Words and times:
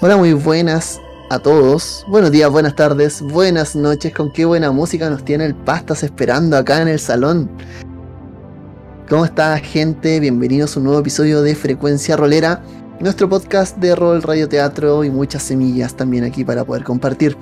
Hola, 0.00 0.16
muy 0.16 0.32
buenas 0.32 1.00
a 1.30 1.38
todos. 1.38 2.04
Buenos 2.08 2.32
días, 2.32 2.50
buenas 2.50 2.74
tardes, 2.74 3.22
buenas 3.22 3.76
noches. 3.76 4.12
Con 4.12 4.32
qué 4.32 4.44
buena 4.44 4.72
música 4.72 5.08
nos 5.08 5.24
tiene 5.24 5.46
el 5.46 5.54
Pastas 5.54 6.02
esperando 6.02 6.56
acá 6.56 6.82
en 6.82 6.88
el 6.88 6.98
salón. 6.98 7.48
¿Cómo 9.08 9.24
está 9.24 9.56
gente? 9.58 10.18
Bienvenidos 10.18 10.74
a 10.74 10.80
un 10.80 10.86
nuevo 10.86 10.98
episodio 10.98 11.42
de 11.42 11.54
Frecuencia 11.54 12.16
Rolera, 12.16 12.60
nuestro 12.98 13.28
podcast 13.28 13.76
de 13.78 13.94
rol, 13.94 14.20
radio, 14.20 14.48
teatro 14.48 15.04
y 15.04 15.10
muchas 15.10 15.44
semillas 15.44 15.94
también 15.94 16.24
aquí 16.24 16.44
para 16.44 16.64
poder 16.64 16.82
compartir. 16.82 17.36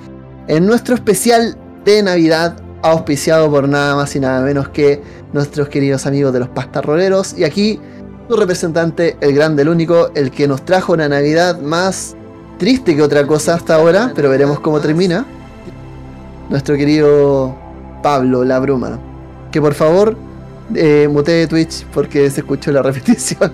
En 0.47 0.67
nuestro 0.67 0.93
especial 0.93 1.57
de 1.83 2.03
Navidad, 2.03 2.55
auspiciado 2.83 3.49
por 3.49 3.67
nada 3.67 3.95
más 3.95 4.15
y 4.15 4.19
nada 4.19 4.41
menos 4.41 4.69
que 4.69 5.01
nuestros 5.33 5.69
queridos 5.69 6.05
amigos 6.05 6.31
de 6.31 6.39
los 6.39 6.49
Pastas 6.49 6.85
Roleros. 6.85 7.35
Y 7.35 7.45
aquí 7.45 7.79
su 8.29 8.37
representante, 8.37 9.17
el 9.21 9.33
grande, 9.33 9.63
el 9.63 9.69
único, 9.69 10.11
el 10.13 10.29
que 10.29 10.47
nos 10.47 10.63
trajo 10.63 10.93
una 10.93 11.09
Navidad 11.09 11.59
más 11.59 12.15
triste 12.63 12.95
que 12.95 13.01
otra 13.01 13.27
cosa 13.27 13.55
hasta 13.55 13.75
ahora, 13.75 14.13
pero 14.15 14.29
veremos 14.29 14.57
cómo 14.61 14.79
termina. 14.79 15.25
Nuestro 16.49 16.77
querido 16.77 17.53
Pablo 18.01 18.45
La 18.45 18.57
Bruma. 18.59 18.97
Que 19.51 19.59
por 19.59 19.73
favor 19.73 20.15
eh, 20.73 21.09
mutee 21.11 21.45
Twitch 21.47 21.83
porque 21.87 22.29
se 22.29 22.39
escuchó 22.39 22.71
la 22.71 22.81
repetición. 22.89 23.51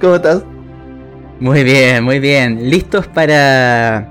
¿Cómo 0.00 0.16
estás? 0.16 0.42
Muy 1.38 1.62
bien, 1.62 2.02
muy 2.02 2.18
bien. 2.18 2.68
¿Listos 2.68 3.06
para, 3.06 4.08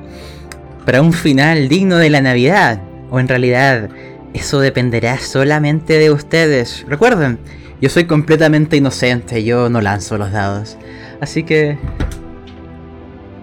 para 0.86 1.02
un 1.02 1.12
final 1.12 1.68
digno 1.68 1.98
de 1.98 2.10
la 2.10 2.22
Navidad? 2.22 2.80
O 3.12 3.20
en 3.20 3.28
realidad, 3.28 3.90
eso 4.34 4.62
dependerá 4.62 5.18
solamente 5.18 6.00
de 6.00 6.10
ustedes. 6.10 6.86
Recuerden, 6.88 7.38
yo 7.82 7.90
soy 7.90 8.06
completamente 8.06 8.78
inocente, 8.78 9.44
yo 9.44 9.70
no 9.70 9.82
lanzo 9.82 10.18
los 10.18 10.32
dados. 10.32 10.78
Así 11.20 11.44
que... 11.44 11.78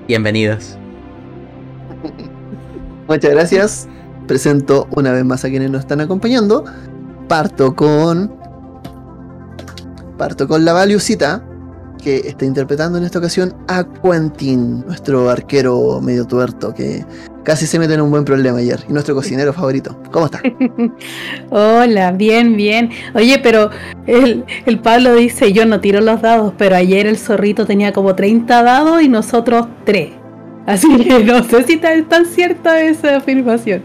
Bienvenidos. 0.07 0.77
Muchas 3.09 3.31
gracias. 3.31 3.89
Presento 4.27 4.87
una 4.95 5.13
vez 5.13 5.25
más 5.25 5.45
a 5.45 5.49
quienes 5.49 5.71
nos 5.71 5.81
están 5.81 6.03
acompañando. 6.03 6.65
Parto 7.27 7.75
con. 7.75 8.35
Parto 10.19 10.47
con 10.47 10.65
la 10.65 10.75
Valiusita, 10.75 11.43
que 12.03 12.17
está 12.29 12.45
interpretando 12.45 12.99
en 12.99 13.05
esta 13.05 13.19
ocasión 13.19 13.55
a 13.69 13.85
Quentin, 13.85 14.85
nuestro 14.87 15.31
arquero 15.31 16.01
medio 16.01 16.27
tuerto, 16.27 16.75
que 16.75 17.05
casi 17.45 17.67
se 17.67 17.79
mete 17.79 17.95
en 17.95 18.01
un 18.01 18.11
buen 18.11 18.25
problema 18.25 18.59
ayer. 18.59 18.81
Y 18.89 18.93
nuestro 18.93 19.15
cocinero 19.15 19.53
favorito. 19.53 19.97
¿Cómo 20.11 20.27
está? 20.27 20.43
Hola, 21.51 22.13
bien, 22.13 22.57
bien. 22.57 22.91
Oye, 23.15 23.39
pero 23.43 23.71
el, 24.07 24.45
el, 24.67 24.79
Pablo 24.81 25.15
dice, 25.15 25.53
yo 25.53 25.67
no 25.67 25.81
tiro 25.81 26.01
los 26.01 26.23
dados, 26.23 26.53
pero 26.59 26.77
ayer 26.77 27.07
el 27.07 27.19
zorrito 27.19 27.67
tenía 27.67 27.93
como 27.93 28.15
30 28.15 28.63
dados 28.63 29.03
y 29.03 29.09
nosotros 29.09 29.67
3. 29.85 30.11
Así 30.67 30.89
que 30.97 31.23
no 31.25 31.45
sé 31.45 31.63
si 31.65 31.75
está 31.75 31.91
tan 32.09 32.27
cierta 32.27 32.81
esa 32.83 33.17
afirmación. 33.17 33.83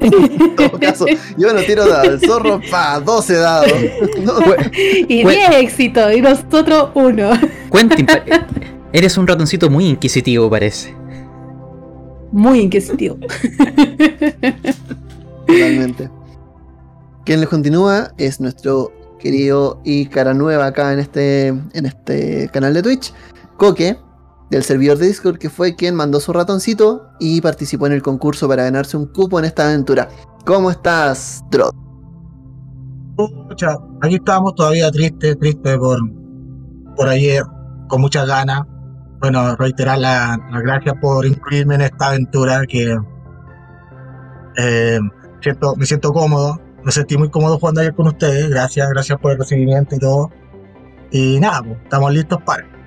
En 0.00 0.56
todo 0.56 0.70
caso, 0.80 1.06
yo 1.36 1.52
no 1.52 1.60
tiro 1.62 1.86
dados, 1.86 2.08
el 2.08 2.20
zorro 2.20 2.60
pa 2.70 3.00
12 3.00 3.34
dados. 3.34 3.72
No, 4.22 4.34
y 4.76 5.24
10 5.24 5.50
éxitos, 5.56 6.14
y 6.14 6.20
nosotros 6.20 6.90
1. 6.94 7.30
Quentin, 7.72 8.06
eres 8.92 9.18
un 9.18 9.26
ratoncito 9.26 9.70
muy 9.70 9.86
inquisitivo, 9.86 10.48
parece. 10.48 10.94
Muy 12.30 12.60
inquisitivo. 12.60 13.16
Totalmente. 15.46 16.10
Quien 17.24 17.40
les 17.40 17.48
continúa 17.48 18.12
es 18.18 18.40
nuestro 18.40 18.92
querido 19.18 19.80
y 19.84 20.06
cara 20.06 20.34
nueva 20.34 20.66
acá 20.66 20.92
en 20.92 21.00
este, 21.00 21.48
en 21.48 21.86
este 21.86 22.48
canal 22.52 22.74
de 22.74 22.82
Twitch, 22.82 23.12
Coque, 23.56 23.98
del 24.50 24.62
servidor 24.62 24.98
de 24.98 25.06
Discord, 25.06 25.38
que 25.38 25.50
fue 25.50 25.76
quien 25.76 25.94
mandó 25.94 26.20
su 26.20 26.32
ratoncito 26.32 27.10
y 27.20 27.40
participó 27.40 27.86
en 27.86 27.92
el 27.92 28.02
concurso 28.02 28.48
para 28.48 28.64
ganarse 28.64 28.96
un 28.96 29.06
cupo 29.06 29.38
en 29.38 29.44
esta 29.44 29.66
aventura. 29.66 30.08
¿Cómo 30.44 30.70
estás, 30.70 31.44
Trot? 31.50 31.74
Aquí 34.02 34.14
estamos 34.14 34.54
todavía 34.54 34.90
tristes, 34.90 35.38
tristes 35.38 35.76
por, 35.76 35.98
por 36.96 37.08
ayer, 37.08 37.42
con 37.88 38.00
muchas 38.00 38.26
ganas. 38.26 38.62
Bueno, 39.20 39.56
reiterar 39.56 39.98
las 39.98 40.38
la 40.38 40.60
gracias 40.60 40.94
por 41.00 41.26
incluirme 41.26 41.74
en 41.74 41.80
esta 41.80 42.08
aventura 42.08 42.62
que 42.66 42.96
eh, 44.56 45.00
siento, 45.40 45.74
me 45.76 45.86
siento 45.86 46.12
cómodo, 46.12 46.60
me 46.84 46.92
sentí 46.92 47.18
muy 47.18 47.28
cómodo 47.28 47.58
jugando 47.58 47.80
ayer 47.80 47.94
con 47.94 48.06
ustedes. 48.06 48.48
Gracias, 48.48 48.88
gracias 48.90 49.18
por 49.18 49.32
el 49.32 49.38
recibimiento 49.38 49.96
y 49.96 49.98
todo. 49.98 50.30
Y 51.10 51.40
nada, 51.40 51.62
pues, 51.62 51.78
estamos 51.82 52.12
listos 52.12 52.40
para. 52.44 52.77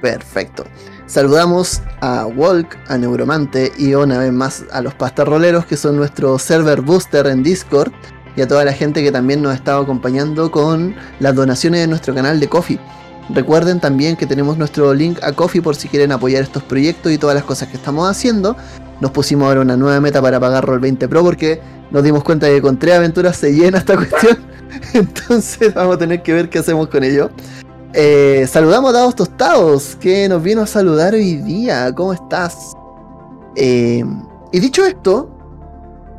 Perfecto. 0.00 0.64
Saludamos 1.06 1.82
a 2.00 2.26
Walk, 2.26 2.76
a 2.88 2.96
Neuromante 2.96 3.72
y 3.76 3.94
una 3.94 4.18
vez 4.18 4.32
más 4.32 4.64
a 4.70 4.80
los 4.80 4.94
pastarroleros 4.94 5.66
que 5.66 5.76
son 5.76 5.96
nuestro 5.96 6.38
server 6.38 6.80
booster 6.80 7.26
en 7.26 7.42
Discord 7.42 7.92
y 8.36 8.42
a 8.42 8.48
toda 8.48 8.64
la 8.64 8.72
gente 8.72 9.02
que 9.02 9.10
también 9.10 9.42
nos 9.42 9.52
ha 9.52 9.56
estado 9.56 9.82
acompañando 9.82 10.50
con 10.50 10.94
las 11.18 11.34
donaciones 11.34 11.80
de 11.80 11.86
nuestro 11.88 12.14
canal 12.14 12.38
de 12.38 12.48
Coffee. 12.48 12.78
Recuerden 13.34 13.80
también 13.80 14.16
que 14.16 14.26
tenemos 14.26 14.56
nuestro 14.56 14.94
link 14.94 15.18
a 15.22 15.32
Coffee 15.32 15.60
por 15.60 15.76
si 15.76 15.88
quieren 15.88 16.12
apoyar 16.12 16.42
estos 16.42 16.62
proyectos 16.62 17.12
y 17.12 17.18
todas 17.18 17.34
las 17.34 17.44
cosas 17.44 17.68
que 17.68 17.76
estamos 17.76 18.08
haciendo. 18.08 18.56
Nos 19.00 19.10
pusimos 19.10 19.46
ahora 19.46 19.60
una 19.60 19.76
nueva 19.76 20.00
meta 20.00 20.20
para 20.20 20.40
pagar 20.40 20.64
Roll 20.64 20.80
20 20.80 21.08
Pro 21.08 21.22
porque 21.22 21.60
nos 21.90 22.02
dimos 22.02 22.22
cuenta 22.24 22.46
de 22.46 22.54
que 22.54 22.62
con 22.62 22.78
tres 22.78 22.94
aventuras 22.94 23.36
se 23.36 23.52
llena 23.52 23.78
esta 23.78 23.96
cuestión. 23.96 24.38
Entonces 24.94 25.74
vamos 25.74 25.96
a 25.96 25.98
tener 25.98 26.22
que 26.22 26.32
ver 26.32 26.48
qué 26.48 26.58
hacemos 26.58 26.88
con 26.88 27.04
ello. 27.04 27.30
Eh, 27.92 28.46
saludamos 28.46 28.90
a 28.90 28.98
Dados 28.98 29.16
Tostados, 29.16 29.96
que 29.96 30.28
nos 30.28 30.42
vino 30.42 30.62
a 30.62 30.66
saludar 30.66 31.14
hoy 31.14 31.36
día. 31.36 31.92
¿Cómo 31.92 32.12
estás? 32.12 32.72
Eh, 33.56 34.04
y 34.52 34.60
dicho 34.60 34.84
esto, 34.84 35.28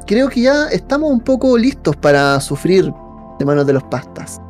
creo 0.06 0.28
que 0.28 0.42
ya 0.42 0.68
estamos 0.68 1.10
un 1.10 1.22
poco 1.22 1.58
listos 1.58 1.96
para 1.96 2.40
sufrir 2.42 2.94
de 3.40 3.46
manos 3.46 3.66
de 3.66 3.74
los 3.74 3.84
pastas. 3.84 4.42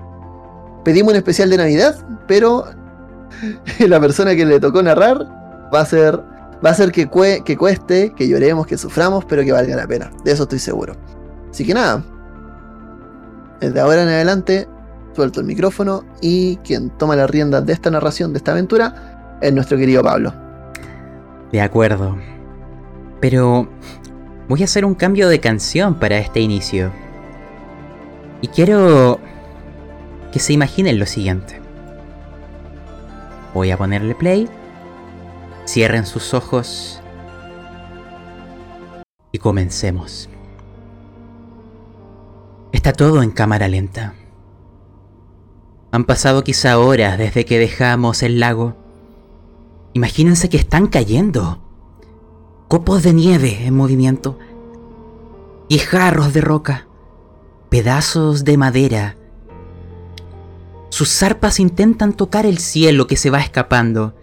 Pedimos 0.84 1.12
un 1.12 1.18
especial 1.18 1.52
de 1.52 1.58
Navidad, 1.58 1.96
pero 2.28 2.66
la 3.80 4.00
persona 4.00 4.36
que 4.36 4.46
le 4.46 4.60
tocó 4.60 4.82
narrar 4.82 5.20
va 5.72 5.82
a 5.82 5.86
ser, 5.86 6.20
va 6.66 6.72
a 6.72 6.74
ser 6.74 6.92
que, 6.92 7.08
que 7.46 7.56
cueste, 7.56 8.14
que 8.16 8.28
lloremos, 8.28 8.66
que 8.66 8.80
suframos, 8.80 9.26
pero 9.26 9.44
que 9.44 9.52
valga 9.52 9.76
la 9.76 9.86
pena. 9.86 10.12
De 10.26 10.32
eso 10.32 10.44
estoy 10.44 10.60
seguro. 10.60 10.96
Así 11.52 11.68
que 11.68 11.76
nada, 11.76 12.04
desde 13.60 13.80
ahora 13.80 14.02
en 14.02 14.10
adelante 14.10 14.68
suelto 15.14 15.40
el 15.40 15.46
micrófono 15.46 16.04
y 16.22 16.58
quien 16.58 16.90
toma 16.92 17.16
la 17.16 17.28
rienda 17.28 17.62
de 17.62 17.74
esta 17.74 17.92
narración, 17.92 18.34
de 18.34 18.38
esta 18.38 18.52
aventura, 18.52 19.38
es 19.42 19.54
nuestro 19.54 19.78
querido 19.78 20.04
Pablo. 20.04 20.34
De 21.52 21.62
acuerdo. 21.62 22.18
Pero 23.20 23.68
voy 24.48 24.62
a 24.62 24.66
hacer 24.66 24.86
un 24.86 24.96
cambio 24.96 25.28
de 25.30 25.40
canción 25.40 25.96
para 25.96 26.18
este 26.18 26.40
inicio. 26.40 26.92
Y 28.42 28.48
quiero 28.48 29.20
que 30.32 30.40
se 30.40 30.54
imaginen 30.54 30.98
lo 30.98 31.06
siguiente. 31.06 31.62
Voy 33.54 33.72
a 33.72 33.78
ponerle 33.78 34.16
play. 34.16 34.50
Cierren 35.68 36.06
sus 36.06 36.34
ojos. 36.34 37.02
Y 39.32 39.38
comencemos. 39.38 40.30
Está 42.72 42.94
todo 42.94 43.22
en 43.22 43.32
cámara 43.32 43.68
lenta. 43.68 44.14
Han 45.92 46.06
pasado 46.06 46.44
quizá 46.44 46.80
horas 46.80 47.18
desde 47.18 47.44
que 47.44 47.60
dejamos 47.60 48.24
el 48.24 48.40
lago. 48.40 48.76
Imagínense 49.94 50.48
que 50.48 50.56
están 50.56 50.88
cayendo. 50.88 51.62
Copos 52.70 53.04
de 53.04 53.12
nieve 53.12 53.66
en 53.66 53.76
movimiento. 53.76 54.40
Y 55.68 55.80
jarros 55.80 56.34
de 56.34 56.40
roca. 56.40 56.88
Pedazos 57.70 58.46
de 58.46 58.58
madera. 58.58 59.18
Sus 60.88 61.10
zarpas 61.10 61.60
intentan 61.60 62.14
tocar 62.14 62.46
el 62.46 62.58
cielo 62.60 63.08
que 63.08 63.18
se 63.18 63.30
va 63.30 63.42
escapando. 63.42 64.16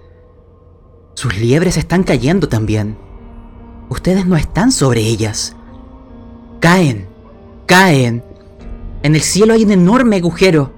Sus 1.13 1.37
liebres 1.37 1.77
están 1.77 2.03
cayendo 2.03 2.49
también. 2.49 2.97
Ustedes 3.91 4.25
no 4.25 4.37
están 4.37 4.73
sobre 4.73 5.03
ellas. 5.03 5.55
Caen, 6.61 7.09
caen. 7.67 8.25
En 9.03 9.15
el 9.15 9.21
cielo 9.21 9.53
hay 9.53 9.65
un 9.65 9.73
enorme 9.73 10.17
agujero 10.17 10.78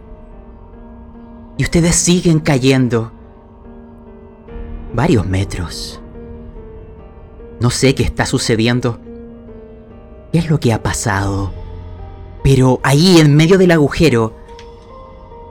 y 1.61 1.63
ustedes 1.63 1.95
siguen 1.95 2.41
cayendo. 2.41 3.13
Varios 4.95 5.27
metros. 5.27 6.01
No 7.61 7.69
sé 7.69 7.95
qué 7.95 8.03
está 8.03 8.25
sucediendo. 8.25 8.99
¿Qué 10.33 10.39
es 10.39 10.49
lo 10.49 10.59
que 10.59 10.73
ha 10.73 10.83
pasado? 10.83 11.53
Pero 12.43 12.81
ahí 12.83 13.19
en 13.19 13.37
medio 13.37 13.59
del 13.59 13.73
agujero 13.73 14.35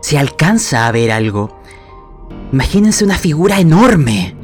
se 0.02 0.18
alcanza 0.18 0.88
a 0.88 0.92
ver 0.92 1.12
algo. 1.12 1.56
Imagínense 2.52 3.06
una 3.06 3.20
figura 3.20 3.60
enorme. 3.60 4.36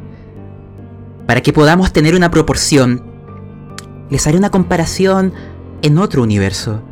Para 1.25 1.41
que 1.41 1.51
podamos 1.51 1.91
tener 1.91 2.13
una 2.13 2.29
proporción, 2.29 3.03
les 4.11 4.27
haré 4.27 4.37
una 4.37 4.51
comparación 4.51 5.33
en 5.81 5.97
otro 5.97 6.21
universo. 6.21 6.83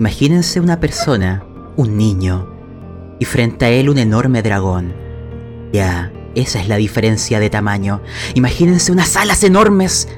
Imagínense 0.00 0.58
una 0.58 0.80
persona, 0.80 1.44
un 1.76 1.96
niño, 1.96 2.59
y 3.20 3.26
frente 3.26 3.66
a 3.66 3.68
él 3.68 3.88
un 3.88 3.98
enorme 3.98 4.42
dragón. 4.42 4.92
Ya, 5.72 6.10
Esa 6.34 6.60
es 6.60 6.68
la 6.68 6.76
diferencia 6.76 7.38
de 7.38 7.50
tamaño. 7.50 8.00
Imagínense 8.34 8.92
unas 8.92 9.16
alas 9.16 9.42
enormes 9.42 10.08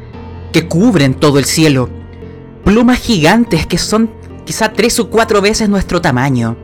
que 0.52 0.68
cubren 0.68 1.14
todo 1.14 1.38
el 1.38 1.46
cielo. 1.46 1.88
Plumas 2.64 3.00
gigantes 3.00 3.66
que 3.66 3.78
son 3.78 4.10
quizá 4.44 4.72
tres 4.72 5.00
o 5.00 5.08
cuatro 5.08 5.40
veces 5.40 5.68
nuestro 5.68 6.00
tamaño. 6.00 6.56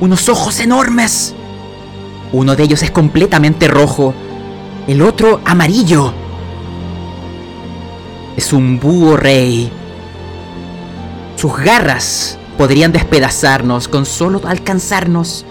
Unos 0.00 0.28
ojos 0.28 0.60
enormes. 0.60 1.34
Uno 2.32 2.56
de 2.56 2.62
ellos 2.62 2.82
es 2.82 2.90
completamente 2.90 3.68
rojo, 3.68 4.14
el 4.86 5.02
otro 5.02 5.40
amarillo. 5.44 6.14
Es 8.36 8.52
un 8.52 8.80
búho 8.80 9.16
rey. 9.16 9.70
Sus 11.36 11.56
garras 11.58 12.38
podrían 12.58 12.92
despedazarnos 12.92 13.88
con 13.88 14.06
solo 14.06 14.40
alcanzarnos. 14.44 15.44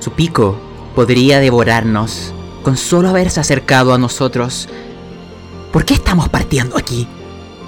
Su 0.00 0.12
pico 0.12 0.56
podría 0.94 1.40
devorarnos 1.40 2.32
con 2.62 2.76
solo 2.76 3.08
haberse 3.08 3.40
acercado 3.40 3.94
a 3.94 3.98
nosotros. 3.98 4.68
¿Por 5.72 5.84
qué 5.84 5.94
estamos 5.94 6.28
partiendo 6.28 6.76
aquí? 6.76 7.06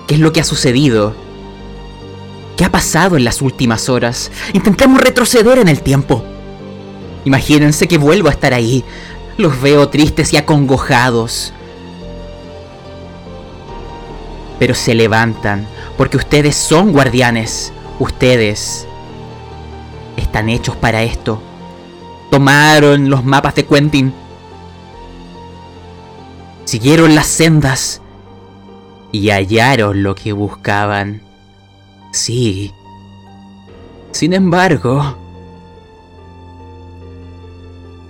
¿Qué 0.07 0.15
es 0.15 0.21
lo 0.21 0.33
que 0.33 0.41
ha 0.41 0.45
sucedido? 0.45 1.15
¿Qué 2.57 2.65
ha 2.65 2.71
pasado 2.71 3.17
en 3.17 3.25
las 3.25 3.41
últimas 3.41 3.89
horas? 3.89 4.31
Intentemos 4.53 5.01
retroceder 5.01 5.59
en 5.59 5.69
el 5.69 5.81
tiempo. 5.81 6.23
Imagínense 7.25 7.89
que 7.89 7.99
vuelvo 7.99 8.29
a 8.29 8.33
estar 8.33 8.53
ahí. 8.53 8.85
Los 9.39 9.61
veo 9.61 9.89
tristes 9.89 10.33
y 10.33 10.37
acongojados. 10.37 11.53
Pero 14.59 14.75
se 14.75 14.95
levantan 14.95 15.67
porque 16.01 16.17
ustedes 16.17 16.57
son 16.57 16.93
guardianes. 16.93 17.75
Ustedes 17.99 18.89
están 20.17 20.49
hechos 20.49 20.75
para 20.77 21.03
esto. 21.03 21.43
Tomaron 22.31 23.11
los 23.11 23.23
mapas 23.23 23.55
de 23.57 23.67
Quentin. 23.67 24.15
Siguieron 26.65 27.15
las 27.15 27.27
sendas 27.27 28.01
y 29.13 29.29
hallaron 29.29 30.03
lo 30.03 30.15
que 30.15 30.33
buscaban. 30.33 31.21
Sí. 32.13 32.73
Sin 34.13 34.33
embargo, 34.33 35.19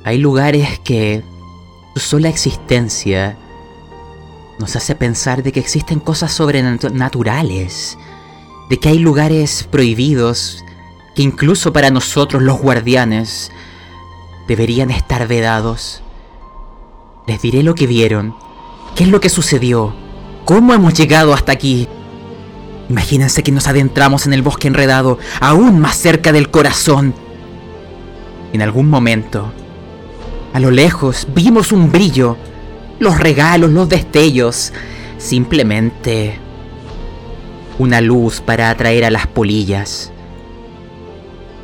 hay 0.04 0.18
lugares 0.18 0.78
que 0.84 1.24
su 1.96 2.00
sola 2.00 2.28
existencia 2.28 3.36
nos 4.60 4.76
hace 4.76 4.94
pensar 4.94 5.42
de 5.42 5.52
que 5.52 5.60
existen 5.60 6.00
cosas 6.00 6.32
sobrenaturales, 6.32 7.96
de 8.68 8.78
que 8.78 8.90
hay 8.90 8.98
lugares 8.98 9.66
prohibidos 9.70 10.62
que 11.14 11.22
incluso 11.22 11.72
para 11.72 11.90
nosotros 11.90 12.42
los 12.42 12.60
guardianes 12.60 13.50
deberían 14.46 14.90
estar 14.90 15.26
vedados. 15.26 16.02
Les 17.26 17.40
diré 17.40 17.62
lo 17.62 17.74
que 17.74 17.86
vieron, 17.86 18.36
qué 18.94 19.04
es 19.04 19.08
lo 19.08 19.20
que 19.20 19.30
sucedió, 19.30 19.94
cómo 20.44 20.74
hemos 20.74 20.92
llegado 20.92 21.32
hasta 21.32 21.52
aquí. 21.52 21.88
Imagínense 22.90 23.42
que 23.42 23.52
nos 23.52 23.66
adentramos 23.66 24.26
en 24.26 24.34
el 24.34 24.42
bosque 24.42 24.68
enredado, 24.68 25.18
aún 25.40 25.80
más 25.80 25.96
cerca 25.96 26.32
del 26.32 26.50
corazón. 26.50 27.14
En 28.52 28.60
algún 28.60 28.90
momento, 28.90 29.52
a 30.52 30.60
lo 30.60 30.70
lejos 30.70 31.26
vimos 31.34 31.72
un 31.72 31.90
brillo, 31.90 32.36
los 33.00 33.18
regalos, 33.18 33.70
los 33.70 33.88
destellos, 33.88 34.72
simplemente 35.18 36.38
una 37.78 38.00
luz 38.00 38.40
para 38.40 38.70
atraer 38.70 39.06
a 39.06 39.10
las 39.10 39.26
polillas. 39.26 40.12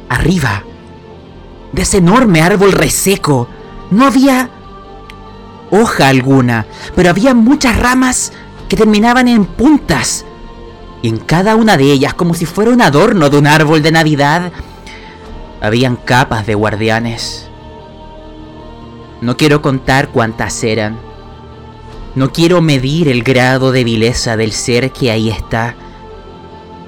Arriba, 0.09 0.65
de 1.73 1.83
ese 1.83 1.99
enorme 1.99 2.41
árbol 2.41 2.73
reseco, 2.73 3.49
no 3.91 4.07
había 4.07 4.51
hoja 5.71 6.09
alguna, 6.09 6.67
pero 6.95 7.11
había 7.11 7.35
muchas 7.35 7.79
ramas 7.79 8.33
que 8.69 8.77
terminaban 8.77 9.29
en 9.29 9.45
puntas. 9.45 10.25
Y 11.03 11.09
en 11.09 11.19
cada 11.19 11.55
una 11.55 11.77
de 11.77 11.93
ellas, 11.93 12.15
como 12.15 12.33
si 12.33 12.47
fuera 12.47 12.71
un 12.71 12.81
adorno 12.81 13.29
de 13.29 13.39
un 13.39 13.47
árbol 13.47 13.83
de 13.83 13.93
Navidad, 13.93 14.53
habían 15.61 15.97
capas 15.97 16.47
de 16.47 16.55
guardianes. 16.55 17.47
No 19.21 19.37
quiero 19.37 19.61
contar 19.61 20.09
cuántas 20.09 20.65
eran. 20.65 21.06
No 22.17 22.33
quiero 22.33 22.63
medir 22.63 23.09
el 23.09 23.23
grado 23.23 23.73
de 23.73 23.85
vileza 23.85 24.39
del 24.39 24.53
ser 24.53 24.91
que 24.91 25.11
ahí 25.11 25.29
está. 25.29 25.75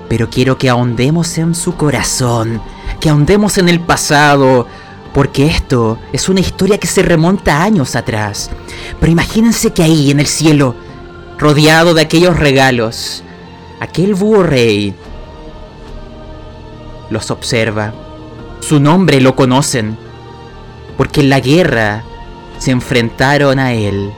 Pero 0.08 0.30
quiero 0.30 0.56
que 0.56 0.70
ahondemos 0.70 1.36
en 1.36 1.54
su 1.54 1.76
corazón, 1.76 2.62
que 2.98 3.10
ahondemos 3.10 3.58
en 3.58 3.68
el 3.68 3.78
pasado, 3.78 4.66
porque 5.12 5.44
esto 5.44 5.98
es 6.14 6.30
una 6.30 6.40
historia 6.40 6.78
que 6.78 6.86
se 6.86 7.02
remonta 7.02 7.62
años 7.62 7.94
atrás. 7.94 8.50
Pero 8.98 9.12
imagínense 9.12 9.70
que 9.74 9.82
ahí 9.82 10.10
en 10.10 10.18
el 10.20 10.26
cielo, 10.26 10.74
rodeado 11.36 11.92
de 11.92 12.00
aquellos 12.00 12.38
regalos, 12.38 13.22
aquel 13.80 14.14
búho 14.14 14.42
rey 14.42 14.94
los 17.10 17.30
observa. 17.30 17.92
Su 18.60 18.80
nombre 18.80 19.20
lo 19.20 19.36
conocen, 19.36 19.98
porque 20.96 21.20
en 21.20 21.28
la 21.28 21.40
guerra 21.40 22.02
se 22.58 22.70
enfrentaron 22.70 23.58
a 23.58 23.74
él. 23.74 24.10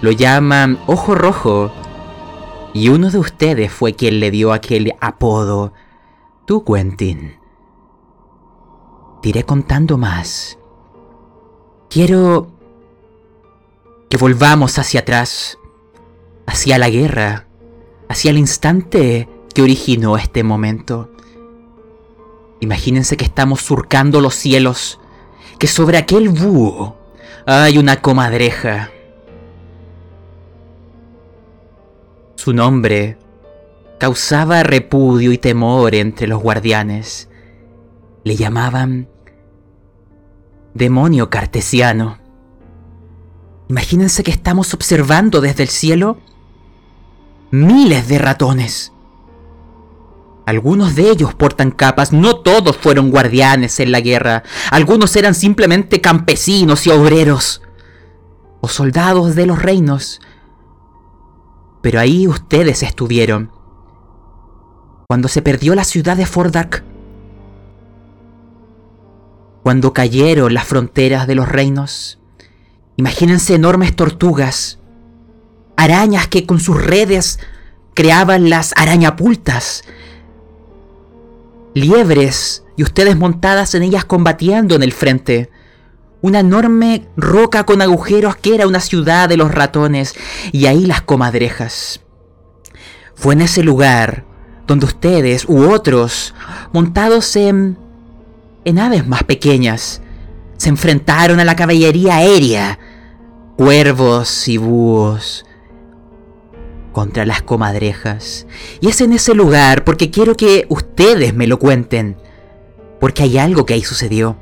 Lo 0.00 0.10
llaman 0.12 0.78
Ojo 0.86 1.14
Rojo 1.14 1.70
y 2.72 2.88
uno 2.88 3.10
de 3.10 3.18
ustedes 3.18 3.72
fue 3.72 3.94
quien 3.94 4.20
le 4.20 4.30
dio 4.30 4.52
aquel 4.52 4.94
apodo. 5.00 5.72
Tú, 6.46 6.64
Quentin. 6.64 7.38
Te 9.22 9.28
iré 9.28 9.44
contando 9.44 9.98
más. 9.98 10.58
Quiero 11.90 12.48
que 14.08 14.16
volvamos 14.16 14.78
hacia 14.78 15.00
atrás, 15.00 15.58
hacia 16.46 16.78
la 16.78 16.88
guerra, 16.88 17.46
hacia 18.08 18.30
el 18.30 18.38
instante 18.38 19.28
que 19.54 19.62
originó 19.62 20.16
este 20.16 20.42
momento. 20.42 21.10
Imagínense 22.60 23.16
que 23.16 23.24
estamos 23.24 23.60
surcando 23.60 24.20
los 24.20 24.34
cielos 24.34 25.00
que 25.58 25.66
sobre 25.66 25.98
aquel 25.98 26.28
búho 26.28 26.96
hay 27.46 27.78
una 27.78 28.00
comadreja. 28.00 28.90
Su 32.40 32.54
nombre 32.54 33.18
causaba 33.98 34.62
repudio 34.62 35.30
y 35.30 35.36
temor 35.36 35.94
entre 35.94 36.26
los 36.26 36.40
guardianes. 36.40 37.28
Le 38.24 38.34
llamaban 38.34 39.10
demonio 40.72 41.28
cartesiano. 41.28 42.16
Imagínense 43.68 44.22
que 44.22 44.30
estamos 44.30 44.72
observando 44.72 45.42
desde 45.42 45.64
el 45.64 45.68
cielo 45.68 46.16
miles 47.50 48.08
de 48.08 48.18
ratones 48.18 48.94
algunos 50.46 50.96
de 50.96 51.10
ellos 51.10 51.34
portan 51.34 51.72
capas, 51.72 52.10
no 52.10 52.36
todos 52.36 52.78
fueron 52.78 53.10
guardianes 53.10 53.80
en 53.80 53.92
la 53.92 54.00
guerra, 54.00 54.44
algunos 54.70 55.14
eran 55.14 55.34
simplemente 55.34 56.00
campesinos 56.00 56.86
y 56.86 56.90
obreros, 56.90 57.60
o 58.62 58.68
soldados 58.68 59.34
de 59.34 59.44
los 59.44 59.60
reinos. 59.60 60.22
Pero 61.82 62.00
ahí 62.00 62.26
ustedes 62.26 62.82
estuvieron. 62.82 63.50
Cuando 65.08 65.28
se 65.28 65.42
perdió 65.42 65.74
la 65.74 65.84
ciudad 65.84 66.16
de 66.16 66.26
Fordak, 66.26 66.84
cuando 69.62 69.92
cayeron 69.92 70.54
las 70.54 70.64
fronteras 70.64 71.26
de 71.26 71.34
los 71.34 71.48
reinos, 71.48 72.18
imagínense 72.96 73.54
enormes 73.54 73.94
tortugas, 73.94 74.78
arañas 75.76 76.28
que 76.28 76.46
con 76.46 76.60
sus 76.60 76.82
redes 76.82 77.38
creaban 77.94 78.50
las 78.50 78.72
arañapultas, 78.76 79.84
liebres 81.74 82.64
y 82.76 82.82
ustedes 82.82 83.16
montadas 83.16 83.74
en 83.74 83.82
ellas 83.82 84.04
combatiendo 84.04 84.74
en 84.74 84.82
el 84.82 84.92
frente. 84.92 85.50
Una 86.22 86.40
enorme 86.40 87.08
roca 87.16 87.64
con 87.64 87.80
agujeros 87.82 88.36
que 88.36 88.54
era 88.54 88.66
una 88.66 88.80
ciudad 88.80 89.28
de 89.28 89.36
los 89.36 89.52
ratones 89.52 90.14
y 90.52 90.66
ahí 90.66 90.86
las 90.86 91.00
comadrejas. 91.02 92.00
Fue 93.14 93.34
en 93.34 93.42
ese 93.42 93.62
lugar 93.62 94.24
donde 94.66 94.86
ustedes 94.86 95.46
u 95.48 95.70
otros, 95.70 96.34
montados 96.72 97.34
en, 97.36 97.76
en 98.64 98.78
aves 98.78 99.06
más 99.06 99.24
pequeñas, 99.24 100.00
se 100.56 100.68
enfrentaron 100.68 101.40
a 101.40 101.44
la 101.44 101.56
caballería 101.56 102.16
aérea, 102.16 102.78
cuervos 103.56 104.46
y 104.46 104.58
búhos, 104.58 105.44
contra 106.92 107.24
las 107.26 107.42
comadrejas. 107.42 108.46
Y 108.80 108.88
es 108.88 109.00
en 109.00 109.12
ese 109.12 109.34
lugar 109.34 109.84
porque 109.84 110.10
quiero 110.10 110.36
que 110.36 110.66
ustedes 110.68 111.34
me 111.34 111.46
lo 111.46 111.58
cuenten. 111.58 112.16
Porque 113.00 113.22
hay 113.22 113.38
algo 113.38 113.64
que 113.64 113.74
ahí 113.74 113.82
sucedió. 113.82 114.36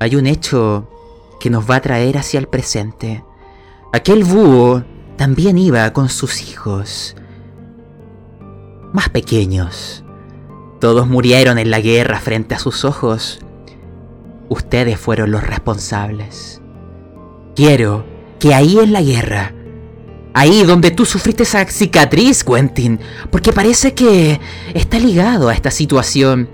Hay 0.00 0.16
un 0.16 0.26
hecho 0.26 0.88
que 1.40 1.50
nos 1.50 1.68
va 1.68 1.76
a 1.76 1.80
traer 1.80 2.18
hacia 2.18 2.38
el 2.38 2.48
presente. 2.48 3.24
Aquel 3.92 4.24
búho 4.24 4.84
también 5.16 5.58
iba 5.58 5.92
con 5.92 6.08
sus 6.08 6.42
hijos. 6.42 7.16
Más 8.92 9.08
pequeños. 9.08 10.04
Todos 10.80 11.08
murieron 11.08 11.58
en 11.58 11.70
la 11.70 11.80
guerra 11.80 12.20
frente 12.20 12.54
a 12.54 12.58
sus 12.58 12.84
ojos. 12.84 13.40
Ustedes 14.48 14.98
fueron 14.98 15.30
los 15.32 15.42
responsables. 15.42 16.62
Quiero 17.56 18.06
que 18.38 18.54
ahí 18.54 18.78
en 18.78 18.92
la 18.92 19.02
guerra, 19.02 19.52
ahí 20.32 20.62
donde 20.62 20.92
tú 20.92 21.04
sufriste 21.04 21.42
esa 21.42 21.66
cicatriz, 21.66 22.44
Quentin, 22.44 23.00
porque 23.30 23.52
parece 23.52 23.94
que 23.94 24.40
está 24.74 25.00
ligado 25.00 25.48
a 25.48 25.54
esta 25.54 25.72
situación. 25.72 26.48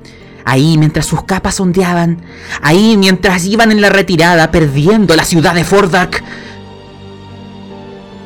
Ahí 0.44 0.76
mientras 0.76 1.06
sus 1.06 1.24
capas 1.24 1.58
ondeaban, 1.60 2.22
ahí 2.60 2.96
mientras 2.96 3.44
iban 3.46 3.72
en 3.72 3.80
la 3.80 3.88
retirada 3.88 4.50
perdiendo 4.50 5.16
la 5.16 5.24
ciudad 5.24 5.54
de 5.54 5.64
Fordak, 5.64 6.22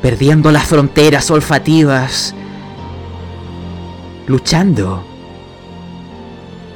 perdiendo 0.02 0.50
las 0.50 0.64
fronteras 0.64 1.30
olfativas, 1.30 2.34
luchando. 4.26 5.04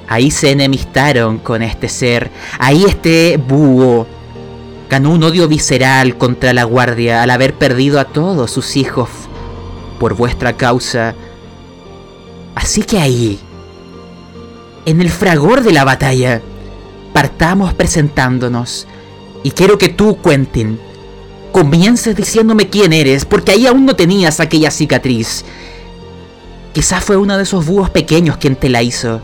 Ahí 0.09 0.31
se 0.31 0.51
enemistaron 0.51 1.39
con 1.39 1.63
este 1.63 1.89
ser, 1.89 2.31
ahí 2.59 2.85
este 2.85 3.37
búho 3.37 4.07
ganó 4.89 5.11
un 5.11 5.23
odio 5.23 5.49
visceral 5.49 6.19
contra 6.19 6.53
la 6.53 6.65
guardia 6.65 7.23
al 7.23 7.31
haber 7.31 7.55
perdido 7.55 7.99
a 7.99 8.05
todos 8.05 8.51
sus 8.51 8.77
hijos 8.77 9.09
por 9.99 10.15
vuestra 10.15 10.53
causa. 10.57 11.15
Así 12.55 12.83
que 12.83 12.99
ahí, 12.99 13.41
en 14.87 15.01
el 15.01 15.11
fragor 15.11 15.63
de 15.63 15.73
la 15.73 15.85
batalla, 15.85 16.43
partamos 17.13 17.75
presentándonos. 17.75 18.87
Y 19.43 19.53
quiero 19.53 19.79
que 19.79 19.89
tú, 19.89 20.21
Quentin, 20.21 20.79
comiences 21.53 22.17
diciéndome 22.17 22.69
quién 22.69 22.93
eres, 22.93 23.25
porque 23.25 23.53
ahí 23.53 23.67
aún 23.67 23.85
no 23.85 23.95
tenías 23.95 24.41
aquella 24.41 24.71
cicatriz. 24.71 25.45
Quizás 26.73 27.05
fue 27.05 27.17
uno 27.17 27.37
de 27.37 27.43
esos 27.43 27.67
búhos 27.67 27.91
pequeños 27.91 28.39
quien 28.39 28.57
te 28.57 28.69
la 28.69 28.83
hizo. 28.83 29.21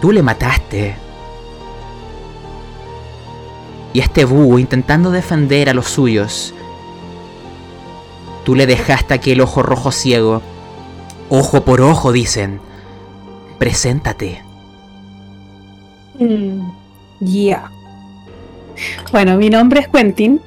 Tú 0.00 0.12
le 0.12 0.22
mataste. 0.22 0.96
Y 3.92 4.00
este 4.00 4.24
búho 4.24 4.58
intentando 4.58 5.10
defender 5.10 5.70
a 5.70 5.74
los 5.74 5.86
suyos, 5.86 6.52
tú 8.44 8.56
le 8.56 8.66
dejaste 8.66 9.14
aquel 9.14 9.40
ojo 9.40 9.62
rojo 9.62 9.92
ciego. 9.92 10.42
Ojo 11.30 11.64
por 11.64 11.80
ojo, 11.80 12.12
dicen. 12.12 12.60
Preséntate. 13.58 14.42
Mm, 16.18 16.60
Ya. 17.20 17.70
Bueno, 19.12 19.36
mi 19.36 19.50
nombre 19.50 19.80
es 19.80 19.88
Quentin. 19.88 20.40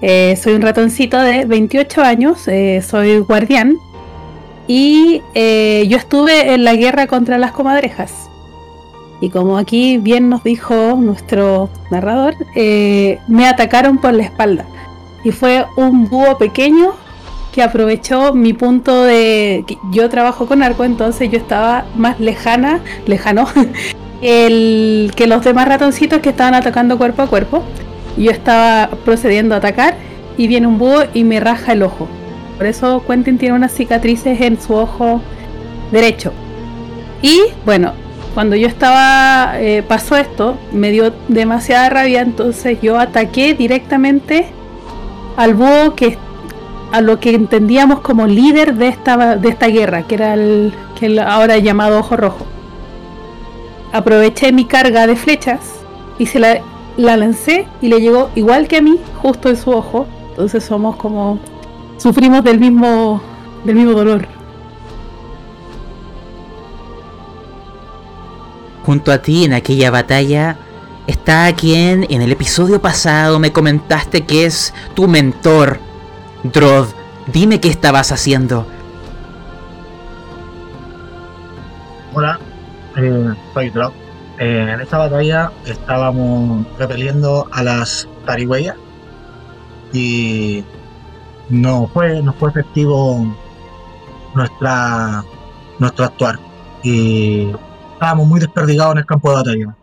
eh, 0.00 0.36
soy 0.42 0.54
un 0.54 0.62
ratoncito 0.62 1.18
de 1.20 1.44
28 1.44 2.02
años. 2.02 2.46
eh, 2.48 2.82
soy 2.82 3.18
guardián. 3.18 3.76
Y 4.66 5.22
eh, 5.34 5.84
yo 5.88 5.96
estuve 5.98 6.54
en 6.54 6.64
la 6.64 6.74
guerra 6.74 7.06
contra 7.06 7.38
las 7.38 7.52
comadrejas. 7.52 8.12
Y 9.20 9.30
como 9.30 9.56
aquí 9.58 9.98
bien 9.98 10.28
nos 10.28 10.42
dijo 10.44 10.96
nuestro 10.96 11.68
narrador, 11.90 12.34
me 12.54 13.46
atacaron 13.46 13.98
por 13.98 14.12
la 14.14 14.24
espalda. 14.24 14.66
Y 15.22 15.30
fue 15.30 15.64
un 15.76 16.08
búho 16.08 16.36
pequeño 16.38 16.92
que 17.54 17.62
aprovechó 17.62 18.34
mi 18.34 18.52
punto 18.52 19.04
de... 19.04 19.64
Yo 19.92 20.10
trabajo 20.10 20.46
con 20.46 20.64
arco, 20.64 20.82
entonces 20.82 21.30
yo 21.30 21.38
estaba 21.38 21.84
más 21.94 22.18
lejana, 22.18 22.80
lejano, 23.06 23.46
el, 24.22 25.12
que 25.14 25.28
los 25.28 25.44
demás 25.44 25.68
ratoncitos 25.68 26.18
que 26.18 26.30
estaban 26.30 26.54
atacando 26.54 26.98
cuerpo 26.98 27.22
a 27.22 27.28
cuerpo. 27.28 27.62
Yo 28.16 28.32
estaba 28.32 28.90
procediendo 29.04 29.54
a 29.54 29.58
atacar 29.58 29.94
y 30.36 30.48
viene 30.48 30.66
un 30.66 30.78
búho 30.78 31.04
y 31.14 31.22
me 31.22 31.38
raja 31.38 31.74
el 31.74 31.84
ojo. 31.84 32.08
Por 32.56 32.66
eso 32.66 33.04
Quentin 33.06 33.38
tiene 33.38 33.54
unas 33.54 33.72
cicatrices 33.72 34.40
en 34.40 34.60
su 34.60 34.74
ojo 34.74 35.20
derecho. 35.92 36.32
Y 37.22 37.40
bueno, 37.64 37.92
cuando 38.34 38.56
yo 38.56 38.66
estaba, 38.66 39.60
eh, 39.60 39.84
pasó 39.86 40.16
esto, 40.16 40.56
me 40.72 40.90
dio 40.90 41.14
demasiada 41.28 41.88
rabia, 41.88 42.20
entonces 42.20 42.80
yo 42.82 42.98
ataqué 42.98 43.54
directamente 43.54 44.46
al 45.36 45.54
búho 45.54 45.94
que 45.94 46.18
a 46.92 47.00
lo 47.00 47.18
que 47.20 47.34
entendíamos 47.34 48.00
como 48.00 48.26
líder 48.26 48.74
de 48.74 48.88
esta, 48.88 49.36
de 49.36 49.48
esta 49.48 49.66
guerra, 49.68 50.02
que 50.02 50.14
era 50.14 50.34
el 50.34 50.72
que 50.98 51.20
ahora 51.20 51.58
llamado 51.58 51.98
Ojo 51.98 52.16
Rojo. 52.16 52.46
Aproveché 53.92 54.52
mi 54.52 54.64
carga 54.64 55.06
de 55.06 55.16
flechas 55.16 55.60
y 56.18 56.26
se 56.26 56.38
la, 56.38 56.60
la 56.96 57.16
lancé 57.16 57.66
y 57.80 57.88
le 57.88 58.00
llegó 58.00 58.30
igual 58.34 58.68
que 58.68 58.78
a 58.78 58.82
mí, 58.82 58.98
justo 59.22 59.48
en 59.48 59.56
su 59.56 59.70
ojo. 59.70 60.06
Entonces 60.30 60.64
somos 60.64 60.96
como 60.96 61.38
sufrimos 61.96 62.42
del 62.42 62.58
mismo 62.58 63.20
del 63.64 63.76
mismo 63.76 63.92
dolor. 63.92 64.26
Junto 68.84 69.12
a 69.12 69.18
ti 69.18 69.44
en 69.44 69.54
aquella 69.54 69.90
batalla 69.90 70.58
está 71.06 71.52
quien 71.54 72.06
en 72.10 72.20
el 72.20 72.32
episodio 72.32 72.80
pasado 72.80 73.38
me 73.38 73.52
comentaste 73.52 74.24
que 74.24 74.44
es 74.44 74.74
tu 74.94 75.08
mentor. 75.08 75.78
Drod, 76.44 76.88
dime 77.32 77.58
qué 77.58 77.68
estabas 77.68 78.12
haciendo. 78.12 78.66
Hola, 82.12 82.38
eh, 82.96 83.34
soy 83.54 83.70
Drop. 83.70 83.94
Eh, 84.38 84.68
en 84.74 84.80
esta 84.80 84.98
batalla 84.98 85.50
estábamos 85.64 86.66
repeliendo 86.78 87.48
a 87.50 87.62
las 87.62 88.06
tarigüeyas 88.26 88.76
y 89.92 90.64
no 91.48 91.88
fue, 91.94 92.20
no 92.20 92.34
fue 92.34 92.50
efectivo 92.50 93.34
nuestra, 94.34 95.24
nuestro 95.78 96.04
actuar. 96.04 96.38
Y 96.82 97.52
estábamos 97.94 98.26
muy 98.26 98.40
desperdigados 98.40 98.92
en 98.92 98.98
el 98.98 99.06
campo 99.06 99.30
de 99.30 99.36
batalla. 99.36 99.76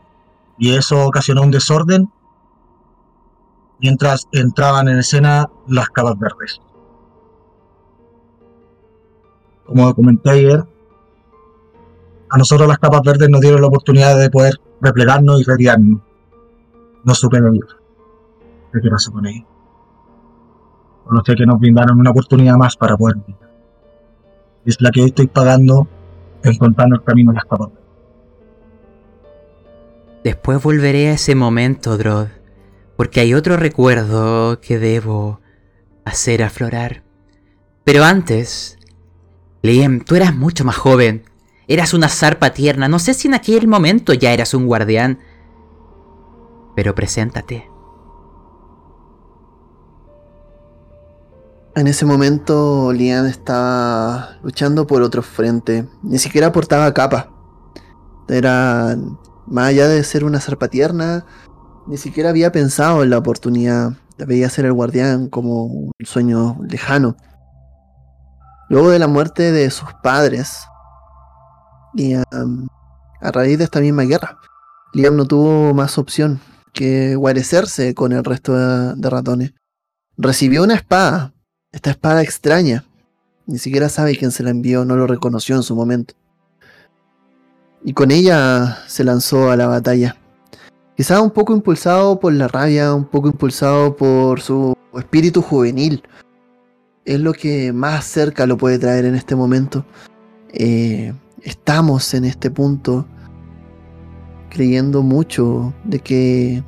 Y 0.60 0.76
eso 0.76 1.08
ocasionó 1.08 1.42
un 1.42 1.50
desorden 1.50 2.08
mientras 3.82 4.28
entraban 4.32 4.88
en 4.88 5.00
escena 5.00 5.50
las 5.68 5.90
capas 5.90 6.18
verdes. 6.20 6.62
Como 9.66 9.94
comenté 9.96 10.30
ayer, 10.30 10.64
a 12.30 12.38
nosotros 12.38 12.68
las 12.68 12.78
capas 12.78 13.02
verdes 13.04 13.30
nos 13.30 13.42
dieron 13.42 13.62
la 13.62 13.68
oportunidad 13.68 14.18
de 14.18 14.30
poder 14.30 14.60
replegarnos 14.80 15.42
y 15.42 15.44
retirarnos. 15.44 16.02
No 17.04 17.16
supe 17.16 17.42
de 17.42 17.50
ellos. 17.50 17.78
¿De 18.74 18.82
qué 18.82 18.90
pasó 18.90 19.12
con 19.12 19.26
ellos? 19.26 19.48
Solo 21.06 21.24
sé 21.26 21.36
que 21.36 21.46
nos 21.46 21.60
brindaron 21.60 22.00
una 22.00 22.12
oportunidad 22.12 22.56
más 22.56 22.78
para 22.78 22.96
poder 22.96 23.18
vivir. 23.18 23.36
Es 24.66 24.80
la 24.80 24.92
que 24.92 25.02
hoy 25.02 25.08
estoy 25.08 25.28
pagando 25.28 25.88
encontrando 26.44 26.96
el 26.96 27.04
camino 27.04 27.32
a 27.32 27.34
las 27.36 27.46
capas 27.46 27.70
verdes. 27.70 27.82
Después 30.24 30.62
volveré 30.62 31.10
a 31.10 31.14
ese 31.14 31.34
momento, 31.34 31.98
Drod, 31.98 32.28
porque 33.02 33.20
hay 33.20 33.34
otro 33.34 33.58
recuerdo 33.58 34.62
que 34.62 34.78
debo 34.78 35.42
hacer 36.06 36.44
aflorar. 36.44 37.02
Pero 37.84 38.04
antes, 38.04 38.78
Liam, 39.64 40.02
tú 40.02 40.14
eras 40.14 40.36
mucho 40.36 40.64
más 40.66 40.76
joven. 40.76 41.24
Eras 41.68 41.96
una 41.96 42.10
zarpa 42.10 42.52
tierna. 42.52 42.88
No 42.88 43.00
sé 43.00 43.16
si 43.16 43.28
en 43.28 43.34
aquel 43.34 43.68
momento 43.68 44.14
ya 44.14 44.34
eras 44.34 44.54
un 44.54 44.68
guardián. 44.68 45.18
Pero 46.76 46.94
preséntate. 46.94 47.68
En 51.76 51.88
ese 51.88 52.06
momento 52.06 52.94
Liam 52.94 53.26
estaba 53.26 54.38
luchando 54.44 54.86
por 54.86 55.02
otro 55.02 55.24
frente. 55.24 55.88
Ni 56.04 56.20
siquiera 56.20 56.52
portaba 56.52 56.94
capa. 56.94 57.32
Era, 58.30 58.96
más 59.48 59.70
allá 59.70 59.88
de 59.88 60.04
ser 60.04 60.24
una 60.24 60.40
zarpa 60.40 60.68
tierna, 60.68 61.26
ni 61.88 61.98
siquiera 61.98 62.30
había 62.30 62.52
pensado 62.52 63.04
en 63.04 63.10
la 63.10 63.18
oportunidad. 63.18 63.94
Veía 64.18 64.50
ser 64.50 64.66
el 64.66 64.74
guardián 64.74 65.30
como 65.30 65.66
un 65.66 65.92
sueño 66.04 66.60
lejano. 66.70 67.16
Luego 68.70 68.92
de 68.92 69.00
la 69.00 69.08
muerte 69.08 69.52
de 69.52 69.70
sus 69.72 69.90
padres, 70.04 70.60
Liam, 71.94 72.68
a 73.20 73.32
raíz 73.32 73.58
de 73.58 73.64
esta 73.64 73.82
misma 73.82 74.04
guerra, 74.04 74.38
Liam 74.94 75.16
no 75.16 75.26
tuvo 75.26 75.74
más 75.74 75.98
opción 75.98 76.40
que 76.72 77.16
guarecerse 77.16 77.96
con 77.96 78.12
el 78.12 78.24
resto 78.24 78.56
de, 78.56 78.94
de 78.96 79.10
ratones. 79.10 79.54
Recibió 80.18 80.64
una 80.64 80.76
espada, 80.76 81.34
esta 81.72 81.90
espada 81.90 82.22
extraña. 82.22 82.86
Ni 83.48 83.58
siquiera 83.58 83.90
sabe 83.90 84.16
quién 84.16 84.32
se 84.32 84.44
la 84.44 84.52
envió, 84.52 84.86
no 84.86 84.96
lo 84.96 85.08
reconoció 85.08 85.56
en 85.56 85.64
su 85.64 85.76
momento. 85.76 86.14
Y 87.84 87.94
con 87.94 88.12
ella 88.12 88.78
se 88.88 89.04
lanzó 89.04 89.50
a 89.50 89.58
la 89.58 89.66
batalla. 89.66 90.21
Quizá 90.96 91.22
un 91.22 91.32
poco 91.32 91.54
impulsado 91.56 92.20
por 92.20 92.34
la 92.34 92.48
rabia, 92.48 92.94
un 92.94 93.06
poco 93.06 93.28
impulsado 93.28 93.96
por 93.96 94.42
su 94.42 94.76
espíritu 94.94 95.42
juvenil. 95.42 96.04
Es 97.06 97.20
lo 97.20 97.34
que 97.34 97.74
más 97.74 98.06
cerca 98.06 98.46
lo 98.46 98.58
puede 98.58 98.78
traer 98.78 99.06
en 99.06 99.16
este 99.16 99.36
momento. 99.36 99.86
Eh, 100.54 101.14
estamos 101.42 102.14
en 102.14 102.26
este 102.26 102.52
punto 102.52 103.08
creyendo 104.50 105.02
mucho 105.02 105.74
de 105.86 106.00
que 106.00 106.64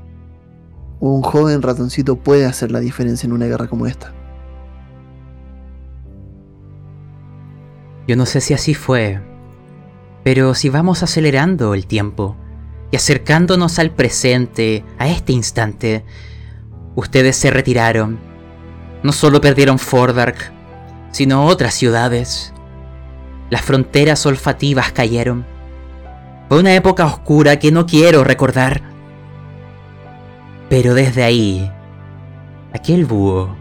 un 1.00 1.22
joven 1.22 1.62
ratoncito 1.62 2.16
puede 2.16 2.46
hacer 2.46 2.72
la 2.72 2.80
diferencia 2.80 3.28
en 3.28 3.34
una 3.34 3.46
guerra 3.46 3.68
como 3.68 3.88
esta. 3.88 4.14
Yo 8.08 8.16
no 8.16 8.26
sé 8.26 8.42
si 8.42 8.54
así 8.54 8.74
fue, 8.74 9.22
pero 10.24 10.54
si 10.56 10.70
vamos 10.70 11.04
acelerando 11.04 11.74
el 11.74 11.88
tiempo, 11.88 12.38
Y 12.94 12.96
acercándonos 12.96 13.80
al 13.80 13.90
presente, 13.90 14.86
a 15.00 15.08
este 15.08 15.34
instante, 15.34 16.06
ustedes 16.94 17.36
se 17.36 17.50
retiraron. 17.50 18.20
No 19.02 19.12
solo 19.12 19.42
perdieron 19.42 19.80
Fordark, 19.80 20.54
sino 21.10 21.48
otras 21.48 21.74
ciudades. 21.74 22.54
Las 23.50 23.64
fronteras 23.64 24.28
olfativas 24.28 24.92
cayeron. 24.92 25.44
Fue 26.48 26.60
una 26.60 26.76
época 26.76 27.08
oscura 27.08 27.58
que 27.58 27.72
no 27.72 27.88
quiero 27.88 28.24
recordar. 28.24 28.84
Pero 30.70 30.94
desde 30.94 31.24
ahí, 31.24 31.72
aquel 32.76 33.06
búho 33.06 33.56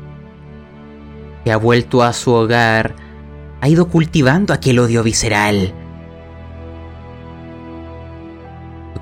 que 1.43 1.53
ha 1.53 1.57
vuelto 1.57 2.03
a 2.03 2.13
su 2.13 2.33
hogar 2.33 2.97
ha 3.63 3.69
ido 3.71 3.89
cultivando 3.89 4.53
aquel 4.53 4.79
odio 4.79 5.03
visceral. 5.03 5.73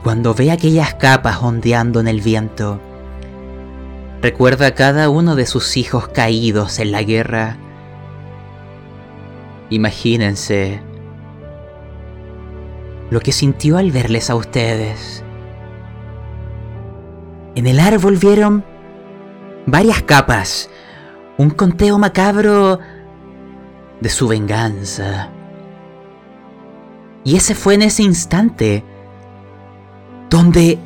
Cuando 0.02 0.32
ve 0.32 0.50
aquellas 0.50 0.94
capas 0.94 1.42
ondeando 1.42 2.00
en 2.00 2.08
el 2.08 2.22
viento, 2.22 2.80
recuerda 4.22 4.68
a 4.68 4.74
cada 4.74 5.10
uno 5.10 5.36
de 5.36 5.44
sus 5.44 5.76
hijos 5.76 6.08
caídos 6.08 6.78
en 6.78 6.90
la 6.90 7.02
guerra. 7.02 7.58
Imagínense 9.68 10.80
lo 13.10 13.20
que 13.20 13.32
sintió 13.32 13.76
al 13.76 13.90
verles 13.90 14.30
a 14.30 14.36
ustedes. 14.36 15.22
En 17.54 17.66
el 17.66 17.78
árbol 17.78 18.16
vieron 18.16 18.64
varias 19.66 20.02
capas, 20.02 20.70
un 21.36 21.50
conteo 21.50 21.98
macabro 21.98 22.78
de 24.00 24.08
su 24.08 24.28
venganza. 24.28 25.28
Y 27.22 27.36
ese 27.36 27.54
fue 27.54 27.74
en 27.74 27.82
ese 27.82 28.02
instante 28.02 28.82
donde 30.30 30.78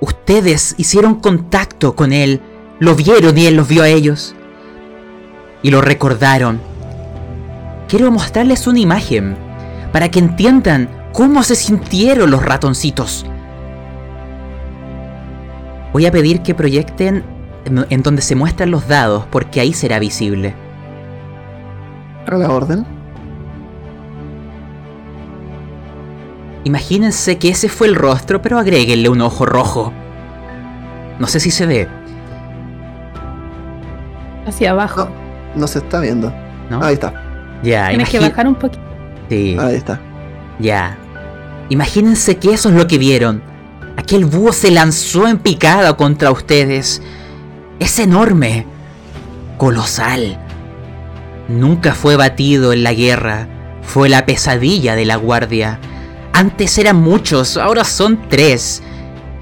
ustedes 0.00 0.74
hicieron 0.78 1.16
contacto 1.16 1.94
con 1.94 2.12
él, 2.12 2.40
lo 2.78 2.94
vieron 2.94 3.36
y 3.36 3.46
él 3.46 3.56
los 3.56 3.68
vio 3.68 3.82
a 3.82 3.88
ellos. 3.88 4.34
Y 5.62 5.70
lo 5.70 5.82
recordaron. 5.82 6.60
Quiero 7.88 8.10
mostrarles 8.10 8.66
una 8.66 8.78
imagen 8.78 9.36
para 9.92 10.08
que 10.10 10.20
entiendan 10.20 10.88
cómo 11.12 11.42
se 11.42 11.56
sintieron 11.56 12.30
los 12.30 12.42
ratoncitos. 12.42 13.26
Voy 15.92 16.06
a 16.06 16.12
pedir 16.12 16.40
que 16.40 16.54
proyecten 16.54 17.24
en 17.64 18.02
donde 18.02 18.22
se 18.22 18.36
muestran 18.36 18.70
los 18.70 18.86
dados 18.86 19.24
porque 19.30 19.60
ahí 19.60 19.72
será 19.72 19.98
visible. 19.98 20.54
A 22.26 22.36
la 22.36 22.48
orden. 22.48 22.99
Imagínense 26.64 27.38
que 27.38 27.48
ese 27.50 27.68
fue 27.68 27.86
el 27.86 27.94
rostro, 27.94 28.42
pero 28.42 28.58
agréguenle 28.58 29.08
un 29.08 29.20
ojo 29.20 29.46
rojo. 29.46 29.92
No 31.18 31.26
sé 31.26 31.40
si 31.40 31.50
se 31.50 31.66
ve. 31.66 31.88
Hacia 34.46 34.70
abajo. 34.72 35.06
No, 35.54 35.60
no 35.62 35.66
se 35.66 35.78
está 35.78 36.00
viendo. 36.00 36.32
¿no? 36.70 36.82
Ahí 36.82 36.94
está. 36.94 37.12
Ya, 37.62 37.88
Tienes 37.88 38.08
que 38.08 38.18
bajar 38.20 38.46
un 38.46 38.54
poquito. 38.54 38.82
Sí, 39.28 39.56
Ahí 39.58 39.76
está. 39.76 40.00
ya. 40.58 40.96
Imagínense 41.68 42.36
que 42.38 42.52
eso 42.52 42.68
es 42.68 42.74
lo 42.74 42.86
que 42.88 42.98
vieron. 42.98 43.42
Aquel 43.96 44.24
búho 44.24 44.52
se 44.52 44.70
lanzó 44.72 45.28
en 45.28 45.38
picada 45.38 45.96
contra 45.96 46.32
ustedes. 46.32 47.00
Es 47.78 47.98
enorme. 48.00 48.66
Colosal. 49.56 50.36
Nunca 51.48 51.94
fue 51.94 52.16
batido 52.16 52.72
en 52.72 52.82
la 52.82 52.92
guerra. 52.92 53.46
Fue 53.82 54.08
la 54.08 54.26
pesadilla 54.26 54.96
de 54.96 55.04
la 55.04 55.16
guardia. 55.16 55.78
Antes 56.32 56.78
eran 56.78 56.96
muchos, 56.96 57.56
ahora 57.56 57.84
son 57.84 58.28
tres. 58.28 58.82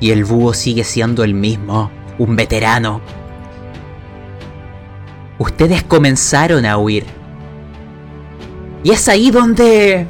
Y 0.00 0.10
el 0.10 0.24
búho 0.24 0.54
sigue 0.54 0.84
siendo 0.84 1.24
el 1.24 1.34
mismo, 1.34 1.90
un 2.18 2.36
veterano. 2.36 3.00
Ustedes 5.38 5.82
comenzaron 5.82 6.66
a 6.66 6.78
huir. 6.78 7.06
Y 8.82 8.90
es 8.90 9.08
ahí 9.08 9.30
donde... 9.30 10.06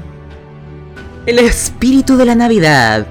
El 1.26 1.38
espíritu 1.40 2.16
de 2.16 2.24
la 2.24 2.34
Navidad 2.34 3.06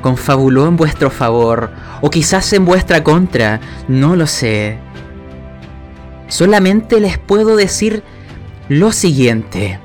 confabuló 0.00 0.68
en 0.68 0.76
vuestro 0.76 1.10
favor, 1.10 1.70
o 2.00 2.10
quizás 2.10 2.52
en 2.52 2.64
vuestra 2.64 3.02
contra, 3.02 3.60
no 3.88 4.14
lo 4.14 4.28
sé. 4.28 4.78
Solamente 6.28 7.00
les 7.00 7.18
puedo 7.18 7.56
decir 7.56 8.04
lo 8.68 8.92
siguiente. 8.92 9.80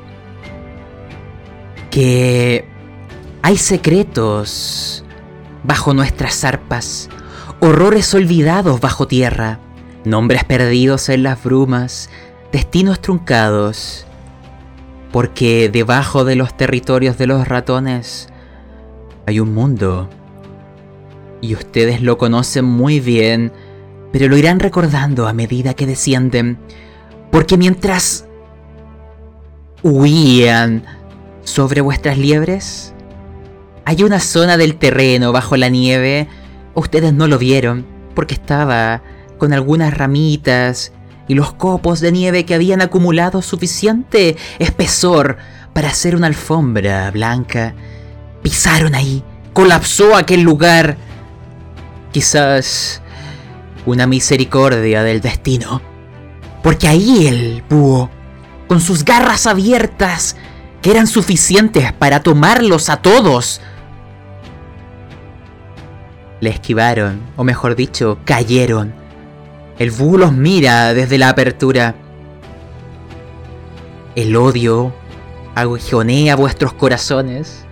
Que 1.90 2.71
hay 3.42 3.58
secretos 3.58 5.04
bajo 5.64 5.94
nuestras 5.94 6.44
arpas, 6.44 7.10
horrores 7.60 8.14
olvidados 8.14 8.80
bajo 8.80 9.08
tierra, 9.08 9.60
nombres 10.06 10.44
perdidos 10.44 11.10
en 11.10 11.24
las 11.24 11.44
brumas, 11.44 12.10
destinos 12.52 13.02
truncados. 13.02 14.06
Porque 15.12 15.70
debajo 15.70 16.24
de 16.24 16.36
los 16.36 16.56
territorios 16.56 17.18
de 17.18 17.28
los 17.28 17.48
ratones 17.48 18.30
hay 19.26 19.40
un 19.40 19.54
mundo. 19.54 20.10
Y 21.42 21.54
ustedes 21.56 22.02
lo 22.02 22.18
conocen 22.18 22.64
muy 22.64 23.00
bien, 23.00 23.52
pero 24.14 24.30
lo 24.30 24.38
irán 24.38 24.60
recordando 24.60 25.28
a 25.28 25.34
medida 25.34 25.74
que 25.74 25.86
descienden. 25.86 26.60
Porque 27.30 27.58
mientras 27.58 28.26
huían 29.84 30.86
sobre 31.44 31.82
vuestras 31.82 32.18
liebres, 32.18 32.91
hay 33.86 34.04
una 34.04 34.20
zona 34.20 34.58
del 34.58 34.76
terreno 34.76 35.32
bajo 35.32 35.58
la 35.58 35.70
nieve. 35.70 36.28
Ustedes 36.74 37.14
no 37.14 37.28
lo 37.28 37.38
vieron 37.38 37.86
porque 38.16 38.34
estaba 38.34 39.02
con 39.38 39.54
algunas 39.54 39.94
ramitas 39.94 40.92
y 41.28 41.34
los 41.34 41.54
copos 41.54 42.00
de 42.00 42.12
nieve 42.12 42.46
que 42.46 42.54
habían 42.54 42.82
acumulado 42.82 43.42
suficiente 43.42 44.38
espesor 44.60 45.38
para 45.74 45.90
hacer 45.90 46.16
una 46.16 46.28
alfombra 46.28 47.10
blanca. 47.12 47.74
Pisaron 48.44 48.96
ahí, 48.96 49.24
colapsó 49.54 50.16
aquel 50.16 50.42
lugar. 50.42 50.98
Quizás 52.12 53.02
una 53.86 54.08
misericordia 54.08 55.04
del 55.04 55.22
destino. 55.22 55.82
Porque 56.62 56.88
ahí 56.88 57.28
el 57.28 57.64
búho, 57.70 58.10
con 58.68 58.82
sus 58.82 59.04
garras 59.04 59.48
abiertas, 59.48 60.36
que 60.82 60.92
eran 60.92 61.08
suficientes 61.08 61.94
para 61.94 62.22
tomarlos 62.22 62.90
a 62.90 62.98
todos, 62.98 63.62
le 66.42 66.50
esquivaron, 66.50 67.22
o 67.38 67.44
mejor 67.44 67.76
dicho, 67.76 68.18
cayeron. 68.26 68.94
El 69.80 69.92
búho 69.92 70.18
los 70.18 70.34
mira 70.34 70.94
desde 70.94 71.18
la 71.18 71.30
apertura. 71.30 71.96
El 74.16 74.36
odio 74.36 74.94
aguijonea 75.56 76.36
vuestros 76.36 76.74
corazones. 76.74 77.66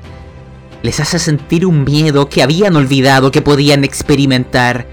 Les 0.83 0.99
hace 0.99 1.19
sentir 1.19 1.65
un 1.65 1.83
miedo 1.83 2.29
que 2.29 2.41
habían 2.41 2.75
olvidado 2.75 3.31
que 3.31 3.41
podían 3.41 3.83
experimentar. 3.83 4.87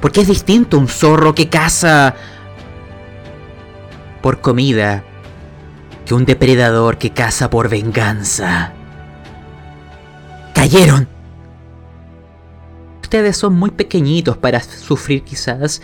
Porque 0.00 0.20
es 0.20 0.28
distinto 0.28 0.76
un 0.76 0.88
zorro 0.88 1.34
que 1.34 1.48
caza 1.48 2.14
por 4.20 4.40
comida 4.40 5.04
que 6.04 6.14
un 6.14 6.24
depredador 6.24 6.98
que 6.98 7.10
caza 7.10 7.50
por 7.50 7.68
venganza. 7.68 8.72
Cayeron. 10.54 11.21
Ustedes 13.12 13.36
son 13.36 13.52
muy 13.56 13.70
pequeñitos 13.70 14.38
para 14.38 14.60
sufrir 14.60 15.22
quizás 15.22 15.82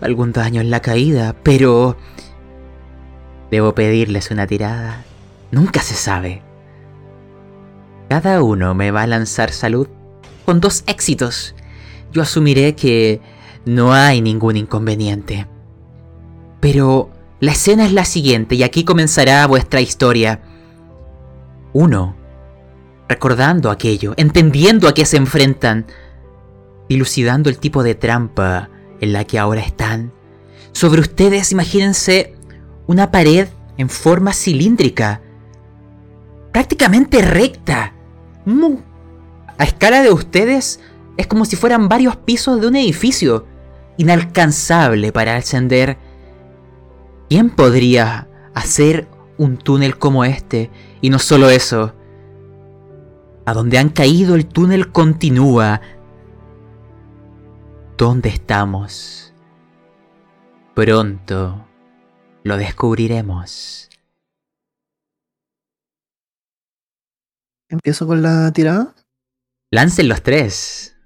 algún 0.00 0.30
daño 0.30 0.60
en 0.60 0.70
la 0.70 0.78
caída, 0.78 1.34
pero... 1.42 1.96
Debo 3.50 3.74
pedirles 3.74 4.30
una 4.30 4.46
tirada. 4.46 5.02
Nunca 5.50 5.80
se 5.80 5.94
sabe. 5.94 6.40
Cada 8.08 8.44
uno 8.44 8.76
me 8.76 8.92
va 8.92 9.02
a 9.02 9.06
lanzar 9.08 9.50
salud 9.50 9.88
con 10.46 10.60
dos 10.60 10.84
éxitos. 10.86 11.56
Yo 12.12 12.22
asumiré 12.22 12.76
que 12.76 13.20
no 13.64 13.92
hay 13.92 14.20
ningún 14.20 14.56
inconveniente. 14.56 15.48
Pero 16.60 17.10
la 17.40 17.50
escena 17.50 17.86
es 17.86 17.92
la 17.92 18.04
siguiente 18.04 18.54
y 18.54 18.62
aquí 18.62 18.84
comenzará 18.84 19.44
vuestra 19.48 19.80
historia. 19.80 20.42
Uno, 21.72 22.14
recordando 23.08 23.68
aquello, 23.72 24.14
entendiendo 24.16 24.86
a 24.86 24.94
qué 24.94 25.04
se 25.04 25.16
enfrentan, 25.16 25.84
dilucidando 26.88 27.50
el 27.50 27.58
tipo 27.58 27.82
de 27.82 27.94
trampa 27.94 28.68
en 29.00 29.12
la 29.12 29.24
que 29.24 29.38
ahora 29.38 29.60
están. 29.60 30.12
Sobre 30.72 31.00
ustedes, 31.00 31.52
imagínense 31.52 32.34
una 32.86 33.10
pared 33.10 33.48
en 33.76 33.88
forma 33.88 34.32
cilíndrica, 34.32 35.20
prácticamente 36.52 37.22
recta. 37.22 37.94
Mu- 38.44 38.80
A 39.58 39.64
escala 39.64 40.02
de 40.02 40.10
ustedes 40.12 40.80
es 41.16 41.26
como 41.26 41.44
si 41.44 41.56
fueran 41.56 41.88
varios 41.88 42.16
pisos 42.16 42.60
de 42.60 42.66
un 42.68 42.76
edificio, 42.76 43.46
inalcanzable 43.96 45.12
para 45.12 45.36
ascender. 45.36 45.98
¿Quién 47.28 47.50
podría 47.50 48.28
hacer 48.54 49.08
un 49.36 49.56
túnel 49.58 49.98
como 49.98 50.24
este? 50.24 50.70
Y 51.00 51.10
no 51.10 51.18
solo 51.18 51.50
eso, 51.50 51.94
A 53.44 53.52
donde 53.54 53.78
han 53.78 53.88
caído 53.88 54.34
el 54.34 54.46
túnel 54.46 54.92
continúa. 54.92 55.80
¿Dónde 57.98 58.28
estamos? 58.28 59.34
Pronto 60.76 61.66
lo 62.44 62.56
descubriremos. 62.56 63.90
¿Empiezo 67.68 68.06
con 68.06 68.22
la 68.22 68.52
tirada? 68.52 68.94
Lancen 69.72 70.08
los 70.08 70.22
tres. 70.22 70.96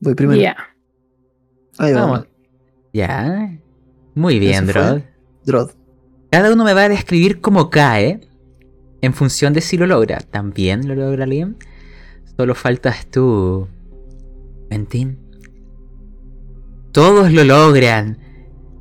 Voy 0.00 0.16
primero. 0.16 0.40
Ya. 0.40 0.56
Ahí 1.78 1.92
va. 1.92 2.00
Vamos. 2.00 2.26
Ya. 2.92 3.56
Muy 4.16 4.40
bien. 4.40 4.66
Drod. 4.66 5.02
Drod. 5.44 5.70
Cada 6.32 6.52
uno 6.52 6.64
me 6.64 6.74
va 6.74 6.82
a 6.82 6.88
describir 6.88 7.40
cómo 7.40 7.70
cae 7.70 8.28
en 9.00 9.14
función 9.14 9.52
de 9.52 9.60
si 9.60 9.76
lo 9.76 9.86
logra. 9.86 10.18
También 10.22 10.88
lo 10.88 10.96
logra 10.96 11.24
Liam. 11.24 11.54
Solo 12.36 12.56
faltas 12.56 13.06
tú, 13.06 13.68
Quentin. 14.68 15.27
Todos 16.92 17.32
lo 17.32 17.44
logran. 17.44 18.18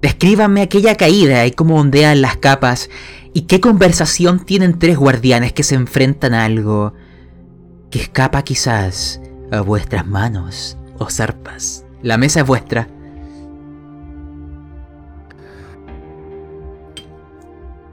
Descríbanme 0.01 0.61
aquella 0.61 0.95
caída 0.95 1.45
y 1.45 1.51
cómo 1.51 1.79
ondean 1.79 2.21
las 2.21 2.37
capas. 2.37 2.89
Y 3.33 3.41
qué 3.41 3.59
conversación 3.59 4.45
tienen 4.45 4.79
tres 4.79 4.97
guardianes 4.97 5.53
que 5.53 5.63
se 5.63 5.75
enfrentan 5.75 6.33
a 6.33 6.45
algo 6.45 6.93
que 7.91 7.99
escapa 7.99 8.43
quizás 8.43 9.21
a 9.51 9.61
vuestras 9.61 10.07
manos 10.07 10.77
o 10.97 11.09
zarpas. 11.09 11.85
La 12.01 12.17
mesa 12.17 12.41
es 12.41 12.47
vuestra. 12.47 12.87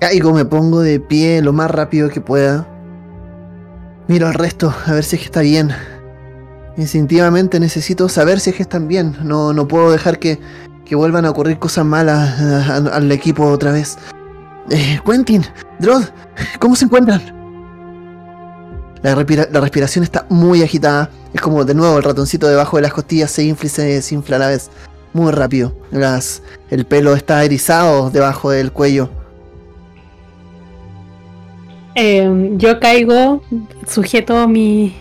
Caigo, 0.01 0.33
me 0.33 0.45
pongo 0.45 0.81
de 0.81 1.01
pie 1.01 1.41
lo 1.43 1.53
más 1.53 1.71
rápido 1.71 2.11
que 2.11 2.21
pueda. 2.21 2.69
Miro 4.07 4.27
al 4.27 4.35
resto, 4.35 4.75
a 4.87 4.93
ver 4.93 5.05
si 5.05 5.17
es 5.17 5.23
que 5.23 5.27
está 5.27 5.41
bien. 5.41 5.71
Instintivamente 6.77 7.61
necesito 7.61 8.09
saber 8.09 8.41
si 8.41 8.51
es 8.51 8.57
que 8.57 8.63
están 8.63 8.89
bien. 8.89 9.17
No, 9.23 9.53
no 9.53 9.69
puedo 9.69 9.93
dejar 9.93 10.19
que, 10.19 10.39
que 10.85 10.97
vuelvan 10.97 11.25
a 11.25 11.31
ocurrir 11.31 11.59
cosas 11.59 11.85
malas 11.85 12.41
eh, 12.41 12.91
al 12.93 13.11
equipo 13.13 13.47
otra 13.47 13.73
vez. 13.73 13.97
Eh, 14.71 14.99
Quentin, 15.05 15.45
Drod, 15.79 16.05
¿cómo 16.59 16.75
se 16.75 16.87
encuentran? 16.87 17.23
La, 19.03 19.15
respira- 19.15 19.49
la 19.53 19.61
respiración 19.61 20.03
está 20.03 20.27
muy 20.31 20.63
agitada. 20.63 21.11
Es 21.33 21.41
como 21.41 21.65
de 21.65 21.75
nuevo 21.75 21.97
el 21.99 22.03
ratoncito 22.03 22.49
debajo 22.49 22.77
de 22.79 22.83
las 22.83 22.93
costillas 22.93 23.31
se 23.31 23.45
infla 23.45 23.67
y 23.67 23.71
se 23.71 23.83
desinfla 23.83 24.37
a 24.37 24.39
la 24.41 24.49
vez. 24.49 24.71
Muy 25.13 25.31
rápido. 25.31 25.77
Las, 25.93 26.43
el 26.71 26.87
pelo 26.87 27.15
está 27.15 27.45
erizado 27.45 28.11
debajo 28.11 28.51
del 28.51 28.73
cuello. 28.73 29.11
Eh, 31.95 32.51
yo 32.57 32.81
caigo, 32.81 33.43
sujeto 33.87 34.49
mi, 34.49 34.97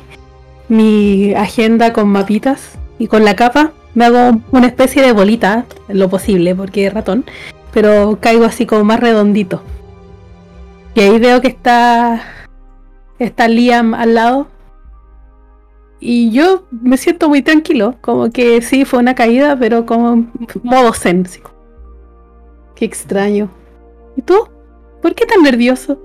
mi 0.73 1.33
agenda 1.35 1.93
con 1.93 2.09
mapitas 2.09 2.77
y 2.97 3.07
con 3.07 3.23
la 3.23 3.35
capa 3.35 3.73
me 3.93 4.05
hago 4.05 4.41
una 4.51 4.67
especie 4.67 5.03
de 5.03 5.11
bolita, 5.11 5.65
lo 5.87 6.09
posible, 6.09 6.55
porque 6.55 6.87
es 6.87 6.93
ratón, 6.93 7.25
pero 7.71 8.17
caigo 8.19 8.45
así 8.45 8.65
como 8.65 8.83
más 8.83 8.99
redondito. 8.99 9.61
Y 10.95 11.01
ahí 11.01 11.19
veo 11.19 11.41
que 11.41 11.47
está, 11.47 12.21
está 13.19 13.47
Liam 13.47 13.93
al 13.93 14.15
lado. 14.15 14.47
Y 15.99 16.31
yo 16.31 16.65
me 16.71 16.97
siento 16.97 17.29
muy 17.29 17.41
tranquilo, 17.41 17.95
como 18.01 18.31
que 18.31 18.61
sí, 18.61 18.83
fue 18.83 18.99
una 18.99 19.15
caída, 19.15 19.57
pero 19.57 19.85
como 19.85 20.27
modo 20.63 20.93
zen. 20.93 21.25
Qué 22.75 22.85
extraño. 22.85 23.49
¿Y 24.17 24.21
tú? 24.23 24.49
¿Por 25.01 25.15
qué 25.15 25.25
tan 25.25 25.43
nervioso? 25.43 25.99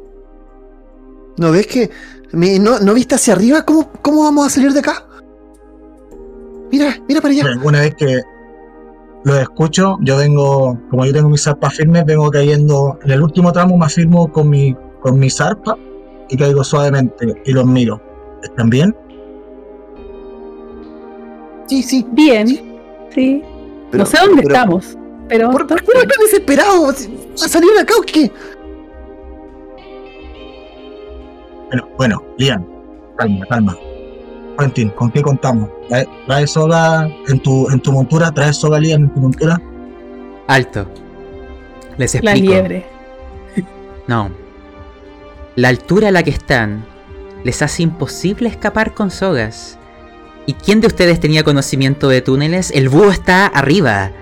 ¿No 1.38 1.50
ves 1.52 1.66
que.? 1.66 1.90
Mi- 2.33 2.59
no, 2.59 2.79
¿No 2.81 2.95
viste 2.95 3.14
hacia 3.14 3.35
arriba? 3.35 3.62
¿Cómo, 3.62 3.91
¿Cómo 4.03 4.23
vamos 4.25 4.47
a 4.47 4.51
salir 4.51 4.73
de 4.73 4.81
acá? 4.81 5.05
Mira, 6.71 6.97
mira 7.09 7.21
para 7.21 7.33
allá. 7.33 7.45
Una 7.64 7.81
vez 7.81 7.95
que 7.95 8.21
lo 9.25 9.37
escucho, 9.38 9.97
yo 10.03 10.17
vengo, 10.19 10.79
como 10.91 11.05
yo 11.07 11.12
tengo 11.12 11.29
mis 11.31 11.43
zarpas 11.43 11.75
firmes, 11.75 12.05
vengo 12.05 12.31
cayendo 12.31 12.99
en 13.05 13.11
el 13.11 13.23
último 13.23 13.53
tramo, 13.53 13.77
me 13.79 13.87
afirmo 13.87 14.31
con 14.31 14.49
mi, 14.51 14.77
con 15.01 15.19
mi 15.19 15.31
zarpa 15.31 15.77
y 16.29 16.37
caigo 16.37 16.62
suavemente 16.62 17.41
y 17.45 17.53
los 17.53 17.64
miro. 17.67 18.01
¿Están 18.43 18.69
bien? 18.71 18.95
Sí, 21.67 21.83
sí. 21.83 22.07
Bien, 22.12 22.47
sí. 23.14 23.43
Pero- 23.91 24.05
no 24.05 24.07
sé 24.11 24.19
dónde 24.19 24.43
pero- 24.43 24.55
estamos, 24.55 24.99
pero 25.29 25.51
¿Por, 25.51 25.67
por 25.67 25.81
qué 25.83 25.91
no 25.95 26.01
están 26.01 26.25
desesperados? 26.25 27.09
¿A 27.43 27.49
salir 27.49 27.71
de 27.75 27.81
acá 27.81 27.95
o 27.99 28.03
qué? 28.03 28.31
Bueno, 31.68 31.88
bueno, 31.96 32.24
Liam, 32.38 32.64
calma, 33.16 33.46
calma. 33.46 33.76
Quentin, 34.59 34.88
¿con 34.90 35.11
qué 35.11 35.22
contamos? 35.22 35.70
¿Trae, 35.88 36.09
trae 36.26 36.46
soga 36.46 37.09
en 37.28 37.40
tu, 37.40 37.70
en 37.70 37.81
tu 37.81 37.92
montura? 37.92 38.33
¿Traes 38.33 38.57
soga, 38.57 38.81
Liam, 38.81 39.04
en 39.04 39.14
tu 39.14 39.20
montura? 39.20 39.61
Alto. 40.48 40.87
Les 41.96 42.14
la 42.22 42.33
explico. 42.33 42.52
liebre. 42.52 42.87
No. 44.07 44.31
La 45.57 45.68
altura 45.68 46.09
a 46.09 46.11
la 46.11 46.22
que 46.22 46.31
están 46.31 46.85
les 47.44 47.62
hace 47.62 47.83
imposible 47.83 48.48
escapar 48.48 48.94
con 48.94 49.11
sogas. 49.11 49.78
¿Y 50.46 50.54
quién 50.54 50.81
de 50.81 50.87
ustedes 50.87 51.20
tenía 51.20 51.44
conocimiento 51.44 52.09
de 52.09 52.22
túneles? 52.22 52.70
El 52.70 52.88
búho 52.88 53.11
está 53.11 53.46
arriba, 53.46 54.12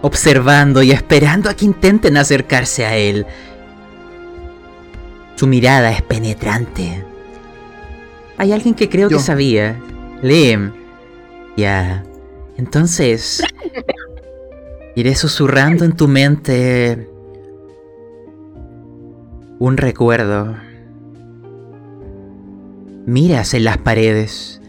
observando 0.00 0.82
y 0.82 0.92
esperando 0.92 1.50
a 1.50 1.54
que 1.54 1.64
intenten 1.64 2.16
acercarse 2.16 2.86
a 2.86 2.96
él. 2.96 3.26
Su 5.36 5.46
mirada 5.46 5.92
es 5.92 6.02
penetrante. 6.02 7.04
Hay 8.38 8.52
alguien 8.52 8.74
que 8.74 8.88
creo 8.88 9.08
Yo. 9.08 9.18
que 9.18 9.22
sabía. 9.22 9.80
Liam. 10.22 10.72
Ya. 11.56 12.02
Entonces... 12.56 13.42
Iré 14.96 15.14
susurrando 15.14 15.84
en 15.84 15.92
tu 15.92 16.08
mente 16.08 17.06
un 19.58 19.76
recuerdo. 19.76 20.56
Miras 23.04 23.52
en 23.52 23.64
las 23.64 23.76
paredes. 23.76 24.62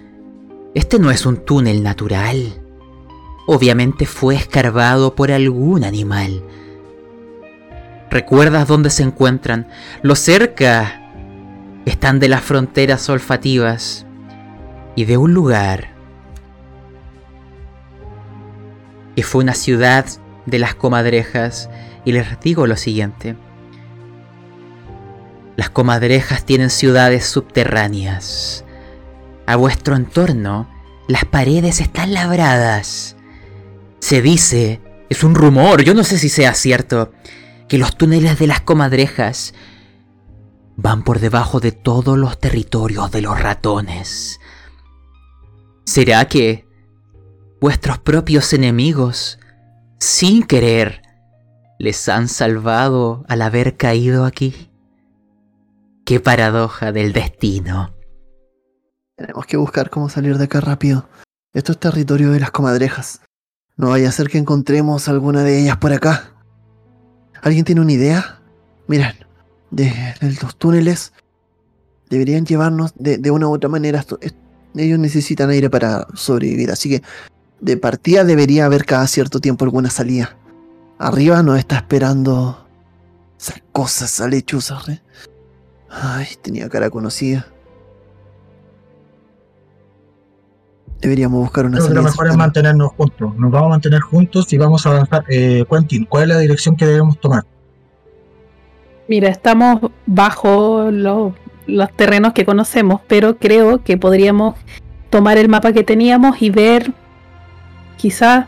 Este 0.74 1.00
no 1.00 1.12
es 1.12 1.26
un 1.26 1.38
túnel 1.38 1.82
natural. 1.82 2.62
Obviamente 3.48 4.06
fue 4.06 4.36
escarbado 4.36 5.16
por 5.16 5.32
algún 5.32 5.86
animal. 5.86 6.44
Recuerdas 8.10 8.68
dónde 8.68 8.90
se 8.90 9.04
encuentran, 9.04 9.68
lo 10.02 10.16
cerca 10.16 11.02
están 11.86 12.20
de 12.20 12.30
las 12.30 12.42
fronteras 12.42 13.10
olfativas 13.10 14.06
y 14.96 15.06
de 15.06 15.18
un 15.18 15.34
lugar 15.34 15.90
que 19.16 19.24
fue 19.24 19.44
una 19.44 19.54
ciudad 19.54 20.06
de 20.46 20.60
las 20.60 20.76
comadrejas 20.76 21.70
y 22.06 22.12
les 22.12 22.40
digo 22.40 22.68
lo 22.68 22.78
siguiente. 22.78 23.36
Las 25.56 25.72
comadrejas 25.72 26.46
tienen 26.46 26.70
ciudades 26.70 27.26
subterráneas. 27.26 28.64
A 29.48 29.56
vuestro 29.56 29.96
entorno, 29.96 30.70
las 31.08 31.26
paredes 31.26 31.82
están 31.82 32.14
labradas. 32.14 33.16
Se 34.00 34.22
dice, 34.22 34.82
es 35.10 35.24
un 35.24 35.34
rumor, 35.34 35.84
yo 35.84 35.96
no 35.96 36.04
sé 36.04 36.20
si 36.20 36.30
sea 36.30 36.54
cierto, 36.54 37.12
que 37.68 37.78
los 37.78 37.98
túneles 37.98 38.40
de 38.40 38.48
las 38.48 38.62
comadrejas 38.62 39.54
van 40.78 41.04
por 41.04 41.20
debajo 41.20 41.60
de 41.60 41.72
todos 41.72 42.18
los 42.18 42.40
territorios 42.40 43.12
de 43.12 43.22
los 43.22 43.40
ratones. 43.42 44.40
¿Será 45.86 46.26
que 46.28 46.68
vuestros 47.60 47.98
propios 47.98 48.54
enemigos, 48.54 49.40
sin 50.00 50.44
querer, 50.44 51.02
les 51.80 52.08
han 52.10 52.28
salvado 52.28 53.26
al 53.28 53.42
haber 53.42 53.76
caído 53.76 54.26
aquí? 54.26 54.70
Qué 56.06 56.20
paradoja 56.20 56.92
del 56.92 57.12
destino. 57.12 57.94
Tenemos 59.16 59.46
que 59.46 59.58
buscar 59.58 59.90
cómo 59.90 60.10
salir 60.10 60.38
de 60.38 60.44
acá 60.46 60.62
rápido. 60.62 61.10
Esto 61.54 61.72
es 61.72 61.80
territorio 61.80 62.32
de 62.32 62.40
las 62.40 62.52
comadrejas. 62.52 63.22
No 63.76 63.90
vaya 63.90 64.10
a 64.10 64.12
ser 64.12 64.30
que 64.30 64.38
encontremos 64.38 65.08
alguna 65.08 65.44
de 65.44 65.60
ellas 65.60 65.78
por 65.78 65.92
acá. 65.92 66.37
¿Alguien 67.42 67.66
tiene 67.66 67.82
una 67.82 67.92
idea? 67.92 68.40
Miren, 68.88 69.14
de, 69.72 69.92
los 70.42 70.56
túneles 70.56 71.14
deberían 72.10 72.46
llevarnos 72.46 72.94
de, 72.96 73.18
de 73.18 73.32
una 73.32 73.48
u 73.48 73.54
otra 73.54 73.70
manera. 73.70 74.06
Ellos 74.76 75.00
necesitan 75.00 75.50
aire 75.50 75.70
para 75.70 76.08
sobrevivir, 76.14 76.72
así 76.72 76.90
que 76.90 77.04
de 77.60 77.78
partida 77.78 78.24
debería 78.24 78.66
haber 78.66 78.86
cada 78.86 79.08
cierto 79.08 79.40
tiempo 79.40 79.66
alguna 79.66 79.90
salida. 79.90 80.38
Arriba 81.00 81.44
nos 81.44 81.60
está 81.60 81.78
esperando 81.78 82.68
esas 83.40 83.62
cosas, 83.72 84.14
esa 84.14 84.28
lechuza. 84.28 84.80
¿eh? 84.88 85.02
Ay, 85.90 86.28
tenía 86.42 86.70
cara 86.70 86.90
conocida. 86.90 87.48
Deberíamos 91.02 91.40
buscar 91.42 91.66
una 91.66 91.78
Creo 91.78 91.90
que 91.90 91.94
lo 91.94 92.02
mejor 92.04 92.28
es 92.28 92.36
mantenernos 92.38 92.92
juntos. 92.94 93.36
Nos 93.38 93.52
vamos 93.52 93.68
a 93.68 93.70
mantener 93.70 94.02
juntos 94.02 94.52
y 94.52 94.58
vamos 94.58 94.86
a 94.86 94.90
avanzar. 94.90 95.24
Eh, 95.30 95.64
Quentin, 95.70 96.06
¿cuál 96.06 96.24
es 96.24 96.30
la 96.30 96.40
dirección 96.40 96.76
que 96.76 96.86
debemos 96.86 97.20
tomar? 97.20 97.44
Mira, 99.08 99.30
estamos 99.30 99.92
bajo 100.06 100.90
lo- 100.92 101.34
los 101.68 101.92
terrenos 101.94 102.34
que 102.34 102.46
conocemos, 102.46 103.02
pero 103.08 103.38
creo 103.38 103.84
que 103.84 103.98
podríamos 103.98 104.56
tomar 105.10 105.38
el 105.38 105.50
mapa 105.50 105.72
que 105.72 105.84
teníamos 105.84 106.42
y 106.42 106.50
ver, 106.50 106.92
quizás 107.98 108.48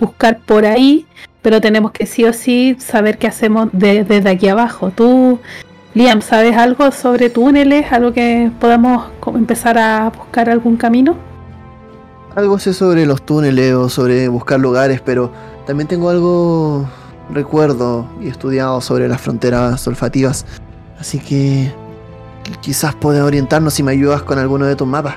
buscar 0.00 0.38
por 0.40 0.64
ahí, 0.64 1.06
pero 1.42 1.60
tenemos 1.60 1.92
que 1.92 2.06
sí 2.06 2.24
o 2.24 2.32
sí 2.32 2.76
saber 2.78 3.18
qué 3.18 3.26
hacemos 3.26 3.68
desde 3.72 4.28
aquí 4.28 4.48
abajo. 4.48 4.90
Tú, 4.90 5.38
Liam, 5.94 6.22
¿sabes 6.22 6.56
algo 6.56 6.90
sobre 6.92 7.30
túneles? 7.30 7.92
¿Algo 7.92 8.12
que 8.12 8.50
podamos 8.58 9.10
empezar 9.34 9.76
a 9.78 10.10
buscar 10.10 10.48
algún 10.48 10.76
camino? 10.76 11.16
Algo 12.36 12.58
sé 12.58 12.72
sobre 12.72 13.06
los 13.06 13.22
túneles 13.22 13.74
o 13.74 13.88
sobre 13.88 14.28
buscar 14.28 14.60
lugares, 14.60 15.00
pero 15.04 15.32
también 15.66 15.88
tengo 15.88 16.10
algo 16.10 16.88
recuerdo 17.32 18.06
y 18.20 18.28
estudiado 18.28 18.80
sobre 18.80 19.08
las 19.08 19.20
fronteras 19.20 19.86
olfativas. 19.86 20.46
Así 20.98 21.18
que 21.18 21.72
quizás 22.60 22.94
puedes 22.94 23.22
orientarnos 23.22 23.74
si 23.74 23.82
me 23.82 23.92
ayudas 23.92 24.22
con 24.22 24.38
alguno 24.38 24.66
de 24.66 24.76
tus 24.76 24.86
mapas. 24.86 25.16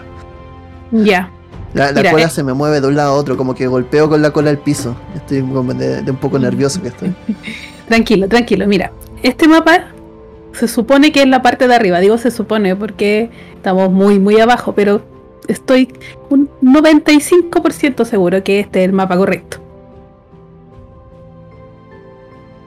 Ya. 0.92 1.30
La, 1.74 1.92
cola 1.92 2.24
eh. 2.24 2.30
se 2.30 2.44
me 2.44 2.54
mueve 2.54 2.82
de 2.82 2.88
un 2.88 2.96
lado 2.96 3.14
a 3.14 3.16
otro, 3.16 3.36
como 3.36 3.56
que 3.56 3.66
golpeo 3.66 4.08
con 4.08 4.22
la 4.22 4.32
cola 4.32 4.52
el 4.52 4.60
piso. 4.60 4.96
Estoy 5.16 5.42
de, 5.42 6.12
un 6.12 6.18
poco 6.18 6.38
nervioso 6.38 6.82
que 6.82 6.90
estoy. 6.90 7.16
tranquilo, 7.88 8.28
tranquilo. 8.28 8.68
Mira, 8.68 8.92
este 9.24 9.48
mapa 9.48 9.86
se 10.54 10.68
supone 10.68 11.12
que 11.12 11.24
es 11.24 11.28
la 11.28 11.42
parte 11.42 11.68
de 11.68 11.76
arriba. 11.76 12.00
Digo 12.00 12.18
se 12.18 12.30
supone 12.30 12.76
porque 12.76 13.32
estamos 13.56 13.92
muy, 13.92 14.20
muy 14.20 14.40
abajo, 14.40 14.74
pero 14.74 15.02
estoy 15.48 15.94
un 16.30 16.50
95% 16.62 18.06
seguro 18.06 18.44
que 18.44 18.60
este 18.60 18.82
es 18.82 18.86
el 18.86 18.94
mapa 18.94 19.18
correcto. 19.18 19.58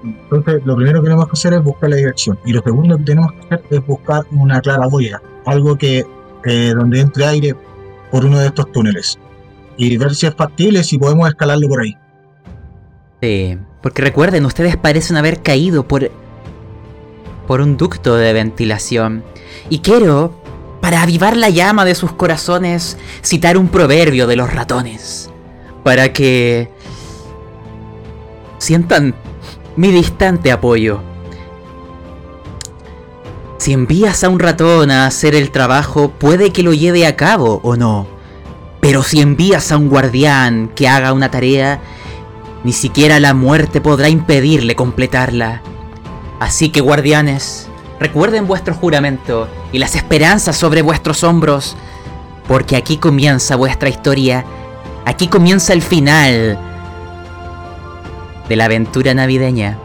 Entonces, 0.03 0.65
lo 0.65 0.77
primero 0.77 1.01
que 1.01 1.07
tenemos 1.07 1.27
que 1.27 1.33
hacer 1.33 1.55
es 1.55 1.62
buscar 1.62 1.91
la 1.91 1.97
dirección. 1.97 2.39
Y 2.45 2.53
lo 2.53 2.62
segundo 2.62 2.97
que 2.97 3.05
tenemos 3.05 3.33
que 3.33 3.39
hacer 3.41 3.65
es 3.71 3.87
buscar 3.87 4.25
una 4.31 4.61
clara 4.61 4.87
huella, 4.87 5.21
algo 5.45 5.77
que 5.77 6.05
eh, 6.45 6.73
donde 6.77 7.01
entre 7.01 7.27
aire 7.27 7.57
por 8.11 8.25
uno 8.25 8.39
de 8.39 8.47
estos 8.47 8.71
túneles. 8.73 9.19
Y 9.77 9.97
ver 9.97 10.15
si 10.15 10.27
es 10.27 10.35
factible, 10.35 10.85
si 10.85 10.99
podemos 10.99 11.29
escalarlo 11.29 11.69
por 11.69 11.81
ahí. 11.81 11.97
Sí, 13.21 13.59
porque 13.83 14.03
recuerden, 14.03 14.45
ustedes 14.47 14.77
parecen 14.77 15.17
haber 15.17 15.43
caído 15.43 15.87
por, 15.87 16.11
por 17.47 17.61
un 17.61 17.77
ducto 17.77 18.17
de 18.17 18.33
ventilación. 18.33 19.25
Y 19.71 19.81
quiero, 19.81 20.41
para 20.81 21.03
avivar 21.03 21.37
la 21.37 21.51
llama 21.51 21.85
de 21.85 21.95
sus 21.95 22.12
corazones, 22.12 22.97
citar 23.23 23.57
un 23.57 23.69
proverbio 23.69 24.27
de 24.27 24.37
los 24.37 24.53
ratones. 24.53 25.31
Para 25.83 26.12
que 26.12 26.71
sientan 28.59 29.15
mi 29.77 29.91
distante 29.93 30.51
apoyo. 30.51 31.01
Si 33.59 33.73
envías 33.73 34.23
a 34.23 34.29
un 34.29 34.39
ratón 34.39 34.91
a 34.91 35.07
hacer 35.07 35.35
el 35.35 35.51
trabajo, 35.51 36.11
puede 36.11 36.53
que 36.53 36.62
lo 36.62 36.73
lleve 36.73 37.07
a 37.07 37.17
cabo 37.17 37.61
o 37.62 37.77
no. 37.77 38.07
Pero 38.81 39.03
si 39.03 39.21
envías 39.21 39.73
a 39.73 39.77
un 39.77 39.89
guardián 39.89 40.71
que 40.75 40.89
haga 40.89 41.12
una 41.12 41.31
tarea, 41.31 41.81
ni 42.65 42.73
siquiera 42.73 43.19
la 43.19 43.35
muerte 43.35 43.81
podrá 43.81 44.09
impedirle 44.09 44.77
completarla. 44.77 45.62
Así 46.39 46.69
que 46.69 46.81
guardianes, 46.81 47.69
recuerden 48.01 48.47
vuestro 48.47 48.75
juramento 48.75 49.49
y 49.73 49.79
las 49.79 49.95
esperanzas 49.95 50.57
sobre 50.57 50.83
vuestros 50.83 51.25
hombros, 51.25 51.77
porque 52.47 52.77
aquí 52.77 52.97
comienza 52.97 53.57
vuestra 53.57 53.89
historia, 53.89 54.45
aquí 55.05 55.29
comienza 55.29 55.73
el 55.73 55.83
final 55.83 56.59
de 58.49 58.57
la 58.57 58.67
aventura 58.67 59.15
navideña. 59.15 59.79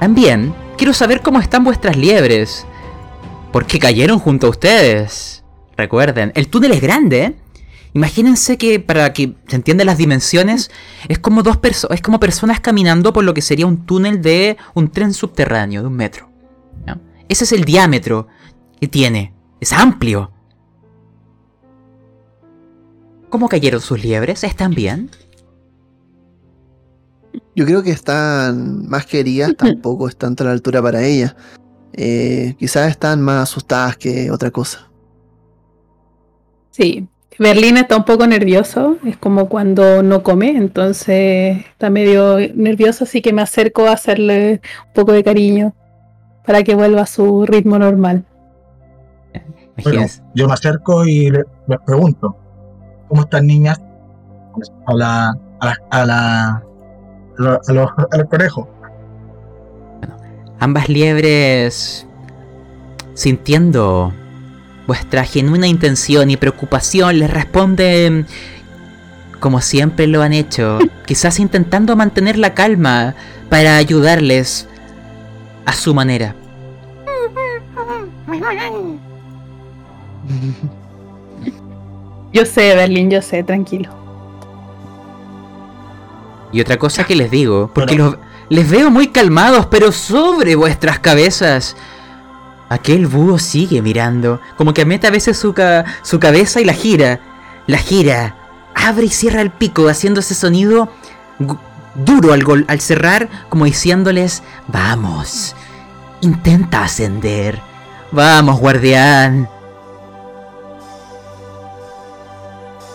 También 0.00 0.54
quiero 0.76 0.92
saber 0.92 1.22
cómo 1.22 1.40
están 1.40 1.64
vuestras 1.64 1.96
liebres. 1.96 2.66
Porque 3.52 3.78
cayeron 3.78 4.18
junto 4.18 4.48
a 4.48 4.50
ustedes. 4.50 5.44
Recuerden, 5.76 6.32
el 6.34 6.48
túnel 6.48 6.72
es 6.72 6.80
grande. 6.80 7.22
¿eh? 7.22 7.34
Imagínense 7.94 8.58
que 8.58 8.80
para 8.80 9.12
que 9.12 9.34
se 9.46 9.56
entiendan 9.56 9.86
las 9.86 9.98
dimensiones, 9.98 10.70
es 11.08 11.18
como 11.20 11.42
dos 11.42 11.56
personas, 11.56 11.96
es 11.96 12.02
como 12.02 12.18
personas 12.18 12.58
caminando 12.60 13.12
por 13.12 13.22
lo 13.22 13.32
que 13.32 13.42
sería 13.42 13.66
un 13.66 13.86
túnel 13.86 14.20
de 14.20 14.56
un 14.74 14.90
tren 14.90 15.14
subterráneo, 15.14 15.82
de 15.82 15.88
un 15.88 15.94
metro. 15.94 16.33
Ese 17.28 17.44
es 17.44 17.52
el 17.52 17.64
diámetro 17.64 18.28
que 18.80 18.88
tiene. 18.88 19.34
Es 19.60 19.72
amplio. 19.72 20.30
¿Cómo 23.30 23.48
cayeron 23.48 23.80
sus 23.80 24.02
liebres? 24.02 24.44
¿Están 24.44 24.74
bien? 24.74 25.10
Yo 27.56 27.64
creo 27.64 27.82
que 27.82 27.90
están 27.90 28.88
más 28.88 29.06
queridas, 29.06 29.56
tampoco 29.56 30.08
están 30.08 30.36
a 30.38 30.44
la 30.44 30.52
altura 30.52 30.82
para 30.82 31.04
ellas. 31.04 31.34
Eh, 31.92 32.54
quizás 32.58 32.90
están 32.90 33.20
más 33.20 33.50
asustadas 33.50 33.96
que 33.96 34.30
otra 34.30 34.50
cosa. 34.50 34.90
Sí, 36.70 37.08
Berlín 37.38 37.76
está 37.76 37.96
un 37.96 38.04
poco 38.04 38.26
nervioso, 38.26 38.98
es 39.04 39.16
como 39.16 39.48
cuando 39.48 40.02
no 40.02 40.22
come, 40.22 40.50
entonces 40.50 41.64
está 41.66 41.90
medio 41.90 42.38
nervioso, 42.54 43.04
así 43.04 43.22
que 43.22 43.32
me 43.32 43.42
acerco 43.42 43.86
a 43.86 43.92
hacerle 43.92 44.60
un 44.88 44.92
poco 44.92 45.12
de 45.12 45.24
cariño 45.24 45.74
para 46.44 46.62
que 46.62 46.74
vuelva 46.74 47.02
a 47.02 47.06
su 47.06 47.46
ritmo 47.46 47.78
normal. 47.78 48.24
Bueno, 49.82 50.06
yo 50.34 50.46
me 50.46 50.52
acerco 50.52 51.04
y 51.04 51.30
le, 51.30 51.44
pregunto, 51.84 52.36
¿cómo 53.08 53.22
están 53.22 53.46
niñas? 53.46 53.80
A 54.86 54.94
la, 54.94 55.34
a 55.90 56.06
la 56.06 56.62
a 57.38 57.72
los, 57.72 57.90
conejos. 58.30 58.68
ambas 60.60 60.88
liebres, 60.88 62.06
sintiendo 63.14 64.12
vuestra 64.86 65.24
genuina 65.24 65.66
intención 65.66 66.30
y 66.30 66.36
preocupación, 66.36 67.18
les 67.18 67.30
responden 67.30 68.26
como 69.40 69.60
siempre 69.60 70.06
lo 70.06 70.22
han 70.22 70.32
hecho, 70.32 70.78
quizás 71.06 71.38
intentando 71.38 71.96
mantener 71.96 72.38
la 72.38 72.54
calma 72.54 73.14
para 73.50 73.76
ayudarles 73.76 74.68
a 75.64 75.72
su 75.72 75.94
manera. 75.94 76.34
Yo 82.32 82.44
sé, 82.44 82.74
Berlín, 82.74 83.10
yo 83.10 83.22
sé, 83.22 83.42
tranquilo. 83.44 83.90
Y 86.52 86.60
otra 86.60 86.78
cosa 86.78 87.04
que 87.04 87.16
les 87.16 87.30
digo, 87.30 87.70
porque 87.74 87.96
los, 87.96 88.16
les 88.48 88.68
veo 88.68 88.90
muy 88.90 89.08
calmados, 89.08 89.66
pero 89.66 89.92
sobre 89.92 90.54
vuestras 90.54 90.98
cabezas. 90.98 91.76
Aquel 92.68 93.06
búho 93.06 93.38
sigue 93.38 93.82
mirando, 93.82 94.40
como 94.56 94.72
que 94.72 94.84
mete 94.84 95.06
a 95.06 95.10
veces 95.10 95.36
su, 95.36 95.54
su 96.02 96.18
cabeza 96.18 96.60
y 96.60 96.64
la 96.64 96.72
gira. 96.72 97.20
La 97.66 97.78
gira, 97.78 98.36
abre 98.74 99.06
y 99.06 99.10
cierra 99.10 99.42
el 99.42 99.50
pico, 99.50 99.88
haciendo 99.88 100.20
ese 100.20 100.34
sonido 100.34 100.88
duro 101.94 102.32
al, 102.32 102.64
al 102.68 102.80
cerrar, 102.80 103.28
como 103.48 103.64
diciéndoles, 103.64 104.42
vamos, 104.68 105.54
intenta 106.20 106.84
ascender. 106.84 107.60
Vamos, 108.12 108.60
guardián. 108.60 109.48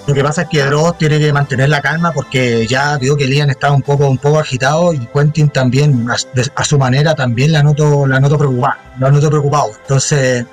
Lo 0.09 0.15
que 0.15 0.23
pasa 0.23 0.41
es 0.41 0.49
que 0.49 0.63
Dross 0.63 0.97
tiene 0.97 1.19
que 1.19 1.31
mantener 1.31 1.69
la 1.69 1.81
calma 1.81 2.11
porque 2.11 2.65
ya 2.65 2.97
vio 2.97 3.15
que 3.15 3.27
Lian 3.27 3.51
estaba 3.51 3.75
un 3.75 3.83
poco, 3.83 4.07
un 4.07 4.17
poco 4.17 4.39
agitado 4.39 4.91
y 4.91 5.05
Quentin 5.05 5.49
también, 5.49 6.07
a, 6.09 6.63
su 6.63 6.79
manera, 6.79 7.13
también 7.13 7.51
la 7.51 7.61
noto, 7.61 8.07
la 8.07 8.19
noto 8.19 8.39
preocupado, 8.39 8.73
la 8.97 9.11
noto 9.11 9.29
preocupado. 9.29 9.69
Entonces, 9.79 10.47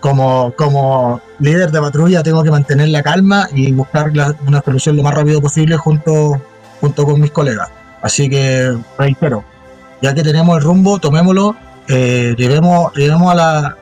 como, 0.00 0.54
como 0.56 1.20
líder 1.38 1.70
de 1.70 1.80
patrulla 1.82 2.22
tengo 2.22 2.42
que 2.42 2.50
mantener 2.50 2.88
la 2.88 3.02
calma 3.02 3.46
y 3.52 3.72
buscar 3.72 4.10
una 4.46 4.62
solución 4.62 4.96
lo 4.96 5.02
más 5.02 5.14
rápido 5.14 5.42
posible 5.42 5.76
junto, 5.76 6.40
junto 6.80 7.04
con 7.04 7.20
mis 7.20 7.30
colegas. 7.30 7.70
Así 8.02 8.28
que 8.28 8.76
reitero, 8.96 9.44
ya 10.00 10.14
que 10.14 10.22
tenemos 10.22 10.56
el 10.56 10.62
rumbo, 10.62 10.98
tomémoslo, 10.98 11.56
eh, 11.88 12.34
llevemos, 12.36 12.92
llevemos 12.94 13.32
a, 13.32 13.34
la, 13.34 13.76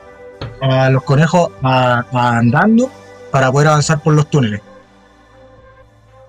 a 0.61 0.89
los 0.89 1.03
conejos 1.03 1.51
andando 1.61 2.89
para 3.31 3.51
poder 3.51 3.67
avanzar 3.67 4.01
por 4.01 4.13
los 4.13 4.29
túneles. 4.29 4.61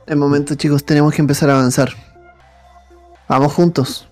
El 0.07 0.17
momento, 0.17 0.55
chicos, 0.55 0.85
tenemos 0.85 1.15
que 1.15 1.21
empezar 1.21 1.51
a 1.51 1.55
avanzar. 1.55 1.91
Vamos 3.29 3.53
juntos. 3.53 4.09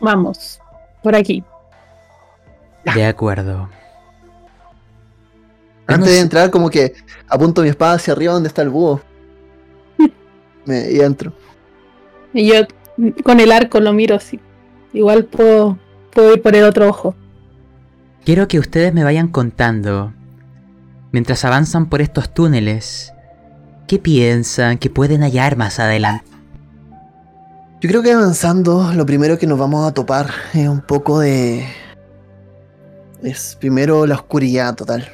Vamos, 0.00 0.60
por 1.02 1.14
aquí. 1.14 1.42
De 2.94 3.06
acuerdo. 3.06 3.68
Antes 5.86 6.10
de 6.10 6.20
entrar, 6.20 6.50
como 6.50 6.70
que 6.70 6.94
apunto 7.26 7.62
mi 7.62 7.68
espada 7.68 7.94
hacia 7.94 8.12
arriba 8.12 8.32
donde 8.32 8.48
está 8.48 8.62
el 8.62 8.70
búho. 8.70 9.00
Me, 10.64 10.90
y 10.92 11.00
entro. 11.00 11.32
Y 12.32 12.46
yo 12.46 12.66
con 13.24 13.40
el 13.40 13.52
arco 13.52 13.80
lo 13.80 13.92
miro 13.92 14.14
así. 14.16 14.40
Igual 14.92 15.24
puedo, 15.24 15.78
puedo 16.12 16.34
ir 16.34 16.42
por 16.42 16.54
el 16.54 16.64
otro 16.64 16.88
ojo. 16.88 17.14
Quiero 18.24 18.48
que 18.48 18.58
ustedes 18.58 18.92
me 18.92 19.04
vayan 19.04 19.28
contando, 19.28 20.12
mientras 21.10 21.44
avanzan 21.44 21.88
por 21.88 22.02
estos 22.02 22.32
túneles, 22.34 23.12
¿Qué 23.90 23.98
piensan 23.98 24.78
que 24.78 24.88
pueden 24.88 25.22
hallar 25.22 25.56
más 25.56 25.80
adelante? 25.80 26.24
Yo 27.80 27.88
creo 27.88 28.02
que 28.04 28.12
avanzando, 28.12 28.92
lo 28.94 29.04
primero 29.04 29.36
que 29.36 29.48
nos 29.48 29.58
vamos 29.58 29.84
a 29.84 29.92
topar 29.92 30.30
es 30.54 30.68
un 30.68 30.80
poco 30.80 31.18
de. 31.18 31.66
es 33.20 33.56
primero 33.58 34.06
la 34.06 34.14
oscuridad 34.14 34.76
total. 34.76 35.08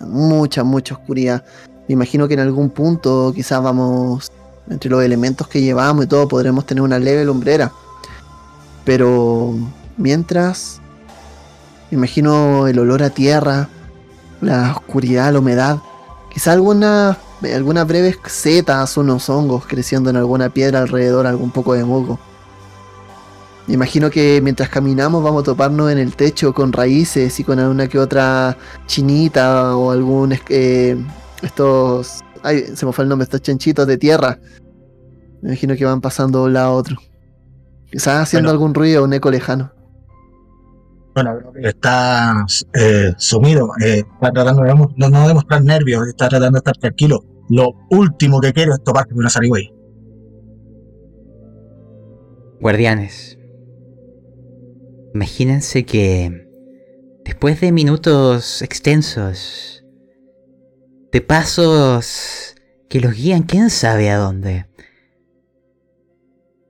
Mucha, 0.00 0.64
mucha 0.64 0.94
oscuridad. 0.94 1.44
Me 1.86 1.92
imagino 1.92 2.26
que 2.26 2.34
en 2.34 2.40
algún 2.40 2.70
punto 2.70 3.32
quizás 3.32 3.62
vamos, 3.62 4.32
entre 4.68 4.90
los 4.90 5.02
elementos 5.02 5.48
que 5.48 5.60
llevamos 5.60 6.04
y 6.04 6.08
todo, 6.08 6.28
podremos 6.28 6.66
tener 6.66 6.82
una 6.82 6.98
leve 6.98 7.24
lumbrera. 7.24 7.72
Pero 8.84 9.54
mientras, 9.96 10.80
imagino 11.90 12.66
el 12.66 12.78
olor 12.78 13.02
a 13.02 13.10
tierra, 13.10 13.68
la 14.40 14.72
oscuridad, 14.72 15.32
la 15.32 15.38
humedad. 15.38 15.78
Quizá 16.32 16.52
algunas 16.52 17.16
algunas 17.54 17.86
breves 17.86 18.18
setas, 18.26 18.96
unos 18.96 19.28
hongos 19.28 19.66
creciendo 19.66 20.10
en 20.10 20.16
alguna 20.16 20.48
piedra 20.50 20.80
alrededor, 20.80 21.26
algún 21.26 21.50
poco 21.50 21.74
de. 21.74 21.84
Me 23.66 23.74
imagino 23.74 24.10
que 24.10 24.40
mientras 24.42 24.68
caminamos 24.68 25.22
vamos 25.22 25.42
a 25.42 25.44
toparnos 25.44 25.90
en 25.90 25.98
el 25.98 26.14
techo 26.14 26.54
con 26.54 26.72
raíces 26.72 27.38
y 27.40 27.44
con 27.44 27.58
alguna 27.58 27.88
que 27.88 27.98
otra 27.98 28.56
chinita 28.86 29.76
o 29.76 29.90
algún 29.90 30.38
eh, 30.48 30.96
estos 31.42 32.22
ay, 32.42 32.64
se 32.74 32.86
me 32.86 32.92
fue 32.92 33.04
el 33.04 33.08
nombre, 33.08 33.24
estos 33.24 33.42
chanchitos 33.42 33.86
de 33.86 33.98
tierra. 33.98 34.38
Me 35.42 35.50
imagino 35.50 35.76
que 35.76 35.84
van 35.84 36.00
pasando 36.00 36.40
de 36.40 36.44
un 36.46 36.52
lado 36.52 36.68
a 36.68 36.72
otro. 36.72 36.96
Quizás 37.90 38.22
haciendo 38.22 38.50
algún 38.50 38.74
ruido, 38.74 39.04
un 39.04 39.12
eco 39.12 39.30
lejano. 39.30 39.72
Bueno, 41.14 41.38
está 41.62 42.44
eh, 42.74 43.14
sumido, 43.16 43.70
eh, 43.82 44.00
está 44.00 44.30
tratando 44.32 44.62
de 44.64 44.74
no, 44.74 45.08
no, 45.08 45.28
demostrar 45.28 45.62
nervios, 45.62 46.06
está 46.08 46.28
tratando 46.28 46.56
de 46.56 46.58
estar 46.58 46.76
tranquilo. 46.76 47.24
Lo 47.48 47.70
último 47.90 48.40
que 48.40 48.52
quiero 48.52 48.74
es 48.74 48.82
toparse 48.82 49.10
con 49.10 49.20
una 49.20 49.30
zarigüey. 49.30 49.72
Guardianes, 52.60 53.38
imagínense 55.14 55.86
que 55.86 56.50
después 57.24 57.62
de 57.62 57.72
minutos 57.72 58.60
extensos, 58.60 59.75
de 61.12 61.20
pasos 61.20 62.54
que 62.88 63.00
los 63.00 63.14
guían 63.14 63.42
quién 63.42 63.70
sabe 63.70 64.10
a 64.10 64.18
dónde, 64.18 64.66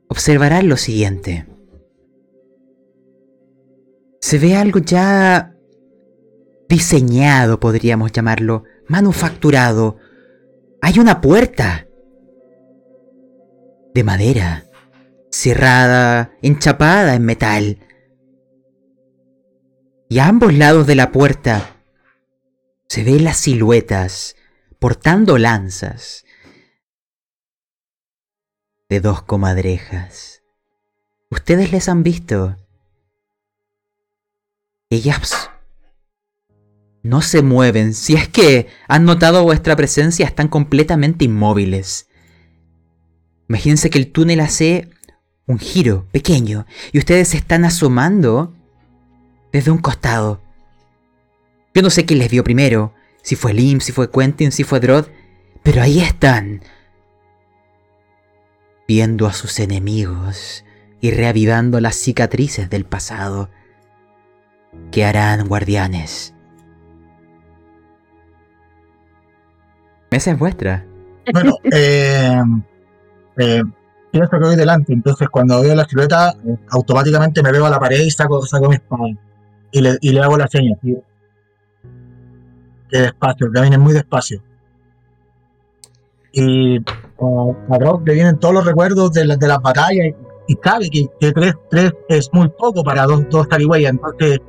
observarán 0.09 0.69
lo 0.69 0.77
siguiente 0.77 1.47
se 4.27 4.41
ve 4.41 4.57
algo 4.57 4.81
ya 4.81 5.55
diseñado, 6.69 7.61
podríamos 7.61 8.11
llamarlo, 8.11 8.65
manufacturado. 8.89 9.99
Hay 10.83 10.99
una 10.99 11.21
puerta 11.21 11.87
de 13.95 14.03
madera, 14.03 14.65
cerrada, 15.31 16.33
enchapada 16.43 17.15
en 17.15 17.25
metal. 17.25 17.79
Y 20.09 20.19
a 20.19 20.27
ambos 20.27 20.53
lados 20.55 20.89
de 20.89 20.97
la 20.97 21.13
puerta 21.13 21.76
se 22.89 23.05
ven 23.05 23.25
las 23.25 23.39
siluetas 23.39 24.37
portando 24.79 25.39
lanzas 25.39 26.25
de 28.89 29.01
dos 29.01 29.23
comadrejas. 29.23 30.43
¿Ustedes 31.31 31.73
les 31.73 31.89
han 31.89 32.03
visto? 32.03 32.57
Ellas 34.91 35.51
no 37.03 37.23
se 37.23 37.43
mueven. 37.43 37.95
Si 37.95 38.15
es 38.15 38.29
que 38.29 38.69
han 38.87 39.05
notado 39.05 39.43
vuestra 39.43 39.75
presencia, 39.75 40.27
están 40.27 40.49
completamente 40.49 41.25
inmóviles. 41.25 42.09
Imagínense 43.49 43.91
que 43.91 43.99
el 43.99 44.13
túnel 44.13 44.41
hace 44.41 44.91
un 45.47 45.59
giro 45.59 46.07
pequeño 46.11 46.67
y 46.93 46.99
ustedes 46.99 47.29
se 47.29 47.37
están 47.37 47.65
asomando 47.65 48.55
desde 49.53 49.71
un 49.71 49.79
costado. 49.79 50.46
Yo 51.77 51.83
no 51.83 51.91
sé 51.91 52.07
quién 52.07 52.21
les 52.21 52.31
vio 52.31 52.43
primero, 52.43 52.95
si 53.21 53.37
fue 53.37 53.53
Lim, 53.53 53.81
si 53.81 53.93
fue 53.93 54.11
Quentin, 54.11 54.51
si 54.51 54.65
fue 54.65 54.81
Drod, 54.81 55.09
pero 55.63 55.83
ahí 55.83 56.01
están, 56.01 56.63
viendo 58.89 59.27
a 59.27 59.35
sus 59.35 59.61
enemigos 59.61 60.65
y 61.03 61.11
reavivando 61.11 61.79
las 61.81 61.97
cicatrices 61.97 62.71
del 62.71 62.87
pasado. 62.87 63.51
¿Qué 64.91 65.05
harán, 65.05 65.49
guardianes? 65.49 66.33
Esa 70.11 70.31
es 70.31 70.39
vuestra. 70.39 70.87
Bueno, 71.31 71.59
eh, 71.65 72.41
eh, 73.37 73.63
pienso 74.13 74.31
que 74.31 74.47
voy 74.47 74.57
delante, 74.57 74.95
entonces 74.95 75.29
cuando 75.29 75.61
veo 75.61 75.75
la 75.75 75.85
silueta, 75.85 76.35
automáticamente 76.71 77.43
me 77.43 77.53
veo 77.53 77.67
a 77.67 77.71
la 77.71 77.79
pared 77.79 78.01
y 78.01 78.11
saco, 78.11 78.41
saco 78.47 78.71
mi 78.71 78.77
espada. 78.77 79.09
Y 79.73 79.83
le, 79.83 79.99
y 80.01 80.13
le 80.13 80.21
hago 80.21 80.39
la 80.39 80.49
seña, 80.49 80.75
tío. 80.81 81.03
Que 82.91 82.99
despacio, 82.99 83.51
caminen 83.53 83.81
muy 83.81 83.93
despacio. 83.93 84.41
Y 86.33 86.79
a 86.79 87.79
Rock 87.79 88.07
le 88.07 88.15
vienen 88.15 88.39
todos 88.39 88.55
los 88.55 88.67
recuerdos 88.67 89.13
de, 89.13 89.37
de 89.37 89.49
las 89.49 89.61
batallas 89.63 90.15
y, 90.47 90.59
sabe 90.63 90.91
que, 90.91 91.07
que 91.19 91.33
tres, 91.33 91.55
tres, 91.71 91.93
es 92.09 92.29
muy 92.33 92.49
poco 92.49 92.85
para 92.85 93.05
dos, 93.05 93.25
dos 93.31 93.49
entonces 93.51 94.41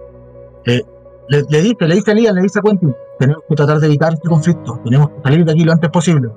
le, 0.66 1.62
dice, 1.62 1.88
le 1.88 1.96
dice 1.96 2.12
a 2.12 2.14
Lian, 2.14 2.36
le 2.36 2.42
dice 2.42 2.60
a 2.60 2.62
Quentin, 2.62 2.96
tenemos 3.20 3.44
que 3.48 3.56
tratar 3.56 3.80
de 3.80 3.88
evitar 3.88 4.14
este 4.14 4.28
conflicto, 4.28 4.80
tenemos 4.84 5.10
que 5.10 5.22
salir 5.24 5.46
de 5.46 5.52
aquí 5.52 5.64
lo 5.64 5.72
antes 5.74 5.90
posible. 5.90 6.30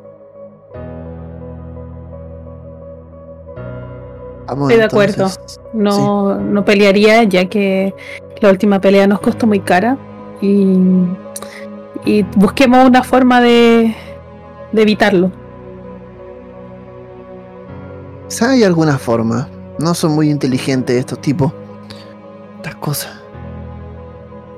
Estoy 4.49 4.77
de 4.77 4.85
acuerdo. 4.85 5.29
No, 5.73 6.35
no 6.35 6.65
pelearía 6.65 7.23
ya 7.23 7.45
que 7.45 7.95
la 8.41 8.51
última 8.51 8.81
pelea 8.81 9.07
nos 9.07 9.21
costó 9.21 9.47
muy 9.47 9.61
cara 9.61 9.97
y, 10.41 10.77
y 12.05 12.23
busquemos 12.23 12.87
una 12.87 13.03
forma 13.03 13.41
de, 13.41 13.95
de 14.73 14.83
evitarlo. 14.83 15.31
¿Sabe 18.29 18.55
hay 18.55 18.65
alguna 18.65 18.97
forma? 18.97 19.49
No 19.79 19.95
son 19.95 20.13
muy 20.13 20.31
inteligentes 20.31 20.97
estos 20.97 21.21
tipos. 21.21 21.53
Estas 22.57 22.77
cosas. 22.77 23.21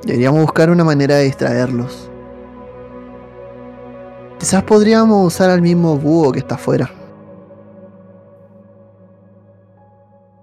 Deberíamos 0.04 0.42
buscar 0.42 0.70
una 0.70 0.84
manera 0.84 1.16
de 1.16 1.24
distraerlos. 1.24 2.10
Quizás 4.38 4.62
podríamos 4.64 5.24
usar 5.24 5.50
al 5.50 5.62
mismo 5.62 5.96
búho 5.96 6.32
que 6.32 6.40
está 6.40 6.56
afuera. 6.56 6.90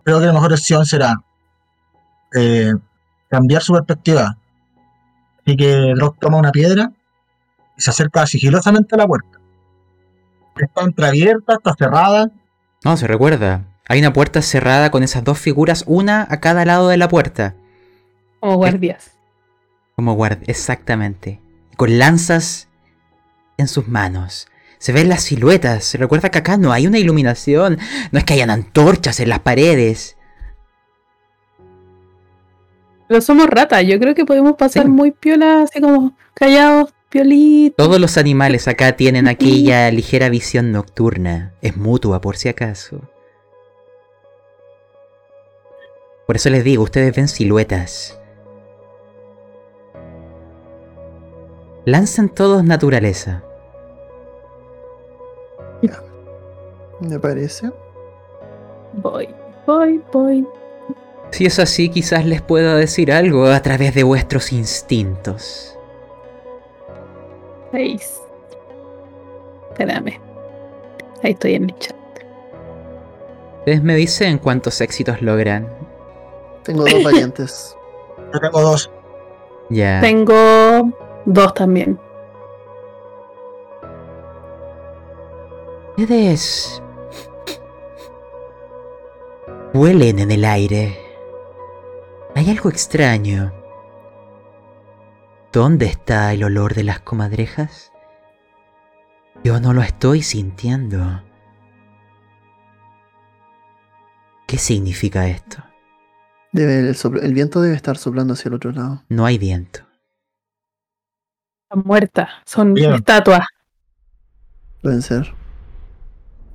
Creo 0.05 0.19
que 0.19 0.25
la 0.25 0.33
mejor 0.33 0.53
opción 0.53 0.85
será 0.85 1.21
eh, 2.33 2.73
cambiar 3.27 3.61
su 3.61 3.73
perspectiva. 3.73 4.37
Así 5.49 5.57
que 5.57 5.95
Rock 5.95 6.17
toma 6.19 6.37
una 6.37 6.51
piedra 6.51 6.91
y 7.75 7.81
se 7.81 7.89
acerca 7.89 8.27
sigilosamente 8.27 8.93
a 8.93 8.99
la 8.99 9.07
puerta. 9.07 9.39
Está 10.55 10.83
entreabierta, 10.83 11.55
está 11.55 11.73
cerrada. 11.75 12.29
No, 12.85 12.95
se 12.97 13.07
recuerda. 13.07 13.65
Hay 13.87 13.97
una 13.97 14.13
puerta 14.13 14.43
cerrada 14.43 14.91
con 14.91 15.01
esas 15.01 15.23
dos 15.23 15.39
figuras, 15.39 15.85
una 15.87 16.27
a 16.29 16.39
cada 16.39 16.65
lado 16.65 16.87
de 16.87 16.97
la 16.97 17.07
puerta. 17.07 17.55
O 18.41 18.57
guardias. 18.57 19.13
Como 19.95 20.13
guardia, 20.13 20.45
exactamente. 20.45 21.41
Con 21.77 21.97
lanzas 21.97 22.67
en 23.57 23.67
sus 23.67 23.87
manos. 23.87 24.49
Se 24.77 24.91
ven 24.91 25.09
las 25.09 25.23
siluetas. 25.23 25.83
Se 25.83 25.97
recuerda 25.97 26.29
que 26.29 26.37
acá 26.37 26.57
no 26.57 26.71
hay 26.71 26.85
una 26.85 26.99
iluminación. 26.99 27.79
No 28.11 28.19
es 28.19 28.23
que 28.23 28.35
hayan 28.35 28.51
antorchas 28.51 29.19
en 29.19 29.29
las 29.29 29.39
paredes. 29.39 30.15
Pero 33.09 33.21
somos 33.21 33.47
ratas. 33.47 33.83
Yo 33.85 33.99
creo 33.99 34.13
que 34.13 34.23
podemos 34.23 34.53
pasar 34.53 34.87
muy 34.87 35.09
piola, 35.11 35.63
así 35.63 35.81
como 35.81 36.15
callados, 36.35 36.93
piolitos. 37.09 37.75
Todos 37.75 37.99
los 37.99 38.17
animales 38.17 38.67
acá 38.67 38.95
tienen 38.95 39.27
aquella 39.27 39.89
ligera 39.89 40.29
visión 40.29 40.71
nocturna. 40.71 41.53
Es 41.61 41.75
mutua, 41.75 42.21
por 42.21 42.37
si 42.37 42.49
acaso. 42.49 43.01
Por 46.27 46.35
eso 46.35 46.51
les 46.51 46.63
digo, 46.63 46.83
ustedes 46.83 47.15
ven 47.15 47.27
siluetas. 47.27 48.21
Lancen 51.85 52.29
todos 52.29 52.63
naturaleza. 52.63 53.43
Me 57.01 57.17
parece. 57.17 57.71
Voy, 58.93 59.29
voy, 59.65 60.01
voy. 60.11 60.45
Si 61.31 61.45
es 61.45 61.59
así, 61.59 61.89
quizás 61.89 62.25
les 62.25 62.41
pueda 62.41 62.75
decir 62.75 63.11
algo 63.11 63.45
a 63.45 63.61
través 63.61 63.93
de 63.95 64.03
vuestros 64.03 64.51
instintos. 64.51 65.77
Seis. 67.71 68.19
Espérame. 69.71 70.19
Ahí 71.23 71.31
estoy 71.31 71.55
en 71.55 71.65
el 71.65 71.77
chat. 71.77 71.95
Ustedes 73.59 73.83
me 73.83 73.95
dicen 73.95 74.37
cuántos 74.39 74.81
éxitos 74.81 75.21
logran. 75.21 75.67
Tengo 76.63 76.85
dos 76.85 77.03
variantes. 77.03 77.75
Yo 78.33 78.39
tengo 78.39 78.61
dos. 78.61 78.91
Ya. 79.69 80.01
Tengo 80.01 80.91
Dos 81.25 81.53
también. 81.53 81.99
Ustedes 85.97 86.81
huelen 89.73 90.19
en 90.19 90.31
el 90.31 90.45
aire. 90.45 91.08
Hay 92.39 92.49
algo 92.49 92.69
extraño. 92.69 93.51
¿Dónde 95.51 95.87
está 95.87 96.31
el 96.31 96.45
olor 96.45 96.73
de 96.73 96.85
las 96.85 97.01
comadrejas? 97.01 97.91
Yo 99.43 99.59
no 99.59 99.73
lo 99.73 99.81
estoy 99.81 100.21
sintiendo. 100.21 101.21
¿Qué 104.47 104.57
significa 104.57 105.27
esto? 105.27 105.61
Debe, 106.53 106.95
el, 107.21 107.33
viento 107.33 107.59
debe 107.59 107.75
estar 107.75 107.97
soplando 107.97 108.35
hacia 108.35 108.47
el 108.47 108.55
otro 108.55 108.71
lado. 108.71 109.03
No 109.09 109.25
hay 109.25 109.37
viento. 109.37 109.81
Están 111.63 111.83
muertas, 111.85 112.29
son 112.45 112.73
Bien. 112.73 112.93
estatuas. 112.93 113.45
Pueden 114.81 115.01
ser. 115.01 115.33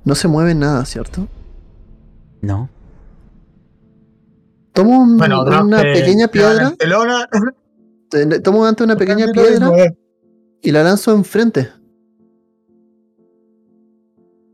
No 0.03 0.15
se 0.15 0.27
mueve 0.27 0.55
nada, 0.55 0.83
¿cierto? 0.85 1.27
No. 2.41 2.74
Tomo 4.75 4.99
un- 4.99 5.17
Bueno, 5.17 5.41
una 5.43 5.81
pequeña 5.81 6.25
eh, 6.25 6.29
piedra. 6.29 6.73
Tomo 8.43 8.65
ante 8.65 8.83
una 8.83 8.95
pequeña 8.95 9.31
piedra 9.31 9.69
eh, 9.85 9.97
y 10.61 10.71
la 10.71 10.83
lanzo 10.83 11.13
enfrente. 11.15 11.69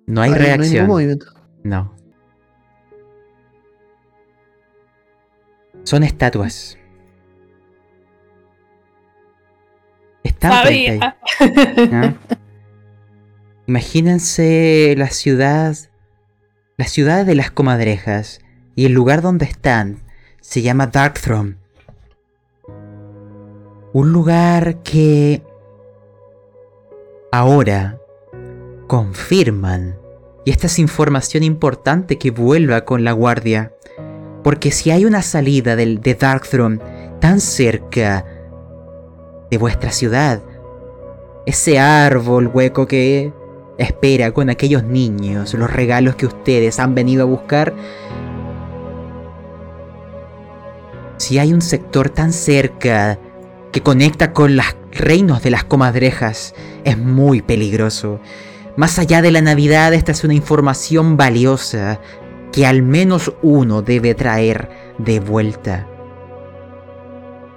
No 0.08 0.22
hay 0.22 0.32
Ahí 0.32 0.40
No 0.40 0.44
hay 0.44 0.50
ningún 0.52 0.60
reacción. 0.60 0.88
movimiento. 0.88 1.26
No. 1.64 1.96
Son 5.84 6.04
estatuas. 6.04 6.78
Están 10.24 10.68
ahí. 10.68 11.00
¿Ah? 11.02 11.16
Imagínense 13.68 14.94
la 14.98 15.08
ciudad, 15.10 15.76
la 16.78 16.86
ciudad 16.86 17.26
de 17.26 17.36
las 17.36 17.52
comadrejas 17.52 18.40
y 18.76 18.86
el 18.86 18.94
lugar 18.94 19.22
donde 19.22 19.46
están 19.46 20.04
se 20.42 20.62
llama 20.62 20.88
Darkthrone. 20.88 21.56
Un 23.94 24.12
lugar 24.12 24.84
que 24.84 25.42
ahora 27.32 27.98
confirman 28.88 29.98
y 30.44 30.52
esta 30.52 30.68
es 30.68 30.80
información 30.80 31.44
importante 31.44 32.18
que 32.18 32.32
vuelva 32.32 32.84
con 32.84 33.04
la 33.04 33.12
guardia, 33.12 33.72
porque 34.44 34.72
si 34.72 34.90
hay 34.92 35.06
una 35.06 35.22
salida 35.22 35.76
del, 35.76 36.02
de 36.02 36.16
Darkthrone 36.16 36.80
tan 37.20 37.40
cerca 37.40 38.26
de 39.52 39.58
vuestra 39.58 39.92
ciudad, 39.92 40.42
ese 41.46 41.80
árbol 41.80 42.48
hueco 42.48 42.88
que 42.88 43.32
espera 43.78 44.32
con 44.32 44.50
aquellos 44.50 44.84
niños 44.84 45.54
los 45.54 45.72
regalos 45.72 46.16
que 46.16 46.26
ustedes 46.26 46.80
han 46.80 46.96
venido 46.96 47.24
a 47.24 47.26
buscar. 47.26 47.74
Si 51.22 51.38
hay 51.38 51.54
un 51.54 51.62
sector 51.62 52.10
tan 52.10 52.34
cerca 52.34 53.20
que 53.72 53.84
conecta 53.84 54.34
con 54.34 54.56
los 54.56 54.66
reinos 54.92 55.44
de 55.44 55.52
las 55.52 55.64
comadrejas, 55.64 56.56
es 56.84 56.98
muy 56.98 57.44
peligroso. 57.44 58.20
Más 58.76 58.98
allá 58.98 59.22
de 59.22 59.30
la 59.30 59.42
Navidad, 59.44 59.94
esta 59.94 60.14
es 60.14 60.24
una 60.24 60.34
información 60.34 61.18
valiosa 61.18 62.00
que 62.52 62.66
al 62.66 62.82
menos 62.82 63.34
uno 63.44 63.84
debe 63.84 64.16
traer 64.16 64.96
de 64.98 65.20
vuelta. 65.20 65.88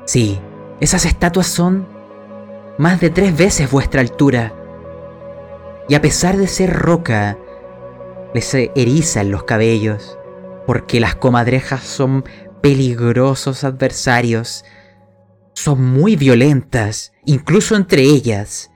Sí, 0.05 0.39
esas 0.81 1.07
estatuas 1.07 1.47
son 1.47 1.89
más 2.77 3.01
de 3.01 3.09
tres 3.09 3.35
veces 3.35 3.71
vuestra 3.71 4.03
altura. 4.03 4.53
Y 5.89 5.95
a 5.95 6.03
pesar 6.03 6.37
de 6.37 6.49
ser 6.49 6.71
roca, 6.71 7.39
les 8.35 8.53
erizan 8.53 9.31
los 9.31 9.45
cabellos, 9.45 10.19
porque 10.67 11.01
las 11.01 11.15
comadrejas 11.15 11.83
son 11.83 12.25
peligrosos 12.65 13.62
adversarios. 13.62 14.65
Son 15.53 15.85
muy 15.85 16.17
violentas, 16.17 17.12
incluso 17.27 17.77
entre 17.77 18.01
ellas. 18.01 18.71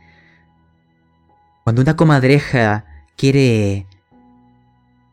Cuando 1.64 1.80
una 1.80 1.96
comadreja 1.96 2.84
quiere 3.16 3.86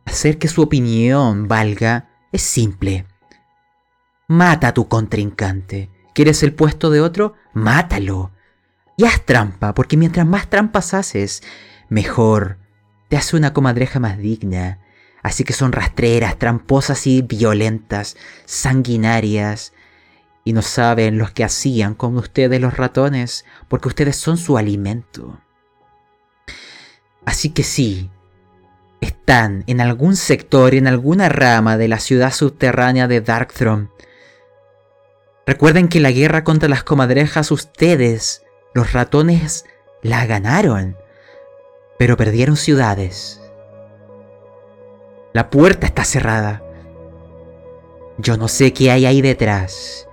hacer 0.04 0.38
que 0.38 0.50
su 0.50 0.62
opinión 0.62 1.48
valga, 1.48 2.10
es 2.34 2.42
simple. 2.42 3.06
Mata 4.28 4.68
a 4.68 4.74
tu 4.74 4.90
contrincante. 4.90 5.90
¿Quieres 6.14 6.44
el 6.44 6.54
puesto 6.54 6.90
de 6.90 7.00
otro? 7.00 7.36
Mátalo. 7.54 8.32
Y 8.98 9.06
haz 9.06 9.26
trampa, 9.26 9.74
porque 9.74 9.96
mientras 9.96 10.28
más 10.28 10.50
trampas 10.50 10.94
haces, 10.94 11.44
mejor. 11.88 12.58
Te 13.08 13.16
hace 13.16 13.38
una 13.38 13.54
comadreja 13.54 14.02
más 14.02 14.18
digna. 14.18 14.80
Así 15.26 15.44
que 15.44 15.54
son 15.54 15.72
rastreras, 15.72 16.38
tramposas 16.38 17.08
y 17.08 17.24
violentas, 17.24 18.16
sanguinarias. 18.46 19.74
Y 20.44 20.54
no 20.54 20.62
saben 20.62 21.18
los 21.18 21.32
que 21.32 21.44
hacían 21.44 21.96
con 21.96 22.16
ustedes 22.16 22.62
los 22.62 22.78
ratones, 22.78 23.44
porque 23.68 23.88
ustedes 23.88 24.18
son 24.18 24.38
su 24.38 24.56
alimento. 24.56 25.42
Así 27.26 27.50
que 27.50 27.64
sí, 27.64 28.12
están 29.02 29.64
en 29.66 29.82
algún 29.82 30.16
sector, 30.16 30.76
en 30.76 30.86
alguna 30.86 31.28
rama 31.28 31.76
de 31.76 31.88
la 31.88 31.98
ciudad 31.98 32.32
subterránea 32.32 33.08
de 33.08 33.22
Darkthrone. 33.22 33.90
Recuerden 35.48 35.88
que 35.88 36.02
la 36.02 36.12
guerra 36.12 36.44
contra 36.44 36.70
las 36.70 36.84
comadrejas 36.84 37.50
ustedes, 37.50 38.44
los 38.76 38.94
ratones, 38.94 39.66
la 40.04 40.28
ganaron, 40.28 40.96
pero 41.98 42.16
perdieron 42.16 42.58
ciudades. 42.58 43.42
La 45.36 45.50
puerta 45.50 45.86
está 45.86 46.06
cerrada. 46.06 46.64
Yo 48.18 48.38
no 48.38 48.48
sé 48.48 48.72
qué 48.72 48.90
hay 48.90 49.06
ahí 49.06 49.22
detrás, 49.22 50.08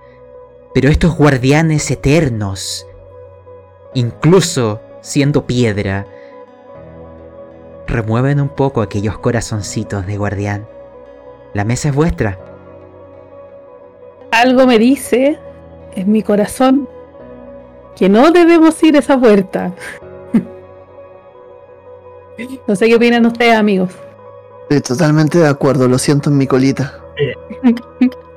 pero 0.73 0.89
estos 0.89 1.15
guardianes 1.15 1.89
eternos, 1.89 2.85
incluso 3.93 4.81
siendo 4.99 5.47
piedra, 5.47 6.05
remueven 7.87 8.41
un 8.41 8.49
poco 8.49 8.81
aquellos 8.81 9.17
corazoncitos 9.17 10.05
de 10.05 10.17
guardián. 10.17 10.67
La 11.53 11.63
mesa 11.63 11.87
es 11.87 11.95
vuestra. 11.95 12.37
Algo 14.29 14.67
me 14.67 14.77
dice 14.77 15.39
en 15.95 16.11
mi 16.11 16.21
corazón 16.21 16.89
que 17.95 18.09
no 18.09 18.29
debemos 18.31 18.83
ir 18.83 18.97
a 18.97 18.99
esa 18.99 19.17
puerta. 19.17 19.71
No 22.67 22.75
sé 22.75 22.87
qué 22.87 22.95
opinan 22.95 23.25
ustedes, 23.25 23.55
amigos. 23.55 23.91
Estoy 24.73 24.97
totalmente 24.97 25.37
de 25.37 25.47
acuerdo, 25.47 25.87
lo 25.87 25.99
siento 25.99 26.31
en 26.31 26.37
mi 26.37 26.47
colita. 26.47 26.99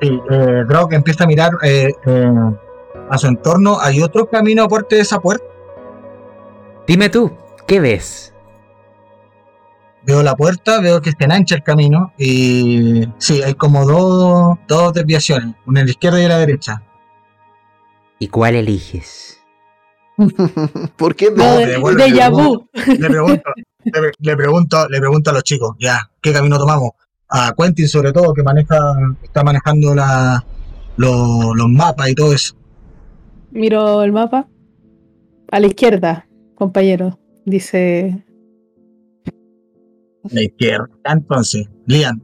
Eh, 0.03 0.65
Drock 0.69 0.93
empieza 0.93 1.25
a 1.25 1.27
mirar 1.27 1.51
eh, 1.63 1.91
eh, 2.05 2.33
a 3.09 3.17
su 3.17 3.27
entorno. 3.27 3.79
¿Hay 3.81 4.03
otro 4.03 4.29
camino 4.29 4.65
aparte 4.65 4.97
de 4.97 5.01
esa 5.01 5.19
puerta? 5.19 5.47
Dime 6.87 7.09
tú, 7.09 7.33
¿qué 7.67 7.81
ves? 7.81 8.35
Veo 10.03 10.23
la 10.23 10.35
puerta, 10.37 10.79
veo 10.83 11.01
que 11.01 11.09
está 11.09 11.25
en 11.25 11.33
ancha 11.33 11.55
el 11.55 11.63
camino 11.63 12.13
y 12.19 13.09
sí, 13.17 13.43
hay 13.43 13.55
como 13.55 13.87
dos, 13.87 14.59
dos 14.69 14.93
desviaciones, 14.93 15.55
una 15.65 15.81
a 15.81 15.85
la 15.85 15.91
izquierda 15.91 16.21
y 16.21 16.27
a 16.27 16.29
la 16.29 16.39
derecha. 16.39 16.83
¿Y 18.19 18.29
cuál 18.29 18.57
eliges? 18.57 19.36
¿Por 20.97 21.15
qué? 21.15 21.31
No, 21.31 21.37
No, 21.45 21.57
de, 21.59 21.67
pero 21.67 21.81
bueno, 21.81 21.99
déjà 22.05 22.31
yo- 22.31 22.37
vu. 22.37 22.69
Le 22.99 23.09
pregunto, 23.09 23.51
le, 23.85 24.13
le 24.19 24.37
pregunto, 24.37 24.89
le 24.89 24.99
pregunto 24.99 25.31
a 25.31 25.33
los 25.35 25.43
chicos, 25.45 25.77
ya, 25.79 26.11
¿qué 26.21 26.33
camino 26.33 26.59
tomamos? 26.59 26.91
A 27.29 27.55
Quentin 27.57 27.89
sobre 27.89 28.13
todo, 28.13 28.33
que 28.35 28.43
maneja, 28.43 28.77
está 29.23 29.43
manejando 29.45 29.95
la, 29.95 30.45
los, 30.97 31.55
los 31.57 31.69
mapas 31.69 32.09
y 32.09 32.15
todo 32.15 32.33
eso. 32.33 32.55
Miro 33.51 34.03
el 34.03 34.13
mapa. 34.13 34.49
A 35.51 35.61
la 35.61 35.67
izquierda, 35.67 36.27
compañero. 36.55 37.19
Dice. 37.45 38.25
A 40.25 40.29
la 40.35 40.43
izquierda. 40.43 40.89
Entonces, 41.05 41.69
Lian, 41.87 42.21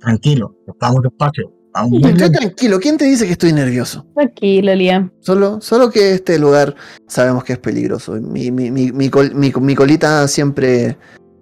tranquilo, 0.00 0.56
vamos 0.80 1.02
despacio. 1.02 1.52
Bien. 1.90 2.14
tranquilo, 2.32 2.78
¿quién 2.80 2.98
te 2.98 3.06
dice 3.06 3.24
que 3.26 3.32
estoy 3.32 3.52
nervioso? 3.52 4.04
Tranquilo, 4.14 4.74
Liam. 4.74 5.10
Solo, 5.20 5.60
solo 5.62 5.90
que 5.90 6.12
este 6.12 6.38
lugar 6.38 6.74
sabemos 7.06 7.44
que 7.44 7.54
es 7.54 7.58
peligroso. 7.58 8.12
Mi, 8.20 8.50
mi, 8.50 8.70
mi, 8.70 8.92
mi, 8.92 9.08
col- 9.08 9.34
mi- 9.34 9.52
mi 9.58 9.74
colita 9.74 10.28
siempre, 10.28 10.98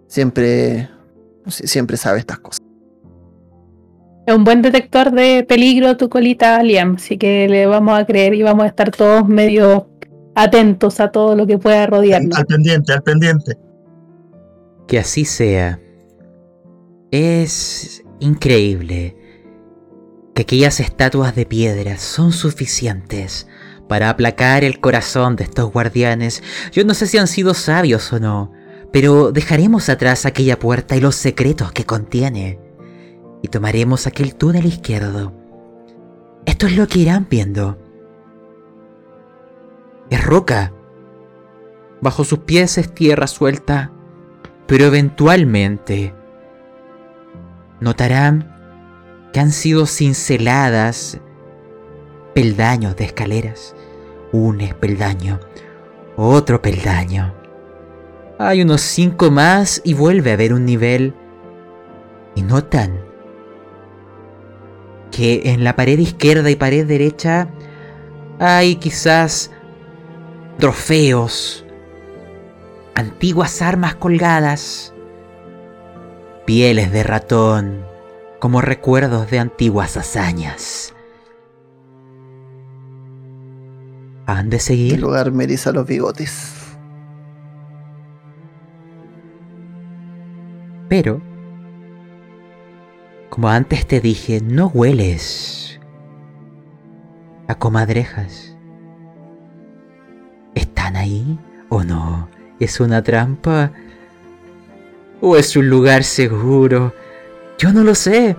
siempre, 0.06 0.88
si- 1.48 1.66
siempre 1.66 1.96
sabe 1.96 2.20
estas 2.20 2.38
cosas. 2.38 2.60
Es 4.26 4.34
un 4.36 4.44
buen 4.44 4.62
detector 4.62 5.10
de 5.10 5.44
peligro 5.48 5.96
tu 5.96 6.08
colita, 6.08 6.62
Liam. 6.62 6.94
Así 6.94 7.18
que 7.18 7.48
le 7.48 7.66
vamos 7.66 7.98
a 7.98 8.06
creer 8.06 8.34
y 8.34 8.42
vamos 8.42 8.64
a 8.64 8.68
estar 8.68 8.92
todos 8.92 9.26
medio 9.26 9.88
atentos 10.36 11.00
a 11.00 11.10
todo 11.10 11.34
lo 11.34 11.44
que 11.46 11.58
pueda 11.58 11.86
rodearnos. 11.86 12.38
Al 12.38 12.46
pendiente, 12.46 12.92
al 12.92 13.02
pendiente. 13.02 13.56
Que 14.86 15.00
así 15.00 15.24
sea. 15.24 15.80
Es 17.10 18.04
increíble 18.20 19.16
que 20.40 20.56
aquellas 20.56 20.80
estatuas 20.80 21.34
de 21.34 21.44
piedra 21.44 21.98
son 21.98 22.32
suficientes 22.32 23.46
para 23.88 24.08
aplacar 24.08 24.64
el 24.64 24.80
corazón 24.80 25.36
de 25.36 25.44
estos 25.44 25.70
guardianes. 25.70 26.42
Yo 26.72 26.82
no 26.82 26.94
sé 26.94 27.06
si 27.06 27.18
han 27.18 27.26
sido 27.26 27.52
sabios 27.52 28.10
o 28.10 28.20
no, 28.20 28.50
pero 28.90 29.32
dejaremos 29.32 29.90
atrás 29.90 30.24
aquella 30.24 30.58
puerta 30.58 30.96
y 30.96 31.00
los 31.00 31.14
secretos 31.14 31.72
que 31.72 31.84
contiene. 31.84 32.58
Y 33.42 33.48
tomaremos 33.48 34.06
aquel 34.06 34.34
túnel 34.34 34.64
izquierdo. 34.64 35.34
Esto 36.46 36.66
es 36.66 36.74
lo 36.74 36.88
que 36.88 37.00
irán 37.00 37.26
viendo. 37.28 37.78
Es 40.08 40.24
roca. 40.24 40.72
Bajo 42.00 42.24
sus 42.24 42.38
pies 42.38 42.78
es 42.78 42.94
tierra 42.94 43.26
suelta, 43.26 43.92
pero 44.66 44.86
eventualmente 44.86 46.14
notarán 47.80 48.59
que 49.32 49.40
han 49.40 49.52
sido 49.52 49.86
cinceladas 49.86 51.18
peldaños 52.34 52.96
de 52.96 53.04
escaleras. 53.04 53.74
Un 54.32 54.58
peldaño, 54.78 55.40
otro 56.16 56.62
peldaño. 56.62 57.34
Hay 58.38 58.62
unos 58.62 58.80
cinco 58.80 59.30
más 59.30 59.80
y 59.84 59.94
vuelve 59.94 60.30
a 60.30 60.34
haber 60.34 60.52
un 60.52 60.64
nivel. 60.64 61.14
Y 62.34 62.42
notan 62.42 63.00
que 65.10 65.42
en 65.46 65.64
la 65.64 65.74
pared 65.76 65.98
izquierda 65.98 66.50
y 66.50 66.56
pared 66.56 66.86
derecha 66.86 67.48
hay 68.38 68.76
quizás 68.76 69.50
trofeos, 70.58 71.64
antiguas 72.94 73.60
armas 73.60 73.96
colgadas, 73.96 74.94
pieles 76.46 76.92
de 76.92 77.02
ratón, 77.02 77.89
como 78.40 78.62
recuerdos 78.62 79.30
de 79.30 79.38
antiguas 79.38 79.96
hazañas. 79.96 80.94
¿Han 84.26 84.48
de 84.48 84.58
seguir? 84.58 84.94
El 84.94 85.02
lugar 85.02 85.30
me 85.30 85.44
eriza 85.44 85.72
los 85.72 85.86
bigotes. 85.86 86.54
Pero, 90.88 91.20
como 93.28 93.48
antes 93.48 93.86
te 93.86 94.00
dije, 94.00 94.40
no 94.40 94.68
hueles 94.68 95.78
a 97.46 97.54
comadrejas. 97.56 98.56
¿Están 100.54 100.96
ahí 100.96 101.38
o 101.68 101.84
no? 101.84 102.28
¿Es 102.58 102.80
una 102.80 103.02
trampa? 103.02 103.70
¿O 105.20 105.36
es 105.36 105.54
un 105.56 105.68
lugar 105.68 106.04
seguro? 106.04 106.94
Yo 107.60 107.74
no 107.74 107.84
lo 107.84 107.94
sé. 107.94 108.36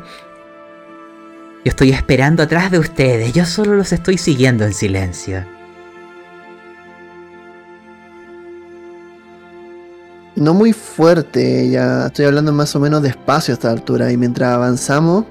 Yo 1.63 1.69
estoy 1.69 1.91
esperando 1.91 2.41
atrás 2.41 2.71
de 2.71 2.79
ustedes, 2.79 3.33
yo 3.33 3.45
solo 3.45 3.75
los 3.75 3.93
estoy 3.93 4.17
siguiendo 4.17 4.65
en 4.65 4.73
silencio. 4.73 5.45
No 10.35 10.55
muy 10.55 10.73
fuerte, 10.73 11.69
ya 11.69 12.07
estoy 12.07 12.25
hablando 12.25 12.51
más 12.51 12.75
o 12.75 12.79
menos 12.79 13.03
despacio 13.03 13.53
a 13.53 13.55
esta 13.55 13.69
altura. 13.69 14.11
Y 14.11 14.17
mientras 14.17 14.53
avanzamos, 14.53 15.25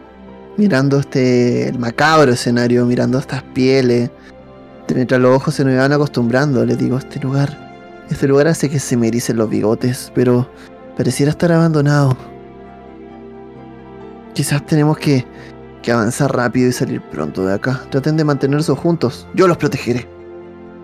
mirando 0.57 1.01
este 1.01 1.71
el 1.71 1.81
macabro 1.81 2.31
escenario, 2.31 2.87
mirando 2.87 3.19
estas 3.19 3.43
pieles, 3.43 4.09
mientras 4.95 5.21
los 5.21 5.35
ojos 5.35 5.57
se 5.57 5.65
nos 5.65 5.77
van 5.77 5.93
acostumbrando, 5.93 6.65
les 6.65 6.79
digo, 6.79 6.97
este 6.97 7.19
lugar, 7.19 8.05
este 8.09 8.29
lugar 8.29 8.47
hace 8.47 8.71
que 8.71 8.79
se 8.79 8.97
me 8.97 9.09
ericen 9.09 9.37
los 9.37 9.51
bigotes, 9.51 10.13
pero 10.15 10.49
pareciera 10.97 11.33
estar 11.33 11.51
abandonado. 11.51 12.30
Quizás 14.35 14.65
tenemos 14.67 14.99
que, 14.99 15.25
que 15.83 15.93
avanzar 15.93 16.35
rápido 16.35 16.69
y 16.69 16.73
salir 16.73 17.01
pronto 17.01 17.45
de 17.45 17.55
acá. 17.55 17.83
Traten 17.91 18.17
de 18.17 18.25
mantenerse 18.25 18.73
juntos, 18.73 19.27
yo 19.35 19.49
los 19.49 19.57
protegeré. 19.57 20.09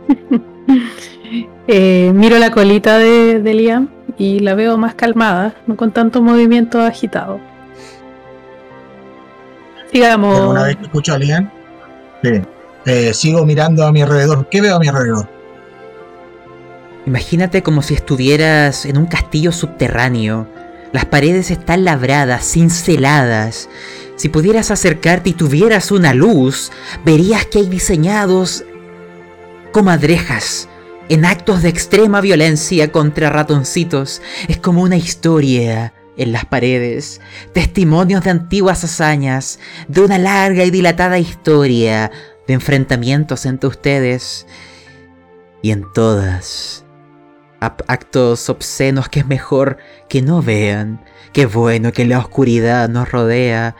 Eh, 1.68 2.12
miro 2.14 2.38
la 2.38 2.52
colita 2.52 2.98
de, 2.98 3.40
de 3.42 3.54
Liam 3.54 3.88
y 4.16 4.38
la 4.38 4.54
veo 4.54 4.78
más 4.78 4.94
calmada, 4.94 5.56
no 5.66 5.76
con 5.76 5.90
tanto 5.90 6.22
movimiento 6.22 6.80
agitado. 6.80 7.40
Sigamos. 9.92 10.40
Una 10.50 10.64
vez 10.64 10.76
que 10.76 10.82
escucho 10.84 11.14
a 11.14 11.18
Liam, 11.18 11.50
sí, 12.22 12.40
eh, 12.86 13.12
sigo 13.14 13.44
mirando 13.44 13.84
a 13.84 13.92
mi 13.92 14.02
alrededor. 14.02 14.48
¿Qué 14.48 14.60
veo 14.60 14.76
a 14.76 14.78
mi 14.78 14.88
alrededor? 14.88 15.28
Imagínate 17.06 17.62
como 17.62 17.82
si 17.82 17.94
estuvieras 17.94 18.84
en 18.84 18.98
un 18.98 19.06
castillo 19.06 19.52
subterráneo. 19.52 20.46
Las 20.96 21.04
paredes 21.04 21.50
están 21.50 21.84
labradas, 21.84 22.52
cinceladas. 22.52 23.68
Si 24.16 24.30
pudieras 24.30 24.70
acercarte 24.70 25.28
y 25.28 25.34
tuvieras 25.34 25.92
una 25.92 26.14
luz, 26.14 26.72
verías 27.04 27.44
que 27.44 27.58
hay 27.58 27.66
diseñados 27.68 28.64
comadrejas 29.72 30.70
en 31.10 31.26
actos 31.26 31.60
de 31.60 31.68
extrema 31.68 32.22
violencia 32.22 32.92
contra 32.92 33.28
ratoncitos. 33.28 34.22
Es 34.48 34.56
como 34.56 34.80
una 34.80 34.96
historia 34.96 35.92
en 36.16 36.32
las 36.32 36.46
paredes, 36.46 37.20
testimonios 37.52 38.24
de 38.24 38.30
antiguas 38.30 38.82
hazañas, 38.82 39.58
de 39.88 40.00
una 40.00 40.16
larga 40.16 40.64
y 40.64 40.70
dilatada 40.70 41.18
historia 41.18 42.10
de 42.48 42.54
enfrentamientos 42.54 43.44
entre 43.44 43.68
ustedes. 43.68 44.46
Y 45.60 45.72
en 45.72 45.84
todas, 45.92 46.85
actos 47.60 48.48
obscenos 48.48 49.08
que 49.08 49.20
es 49.20 49.26
mejor 49.26 49.78
que 50.08 50.22
no 50.22 50.42
vean. 50.42 51.04
Qué 51.32 51.46
bueno 51.46 51.92
que 51.92 52.04
la 52.04 52.18
oscuridad 52.18 52.88
nos 52.88 53.10
rodea. 53.10 53.76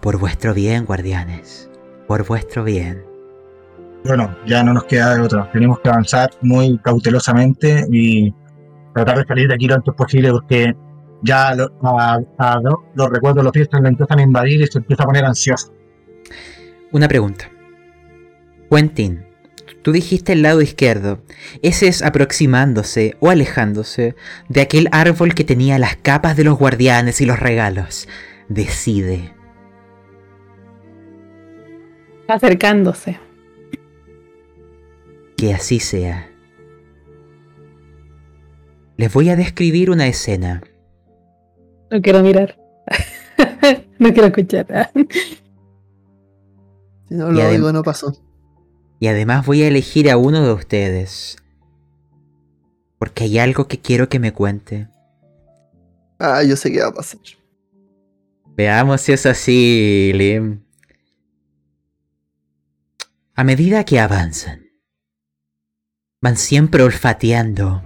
Por 0.00 0.18
vuestro 0.18 0.54
bien, 0.54 0.84
guardianes. 0.84 1.70
Por 2.06 2.26
vuestro 2.26 2.64
bien 2.64 3.16
bueno, 4.06 4.36
ya 4.46 4.62
no 4.62 4.72
nos 4.72 4.84
queda 4.84 5.14
de 5.14 5.22
otra. 5.22 5.50
Tenemos 5.52 5.80
que 5.80 5.88
avanzar 5.88 6.30
muy 6.40 6.78
cautelosamente 6.78 7.86
y 7.90 8.32
tratar 8.94 9.18
de 9.18 9.24
salir 9.24 9.48
de 9.48 9.54
aquí 9.54 9.66
lo 9.66 9.74
antes 9.74 9.94
posible 9.94 10.30
porque 10.30 10.74
ya 11.22 11.54
los 11.54 13.10
recuerdos, 13.10 13.44
los 13.44 13.52
fiestas 13.52 13.80
le 13.80 13.88
empiezan 13.88 14.18
a 14.18 14.22
invadir 14.22 14.60
y 14.60 14.66
se 14.66 14.78
empieza 14.78 15.02
a 15.02 15.06
poner 15.06 15.24
ansioso. 15.24 15.72
Una 16.92 17.08
pregunta. 17.08 17.50
Quentin, 18.70 19.25
tú 19.86 19.92
dijiste 19.92 20.32
el 20.32 20.42
lado 20.42 20.62
izquierdo. 20.62 21.22
Ese 21.62 21.86
es 21.86 22.02
aproximándose 22.02 23.16
o 23.20 23.30
alejándose 23.30 24.16
de 24.48 24.60
aquel 24.60 24.88
árbol 24.90 25.32
que 25.32 25.44
tenía 25.44 25.78
las 25.78 25.94
capas 25.94 26.36
de 26.36 26.42
los 26.42 26.58
guardianes 26.58 27.20
y 27.20 27.24
los 27.24 27.38
regalos. 27.38 28.08
Decide. 28.48 29.32
Acercándose. 32.26 33.20
Que 35.36 35.54
así 35.54 35.78
sea. 35.78 36.32
Les 38.96 39.12
voy 39.12 39.28
a 39.28 39.36
describir 39.36 39.90
una 39.90 40.08
escena. 40.08 40.64
No 41.92 42.02
quiero 42.02 42.24
mirar. 42.24 42.58
no 44.00 44.12
quiero 44.12 44.26
escuchar. 44.26 44.90
si 47.08 47.14
no 47.14 47.30
lo 47.30 47.50
digo, 47.50 47.70
no 47.72 47.84
pasó. 47.84 48.25
Y 48.98 49.08
además 49.08 49.46
voy 49.46 49.62
a 49.62 49.68
elegir 49.68 50.10
a 50.10 50.16
uno 50.16 50.44
de 50.44 50.52
ustedes. 50.52 51.36
Porque 52.98 53.24
hay 53.24 53.38
algo 53.38 53.68
que 53.68 53.80
quiero 53.80 54.08
que 54.08 54.18
me 54.18 54.32
cuente. 54.32 54.88
Ah, 56.18 56.42
yo 56.42 56.56
sé 56.56 56.72
qué 56.72 56.80
va 56.80 56.88
a 56.88 56.94
pasar. 56.94 57.20
Veamos 58.56 59.02
si 59.02 59.12
es 59.12 59.26
así, 59.26 60.12
Lim. 60.14 60.62
A 63.34 63.44
medida 63.44 63.84
que 63.84 64.00
avanzan, 64.00 64.70
van 66.22 66.38
siempre 66.38 66.82
olfateando. 66.82 67.82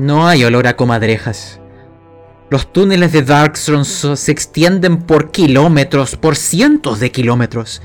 No 0.00 0.26
hay 0.26 0.42
olor 0.42 0.66
a 0.66 0.76
comadrejas. 0.76 1.60
Los 2.50 2.72
túneles 2.72 3.12
de 3.12 3.22
Darkstone 3.22 3.84
se 3.84 4.32
extienden 4.32 5.02
por 5.02 5.30
kilómetros, 5.30 6.16
por 6.16 6.34
cientos 6.34 6.98
de 6.98 7.12
kilómetros. 7.12 7.80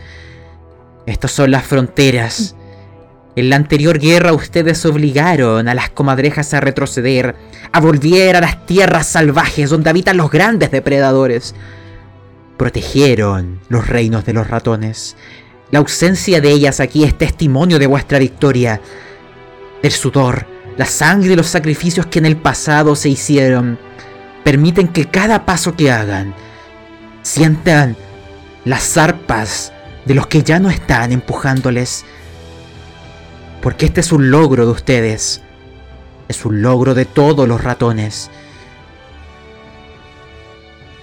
Estas 1.07 1.31
son 1.31 1.49
las 1.49 1.65
fronteras. 1.65 2.55
En 3.35 3.49
la 3.49 3.55
anterior 3.55 3.97
guerra 3.97 4.33
ustedes 4.33 4.85
obligaron 4.85 5.67
a 5.67 5.73
las 5.73 5.89
comadrejas 5.89 6.53
a 6.53 6.59
retroceder, 6.59 7.35
a 7.71 7.79
volver 7.79 8.35
a 8.35 8.41
las 8.41 8.65
tierras 8.67 9.07
salvajes 9.07 9.71
donde 9.71 9.89
habitan 9.89 10.17
los 10.17 10.29
grandes 10.29 10.69
depredadores. 10.69 11.55
Protegieron 12.57 13.59
los 13.69 13.87
reinos 13.87 14.25
de 14.25 14.33
los 14.33 14.47
ratones, 14.47 15.15
la 15.69 15.79
ausencia 15.79 16.39
de 16.39 16.49
ellas 16.49 16.79
aquí 16.79 17.03
es 17.03 17.17
testimonio 17.17 17.77
de 17.77 17.87
vuestra 17.87 18.19
victoria. 18.19 18.79
El 19.83 19.91
sudor, 19.91 20.45
la 20.77 20.85
sangre 20.85 21.33
y 21.33 21.35
los 21.35 21.47
sacrificios 21.47 22.05
que 22.05 22.19
en 22.19 22.25
el 22.25 22.37
pasado 22.37 22.95
se 22.95 23.09
hicieron 23.09 23.77
permiten 24.45 24.87
que 24.87 25.05
cada 25.05 25.45
paso 25.45 25.75
que 25.75 25.91
hagan 25.91 26.33
sientan 27.21 27.97
las 28.63 28.83
zarpas 28.83 29.73
de 30.07 30.15
los 30.15 30.27
que 30.27 30.41
ya 30.41 30.59
no 30.59 30.69
están 30.69 31.11
empujándoles. 31.11 32.05
Porque 33.61 33.85
este 33.85 34.01
es 34.01 34.11
un 34.11 34.31
logro 34.31 34.65
de 34.65 34.71
ustedes. 34.71 35.41
Es 36.27 36.45
un 36.45 36.61
logro 36.61 36.93
de 36.93 37.05
todos 37.05 37.47
los 37.47 37.63
ratones. 37.63 38.31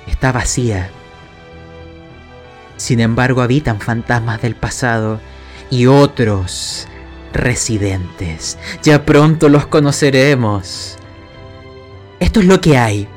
Está 0.06 0.32
vacía 0.32 0.90
sin 2.76 3.00
embargo, 3.00 3.42
habitan 3.42 3.80
fantasmas 3.80 4.42
del 4.42 4.56
pasado 4.56 5.20
y 5.70 5.86
otros 5.86 6.86
residentes. 7.32 8.58
Ya 8.82 9.04
pronto 9.04 9.48
los 9.48 9.66
conoceremos. 9.66 10.98
Esto 12.20 12.40
es 12.40 12.46
lo 12.46 12.60
que 12.60 12.76
hay. 12.76 13.08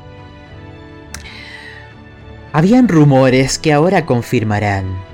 Habían 2.54 2.88
rumores 2.88 3.60
que 3.60 3.74
ahora 3.74 4.06
confirmarán. 4.06 5.07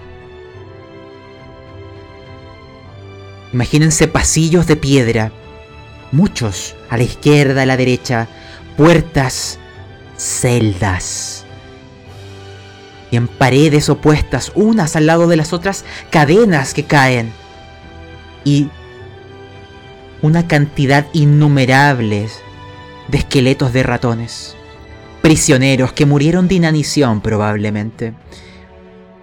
Imagínense 3.54 4.08
pasillos 4.08 4.66
de 4.66 4.76
piedra, 4.76 5.32
muchos 6.12 6.76
a 6.90 6.98
la 6.98 7.04
izquierda, 7.04 7.62
a 7.62 7.66
la 7.68 7.78
derecha, 7.78 8.28
puertas, 8.76 9.60
celdas. 10.18 11.46
Y 13.12 13.16
en 13.16 13.28
paredes 13.28 13.90
opuestas, 13.90 14.52
unas 14.56 14.96
al 14.96 15.06
lado 15.06 15.28
de 15.28 15.36
las 15.36 15.54
otras, 15.54 15.86
cadenas 16.10 16.74
que 16.74 16.86
caen. 16.86 17.32
Y 18.44 18.70
una 20.24 20.48
cantidad 20.48 21.06
innumerable 21.14 22.28
de 23.08 23.18
esqueletos 23.20 23.72
de 23.72 23.84
ratones. 23.84 24.56
Prisioneros 25.22 25.94
que 25.94 26.08
murieron 26.08 26.48
de 26.48 26.56
inanición 26.56 27.22
probablemente. 27.22 28.16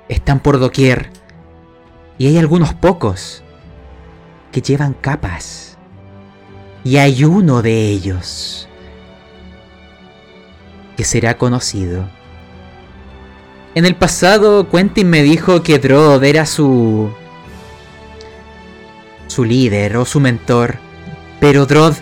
Están 0.09 0.39
por 0.39 0.61
doquier. 0.61 1.11
Y 2.17 2.29
hay 2.29 2.39
algunos 2.39 2.75
pocos 2.75 3.43
que 4.53 4.61
llevan 4.61 4.95
capas. 4.95 5.79
Y 6.85 6.97
hay 6.97 7.25
uno 7.25 7.63
de 7.63 7.89
ellos 7.89 8.69
que 10.97 11.05
será 11.05 11.37
conocido. 11.37 12.09
En 13.75 13.85
el 13.85 13.95
pasado, 13.95 14.69
Quentin 14.69 15.09
me 15.09 15.23
dijo 15.23 15.63
que 15.63 15.79
Drod 15.79 16.25
era 16.25 16.45
su. 16.47 17.11
su 19.29 19.45
líder 19.45 19.97
o 19.97 20.05
su 20.05 20.21
mentor. 20.21 20.79
Pero 21.39 21.67
Drod, 21.67 21.95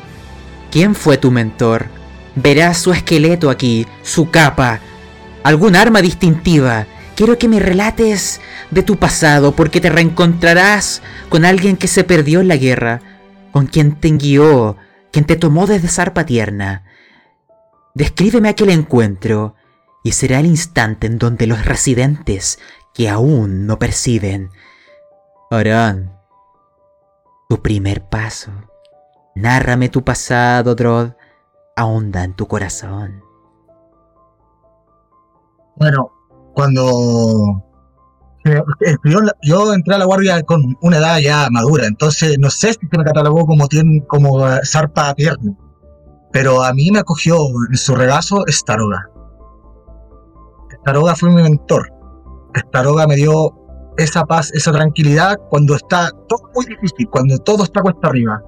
¿quién 0.71 0.95
fue 0.95 1.19
tu 1.19 1.31
mentor? 1.31 1.87
Verás 2.35 2.79
su 2.79 2.93
esqueleto 2.93 3.51
aquí, 3.51 3.87
su 4.03 4.31
capa, 4.31 4.81
algún 5.43 5.77
arma 5.77 6.01
distintiva. 6.01 6.87
Quiero 7.19 7.37
que 7.37 7.49
me 7.49 7.59
relates 7.59 8.41
de 8.71 8.85
tu 8.85 8.97
pasado 8.97 9.51
porque 9.51 9.81
te 9.81 9.91
reencontrarás 9.91 11.03
con 11.29 11.45
alguien 11.45 11.77
que 11.77 11.89
se 11.89 12.05
perdió 12.05 12.41
en 12.41 12.47
la 12.47 12.57
guerra, 12.57 13.01
con 13.51 13.67
quien 13.67 13.99
te 13.99 14.11
guió, 14.11 14.77
quien 15.11 15.25
te 15.25 15.35
tomó 15.35 15.67
desde 15.67 15.89
zarpa 15.89 16.25
tierna. 16.25 16.85
Descríbeme 17.93 18.49
aquel 18.49 18.71
encuentro 18.71 19.57
y 20.05 20.13
será 20.13 20.39
el 20.39 20.47
instante 20.47 21.09
en 21.09 21.19
donde 21.19 21.49
los 21.49 21.65
residentes 21.65 22.61
que 22.95 23.09
aún 23.09 23.67
no 23.67 23.81
perciben 23.81 24.51
harán 25.51 26.17
tu 27.49 27.61
primer 27.63 28.09
paso. 28.09 28.53
Nárrame 29.35 29.89
tu 29.89 30.05
pasado, 30.05 30.77
Drod. 30.77 31.15
Ahonda 31.75 32.23
en 32.23 32.35
tu 32.35 32.47
corazón. 32.47 33.25
Bueno, 35.75 36.13
cuando 36.59 37.63
yo 39.45 39.73
entré 39.73 39.95
a 39.95 39.99
la 39.99 40.07
guardia 40.07 40.43
con 40.43 40.77
una 40.83 40.97
edad 40.97 41.19
ya 41.21 41.47
madura, 41.53 41.87
entonces 41.87 42.37
no 42.41 42.51
sé 42.51 42.73
si 42.73 42.89
se 42.91 42.99
me 42.99 43.05
catalogó 43.05 43.47
como, 43.47 43.69
como 44.09 44.45
eh, 44.45 44.59
zarpa 44.65 45.15
pierna, 45.15 45.57
pero 46.33 46.65
a 46.65 46.73
mí 46.75 46.91
me 46.91 46.99
acogió 46.99 47.37
en 47.71 47.77
su 47.77 47.95
regazo 47.95 48.43
Staroga. 48.49 49.09
Staroga 50.81 51.15
fue 51.15 51.31
mi 51.31 51.45
mentor. 51.45 51.93
Staroga 52.57 53.07
me 53.07 53.15
dio 53.15 53.55
esa 53.97 54.25
paz, 54.25 54.51
esa 54.53 54.73
tranquilidad 54.73 55.39
cuando 55.51 55.77
está 55.77 56.11
todo 56.29 56.41
muy 56.57 56.67
difícil, 56.67 57.09
cuando 57.09 57.39
todo 57.39 57.63
está 57.63 57.83
cuesta 57.83 58.09
arriba. 58.09 58.43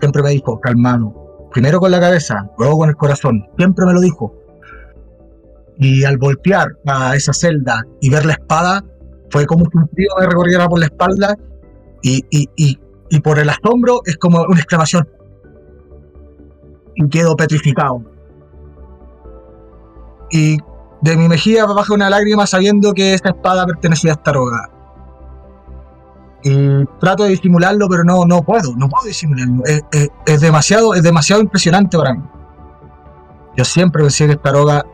Siempre 0.00 0.20
me 0.24 0.30
dijo, 0.30 0.58
calmado, 0.58 1.14
primero 1.52 1.78
con 1.78 1.92
la 1.92 2.00
cabeza, 2.00 2.44
luego 2.58 2.78
con 2.78 2.88
el 2.88 2.96
corazón, 2.96 3.46
siempre 3.56 3.86
me 3.86 3.92
lo 3.92 4.00
dijo. 4.00 4.41
Y 5.78 6.04
al 6.04 6.18
voltear 6.18 6.68
a 6.86 7.16
esa 7.16 7.32
celda 7.32 7.82
y 8.00 8.10
ver 8.10 8.26
la 8.26 8.34
espada, 8.34 8.84
fue 9.30 9.46
como 9.46 9.64
un 9.64 9.88
frío 9.88 10.10
me 10.20 10.26
recorriera 10.26 10.68
por 10.68 10.78
la 10.78 10.86
espalda 10.86 11.34
y, 12.02 12.24
y, 12.30 12.48
y, 12.56 12.78
y, 13.10 13.20
por 13.20 13.38
el 13.38 13.48
asombro 13.48 14.02
es 14.04 14.16
como 14.18 14.42
una 14.42 14.60
exclamación. 14.60 15.08
Y 16.94 17.08
quedo 17.08 17.34
petrificado. 17.36 18.02
Y 20.30 20.58
de 21.00 21.16
mi 21.16 21.28
mejilla 21.28 21.64
baja 21.66 21.94
una 21.94 22.10
lágrima 22.10 22.46
sabiendo 22.46 22.92
que 22.92 23.14
esa 23.14 23.30
espada 23.30 23.66
pertenecía 23.66 24.12
a 24.12 24.14
esta 24.14 24.32
roga. 24.32 24.70
Y 26.44 26.84
trato 26.98 27.22
de 27.22 27.30
disimularlo, 27.30 27.88
pero 27.88 28.04
no, 28.04 28.24
no 28.26 28.42
puedo, 28.42 28.74
no 28.76 28.88
puedo 28.88 29.06
disimularlo. 29.06 29.62
Es, 29.64 29.82
es, 29.92 30.08
es 30.26 30.40
demasiado, 30.40 30.94
es 30.94 31.02
demasiado 31.02 31.40
impresionante 31.40 31.96
para 31.96 32.14
mí. 32.14 32.22
Yo 33.56 33.64
siempre 33.64 34.02
pensé 34.02 34.26
que 34.26 34.32
esta 34.32 34.50
roga 34.50 34.84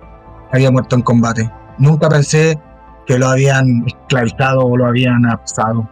había 0.53 0.71
muerto 0.71 0.97
en 0.97 1.03
combate. 1.03 1.51
Nunca 1.79 2.09
pensé 2.09 2.59
que 3.07 3.19
lo 3.19 3.29
habían 3.29 3.85
esclavizado 3.87 4.61
o 4.61 4.77
lo 4.77 4.87
habían 4.87 5.25
apesado. 5.27 5.89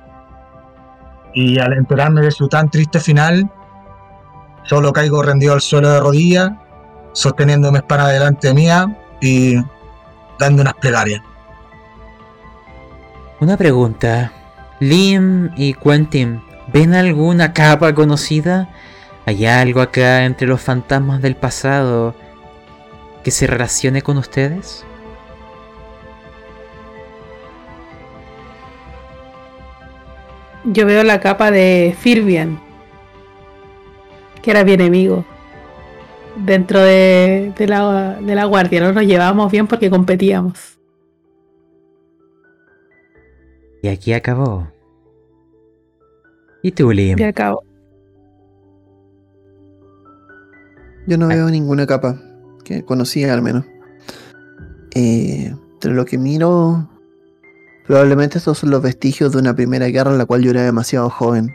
Y 1.35 1.59
al 1.59 1.73
enterarme 1.75 2.23
de 2.23 2.31
su 2.31 2.49
tan 2.49 2.71
triste 2.71 3.01
final, 3.01 3.51
solo 4.65 4.93
caigo 4.93 5.23
rendido 5.23 5.55
al 5.55 5.61
suelo 5.61 5.91
de 5.91 6.01
rodillas, 6.01 6.53
sosteniendo 7.13 7.73
mi 7.73 7.79
espada 7.79 8.09
delante 8.09 8.53
mía 8.53 8.97
y 9.21 9.57
dando 10.39 10.63
unas 10.63 10.75
plegarias. 10.75 11.23
Una 13.41 13.57
pregunta. 13.57 14.33
Lim 14.81 15.51
y 15.57 15.73
Quentin, 15.75 16.43
¿ven 16.73 16.95
alguna 16.95 17.53
capa 17.53 17.95
conocida? 17.95 18.69
¿Hay 19.25 19.47
algo 19.47 19.81
acá 19.81 20.25
entre 20.25 20.47
los 20.47 20.61
fantasmas 20.61 21.23
del 21.23 21.37
pasado 21.37 22.15
que 23.27 23.33
se 23.33 23.49
relacione 23.49 24.03
con 24.03 24.19
ustedes? 24.19 24.87
Yo 30.65 30.87
veo 30.87 31.03
la 31.03 31.19
capa 31.19 31.51
de 31.51 31.97
Firbian, 31.99 32.61
que 34.43 34.53
era 34.53 34.63
mi 34.63 34.75
enemigo. 34.75 35.25
Dentro 36.37 36.81
de, 36.81 37.53
de, 37.59 37.67
la, 37.67 38.17
de 38.21 38.35
la 38.37 38.45
guardia, 38.45 38.81
no 38.81 38.93
nos 38.93 39.05
llevábamos 39.05 39.51
bien 39.51 39.67
porque 39.67 39.91
competíamos. 39.91 40.79
Y 43.83 43.89
aquí 43.89 44.13
acabó. 44.13 44.69
¿Y 46.63 46.71
tú, 46.71 46.93
Lim? 46.93 47.19
Y 47.19 47.25
acabó. 47.25 47.65
Yo 51.09 51.19
no 51.19 51.27
veo 51.27 51.51
ninguna 51.51 51.89
capa 51.89 52.21
que 52.67 52.85
conocía 52.85 53.33
al 53.33 53.43
menos. 53.43 53.65
Eh, 54.95 55.55
de 55.81 55.91
lo 55.91 56.05
que 56.05 56.19
miro, 56.19 56.89
probablemente 57.87 58.39
estos 58.39 58.59
son 58.59 58.71
los 58.71 58.83
vestigios 58.83 59.33
de 59.33 59.39
una 59.39 59.55
primera 59.55 59.87
guerra 59.87 60.11
en 60.11 60.19
la 60.19 60.27
cual 60.27 60.43
yo 60.43 60.51
era 60.51 60.63
demasiado 60.63 61.09
joven. 61.09 61.55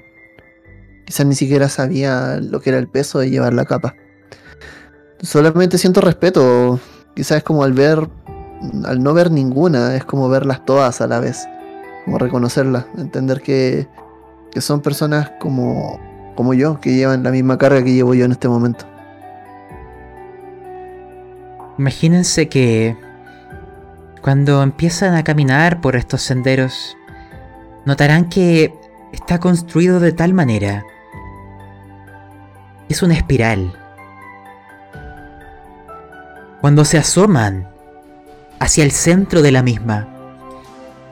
Quizás 1.05 1.25
ni 1.25 1.35
siquiera 1.35 1.67
sabía 1.67 2.39
lo 2.39 2.61
que 2.61 2.69
era 2.69 2.79
el 2.79 2.87
peso 2.87 3.19
de 3.19 3.29
llevar 3.29 3.53
la 3.53 3.65
capa. 3.65 3.95
Solamente 5.21 5.77
siento 5.77 5.99
respeto. 5.99 6.79
Quizás 7.15 7.39
es 7.39 7.43
como 7.43 7.63
al 7.63 7.73
ver, 7.73 8.07
al 8.85 9.03
no 9.03 9.13
ver 9.13 9.31
ninguna, 9.31 9.95
es 9.97 10.05
como 10.05 10.29
verlas 10.29 10.65
todas 10.65 11.01
a 11.01 11.07
la 11.07 11.19
vez. 11.19 11.45
Como 12.05 12.17
reconocerlas, 12.19 12.85
entender 12.97 13.41
que, 13.41 13.87
que 14.51 14.61
son 14.61 14.79
personas 14.81 15.31
como, 15.39 15.99
como 16.35 16.53
yo, 16.53 16.79
que 16.79 16.95
llevan 16.95 17.23
la 17.23 17.31
misma 17.31 17.57
carga 17.57 17.83
que 17.83 17.93
llevo 17.93 18.13
yo 18.13 18.23
en 18.23 18.31
este 18.31 18.47
momento. 18.47 18.90
Imagínense 21.77 22.49
que 22.49 22.95
cuando 24.21 24.61
empiezan 24.61 25.15
a 25.15 25.23
caminar 25.23 25.81
por 25.81 25.95
estos 25.95 26.21
senderos, 26.21 26.95
notarán 27.85 28.29
que 28.29 28.73
está 29.11 29.39
construido 29.39 29.99
de 29.99 30.11
tal 30.11 30.33
manera. 30.33 30.85
Es 32.87 33.01
una 33.01 33.15
espiral. 33.15 33.73
Cuando 36.61 36.85
se 36.85 36.97
asoman 36.99 37.67
hacia 38.59 38.83
el 38.83 38.91
centro 38.91 39.41
de 39.41 39.51
la 39.51 39.63
misma, 39.63 40.07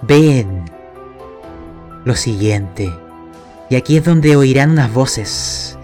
ven 0.03 0.65
lo 2.05 2.15
siguiente. 2.15 2.93
Y 3.69 3.75
aquí 3.75 3.97
es 3.97 4.05
donde 4.05 4.35
oirán 4.35 4.71
unas 4.71 4.93
voces. 4.93 5.77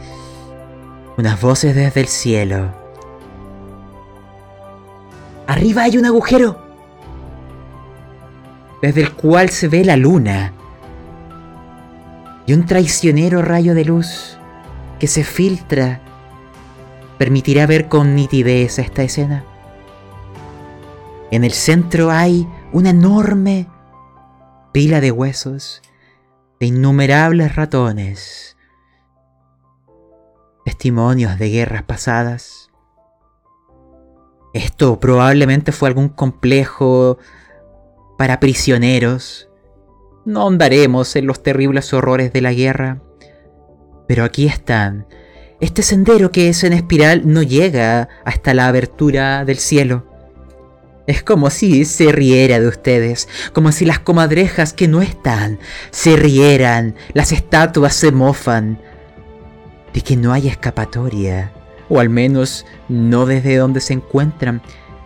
Unas 1.18 1.42
voces 1.42 1.76
desde 1.76 2.02
el 2.02 2.08
cielo. 2.08 2.85
Arriba 5.48 5.84
hay 5.84 5.98
un 5.98 6.06
agujero. 6.06 6.60
Desde 8.82 9.02
el 9.02 9.14
cual 9.14 9.50
se 9.50 9.68
ve 9.68 9.84
la 9.84 9.98
luna. 9.98 10.54
Y 12.46 12.54
un 12.54 12.66
traicionero 12.66 13.42
rayo 13.42 13.74
de 13.74 13.86
luz 13.86 14.38
que 15.00 15.08
se 15.08 15.24
filtra 15.24 16.02
permitirá 17.18 17.66
ver 17.66 17.88
con 17.88 18.16
nitidez 18.16 18.80
esta 18.80 19.04
escena. 19.04 19.44
En 21.32 21.44
el 21.44 21.52
centro 21.52 22.12
hay 22.12 22.48
una 22.72 22.92
enorme 22.92 23.68
pila 24.72 25.02
de 25.02 25.12
huesos 25.12 25.82
de 26.60 26.68
innumerables 26.68 27.56
ratones, 27.56 28.58
testimonios 30.64 31.38
de 31.38 31.50
guerras 31.50 31.84
pasadas. 31.84 32.65
Esto 34.56 35.02
probablemente 35.02 35.74
fue 35.74 35.90
algún 35.90 36.08
complejo 36.08 37.18
para 38.18 38.40
prisioneros. 38.40 39.50
No 40.24 40.44
ahondaremos 40.44 41.18
en 41.18 41.28
los 41.28 41.44
terribles 41.44 41.92
horrores 41.92 42.32
de 42.32 42.40
la 42.40 42.54
guerra, 42.54 43.02
Pero 44.08 44.24
aquí 44.24 44.46
están. 44.48 45.08
Este 45.60 45.84
sendero 45.84 46.32
que 46.32 46.48
es 46.48 46.64
en 46.64 46.72
espiral 46.72 47.24
no 47.26 47.44
llega 47.44 48.08
hasta 48.24 48.54
la 48.54 48.68
abertura 48.68 49.44
del 49.44 49.58
cielo. 49.58 50.06
Es 51.06 51.22
como 51.22 51.50
si 51.50 51.84
se 51.84 52.14
riera 52.14 52.58
de 52.58 52.70
ustedes, 52.70 53.28
como 53.52 53.74
si 53.74 53.84
las 53.84 54.00
comadrejas 54.00 54.72
que 54.72 54.88
no 54.88 55.02
están 55.02 55.60
se 55.92 56.16
rieran, 56.16 56.96
las 57.14 57.34
estatuas 57.34 57.94
se 57.94 58.14
mofan, 58.14 58.80
de 59.94 60.00
que 60.00 60.16
no 60.16 60.32
hay 60.32 60.48
escapatoria, 60.48 61.52
o 61.90 62.00
al 62.00 62.10
menos 62.10 62.66
no 62.90 63.26
desde 63.26 63.58
donde 63.58 63.82
se 63.82 63.94
encuentran. 63.94 64.62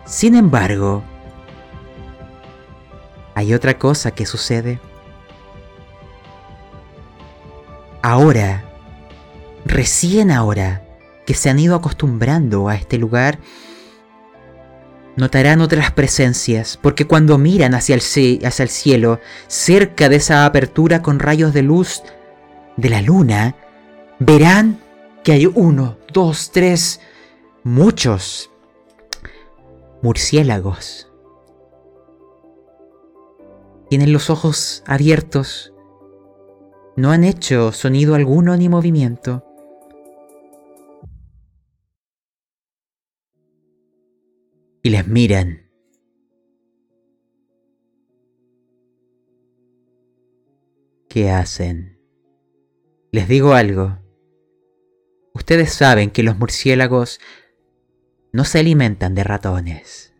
Sin 0.06 0.36
embargo, 0.36 1.04
hay 3.36 3.54
otra 3.54 3.78
cosa 3.78 4.12
que 4.12 4.26
sucede. 4.26 4.80
Ahora, 8.02 8.64
recién 9.66 10.32
ahora, 10.32 10.84
que 11.26 11.34
se 11.34 11.50
han 11.50 11.60
ido 11.60 11.76
acostumbrando 11.76 12.70
a 12.70 12.76
este 12.76 12.98
lugar, 12.98 13.40
notarán 15.16 15.62
otras 15.62 15.92
presencias, 15.92 16.80
porque 16.82 17.06
cuando 17.06 17.38
miran 17.38 17.76
hacia 17.76 17.94
el, 17.96 18.02
hacia 18.02 18.64
el 18.64 18.70
cielo, 18.70 19.20
cerca 19.48 20.10
de 20.10 20.16
esa 20.16 20.46
apertura 20.46 21.02
con 21.02 21.20
rayos 21.20 21.54
de 21.54 21.62
luz 21.62 22.02
de 22.78 22.90
la 22.90 23.02
luna, 23.02 23.56
verán 24.20 24.80
que 25.24 25.34
hay 25.34 25.46
uno, 25.46 25.99
dos, 26.12 26.52
tres, 26.52 27.00
muchos 27.64 28.50
murciélagos. 30.02 31.12
Tienen 33.90 34.14
los 34.14 34.30
ojos 34.30 34.84
abiertos, 34.86 35.74
no 36.96 37.12
han 37.12 37.24
hecho 37.24 37.72
sonido 37.72 38.16
alguno 38.16 38.56
ni 38.56 38.70
movimiento. 38.70 39.44
Y 44.84 44.92
les 44.92 45.08
miran. 45.08 45.70
¿Qué 51.10 51.32
hacen? 51.32 52.00
Les 53.12 53.28
digo 53.28 53.54
algo. 53.54 53.98
Ustedes 55.34 55.74
saben 55.74 56.12
que 56.12 56.24
los 56.24 56.38
murciélagos 56.38 57.20
no 58.32 58.46
se 58.46 58.60
alimentan 58.60 59.16
de 59.16 59.24
ratones. 59.24 60.14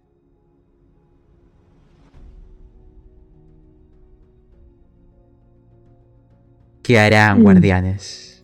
¿Qué 6.84 6.98
harán, 7.00 7.40
mm. 7.40 7.44
guardianes? 7.44 8.44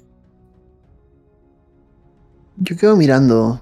Yo 2.58 2.78
quedo 2.78 2.96
mirando. 2.96 3.62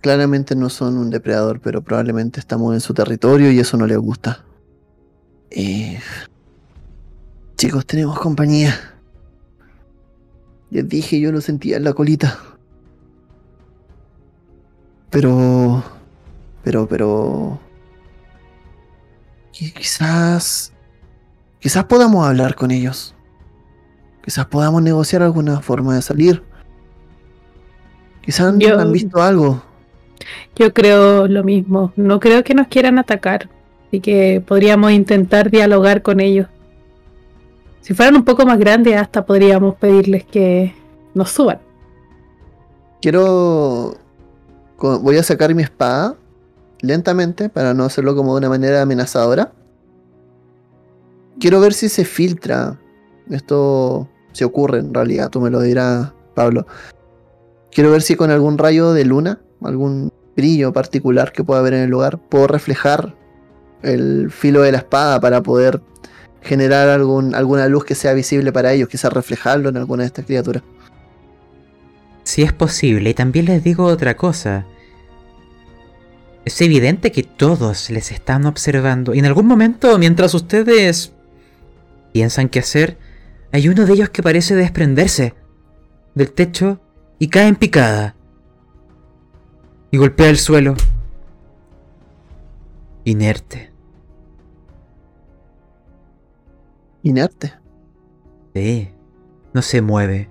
Claramente 0.00 0.56
no 0.56 0.68
son 0.68 0.98
un 0.98 1.10
depredador, 1.10 1.60
pero 1.60 1.82
probablemente 1.82 2.40
estamos 2.40 2.74
en 2.74 2.80
su 2.80 2.94
territorio 2.94 3.52
y 3.52 3.60
eso 3.60 3.76
no 3.76 3.86
les 3.86 3.98
gusta. 3.98 4.44
Eh, 5.50 6.00
chicos, 7.56 7.86
tenemos 7.86 8.18
compañía. 8.18 8.99
Les 10.70 10.88
dije, 10.88 11.20
yo 11.20 11.32
lo 11.32 11.40
sentía 11.40 11.76
en 11.76 11.84
la 11.84 11.92
colita. 11.92 12.38
Pero... 15.10 15.82
Pero, 16.62 16.86
pero... 16.86 17.60
Quizás 19.52 20.72
Quizás 21.60 21.84
podamos 21.84 22.26
hablar 22.26 22.54
con 22.54 22.70
ellos. 22.70 23.14
Quizás 24.24 24.46
podamos 24.46 24.82
negociar 24.82 25.22
alguna 25.22 25.60
forma 25.60 25.94
de 25.94 26.02
salir. 26.02 26.42
Quizás 28.22 28.46
han 28.46 28.92
visto 28.92 29.22
algo. 29.22 29.62
Yo 30.56 30.72
creo 30.72 31.28
lo 31.28 31.44
mismo. 31.44 31.92
No 31.96 32.18
creo 32.18 32.42
que 32.44 32.54
nos 32.54 32.68
quieran 32.68 32.98
atacar. 32.98 33.50
Así 33.88 34.00
que 34.00 34.42
podríamos 34.46 34.92
intentar 34.92 35.50
dialogar 35.50 36.00
con 36.00 36.20
ellos. 36.20 36.48
Si 37.80 37.94
fueran 37.94 38.16
un 38.16 38.24
poco 38.24 38.44
más 38.44 38.58
grandes, 38.58 38.96
hasta 38.96 39.24
podríamos 39.24 39.74
pedirles 39.76 40.24
que 40.24 40.74
nos 41.14 41.30
suban. 41.30 41.60
Quiero. 43.00 43.96
Voy 44.78 45.16
a 45.16 45.22
sacar 45.22 45.54
mi 45.54 45.62
espada 45.62 46.16
lentamente 46.80 47.48
para 47.50 47.74
no 47.74 47.84
hacerlo 47.84 48.16
como 48.16 48.32
de 48.32 48.38
una 48.38 48.48
manera 48.48 48.80
amenazadora 48.80 49.52
quiero 51.40 51.58
ver 51.58 51.72
si 51.72 51.88
se 51.88 52.04
filtra. 52.04 52.78
Esto 53.28 54.08
se 54.32 54.44
ocurre 54.44 54.78
en 54.78 54.94
realidad, 54.94 55.30
tú 55.30 55.40
me 55.40 55.50
lo 55.50 55.60
dirás, 55.60 56.12
Pablo. 56.34 56.66
Quiero 57.72 57.90
ver 57.90 58.02
si 58.02 58.14
con 58.14 58.30
algún 58.30 58.58
rayo 58.58 58.92
de 58.92 59.04
luna, 59.04 59.40
algún 59.62 60.12
brillo 60.36 60.72
particular 60.72 61.32
que 61.32 61.42
pueda 61.42 61.60
haber 61.60 61.74
en 61.74 61.80
el 61.80 61.90
lugar, 61.90 62.18
puedo 62.18 62.46
reflejar 62.46 63.16
el 63.82 64.30
filo 64.30 64.62
de 64.62 64.72
la 64.72 64.78
espada 64.78 65.20
para 65.20 65.42
poder 65.42 65.80
generar 66.42 66.88
algún, 66.88 67.34
alguna 67.34 67.66
luz 67.68 67.84
que 67.84 67.94
sea 67.94 68.12
visible 68.12 68.52
para 68.52 68.72
ellos, 68.72 68.88
quizás 68.88 69.12
reflejarlo 69.12 69.68
en 69.68 69.76
alguna 69.76 70.02
de 70.02 70.08
estas 70.08 70.24
criaturas. 70.24 70.62
Si 72.24 72.42
es 72.42 72.52
posible, 72.52 73.10
y 73.10 73.14
también 73.14 73.46
les 73.46 73.64
digo 73.64 73.84
otra 73.84 74.16
cosa. 74.16 74.66
Es 76.44 76.60
evidente 76.60 77.12
que 77.12 77.22
todos 77.22 77.90
les 77.90 78.12
están 78.12 78.46
observando 78.46 79.14
y 79.14 79.18
en 79.18 79.26
algún 79.26 79.46
momento, 79.46 79.98
mientras 79.98 80.34
ustedes 80.34 81.12
piensan 82.12 82.48
qué 82.48 82.60
hacer, 82.60 82.98
hay 83.52 83.68
uno 83.68 83.84
de 83.84 83.92
ellos 83.92 84.10
que 84.10 84.22
parece 84.22 84.54
desprenderse 84.54 85.34
del 86.14 86.32
techo 86.32 86.80
y 87.18 87.28
cae 87.28 87.48
en 87.48 87.56
picada. 87.56 88.16
Y 89.90 89.98
golpea 89.98 90.30
el 90.30 90.38
suelo. 90.38 90.76
Inerte. 93.04 93.69
Inerte. 97.02 97.54
Sí, 98.54 98.90
no 99.52 99.62
se 99.62 99.82
mueve. 99.82 100.30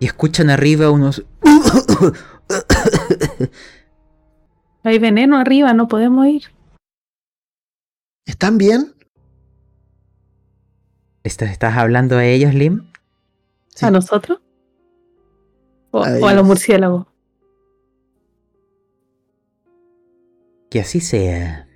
Y 0.00 0.06
escuchan 0.06 0.50
arriba 0.50 0.90
unos... 0.90 1.24
Hay 4.84 4.98
veneno 4.98 5.38
arriba, 5.38 5.72
no 5.74 5.86
podemos 5.88 6.26
ir. 6.26 6.42
¿Están 8.26 8.58
bien? 8.58 8.94
¿Estás 11.22 11.76
hablando 11.76 12.16
a 12.16 12.24
ellos, 12.24 12.52
Lim? 12.52 12.90
¿A 13.80 13.90
nosotros? 13.90 14.40
¿O 15.92 16.02
a, 16.02 16.32
los 16.32 16.46
murciélagos? 16.46 17.06
Que 20.70 20.80
así 20.80 21.00
sea. 21.00 21.68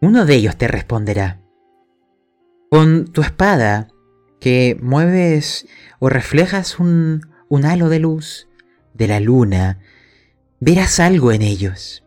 Uno 0.00 0.26
de 0.26 0.34
ellos 0.34 0.56
te 0.56 0.68
responderá. 0.68 1.40
Con 2.74 3.06
tu 3.06 3.20
espada, 3.20 3.86
que 4.40 4.76
mueves 4.82 5.68
o 6.00 6.08
reflejas 6.08 6.80
un, 6.80 7.20
un 7.48 7.64
halo 7.64 7.88
de 7.88 8.00
luz 8.00 8.48
de 8.94 9.06
la 9.06 9.20
luna, 9.20 9.78
verás 10.58 10.98
algo 10.98 11.30
en 11.30 11.42
ellos. 11.42 12.02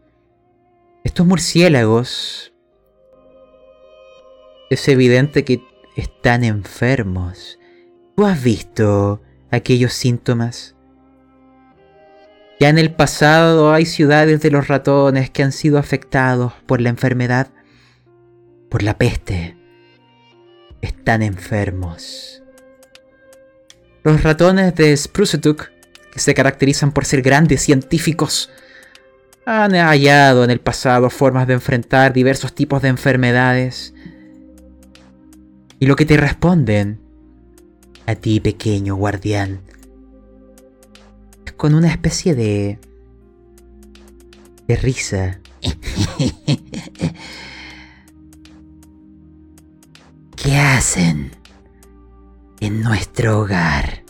Estos 1.05 1.26
murciélagos 1.26 2.51
es 4.70 4.86
evidente 4.89 5.45
que 5.45 5.61
están 5.95 6.43
enfermos. 6.43 7.59
¿Tú 8.18 8.26
has 8.26 8.43
visto 8.43 9.22
aquellos 9.51 9.93
síntomas? 9.93 10.76
Ya 12.59 12.68
en 12.68 12.78
el 12.78 12.93
pasado 12.93 13.72
hay 13.72 13.86
ciudades 13.86 14.41
de 14.41 14.51
los 14.51 14.68
ratones 14.68 15.30
que 15.30 15.43
han 15.43 15.53
sido 15.53 15.78
afectados 15.78 16.51
por 16.65 16.82
la 16.82 16.89
enfermedad, 16.89 17.53
por 18.70 18.84
la 18.84 18.97
peste. 18.97 19.57
Están 20.82 21.21
enfermos. 21.21 22.41
Los 24.03 24.23
ratones 24.23 24.75
de 24.75 24.95
Sprucetuk, 24.95 25.69
que 26.11 26.19
se 26.19 26.34
caracterizan 26.34 26.91
por 26.91 27.05
ser 27.05 27.21
grandes 27.21 27.61
científicos, 27.61 28.49
han 29.45 29.73
hallado 29.73 30.43
en 30.43 30.49
el 30.49 30.59
pasado 30.59 31.09
formas 31.09 31.47
de 31.47 31.53
enfrentar 31.53 32.13
diversos 32.13 32.53
tipos 32.53 32.82
de 32.82 32.89
enfermedades 32.89 33.93
y 35.80 35.86
lo 35.86 35.95
que 35.95 36.05
te 36.05 36.17
responden 36.17 36.99
a 38.05 38.15
ti, 38.15 38.39
pequeño 38.39 38.95
guardián, 38.95 39.61
es 41.45 41.51
con 41.53 41.75
una 41.75 41.89
especie 41.89 42.36
de... 42.36 42.80
de 44.67 44.75
risa. 44.75 45.39
¿Qué 50.38 50.55
hacen 50.55 51.31
en 52.59 52.81
nuestro 52.81 53.39
hogar? 53.39 54.03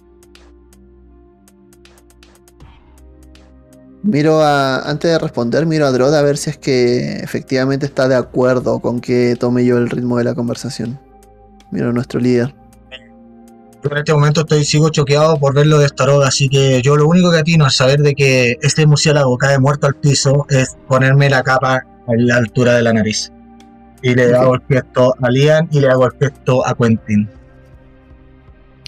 Miro 4.03 4.41
a, 4.41 4.89
antes 4.89 5.09
de 5.09 5.19
responder, 5.19 5.65
miro 5.65 5.87
a 5.87 5.91
Drod 5.91 6.13
a 6.13 6.21
ver 6.21 6.35
si 6.35 6.49
es 6.49 6.57
que 6.57 7.15
efectivamente 7.19 7.85
está 7.85 8.09
de 8.09 8.15
acuerdo 8.15 8.79
con 8.79 8.99
que 8.99 9.37
tome 9.39 9.63
yo 9.63 9.77
el 9.77 9.89
ritmo 9.89 10.17
de 10.17 10.25
la 10.25 10.35
conversación. 10.35 10.99
Mira 11.71 11.93
nuestro 11.93 12.19
líder. 12.19 12.53
Yo 13.81 13.89
en 13.89 13.97
este 13.97 14.13
momento 14.13 14.41
estoy 14.41 14.65
sigo 14.65 14.89
choqueado 14.89 15.39
por 15.39 15.53
ver 15.53 15.67
lo 15.67 15.79
de 15.79 15.87
Starog, 15.87 16.23
así 16.23 16.49
que 16.49 16.81
yo 16.81 16.97
lo 16.97 17.07
único 17.07 17.31
que 17.31 17.37
atino 17.37 17.67
es 17.67 17.75
saber 17.77 18.01
de 18.01 18.13
que 18.15 18.57
este 18.61 18.85
murciélago 18.85 19.37
cae 19.37 19.59
muerto 19.59 19.87
al 19.87 19.95
piso 19.95 20.45
es 20.49 20.75
ponerme 20.89 21.29
la 21.29 21.41
capa 21.41 21.77
a 21.77 22.11
la 22.17 22.35
altura 22.35 22.73
de 22.73 22.81
la 22.81 22.91
nariz. 22.91 23.31
Y 24.01 24.13
le 24.13 24.35
hago 24.35 24.55
el 24.55 24.61
gesto 24.67 25.15
a 25.21 25.29
Lian 25.29 25.67
y 25.71 25.79
le 25.79 25.89
hago 25.89 26.05
el 26.05 26.13
gesto 26.19 26.65
a 26.65 26.75
Quentin. 26.75 27.29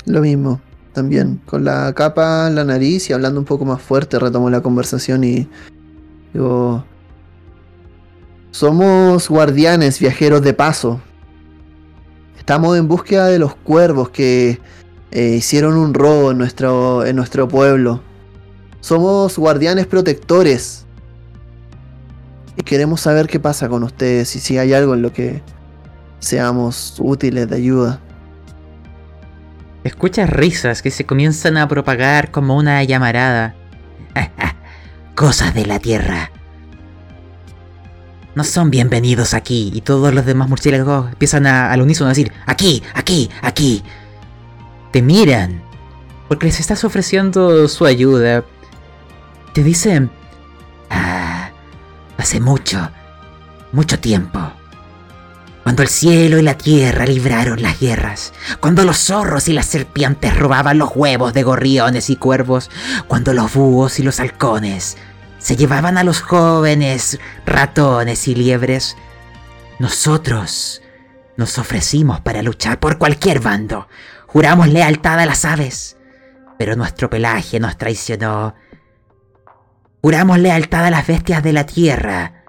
Lo 0.05 0.21
mismo, 0.21 0.61
también. 0.93 1.41
Con 1.45 1.63
la 1.65 1.93
capa 1.93 2.47
en 2.47 2.55
la 2.55 2.63
nariz 2.63 3.09
y 3.09 3.13
hablando 3.13 3.39
un 3.39 3.45
poco 3.45 3.65
más 3.65 3.81
fuerte, 3.81 4.19
retomo 4.19 4.49
la 4.49 4.61
conversación 4.61 5.23
y 5.23 5.47
digo... 6.33 6.83
Somos 8.51 9.29
guardianes, 9.29 9.99
viajeros 9.99 10.41
de 10.41 10.53
paso. 10.53 10.99
Estamos 12.37 12.77
en 12.77 12.87
búsqueda 12.87 13.27
de 13.27 13.37
los 13.37 13.55
cuervos 13.55 14.09
que 14.09 14.59
eh, 15.11 15.35
hicieron 15.37 15.75
un 15.77 15.93
robo 15.93 16.31
en 16.31 16.39
nuestro, 16.39 17.05
en 17.05 17.15
nuestro 17.15 17.47
pueblo. 17.47 18.01
Somos 18.81 19.37
guardianes 19.37 19.85
protectores. 19.85 20.85
Y 22.59 22.63
queremos 22.63 22.99
saber 22.99 23.27
qué 23.27 23.39
pasa 23.39 23.69
con 23.69 23.83
ustedes 23.83 24.35
y 24.35 24.41
si 24.41 24.57
hay 24.57 24.73
algo 24.73 24.93
en 24.93 25.01
lo 25.01 25.13
que 25.13 25.41
seamos 26.19 26.95
útiles 26.99 27.49
de 27.49 27.55
ayuda. 27.55 28.01
Escuchas 29.85 30.29
risas 30.29 30.81
que 30.81 30.91
se 30.91 31.05
comienzan 31.05 31.55
a 31.55 31.69
propagar 31.69 32.31
como 32.31 32.57
una 32.57 32.83
llamarada. 32.83 33.55
Cosas 35.15 35.53
de 35.53 35.65
la 35.65 35.79
tierra. 35.79 36.31
No 38.35 38.43
son 38.43 38.69
bienvenidos 38.71 39.33
aquí. 39.33 39.71
Y 39.73 39.79
todos 39.79 40.13
los 40.13 40.25
demás 40.25 40.49
murciélagos 40.49 41.13
empiezan 41.13 41.47
a, 41.47 41.71
al 41.71 41.81
unísono 41.81 42.07
a 42.07 42.11
decir, 42.11 42.33
aquí, 42.45 42.83
aquí, 42.93 43.29
aquí. 43.41 43.83
Te 44.91 45.01
miran. 45.01 45.63
Porque 46.27 46.47
les 46.47 46.59
estás 46.59 46.83
ofreciendo 46.83 47.69
su 47.69 47.85
ayuda. 47.85 48.43
Te 49.53 49.63
dicen, 49.63 50.11
ah, 50.89 51.28
hace 52.21 52.39
mucho, 52.39 52.89
mucho 53.71 53.99
tiempo. 53.99 54.39
Cuando 55.63 55.83
el 55.83 55.89
cielo 55.89 56.39
y 56.39 56.41
la 56.41 56.57
tierra 56.57 57.05
libraron 57.05 57.61
las 57.61 57.79
guerras, 57.79 58.33
cuando 58.59 58.83
los 58.83 58.97
zorros 58.97 59.47
y 59.47 59.53
las 59.53 59.67
serpientes 59.67 60.35
robaban 60.35 60.79
los 60.79 60.91
huevos 60.95 61.33
de 61.33 61.43
gorriones 61.43 62.09
y 62.09 62.15
cuervos, 62.15 62.71
cuando 63.07 63.33
los 63.33 63.53
búhos 63.53 63.99
y 63.99 64.03
los 64.03 64.19
halcones 64.19 64.97
se 65.37 65.55
llevaban 65.55 65.97
a 65.97 66.03
los 66.03 66.21
jóvenes 66.21 67.19
ratones 67.45 68.27
y 68.27 68.35
liebres, 68.35 68.97
nosotros 69.77 70.81
nos 71.37 71.57
ofrecimos 71.57 72.19
para 72.19 72.41
luchar 72.41 72.79
por 72.79 72.97
cualquier 72.97 73.39
bando. 73.39 73.87
Juramos 74.27 74.67
lealtad 74.67 75.19
a 75.19 75.25
las 75.25 75.45
aves, 75.45 75.97
pero 76.57 76.75
nuestro 76.75 77.09
pelaje 77.09 77.59
nos 77.59 77.77
traicionó. 77.77 78.55
Juramos 80.01 80.39
lealtad 80.39 80.85
a 80.85 80.91
las 80.91 81.07
bestias 81.07 81.43
de 81.43 81.53
la 81.53 81.65
tierra, 81.65 82.45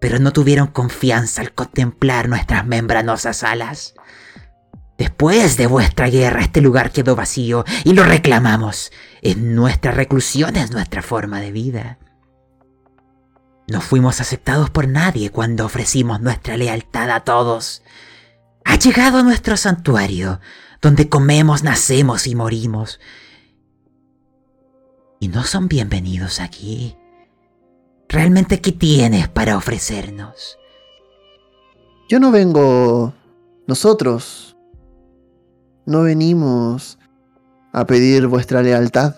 pero 0.00 0.18
no 0.18 0.32
tuvieron 0.32 0.68
confianza 0.68 1.40
al 1.40 1.52
contemplar 1.52 2.28
nuestras 2.28 2.66
membranosas 2.66 3.42
alas. 3.42 3.94
Después 4.98 5.56
de 5.56 5.66
vuestra 5.66 6.10
guerra 6.10 6.42
este 6.42 6.60
lugar 6.60 6.90
quedó 6.92 7.16
vacío 7.16 7.64
y 7.84 7.94
lo 7.94 8.04
reclamamos. 8.04 8.92
Es 9.22 9.38
nuestra 9.38 9.92
reclusión, 9.92 10.56
es 10.56 10.72
nuestra 10.72 11.00
forma 11.00 11.40
de 11.40 11.52
vida. 11.52 11.98
No 13.66 13.80
fuimos 13.80 14.20
aceptados 14.20 14.68
por 14.68 14.88
nadie 14.88 15.30
cuando 15.30 15.64
ofrecimos 15.64 16.20
nuestra 16.20 16.58
lealtad 16.58 17.08
a 17.10 17.20
todos. 17.20 17.82
Ha 18.64 18.76
llegado 18.76 19.22
nuestro 19.22 19.56
santuario, 19.56 20.40
donde 20.82 21.08
comemos, 21.08 21.62
nacemos 21.62 22.26
y 22.26 22.34
morimos. 22.34 23.00
Y 25.22 25.28
no 25.28 25.44
son 25.44 25.68
bienvenidos 25.68 26.40
aquí. 26.40 26.96
¿Realmente 28.08 28.62
qué 28.62 28.72
tienes 28.72 29.28
para 29.28 29.58
ofrecernos? 29.58 30.58
Yo 32.08 32.18
no 32.18 32.30
vengo... 32.30 33.12
Nosotros 33.66 34.56
no 35.84 36.04
venimos 36.04 36.98
a 37.74 37.84
pedir 37.84 38.28
vuestra 38.28 38.62
lealtad. 38.62 39.16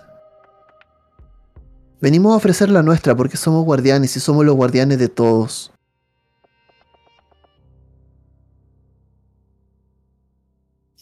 Venimos 2.01 2.33
a 2.33 2.35
ofrecer 2.35 2.69
la 2.69 2.83
nuestra 2.83 3.15
porque 3.15 3.37
somos 3.37 3.63
guardianes 3.63 4.17
y 4.17 4.19
somos 4.19 4.45
los 4.45 4.57
guardianes 4.57 4.99
de 4.99 5.07
todos. 5.07 5.71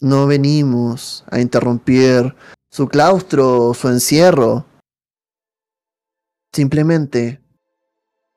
No 0.00 0.28
venimos 0.28 1.24
a 1.28 1.40
interrumpir 1.40 2.36
su 2.70 2.86
claustro 2.86 3.74
su 3.74 3.88
encierro. 3.88 4.64
Simplemente 6.52 7.42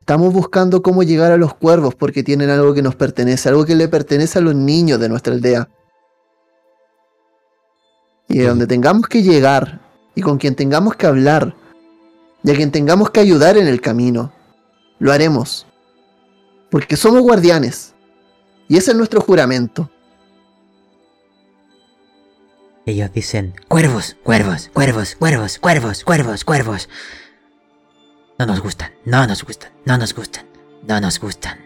Estamos 0.05 0.31
buscando 0.33 0.83
cómo 0.83 1.01
llegar 1.01 1.31
a 1.31 1.37
los 1.37 1.55
cuervos 1.55 1.95
porque 1.95 2.21
tienen 2.21 2.51
algo 2.51 2.75
que 2.75 2.83
nos 2.83 2.95
pertenece, 2.95 3.49
algo 3.49 3.65
que 3.65 3.73
le 3.73 3.87
pertenece 3.87 4.37
a 4.37 4.41
los 4.43 4.53
niños 4.53 4.99
de 4.99 5.09
nuestra 5.09 5.33
aldea. 5.33 5.67
Y 8.29 8.37
de 8.37 8.45
donde 8.45 8.67
tengamos 8.67 9.07
que 9.07 9.23
llegar 9.23 9.81
y 10.13 10.21
con 10.21 10.37
quien 10.37 10.53
tengamos 10.53 10.95
que 10.95 11.07
hablar 11.07 11.55
y 12.43 12.51
a 12.51 12.55
quien 12.55 12.69
tengamos 12.69 13.09
que 13.09 13.19
ayudar 13.19 13.57
en 13.57 13.65
el 13.65 13.81
camino, 13.81 14.31
lo 14.99 15.11
haremos. 15.11 15.65
Porque 16.69 16.97
somos 16.97 17.23
guardianes. 17.23 17.95
Y 18.67 18.77
ese 18.77 18.91
es 18.91 18.97
nuestro 18.97 19.21
juramento. 19.21 19.89
Ellos 22.85 23.11
dicen, 23.11 23.55
cuervos, 23.67 24.17
cuervos, 24.21 24.69
cuervos, 24.71 25.15
cuervos, 25.15 25.57
cuervos, 25.57 26.03
cuervos, 26.03 26.45
cuervos. 26.45 26.89
No 28.37 28.45
nos 28.45 28.61
gustan, 28.61 28.91
no 29.05 29.25
nos 29.27 29.43
gustan, 29.43 29.71
no 29.85 29.97
nos 29.97 30.13
gustan, 30.13 30.45
no 30.87 30.99
nos 30.99 31.19
gustan. 31.19 31.57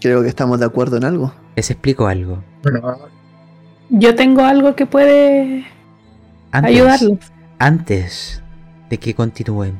Creo 0.00 0.22
que 0.22 0.28
estamos 0.28 0.58
de 0.58 0.66
acuerdo 0.66 0.96
en 0.96 1.04
algo. 1.04 1.32
Les 1.54 1.70
explico 1.70 2.08
algo. 2.08 2.42
Yo 3.88 4.14
tengo 4.16 4.42
algo 4.42 4.74
que 4.74 4.86
puede 4.86 5.66
Antes, 6.50 6.70
ayudarlos. 6.72 7.18
Antes 7.60 8.42
de 8.90 8.98
que 8.98 9.14
continúen. 9.14 9.78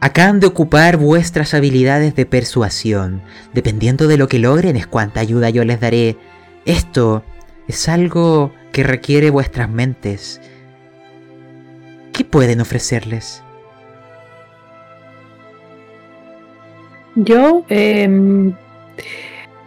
Acaban 0.00 0.40
de 0.40 0.48
ocupar 0.48 0.98
vuestras 0.98 1.54
habilidades 1.54 2.14
de 2.14 2.26
persuasión. 2.26 3.22
Dependiendo 3.54 4.06
de 4.06 4.18
lo 4.18 4.28
que 4.28 4.38
logren 4.38 4.76
es 4.76 4.86
cuánta 4.86 5.20
ayuda 5.20 5.48
yo 5.48 5.64
les 5.64 5.80
daré. 5.80 6.18
Esto 6.66 7.24
es 7.68 7.88
algo 7.88 8.52
que 8.72 8.82
requiere 8.82 9.30
vuestras 9.30 9.70
mentes. 9.70 10.42
¿Qué 12.12 12.24
pueden 12.24 12.60
ofrecerles? 12.60 13.43
Yo, 17.16 17.64
em, 17.68 18.52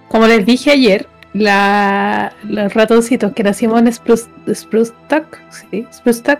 como 0.10 0.28
les 0.28 0.45
dije 0.45 0.72
ayer, 0.72 1.08
la, 1.34 2.34
los 2.43 2.74
ratoncitos 2.74 3.32
que 3.34 3.43
nacimos 3.43 3.80
en 3.80 3.91
Spruce, 3.93 4.28
Spruce 4.54 4.93
Tuck, 5.08 5.38
sí, 5.50 5.86
Spruce 5.93 6.24
Tuck, 6.24 6.39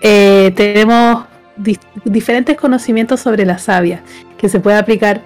eh, 0.00 0.52
tenemos 0.56 1.26
di- 1.56 1.78
diferentes 2.04 2.56
conocimientos 2.56 3.20
sobre 3.20 3.44
la 3.44 3.58
savia 3.58 4.02
que 4.38 4.48
se 4.48 4.60
puede 4.60 4.78
aplicar 4.78 5.20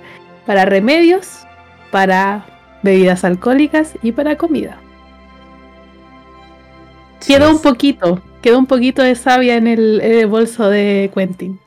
para 0.47 0.65
remedios, 0.65 1.47
para 1.91 2.45
bebidas 2.83 3.25
alcohólicas 3.25 3.95
y 4.03 4.13
para 4.13 4.37
comida. 4.37 4.79
Quedó 7.27 7.51
un 7.51 7.63
poquito, 7.63 8.21
quedó 8.43 8.59
un 8.59 8.67
poquito 8.67 9.03
de 9.03 9.15
savia 9.15 9.57
en 9.57 9.67
el, 9.67 10.01
en 10.03 10.19
el 10.19 10.27
bolso 10.27 10.69
de 10.69 11.11
Quentin. 11.15 11.59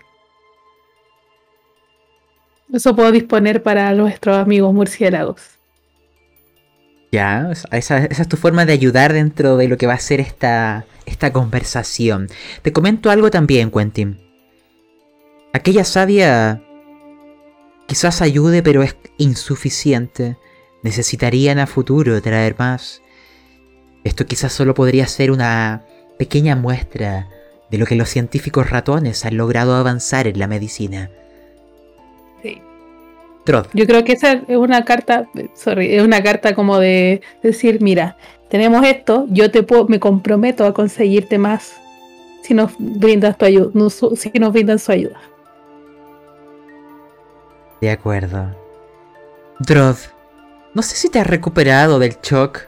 Eso 2.71 2.95
puedo 2.95 3.11
disponer 3.11 3.63
para 3.63 3.93
nuestros 3.93 4.37
amigos 4.37 4.73
murciélagos. 4.73 5.41
Ya, 7.11 7.51
esa, 7.71 7.99
esa 8.05 8.21
es 8.21 8.27
tu 8.27 8.35
forma 8.35 8.65
de 8.65 8.73
ayudar 8.73 9.13
dentro 9.13 9.55
de 9.55 9.69
lo 9.69 9.77
que 9.77 9.87
va 9.87 9.93
a 9.93 9.99
ser 9.99 10.19
esta, 10.19 10.85
esta 11.05 11.31
conversación. 11.31 12.27
Te 12.61 12.73
comento 12.73 13.09
algo 13.09 13.31
también, 13.31 13.71
Quentin. 13.71 14.19
Aquella 15.53 15.85
savia 15.85 16.61
quizás 17.87 18.21
ayude, 18.21 18.61
pero 18.61 18.83
es 18.83 18.97
insuficiente. 19.17 20.37
Necesitarían 20.83 21.59
a 21.59 21.67
futuro 21.67 22.21
traer 22.21 22.55
más. 22.59 23.01
Esto 24.03 24.25
quizás 24.25 24.51
solo 24.51 24.73
podría 24.73 25.07
ser 25.07 25.31
una 25.31 25.85
pequeña 26.19 26.55
muestra 26.55 27.29
de 27.71 27.77
lo 27.77 27.85
que 27.85 27.95
los 27.95 28.09
científicos 28.09 28.69
ratones 28.69 29.25
han 29.25 29.37
logrado 29.37 29.75
avanzar 29.75 30.27
en 30.27 30.39
la 30.39 30.47
medicina. 30.47 31.09
Yo 33.73 33.85
creo 33.85 34.03
que 34.03 34.13
esa 34.13 34.41
es 34.47 34.57
una 34.57 34.83
carta, 34.83 35.27
sorry, 35.55 35.95
es 35.95 36.03
una 36.03 36.21
carta 36.21 36.53
como 36.53 36.79
de 36.79 37.21
decir, 37.41 37.81
mira, 37.81 38.17
tenemos 38.49 38.85
esto, 38.85 39.25
yo 39.29 39.51
te 39.51 39.63
puedo, 39.63 39.87
me 39.87 39.99
comprometo 39.99 40.65
a 40.65 40.73
conseguirte 40.73 41.37
más 41.37 41.75
si 42.43 42.53
nos 42.53 42.71
brindas 42.77 43.37
tu 43.37 43.45
ayuda, 43.45 43.71
si 44.15 44.31
nos 44.39 44.53
brindan 44.53 44.79
su 44.79 44.91
ayuda. 44.91 45.19
De 47.81 47.91
acuerdo. 47.91 48.55
Drod, 49.59 49.97
no 50.73 50.81
sé 50.81 50.95
si 50.95 51.09
te 51.09 51.19
has 51.19 51.27
recuperado 51.27 51.99
del 51.99 52.17
shock. 52.21 52.61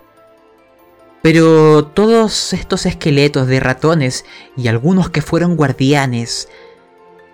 Pero 1.21 1.85
todos 1.85 2.53
estos 2.53 2.85
esqueletos 2.85 3.47
de 3.47 3.59
ratones 3.59 4.25
y 4.55 4.67
algunos 4.67 5.09
que 5.09 5.21
fueron 5.21 5.55
guardianes 5.55 6.47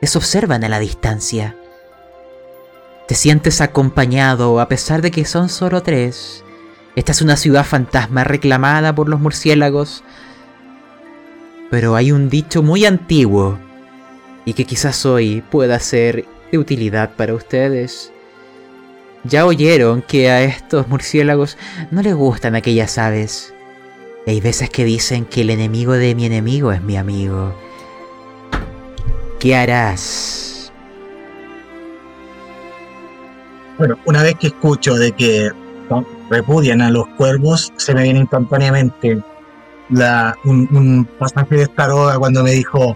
les 0.02 0.16
observan 0.16 0.64
a 0.64 0.70
la 0.70 0.80
distancia. 0.80 1.56
Te 3.08 3.14
sientes 3.14 3.62
acompañado 3.62 4.60
a 4.60 4.68
pesar 4.68 5.04
de 5.04 5.12
que 5.12 5.26
son 5.26 5.50
solo 5.50 5.84
tres. 5.84 6.44
Esta 6.96 7.12
es 7.12 7.22
una 7.22 7.38
ciudad 7.38 7.64
fantasma 7.64 8.24
reclamada 8.24 8.96
por 8.96 9.10
los 9.10 9.20
murciélagos. 9.20 10.04
Pero 11.70 11.96
hay 11.96 12.12
un 12.12 12.30
dicho 12.30 12.64
muy 12.64 12.86
antiguo 12.86 13.60
y 14.44 14.54
que 14.54 14.66
quizás 14.66 15.06
hoy 15.06 15.44
pueda 15.52 15.80
ser 15.80 16.26
de 16.52 16.58
utilidad 16.58 17.12
para 17.16 17.36
ustedes. 17.36 18.12
Ya 19.24 19.46
oyeron 19.46 20.02
que 20.02 20.32
a 20.32 20.44
estos 20.44 20.88
murciélagos 20.88 21.58
no 21.92 22.02
les 22.02 22.16
gustan 22.16 22.56
aquellas 22.56 22.98
aves. 22.98 23.54
Hay 24.26 24.42
veces 24.42 24.72
que 24.72 24.84
dicen 24.84 25.26
que 25.26 25.42
el 25.42 25.52
enemigo 25.52 25.94
de 25.94 26.16
mi 26.16 26.26
enemigo 26.26 26.72
es 26.72 26.82
mi 26.82 26.98
amigo. 26.98 27.56
¿Qué 29.40 29.56
harás? 29.56 30.55
Bueno, 33.78 33.98
una 34.06 34.24
vez 34.24 34.36
que 34.36 34.48
escucho 34.48 34.96
de 34.96 35.12
que 35.12 35.52
repudian 36.30 36.82
a 36.82 36.90
los 36.90 37.08
cuervos, 37.18 37.74
se 37.76 37.94
me 37.94 38.04
viene 38.04 38.20
instantáneamente 38.20 39.22
la, 39.90 40.36
un, 40.46 41.08
pasaje 41.20 41.56
de 41.56 41.64
esta 41.64 41.90
cuando 42.18 42.44
me 42.44 42.52
dijo, 42.52 42.96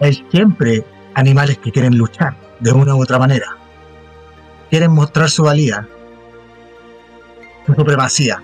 hay 0.00 0.24
siempre 0.30 0.84
animales 1.14 1.58
que 1.58 1.72
quieren 1.72 1.98
luchar 1.98 2.36
de 2.60 2.72
una 2.72 2.94
u 2.94 3.02
otra 3.02 3.18
manera. 3.18 3.56
Quieren 4.70 4.92
mostrar 4.92 5.28
su 5.28 5.42
valía, 5.42 5.88
su 7.66 7.74
supremacía. 7.74 8.42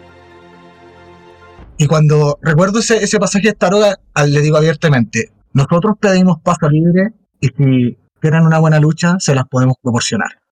Y 1.78 1.86
cuando 1.86 2.38
recuerdo 2.42 2.80
ese, 2.80 3.04
ese 3.04 3.18
pasaje 3.18 3.48
de 3.48 3.54
Taroga, 3.54 4.00
le 4.26 4.40
digo 4.40 4.56
abiertamente, 4.56 5.30
nosotros 5.52 5.96
pedimos 6.00 6.40
paso 6.40 6.68
libre 6.68 7.12
y 7.40 7.48
si 7.48 7.98
quieren 8.18 8.42
una 8.42 8.58
buena 8.58 8.80
lucha, 8.80 9.16
se 9.20 9.34
las 9.34 9.46
podemos 9.46 9.76
proporcionar. 9.80 10.45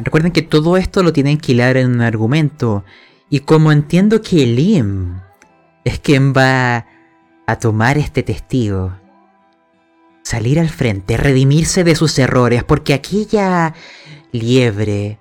Recuerden 0.00 0.32
que 0.32 0.42
todo 0.42 0.76
esto 0.76 1.02
lo 1.02 1.12
tienen 1.12 1.38
que 1.38 1.52
hilar 1.52 1.76
en 1.76 1.90
un 1.90 2.00
argumento. 2.00 2.84
Y 3.28 3.40
como 3.40 3.72
entiendo 3.72 4.22
que 4.22 4.46
Lim 4.46 5.20
es 5.84 5.98
quien 5.98 6.32
va 6.32 6.86
a 7.46 7.58
tomar 7.58 7.98
este 7.98 8.22
testigo, 8.22 8.94
salir 10.22 10.60
al 10.60 10.68
frente, 10.68 11.16
redimirse 11.16 11.84
de 11.84 11.94
sus 11.94 12.18
errores, 12.18 12.64
porque 12.64 12.94
aquella 12.94 13.74
liebre 14.30 15.18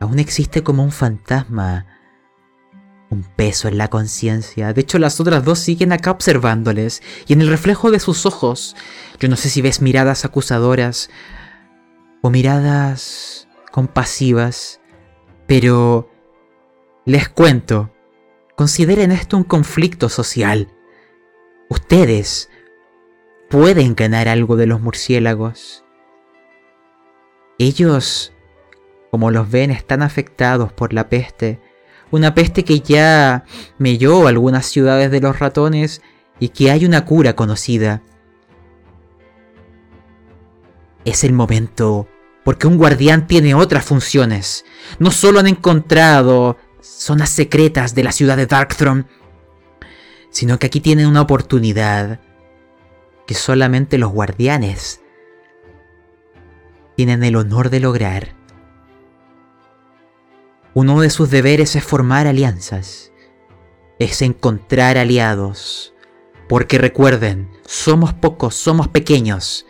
aún 0.00 0.18
existe 0.18 0.62
como 0.62 0.82
un 0.82 0.92
fantasma, 0.92 1.86
un 3.10 3.22
peso 3.22 3.68
en 3.68 3.78
la 3.78 3.88
conciencia. 3.88 4.72
De 4.72 4.80
hecho, 4.80 4.98
las 4.98 5.20
otras 5.20 5.44
dos 5.44 5.58
siguen 5.58 5.92
acá 5.92 6.10
observándoles, 6.10 7.02
y 7.26 7.34
en 7.34 7.42
el 7.42 7.48
reflejo 7.48 7.90
de 7.90 8.00
sus 8.00 8.26
ojos, 8.26 8.74
yo 9.20 9.28
no 9.28 9.36
sé 9.36 9.50
si 9.50 9.62
ves 9.62 9.80
miradas 9.82 10.24
acusadoras 10.24 11.10
o 12.22 12.30
miradas 12.30 13.48
compasivas, 13.72 14.80
pero 15.48 16.08
les 17.04 17.28
cuento, 17.28 17.92
consideren 18.54 19.10
esto 19.10 19.36
un 19.36 19.44
conflicto 19.44 20.08
social. 20.08 20.68
Ustedes 21.68 22.48
pueden 23.50 23.96
ganar 23.96 24.28
algo 24.28 24.54
de 24.54 24.66
los 24.66 24.80
murciélagos. 24.80 25.84
Ellos 27.58 28.32
como 29.12 29.30
los 29.30 29.50
ven, 29.50 29.70
están 29.70 30.00
afectados 30.00 30.72
por 30.72 30.94
la 30.94 31.10
peste. 31.10 31.60
Una 32.10 32.34
peste 32.34 32.64
que 32.64 32.80
ya 32.80 33.44
melló 33.76 34.26
algunas 34.26 34.64
ciudades 34.64 35.10
de 35.10 35.20
los 35.20 35.38
ratones 35.38 36.00
y 36.40 36.48
que 36.48 36.70
hay 36.70 36.86
una 36.86 37.04
cura 37.04 37.36
conocida. 37.36 38.02
Es 41.04 41.24
el 41.24 41.34
momento, 41.34 42.08
porque 42.44 42.66
un 42.66 42.76
guardián 42.76 43.26
tiene 43.26 43.54
otras 43.54 43.84
funciones. 43.84 44.64
No 44.98 45.10
solo 45.10 45.40
han 45.40 45.46
encontrado 45.46 46.58
zonas 46.80 47.30
secretas 47.30 47.94
de 47.94 48.04
la 48.04 48.12
ciudad 48.12 48.36
de 48.36 48.46
Darkthrone, 48.46 49.04
sino 50.30 50.58
que 50.58 50.66
aquí 50.66 50.80
tienen 50.80 51.06
una 51.06 51.20
oportunidad 51.20 52.20
que 53.26 53.34
solamente 53.34 53.98
los 53.98 54.10
guardianes 54.10 55.00
tienen 56.96 57.22
el 57.22 57.36
honor 57.36 57.70
de 57.70 57.80
lograr. 57.80 58.34
Uno 60.74 61.00
de 61.00 61.10
sus 61.10 61.30
deberes 61.30 61.76
es 61.76 61.84
formar 61.84 62.26
alianzas, 62.26 63.12
es 63.98 64.22
encontrar 64.22 64.96
aliados, 64.96 65.94
porque 66.48 66.78
recuerden, 66.78 67.50
somos 67.66 68.14
pocos, 68.14 68.54
somos 68.54 68.88
pequeños, 68.88 69.66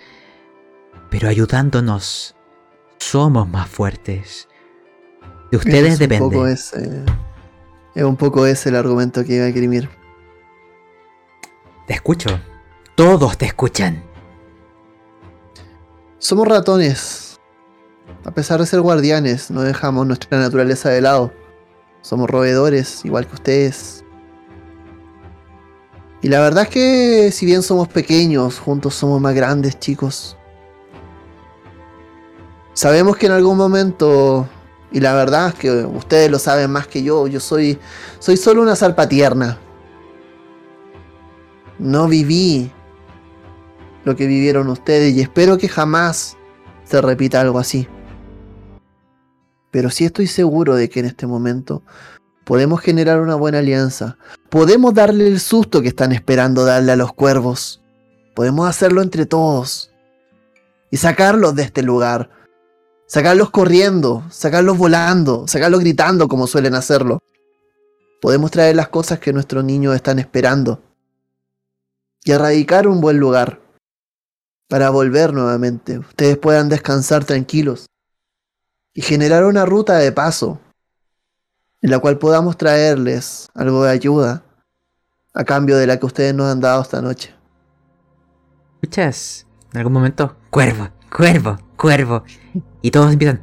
pero 1.10 1.28
ayudándonos, 1.28 2.36
somos 3.02 3.48
más 3.48 3.68
fuertes. 3.68 4.48
De 5.50 5.56
ustedes 5.58 5.98
depende. 5.98 6.24
Un 6.24 6.30
poco 6.30 6.46
ese, 6.46 7.04
es 7.94 8.04
un 8.04 8.16
poco 8.16 8.46
ese 8.46 8.68
el 8.70 8.76
argumento 8.76 9.24
que 9.24 9.34
iba 9.34 9.44
a 9.44 9.48
escribir. 9.48 9.90
Te 11.86 11.94
escucho. 11.94 12.40
Todos 12.94 13.36
te 13.36 13.46
escuchan. 13.46 14.02
Somos 16.18 16.46
ratones. 16.46 17.40
A 18.24 18.30
pesar 18.30 18.60
de 18.60 18.66
ser 18.66 18.80
guardianes, 18.80 19.50
no 19.50 19.62
dejamos 19.62 20.06
nuestra 20.06 20.38
naturaleza 20.38 20.90
de 20.90 21.00
lado. 21.00 21.32
Somos 22.02 22.30
roedores, 22.30 23.04
igual 23.04 23.26
que 23.26 23.34
ustedes. 23.34 24.04
Y 26.20 26.28
la 26.28 26.40
verdad 26.40 26.64
es 26.64 26.68
que 26.68 27.30
si 27.32 27.46
bien 27.46 27.62
somos 27.62 27.88
pequeños, 27.88 28.60
juntos 28.60 28.94
somos 28.94 29.20
más 29.20 29.34
grandes, 29.34 29.78
chicos. 29.80 30.36
Sabemos 32.74 33.16
que 33.16 33.26
en 33.26 33.32
algún 33.32 33.56
momento, 33.56 34.48
y 34.90 35.00
la 35.00 35.14
verdad 35.14 35.48
es 35.48 35.54
que 35.54 35.70
ustedes 35.70 36.30
lo 36.30 36.38
saben 36.38 36.70
más 36.70 36.86
que 36.86 37.02
yo, 37.02 37.26
yo 37.26 37.38
soy, 37.38 37.78
soy 38.18 38.36
solo 38.36 38.62
una 38.62 38.76
salpa 38.76 39.08
tierna. 39.08 39.58
No 41.78 42.08
viví 42.08 42.70
lo 44.04 44.16
que 44.16 44.26
vivieron 44.26 44.68
ustedes 44.68 45.14
y 45.14 45.20
espero 45.20 45.58
que 45.58 45.68
jamás 45.68 46.36
se 46.84 47.00
repita 47.00 47.40
algo 47.40 47.58
así. 47.58 47.88
Pero 49.70 49.90
sí 49.90 50.04
estoy 50.04 50.26
seguro 50.26 50.74
de 50.74 50.88
que 50.88 51.00
en 51.00 51.06
este 51.06 51.26
momento 51.26 51.82
podemos 52.44 52.80
generar 52.80 53.20
una 53.20 53.34
buena 53.34 53.58
alianza. 53.58 54.16
Podemos 54.50 54.94
darle 54.94 55.26
el 55.26 55.40
susto 55.40 55.82
que 55.82 55.88
están 55.88 56.12
esperando 56.12 56.64
darle 56.64 56.92
a 56.92 56.96
los 56.96 57.12
cuervos. 57.12 57.82
Podemos 58.34 58.68
hacerlo 58.68 59.02
entre 59.02 59.26
todos. 59.26 59.90
Y 60.90 60.98
sacarlos 60.98 61.54
de 61.54 61.62
este 61.62 61.82
lugar. 61.82 62.30
Sacarlos 63.12 63.50
corriendo, 63.50 64.24
sacarlos 64.30 64.78
volando, 64.78 65.46
sacarlos 65.46 65.80
gritando 65.80 66.28
como 66.28 66.46
suelen 66.46 66.74
hacerlo. 66.74 67.18
Podemos 68.22 68.50
traer 68.50 68.74
las 68.74 68.88
cosas 68.88 69.18
que 69.18 69.34
nuestros 69.34 69.62
niños 69.64 69.94
están 69.94 70.18
esperando. 70.18 70.80
Y 72.24 72.32
erradicar 72.32 72.88
un 72.88 73.02
buen 73.02 73.18
lugar. 73.18 73.60
Para 74.66 74.88
volver 74.88 75.34
nuevamente. 75.34 75.98
Ustedes 75.98 76.38
puedan 76.38 76.70
descansar 76.70 77.22
tranquilos 77.26 77.84
y 78.94 79.02
generar 79.02 79.44
una 79.44 79.66
ruta 79.66 79.98
de 79.98 80.10
paso 80.10 80.58
en 81.82 81.90
la 81.90 81.98
cual 81.98 82.16
podamos 82.16 82.56
traerles 82.56 83.50
algo 83.52 83.84
de 83.84 83.90
ayuda 83.90 84.42
a 85.34 85.44
cambio 85.44 85.76
de 85.76 85.86
la 85.86 85.98
que 85.98 86.06
ustedes 86.06 86.34
nos 86.34 86.50
han 86.50 86.60
dado 86.60 86.80
esta 86.80 87.02
noche. 87.02 87.34
¿Escuchas? 88.80 89.46
En 89.70 89.80
algún 89.80 89.92
momento, 89.92 90.34
cuervo, 90.48 90.88
cuervo, 91.14 91.58
cuervo. 91.82 92.22
Y 92.80 92.92
todos 92.92 93.12
empiezan. 93.12 93.42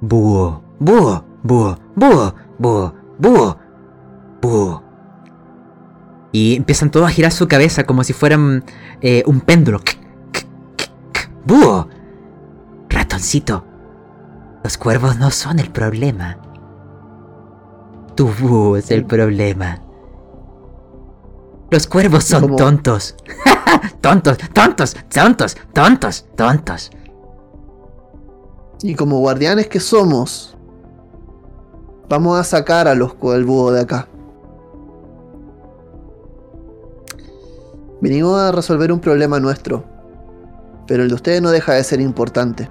búho, 0.00 0.62
búho, 0.78 1.24
búho, 1.42 1.78
búho, 1.96 2.34
búho, 2.58 2.94
búho, 3.18 3.58
búho. 4.42 4.82
Y 6.32 6.56
empiezan 6.56 6.90
todos 6.90 7.06
a 7.06 7.10
girar 7.10 7.32
su 7.32 7.48
cabeza 7.48 7.84
como 7.84 8.04
si 8.04 8.12
fueran 8.12 8.62
eh, 9.00 9.22
un 9.26 9.40
péndulo. 9.40 9.80
Búho, 11.46 11.88
Ratoncito, 12.90 13.64
los 14.62 14.76
cuervos 14.76 15.18
no 15.18 15.30
son 15.30 15.58
el 15.58 15.70
problema. 15.70 16.36
Tu 18.14 18.28
búho 18.28 18.76
es 18.76 18.90
el 18.90 19.06
problema. 19.06 19.80
Los 21.70 21.86
cuervos 21.86 22.24
son 22.24 22.56
tontos. 22.56 23.14
tontos, 24.00 24.38
tontos, 24.54 24.96
tontos, 25.08 25.56
tontos, 25.74 26.26
tontos. 26.34 26.90
Y 28.82 28.94
como 28.94 29.18
guardianes 29.18 29.68
que 29.68 29.80
somos, 29.80 30.56
vamos 32.08 32.38
a 32.38 32.44
sacar 32.44 32.88
a 32.88 32.94
los 32.94 33.12
cuervos 33.14 33.74
de 33.74 33.80
acá. 33.80 34.08
Venimos 38.00 38.38
a 38.38 38.52
resolver 38.52 38.92
un 38.92 39.00
problema 39.00 39.40
nuestro, 39.40 39.84
pero 40.86 41.02
el 41.02 41.08
de 41.08 41.14
ustedes 41.16 41.42
no 41.42 41.50
deja 41.50 41.74
de 41.74 41.84
ser 41.84 42.00
importante. 42.00 42.70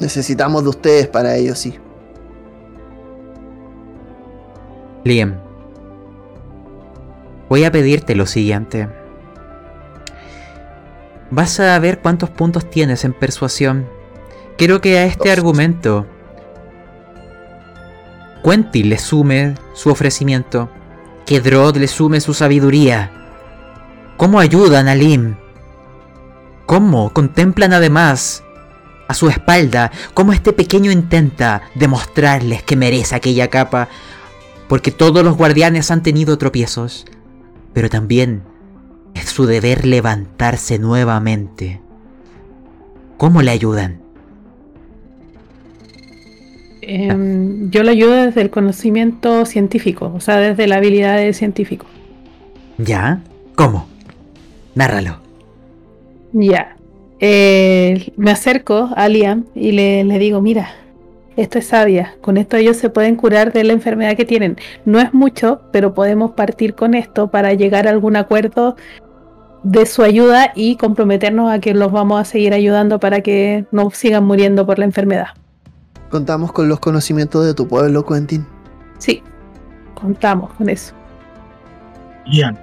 Necesitamos 0.00 0.62
de 0.64 0.70
ustedes 0.70 1.06
para 1.06 1.36
ello, 1.36 1.54
sí. 1.54 1.78
Liam, 5.02 5.36
voy 7.48 7.64
a 7.64 7.72
pedirte 7.72 8.14
lo 8.14 8.26
siguiente. 8.26 8.88
Vas 11.30 11.58
a 11.60 11.78
ver 11.78 12.00
cuántos 12.00 12.28
puntos 12.28 12.68
tienes 12.68 13.04
en 13.04 13.12
persuasión. 13.12 13.88
Quiero 14.58 14.80
que 14.80 14.98
a 14.98 15.04
este 15.06 15.30
Dos. 15.30 15.38
argumento 15.38 16.06
Quentin 18.44 18.88
le 18.90 18.98
sume 18.98 19.54
su 19.74 19.90
ofrecimiento, 19.90 20.70
que 21.24 21.40
Drod 21.40 21.76
le 21.76 21.88
sume 21.88 22.20
su 22.20 22.34
sabiduría. 22.34 23.10
¿Cómo 24.16 24.38
ayudan 24.38 24.88
a 24.88 24.94
Lim? 24.94 25.36
¿Cómo 26.66 27.10
contemplan 27.12 27.72
además 27.72 28.42
a 29.08 29.14
su 29.14 29.28
espalda 29.28 29.90
cómo 30.14 30.32
este 30.32 30.52
pequeño 30.52 30.92
intenta 30.92 31.62
demostrarles 31.74 32.62
que 32.62 32.76
merece 32.76 33.14
aquella 33.14 33.48
capa? 33.48 33.88
Porque 34.70 34.92
todos 34.92 35.24
los 35.24 35.36
guardianes 35.36 35.90
han 35.90 36.04
tenido 36.04 36.38
tropiezos, 36.38 37.04
pero 37.72 37.88
también 37.90 38.42
es 39.14 39.24
su 39.24 39.46
deber 39.46 39.84
levantarse 39.84 40.78
nuevamente. 40.78 41.80
¿Cómo 43.16 43.42
le 43.42 43.50
ayudan? 43.50 44.00
Em, 46.82 47.68
yo 47.72 47.82
lo 47.82 47.90
ayudo 47.90 48.12
desde 48.12 48.42
el 48.42 48.50
conocimiento 48.50 49.44
científico, 49.44 50.12
o 50.14 50.20
sea, 50.20 50.36
desde 50.36 50.68
la 50.68 50.76
habilidad 50.76 51.16
de 51.16 51.32
científico. 51.32 51.86
¿Ya? 52.78 53.24
¿Cómo? 53.56 53.88
Nárralo. 54.76 55.18
Ya. 56.32 56.76
Eh, 57.18 58.12
me 58.16 58.30
acerco 58.30 58.90
a 58.94 59.08
Liam 59.08 59.46
y 59.52 59.72
le, 59.72 60.04
le 60.04 60.18
digo, 60.20 60.40
mira, 60.40 60.70
esto 61.36 61.58
es 61.58 61.68
sabia, 61.68 62.16
con 62.20 62.36
esto 62.36 62.56
ellos 62.56 62.76
se 62.76 62.90
pueden 62.90 63.16
curar 63.16 63.52
de 63.52 63.64
la 63.64 63.72
enfermedad 63.72 64.16
que 64.16 64.24
tienen. 64.24 64.56
No 64.84 65.00
es 65.00 65.14
mucho, 65.14 65.62
pero 65.72 65.94
podemos 65.94 66.32
partir 66.32 66.74
con 66.74 66.94
esto 66.94 67.30
para 67.30 67.54
llegar 67.54 67.86
a 67.86 67.90
algún 67.90 68.16
acuerdo 68.16 68.76
de 69.62 69.86
su 69.86 70.02
ayuda 70.02 70.52
y 70.54 70.76
comprometernos 70.76 71.50
a 71.50 71.58
que 71.58 71.74
los 71.74 71.92
vamos 71.92 72.20
a 72.20 72.24
seguir 72.24 72.54
ayudando 72.54 72.98
para 72.98 73.20
que 73.20 73.66
no 73.70 73.90
sigan 73.90 74.24
muriendo 74.24 74.66
por 74.66 74.78
la 74.78 74.86
enfermedad. 74.86 75.28
Contamos 76.08 76.52
con 76.52 76.68
los 76.68 76.80
conocimientos 76.80 77.46
de 77.46 77.54
tu 77.54 77.68
pueblo, 77.68 78.04
Quentin. 78.04 78.44
Sí, 78.98 79.22
contamos 79.94 80.52
con 80.54 80.68
eso. 80.68 80.94
Ian, 82.26 82.58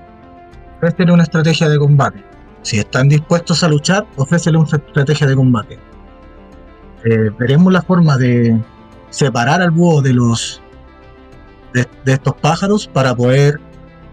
ofrécele 0.77 1.13
una 1.13 1.23
estrategia 1.23 1.69
de 1.69 1.77
combate. 1.77 2.23
Si 2.63 2.79
están 2.79 3.07
dispuestos 3.07 3.63
a 3.63 3.69
luchar, 3.69 4.05
ofrécele 4.17 4.57
una 4.57 4.67
estrategia 4.67 5.27
de 5.27 5.35
combate. 5.35 5.79
Eh, 7.03 7.29
veremos 7.37 7.71
la 7.71 7.81
forma 7.81 8.17
de 8.17 8.59
separar 9.09 9.61
al 9.61 9.71
búho 9.71 10.01
de 10.01 10.13
los 10.13 10.61
de, 11.73 11.87
de 12.05 12.13
estos 12.13 12.35
pájaros 12.35 12.87
para 12.87 13.15
poder 13.15 13.59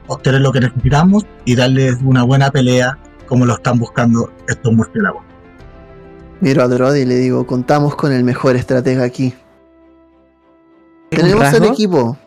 obtener 0.07 0.41
lo 0.41 0.53
que 0.53 0.61
necesitamos 0.61 1.25
y 1.45 1.57
darles 1.57 1.97
una 2.05 2.23
buena 2.23 2.51
pelea 2.51 2.99
como 3.27 3.47
lo 3.47 3.55
están 3.55 3.79
buscando 3.79 4.31
estos 4.47 4.73
murciélagos. 4.73 5.23
Miro 6.41 6.63
a 6.63 6.69
Drod 6.69 6.95
y 6.95 7.05
le 7.05 7.17
digo, 7.17 7.47
contamos 7.47 7.97
con 7.97 8.13
el 8.13 8.25
mejor 8.25 8.57
estratega 8.57 9.05
aquí. 9.05 9.35
¿Un 11.11 11.19
Tenemos 11.19 11.53
el 11.55 11.65
equipo, 11.65 12.19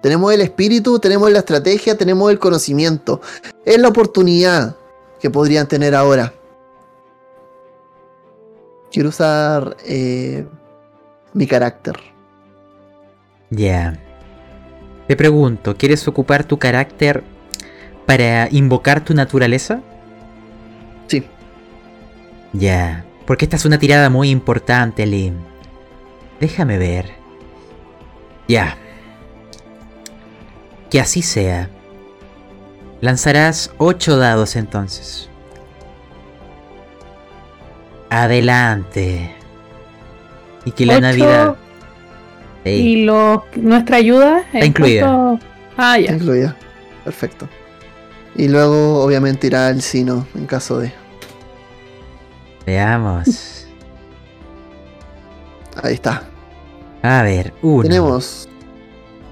tenemos 0.00 0.32
el 0.32 0.40
espíritu, 0.40 0.98
tenemos 0.98 1.30
la 1.30 1.40
estrategia, 1.40 1.98
tenemos 1.98 2.30
el 2.30 2.38
conocimiento. 2.38 3.20
Es 3.64 3.78
la 3.78 3.88
oportunidad 3.88 4.76
que 5.20 5.30
podrían 5.30 5.66
tener 5.66 5.94
ahora. 5.94 6.32
Quiero 8.92 9.08
usar 9.10 9.76
eh, 9.84 10.46
mi 11.34 11.46
carácter. 11.46 11.96
Ya. 13.50 13.98
Te 15.06 15.16
pregunto, 15.16 15.76
¿quieres 15.76 16.06
ocupar 16.08 16.44
tu 16.44 16.58
carácter 16.58 17.22
para 18.06 18.48
invocar 18.50 19.04
tu 19.04 19.14
naturaleza? 19.14 19.80
Sí, 21.06 21.24
Ya. 22.52 23.04
Porque 23.26 23.44
esta 23.44 23.56
es 23.56 23.64
una 23.64 23.78
tirada 23.78 24.08
muy 24.08 24.30
importante, 24.30 25.04
Lim. 25.04 25.34
Déjame 26.40 26.78
ver. 26.78 27.10
Ya. 28.46 28.76
Que 30.90 31.00
así 31.00 31.22
sea. 31.22 31.68
Lanzarás 33.00 33.72
8 33.78 34.16
dados 34.16 34.54
entonces. 34.54 35.28
Adelante. 38.10 39.34
Y 40.64 40.70
que 40.72 40.86
la 40.86 40.94
Ocho, 40.94 41.00
Navidad... 41.02 41.54
Sí. 42.64 42.70
Y 42.70 43.04
lo, 43.04 43.44
nuestra 43.54 43.98
ayuda 43.98 44.40
Está 44.40 44.58
en 44.58 44.64
incluida. 44.66 45.02
cuanto- 45.06 45.44
Ah, 45.76 45.98
ya. 45.98 46.12
incluida. 46.14 46.56
Perfecto. 47.04 47.48
Y 48.34 48.48
luego, 48.48 49.04
obviamente, 49.04 49.46
irá 49.46 49.68
al 49.68 49.80
sino 49.82 50.26
en 50.34 50.46
caso 50.46 50.78
de. 50.80 50.92
Veamos. 52.66 53.66
Ahí 55.82 55.94
está. 55.94 56.24
A 57.02 57.22
ver, 57.22 57.54
uno, 57.62 57.82
Tenemos. 57.84 58.48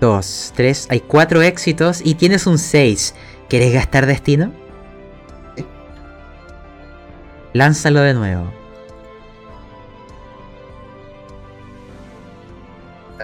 dos, 0.01 0.53
tres. 0.55 0.87
Hay 0.91 1.01
cuatro 1.01 1.43
éxitos 1.43 2.03
y 2.05 2.14
tienes 2.14 2.47
un 2.47 2.59
6. 2.59 3.14
¿Quieres 3.49 3.72
gastar 3.72 4.07
destino? 4.07 4.53
Sí. 5.57 5.64
Lánzalo 7.53 8.01
de 8.01 8.14
nuevo. 8.14 8.53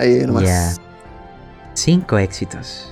Ahí 0.01 0.24
nomás. 0.26 0.44
Ya. 0.44 0.72
Cinco 1.74 2.16
éxitos. 2.16 2.90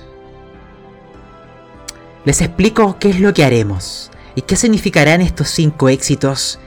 Les 2.23 2.39
explico 2.41 2.97
qué 2.99 3.09
es 3.09 3.19
lo 3.19 3.33
que 3.33 3.43
haremos 3.43 4.11
y 4.35 4.43
qué 4.43 4.55
significarán 4.55 5.21
estos 5.21 5.49
cinco 5.49 5.89
éxitos. 5.89 6.59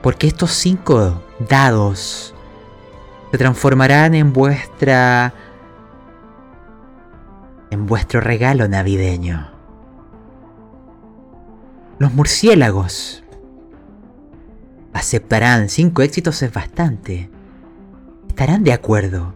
Porque 0.00 0.28
estos 0.28 0.52
cinco 0.52 1.22
dados 1.46 2.34
se 3.30 3.36
transformarán 3.36 4.14
en 4.14 4.32
vuestra. 4.32 5.34
en 7.70 7.84
vuestro 7.84 8.22
regalo 8.22 8.66
navideño. 8.66 9.50
Los 11.98 12.14
murciélagos 12.14 13.24
aceptarán. 14.98 15.68
Cinco 15.68 16.02
éxitos 16.02 16.42
es 16.42 16.52
bastante. 16.52 17.30
Estarán 18.28 18.64
de 18.64 18.72
acuerdo. 18.72 19.34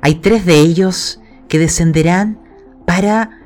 Hay 0.00 0.16
tres 0.16 0.44
de 0.46 0.58
ellos 0.60 1.20
que 1.48 1.58
descenderán 1.58 2.38
para 2.86 3.40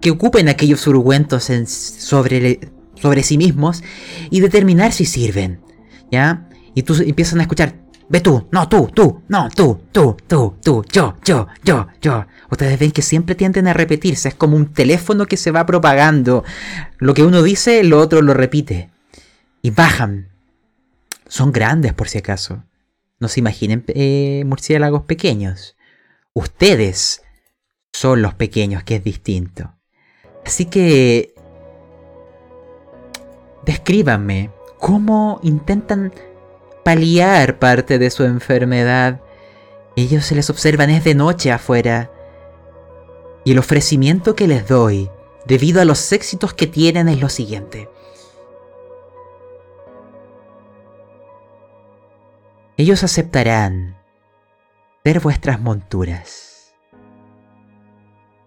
que 0.00 0.10
ocupen 0.10 0.48
aquellos 0.48 0.86
urgüentos 0.86 1.50
en- 1.50 1.66
sobre, 1.66 2.60
sobre 2.94 3.22
sí 3.22 3.36
mismos 3.38 3.82
y 4.30 4.40
determinar 4.40 4.92
si 4.92 5.04
sirven. 5.04 5.60
¿Ya? 6.10 6.48
Y 6.74 6.82
tú 6.82 6.94
empiezan 7.02 7.40
a 7.40 7.42
escuchar. 7.42 7.74
Ve 8.10 8.20
tú, 8.20 8.48
no 8.50 8.68
tú, 8.70 8.88
tú, 8.94 9.20
no 9.28 9.50
tú, 9.50 9.80
tú, 9.92 10.16
tú, 10.26 10.54
tú, 10.62 10.82
yo, 10.90 11.16
yo, 11.24 11.46
yo, 11.62 11.88
yo. 12.00 12.24
Ustedes 12.50 12.78
ven 12.78 12.90
que 12.90 13.02
siempre 13.02 13.34
tienden 13.34 13.68
a 13.68 13.74
repetirse. 13.74 14.28
Es 14.28 14.34
como 14.34 14.56
un 14.56 14.72
teléfono 14.72 15.26
que 15.26 15.36
se 15.36 15.50
va 15.50 15.66
propagando. 15.66 16.42
Lo 16.98 17.12
que 17.12 17.22
uno 17.22 17.42
dice, 17.42 17.84
lo 17.84 17.98
otro 18.00 18.22
lo 18.22 18.32
repite. 18.32 18.88
Y 19.60 19.70
bajan. 19.72 20.28
Son 21.28 21.52
grandes 21.52 21.92
por 21.92 22.08
si 22.08 22.18
acaso. 22.18 22.64
No 23.20 23.28
se 23.28 23.40
imaginen 23.40 23.84
eh, 23.88 24.42
murciélagos 24.46 25.02
pequeños. 25.02 25.76
Ustedes 26.32 27.22
son 27.92 28.22
los 28.22 28.34
pequeños, 28.34 28.82
que 28.82 28.96
es 28.96 29.04
distinto. 29.04 29.74
Así 30.44 30.66
que... 30.66 31.34
Descríbanme 33.64 34.50
cómo 34.78 35.40
intentan 35.42 36.12
paliar 36.84 37.58
parte 37.58 37.98
de 37.98 38.08
su 38.08 38.24
enfermedad. 38.24 39.20
Ellos 39.96 40.24
se 40.24 40.34
les 40.34 40.48
observan 40.48 40.88
es 40.88 41.04
de 41.04 41.14
noche 41.14 41.52
afuera. 41.52 42.10
Y 43.44 43.52
el 43.52 43.58
ofrecimiento 43.58 44.34
que 44.34 44.46
les 44.46 44.66
doy, 44.66 45.10
debido 45.44 45.82
a 45.82 45.84
los 45.84 46.12
éxitos 46.12 46.54
que 46.54 46.66
tienen, 46.66 47.08
es 47.08 47.20
lo 47.20 47.28
siguiente. 47.28 47.90
Ellos 52.80 53.02
aceptarán 53.02 53.96
ser 55.02 55.18
vuestras 55.18 55.60
monturas. 55.60 56.76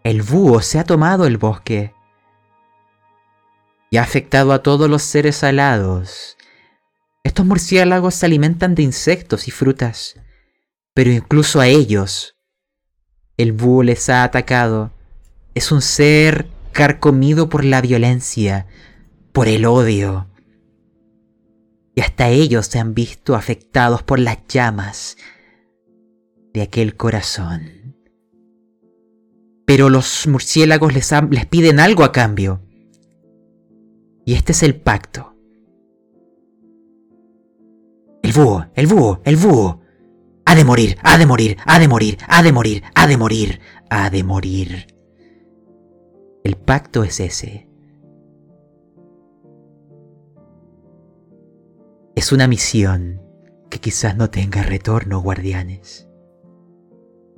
El 0.05 0.21
búho 0.21 0.61
se 0.61 0.79
ha 0.79 0.85
tomado 0.85 1.25
el 1.25 1.37
bosque 1.37 1.93
y 3.89 3.97
ha 3.97 4.03
afectado 4.03 4.53
a 4.53 4.63
todos 4.63 4.89
los 4.89 5.01
seres 5.03 5.43
alados. 5.43 6.37
Estos 7.25 7.45
murciélagos 7.45 8.15
se 8.15 8.25
alimentan 8.25 8.73
de 8.73 8.83
insectos 8.83 9.49
y 9.49 9.51
frutas, 9.51 10.15
pero 10.93 11.11
incluso 11.11 11.59
a 11.59 11.67
ellos 11.67 12.37
el 13.35 13.51
búho 13.51 13.83
les 13.83 14.07
ha 14.07 14.23
atacado. 14.23 14.93
Es 15.55 15.73
un 15.73 15.81
ser 15.81 16.47
carcomido 16.71 17.49
por 17.49 17.65
la 17.65 17.81
violencia, 17.81 18.65
por 19.33 19.49
el 19.49 19.65
odio. 19.65 20.30
Y 21.95 22.01
hasta 22.01 22.29
ellos 22.29 22.67
se 22.67 22.79
han 22.79 22.93
visto 22.93 23.35
afectados 23.35 24.03
por 24.03 24.19
las 24.19 24.47
llamas 24.47 25.17
de 26.53 26.61
aquel 26.61 26.95
corazón. 26.95 27.95
Pero 29.65 29.89
los 29.89 30.27
murciélagos 30.27 30.93
les, 30.93 31.11
les 31.29 31.45
piden 31.45 31.79
algo 31.79 32.03
a 32.03 32.11
cambio. 32.11 32.61
Y 34.25 34.33
este 34.33 34.51
es 34.51 34.63
el 34.63 34.75
pacto. 34.75 35.35
El 38.23 38.33
búho, 38.33 38.65
el 38.75 38.87
búho, 38.87 39.21
el 39.25 39.35
búho. 39.35 39.81
Ha 40.45 40.55
de 40.55 40.65
morir, 40.65 40.97
ha 41.03 41.17
de 41.17 41.25
morir, 41.25 41.57
ha 41.65 41.79
de 41.79 41.87
morir, 41.87 42.17
ha 42.27 42.43
de 42.43 42.51
morir, 42.51 42.83
ha 42.93 43.07
de 43.07 43.17
morir, 43.17 43.59
ha 43.89 44.09
de 44.09 44.23
morir. 44.23 44.87
El 46.43 46.55
pacto 46.55 47.03
es 47.03 47.19
ese. 47.19 47.70
Es 52.21 52.31
una 52.31 52.47
misión 52.47 53.19
que 53.71 53.79
quizás 53.79 54.15
no 54.15 54.29
tenga 54.29 54.61
retorno, 54.61 55.21
guardianes. 55.21 56.07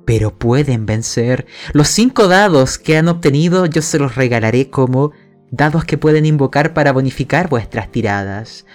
Pero 0.04 0.38
pueden 0.38 0.84
vencer. 0.84 1.46
Los 1.72 1.88
cinco 1.88 2.28
dados 2.28 2.76
que 2.76 2.98
han 2.98 3.08
obtenido 3.08 3.64
yo 3.64 3.80
se 3.80 3.98
los 3.98 4.14
regalaré 4.14 4.68
como 4.68 5.12
dados 5.50 5.86
que 5.86 5.96
pueden 5.96 6.26
invocar 6.26 6.74
para 6.74 6.92
bonificar 6.92 7.48
vuestras 7.48 7.90
tiradas. 7.92 8.66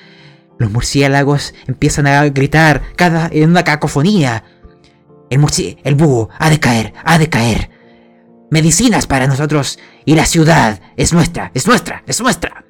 Los 0.57 0.71
murciélagos 0.71 1.53
empiezan 1.67 2.07
a 2.07 2.27
gritar 2.29 2.81
cada 2.95 3.29
en 3.31 3.51
una 3.51 3.63
cacofonía. 3.63 4.43
El 5.29 5.37
murci 5.37 5.77
el 5.83 5.93
búho 5.93 6.29
ha 6.39 6.49
de 6.49 6.59
caer, 6.59 6.91
ha 7.05 7.19
de 7.19 7.29
caer. 7.29 7.69
Medicinas 8.49 9.05
para 9.05 9.27
nosotros 9.27 9.77
y 10.05 10.15
la 10.15 10.25
ciudad 10.25 10.81
es 10.97 11.13
nuestra, 11.13 11.51
es 11.53 11.67
nuestra, 11.67 12.01
es 12.07 12.19
nuestra. 12.19 12.65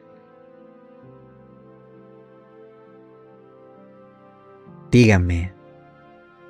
Díganme, 4.92 5.54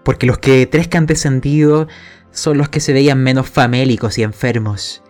porque 0.04 0.26
los 0.26 0.38
que 0.38 0.66
tres 0.66 0.88
que 0.88 0.98
han 0.98 1.06
descendido 1.06 1.88
son 2.32 2.58
los 2.58 2.70
que 2.70 2.80
se 2.80 2.94
veían 2.94 3.22
menos 3.22 3.50
famélicos 3.50 4.18
y 4.18 4.24
enfermos. 4.24 5.04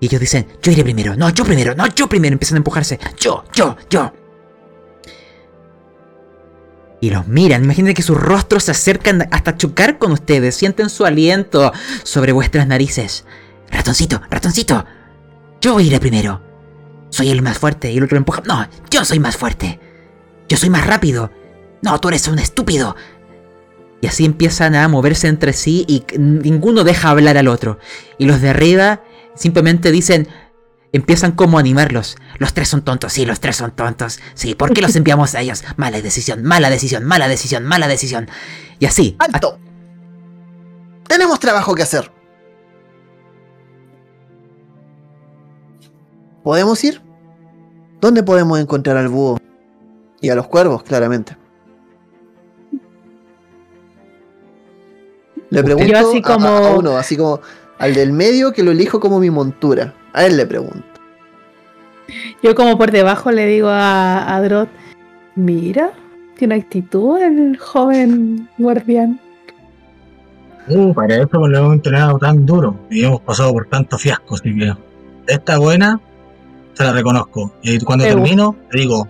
Y 0.00 0.06
ellos 0.06 0.20
dicen, 0.20 0.46
yo 0.62 0.72
iré 0.72 0.82
primero, 0.82 1.16
no, 1.16 1.30
yo 1.30 1.44
primero, 1.44 1.74
no, 1.74 1.86
yo 1.88 2.08
primero, 2.08 2.34
empiezan 2.34 2.56
a 2.56 2.58
empujarse, 2.58 2.98
yo, 3.18 3.44
yo, 3.52 3.76
yo. 3.88 4.12
Y 7.00 7.10
los 7.10 7.26
miran, 7.28 7.64
imaginen 7.64 7.94
que 7.94 8.02
sus 8.02 8.16
rostros 8.16 8.64
se 8.64 8.70
acercan 8.70 9.28
hasta 9.30 9.56
chocar 9.56 9.98
con 9.98 10.12
ustedes, 10.12 10.54
sienten 10.54 10.88
su 10.88 11.04
aliento 11.04 11.72
sobre 12.02 12.32
vuestras 12.32 12.66
narices. 12.66 13.24
Ratoncito, 13.70 14.22
ratoncito, 14.30 14.84
yo 15.60 15.78
iré 15.80 16.00
primero. 16.00 16.42
Soy 17.10 17.30
el 17.30 17.42
más 17.42 17.58
fuerte 17.58 17.90
y 17.90 17.98
el 17.98 18.04
otro 18.04 18.16
lo 18.16 18.18
empuja. 18.18 18.42
No, 18.46 18.66
yo 18.90 19.04
soy 19.04 19.18
más 19.18 19.36
fuerte. 19.36 19.80
Yo 20.48 20.56
soy 20.56 20.70
más 20.70 20.86
rápido. 20.86 21.30
No, 21.82 21.98
tú 22.00 22.08
eres 22.08 22.26
un 22.28 22.38
estúpido. 22.38 22.96
Y 24.00 24.06
así 24.06 24.24
empiezan 24.24 24.74
a 24.74 24.88
moverse 24.88 25.28
entre 25.28 25.52
sí 25.52 25.84
y 25.88 26.04
ninguno 26.18 26.84
deja 26.84 27.10
hablar 27.10 27.38
al 27.38 27.48
otro. 27.48 27.78
Y 28.18 28.26
los 28.26 28.40
de 28.40 28.50
arriba 28.50 29.02
simplemente 29.34 29.90
dicen, 29.90 30.28
empiezan 30.92 31.32
como 31.32 31.58
a 31.58 31.60
animarlos. 31.60 32.16
Los 32.38 32.54
tres 32.54 32.68
son 32.68 32.82
tontos, 32.82 33.12
sí, 33.12 33.24
los 33.24 33.40
tres 33.40 33.56
son 33.56 33.70
tontos. 33.70 34.20
Sí, 34.34 34.54
¿por 34.54 34.72
qué 34.72 34.82
los 34.82 34.96
enviamos 34.96 35.34
a 35.34 35.40
ellos? 35.40 35.64
Mala 35.76 36.00
decisión, 36.00 36.42
mala 36.42 36.70
decisión, 36.70 37.04
mala 37.04 37.28
decisión, 37.28 37.64
mala 37.64 37.88
decisión. 37.88 38.28
Y 38.78 38.86
así. 38.86 39.16
¡Alto! 39.18 39.58
Tenemos 41.08 41.38
trabajo 41.40 41.74
que 41.74 41.82
hacer. 41.82 42.10
¿Podemos 46.42 46.82
ir? 46.84 47.02
¿Dónde 48.00 48.22
podemos 48.22 48.60
encontrar 48.60 48.96
al 48.96 49.08
búho? 49.08 49.38
Y 50.20 50.28
a 50.28 50.34
los 50.34 50.46
cuervos, 50.46 50.82
claramente. 50.82 51.36
Le 55.50 55.62
pregunto 55.62 55.88
Yo 55.92 55.98
así 55.98 56.16
a- 56.24 56.28
a- 56.28 56.34
como- 56.34 56.48
a, 56.48 56.76
uno, 56.76 56.96
así 56.96 57.16
como 57.16 57.40
al 57.78 57.94
del 57.94 58.12
medio 58.12 58.52
que 58.52 58.62
lo 58.62 58.70
elijo 58.72 59.00
como 59.00 59.20
mi 59.20 59.30
montura. 59.30 59.94
A 60.12 60.24
él 60.26 60.36
le 60.36 60.46
pregunto. 60.46 60.82
Yo 62.42 62.54
como 62.54 62.78
por 62.78 62.90
debajo 62.90 63.30
le 63.32 63.46
digo 63.46 63.68
a, 63.68 64.34
a 64.34 64.40
Drot, 64.42 64.68
mira, 65.34 65.90
tiene 66.38 66.54
actitud 66.54 67.18
el 67.20 67.56
joven 67.58 68.48
guardián. 68.58 69.20
Uh, 70.68 70.92
para 70.94 71.16
eso 71.22 71.46
lo 71.46 71.58
hemos 71.58 71.74
entrenado 71.74 72.18
tan 72.18 72.44
duro 72.44 72.76
y 72.90 73.04
hemos 73.04 73.20
pasado 73.20 73.52
por 73.52 73.66
tantos 73.68 74.02
fiascos, 74.02 74.40
así 74.40 74.56
que 74.58 74.72
esta 75.28 75.58
buena 75.58 76.00
se 76.74 76.82
la 76.84 76.92
reconozco. 76.92 77.52
Y 77.62 77.78
cuando 77.80 78.04
termino, 78.04 78.56
le 78.72 78.80
digo, 78.80 79.06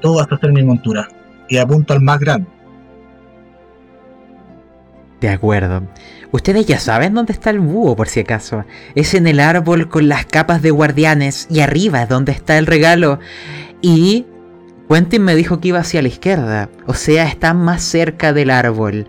tú 0.00 0.14
vas 0.16 0.26
a 0.30 0.34
hacer 0.34 0.52
mi 0.52 0.62
montura. 0.62 1.08
Y 1.48 1.58
apunto 1.58 1.92
al 1.92 2.00
más 2.00 2.18
grande. 2.20 2.48
De 5.20 5.28
acuerdo. 5.28 5.82
Ustedes 6.32 6.66
ya 6.66 6.78
saben 6.78 7.14
dónde 7.14 7.32
está 7.32 7.50
el 7.50 7.60
búho, 7.60 7.94
por 7.96 8.08
si 8.08 8.20
acaso. 8.20 8.64
Es 8.94 9.14
en 9.14 9.26
el 9.26 9.40
árbol 9.40 9.88
con 9.88 10.08
las 10.08 10.24
capas 10.24 10.62
de 10.62 10.70
guardianes 10.70 11.46
y 11.50 11.60
arriba 11.60 12.02
es 12.02 12.08
donde 12.08 12.32
está 12.32 12.56
el 12.56 12.66
regalo. 12.66 13.18
Y 13.82 14.26
Quentin 14.88 15.22
me 15.22 15.34
dijo 15.34 15.60
que 15.60 15.68
iba 15.68 15.78
hacia 15.78 16.02
la 16.02 16.08
izquierda, 16.08 16.68
o 16.86 16.94
sea, 16.94 17.26
está 17.26 17.54
más 17.54 17.82
cerca 17.82 18.32
del 18.32 18.50
árbol. 18.50 19.06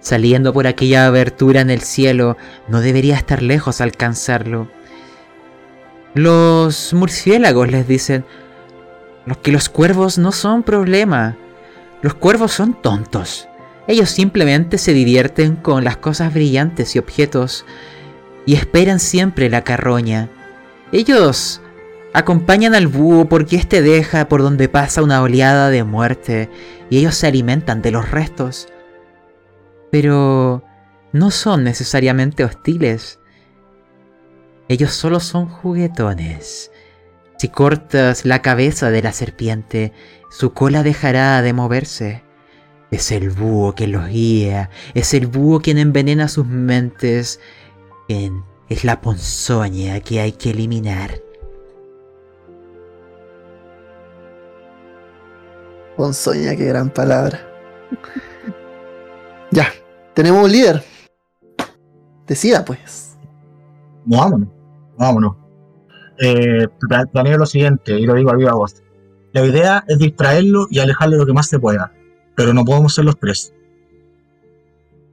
Saliendo 0.00 0.52
por 0.52 0.66
aquella 0.66 1.06
abertura 1.06 1.62
en 1.62 1.70
el 1.70 1.80
cielo, 1.80 2.36
no 2.68 2.82
debería 2.82 3.16
estar 3.16 3.42
lejos 3.42 3.80
alcanzarlo. 3.80 4.68
Los 6.12 6.92
murciélagos 6.92 7.70
les 7.70 7.88
dicen 7.88 8.24
que 9.42 9.50
los 9.50 9.70
cuervos 9.70 10.18
no 10.18 10.30
son 10.30 10.62
problema. 10.62 11.36
Los 12.02 12.14
cuervos 12.14 12.52
son 12.52 12.74
tontos. 12.80 13.48
Ellos 13.86 14.10
simplemente 14.10 14.78
se 14.78 14.92
divierten 14.92 15.56
con 15.56 15.84
las 15.84 15.98
cosas 15.98 16.32
brillantes 16.32 16.96
y 16.96 16.98
objetos 16.98 17.66
y 18.46 18.54
esperan 18.54 18.98
siempre 18.98 19.50
la 19.50 19.62
carroña. 19.62 20.30
Ellos 20.92 21.60
acompañan 22.14 22.74
al 22.74 22.86
búho 22.86 23.28
porque 23.28 23.56
éste 23.56 23.82
deja 23.82 24.28
por 24.28 24.42
donde 24.42 24.68
pasa 24.68 25.02
una 25.02 25.20
oleada 25.20 25.68
de 25.68 25.84
muerte 25.84 26.48
y 26.88 26.98
ellos 26.98 27.14
se 27.14 27.26
alimentan 27.26 27.82
de 27.82 27.90
los 27.90 28.10
restos. 28.10 28.68
Pero 29.90 30.64
no 31.12 31.30
son 31.30 31.62
necesariamente 31.62 32.44
hostiles. 32.44 33.20
Ellos 34.68 34.92
solo 34.92 35.20
son 35.20 35.46
juguetones. 35.46 36.70
Si 37.38 37.48
cortas 37.48 38.24
la 38.24 38.40
cabeza 38.40 38.90
de 38.90 39.02
la 39.02 39.12
serpiente, 39.12 39.92
su 40.30 40.54
cola 40.54 40.82
dejará 40.82 41.42
de 41.42 41.52
moverse. 41.52 42.23
Es 42.90 43.10
el 43.10 43.30
búho 43.30 43.74
que 43.74 43.86
los 43.88 44.06
guía, 44.08 44.70
es 44.94 45.14
el 45.14 45.26
búho 45.26 45.60
quien 45.60 45.78
envenena 45.78 46.28
sus 46.28 46.46
mentes, 46.46 47.40
quien 48.06 48.44
es 48.68 48.84
la 48.84 49.00
ponzoña 49.00 50.00
que 50.00 50.20
hay 50.20 50.32
que 50.32 50.50
eliminar. 50.50 51.20
Ponzoña, 55.96 56.56
qué 56.56 56.66
gran 56.66 56.90
palabra. 56.90 57.40
ya, 59.50 59.68
tenemos 60.14 60.44
un 60.44 60.52
líder. 60.52 60.82
Decida, 62.26 62.64
pues. 62.64 63.16
Vámonos, 64.04 64.48
vámonos. 64.98 65.36
Eh, 66.18 66.66
pla- 66.88 67.06
planeo 67.06 67.38
lo 67.38 67.46
siguiente, 67.46 67.98
y 67.98 68.06
lo 68.06 68.14
digo 68.14 68.30
a 68.30 68.36
viva 68.36 68.52
voz. 68.54 68.82
La 69.32 69.44
idea 69.44 69.84
es 69.88 69.98
distraerlo 69.98 70.66
y 70.70 70.78
alejarlo 70.78 71.16
lo 71.16 71.26
que 71.26 71.32
más 71.32 71.48
se 71.48 71.58
pueda, 71.58 71.92
pero 72.34 72.52
no 72.52 72.64
podemos 72.64 72.94
ser 72.94 73.04
los 73.04 73.18
tres. 73.18 73.52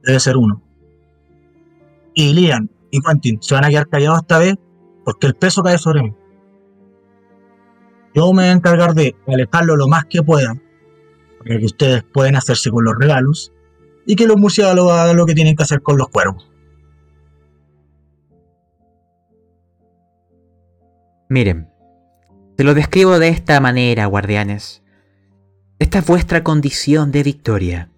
Debe 0.02 0.20
ser 0.20 0.36
uno. 0.36 0.62
Y 2.14 2.34
Lian 2.34 2.70
y 2.90 3.00
Quentin 3.00 3.42
se 3.42 3.54
van 3.54 3.64
a 3.64 3.68
quedar 3.68 3.88
callados 3.88 4.20
esta 4.20 4.38
vez 4.38 4.56
porque 5.04 5.26
el 5.26 5.34
peso 5.34 5.62
cae 5.62 5.78
sobre 5.78 6.02
mí. 6.02 6.14
Yo 8.14 8.32
me 8.32 8.42
voy 8.42 8.50
a 8.50 8.52
encargar 8.52 8.94
de 8.94 9.16
alejarlo 9.26 9.76
lo 9.76 9.88
más 9.88 10.04
que 10.04 10.22
pueda, 10.22 10.54
para 11.38 11.58
que 11.58 11.64
ustedes 11.64 12.04
pueden 12.04 12.36
hacerse 12.36 12.70
con 12.70 12.84
los 12.84 12.94
regalos 12.98 13.52
y 14.06 14.16
que 14.16 14.26
los 14.26 14.36
murciélagos 14.36 14.92
hagan 14.92 15.16
lo 15.16 15.26
que 15.26 15.34
tienen 15.34 15.56
que 15.56 15.62
hacer 15.62 15.80
con 15.80 15.96
los 15.96 16.08
cuervos. 16.08 16.50
Miren, 21.30 21.70
te 22.56 22.64
lo 22.64 22.74
describo 22.74 23.18
de 23.18 23.28
esta 23.28 23.58
manera, 23.60 24.04
guardianes. 24.04 24.81
Esta 25.82 25.98
es 25.98 26.06
vuestra 26.06 26.44
condición 26.44 27.10
de 27.10 27.24
victoria. 27.24 27.88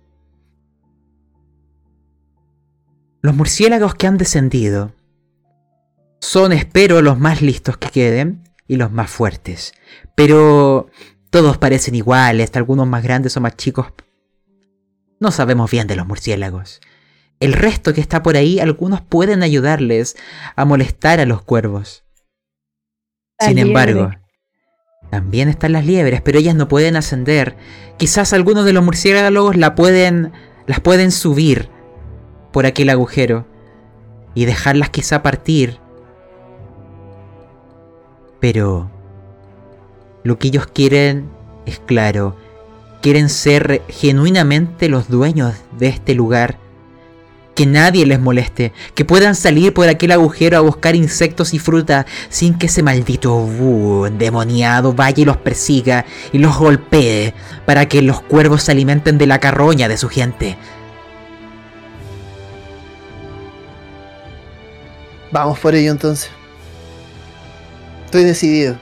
Los 3.21 3.35
murciélagos 3.35 3.95
que 3.95 4.07
han 4.07 4.17
descendido 4.17 4.95
son, 6.19 6.53
espero, 6.53 7.03
los 7.03 7.19
más 7.19 7.43
listos 7.43 7.77
que 7.77 7.91
queden 7.91 8.43
y 8.67 8.77
los 8.77 8.91
más 8.91 9.11
fuertes. 9.11 9.75
Pero 10.15 10.89
todos 11.29 11.59
parecen 11.59 11.95
iguales, 11.95 12.53
algunos 12.55 12.87
más 12.87 13.03
grandes 13.03 13.37
o 13.37 13.43
más 13.43 13.55
chicos. 13.55 13.89
No 15.21 15.31
sabemos 15.31 15.71
bien 15.71 15.87
de 15.87 15.97
los 15.97 16.07
murciélagos. 16.07 16.81
El 17.39 17.53
resto 17.53 17.93
que 17.93 18.01
está 18.01 18.23
por 18.23 18.39
ahí, 18.39 18.61
algunos 18.61 19.03
pueden 19.03 19.43
ayudarles 19.43 20.17
a 20.57 20.65
molestar 20.65 21.21
a 21.21 21.27
los 21.27 21.43
cuervos. 21.43 22.03
Sin 23.39 23.59
embargo, 23.59 24.11
También 25.15 25.49
están 25.49 25.71
las 25.71 25.87
liebres, 25.87 26.23
pero 26.23 26.41
ellas 26.41 26.57
no 26.57 26.67
pueden 26.67 26.97
ascender. 26.97 27.55
Quizás 27.99 28.33
algunos 28.33 28.65
de 28.65 28.73
los 28.73 28.83
murciélagos 28.83 29.55
la 29.55 29.77
pueden, 29.77 30.33
las 30.67 30.81
pueden 30.81 31.13
subir 31.13 31.69
por 32.53 32.67
aquel 32.67 32.91
agujero 32.91 33.47
y 34.35 34.45
dejarlas 34.45 34.91
quizá 34.91 35.23
partir. 35.23 35.79
Pero 38.41 38.91
lo 40.25 40.37
que 40.41 40.49
ellos 40.49 40.67
quieren 40.67 41.31
es 41.65 41.79
claro, 41.79 42.35
quieren 43.01 43.29
ser 43.29 43.83
genuinamente 43.89 44.89
los 44.89 45.09
dueños 45.09 45.55
de 45.79 45.87
este 45.87 46.17
lugar. 46.17 46.59
Que 47.55 47.67
nadie 47.67 48.05
les 48.05 48.19
moleste, 48.19 48.73
que 48.95 49.05
puedan 49.05 49.35
salir 49.35 49.73
por 49.73 49.89
aquel 49.89 50.11
agujero 50.11 50.59
a 50.59 50.61
buscar 50.61 50.97
insectos 50.97 51.55
y 51.55 51.59
fruta 51.59 52.05
sin 52.29 52.59
que 52.59 52.67
ese 52.67 52.83
maldito 52.83 53.37
búho 53.37 54.07
endemoniado 54.07 54.93
vaya 54.93 55.23
y 55.23 55.25
los 55.25 55.37
persiga 55.37 56.05
y 56.33 56.39
los 56.39 56.59
golpee 56.59 57.33
para 57.65 57.87
que 57.87 58.03
los 58.03 58.21
cuervos 58.21 58.65
se 58.65 58.73
alimenten 58.73 59.19
de 59.19 59.27
la 59.27 59.39
carroña 59.39 59.89
de 59.89 59.97
su 59.97 60.09
gente. 60.09 60.57
Vamos 65.31 65.59
por 65.59 65.75
ello 65.75 65.91
entonces. 65.91 66.31
Estoy 68.05 68.25
decidido. 68.25 68.77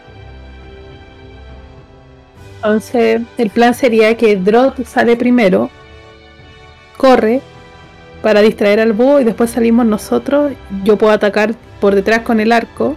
Entonces, 2.57 3.23
el 3.39 3.51
plan 3.51 3.75
sería 3.75 4.17
que 4.17 4.37
Drot 4.37 4.87
sale 4.87 5.17
primero, 5.17 5.71
corre 6.97 7.41
para 8.23 8.41
distraer 8.41 8.81
al 8.81 8.93
búho 8.93 9.21
y 9.21 9.25
después 9.25 9.51
salimos 9.51 9.85
nosotros. 9.87 10.53
Yo 10.85 10.97
puedo 10.97 11.13
atacar 11.13 11.55
por 11.81 11.95
detrás 11.95 12.21
con 12.21 12.41
el 12.41 12.53
arco. 12.53 12.97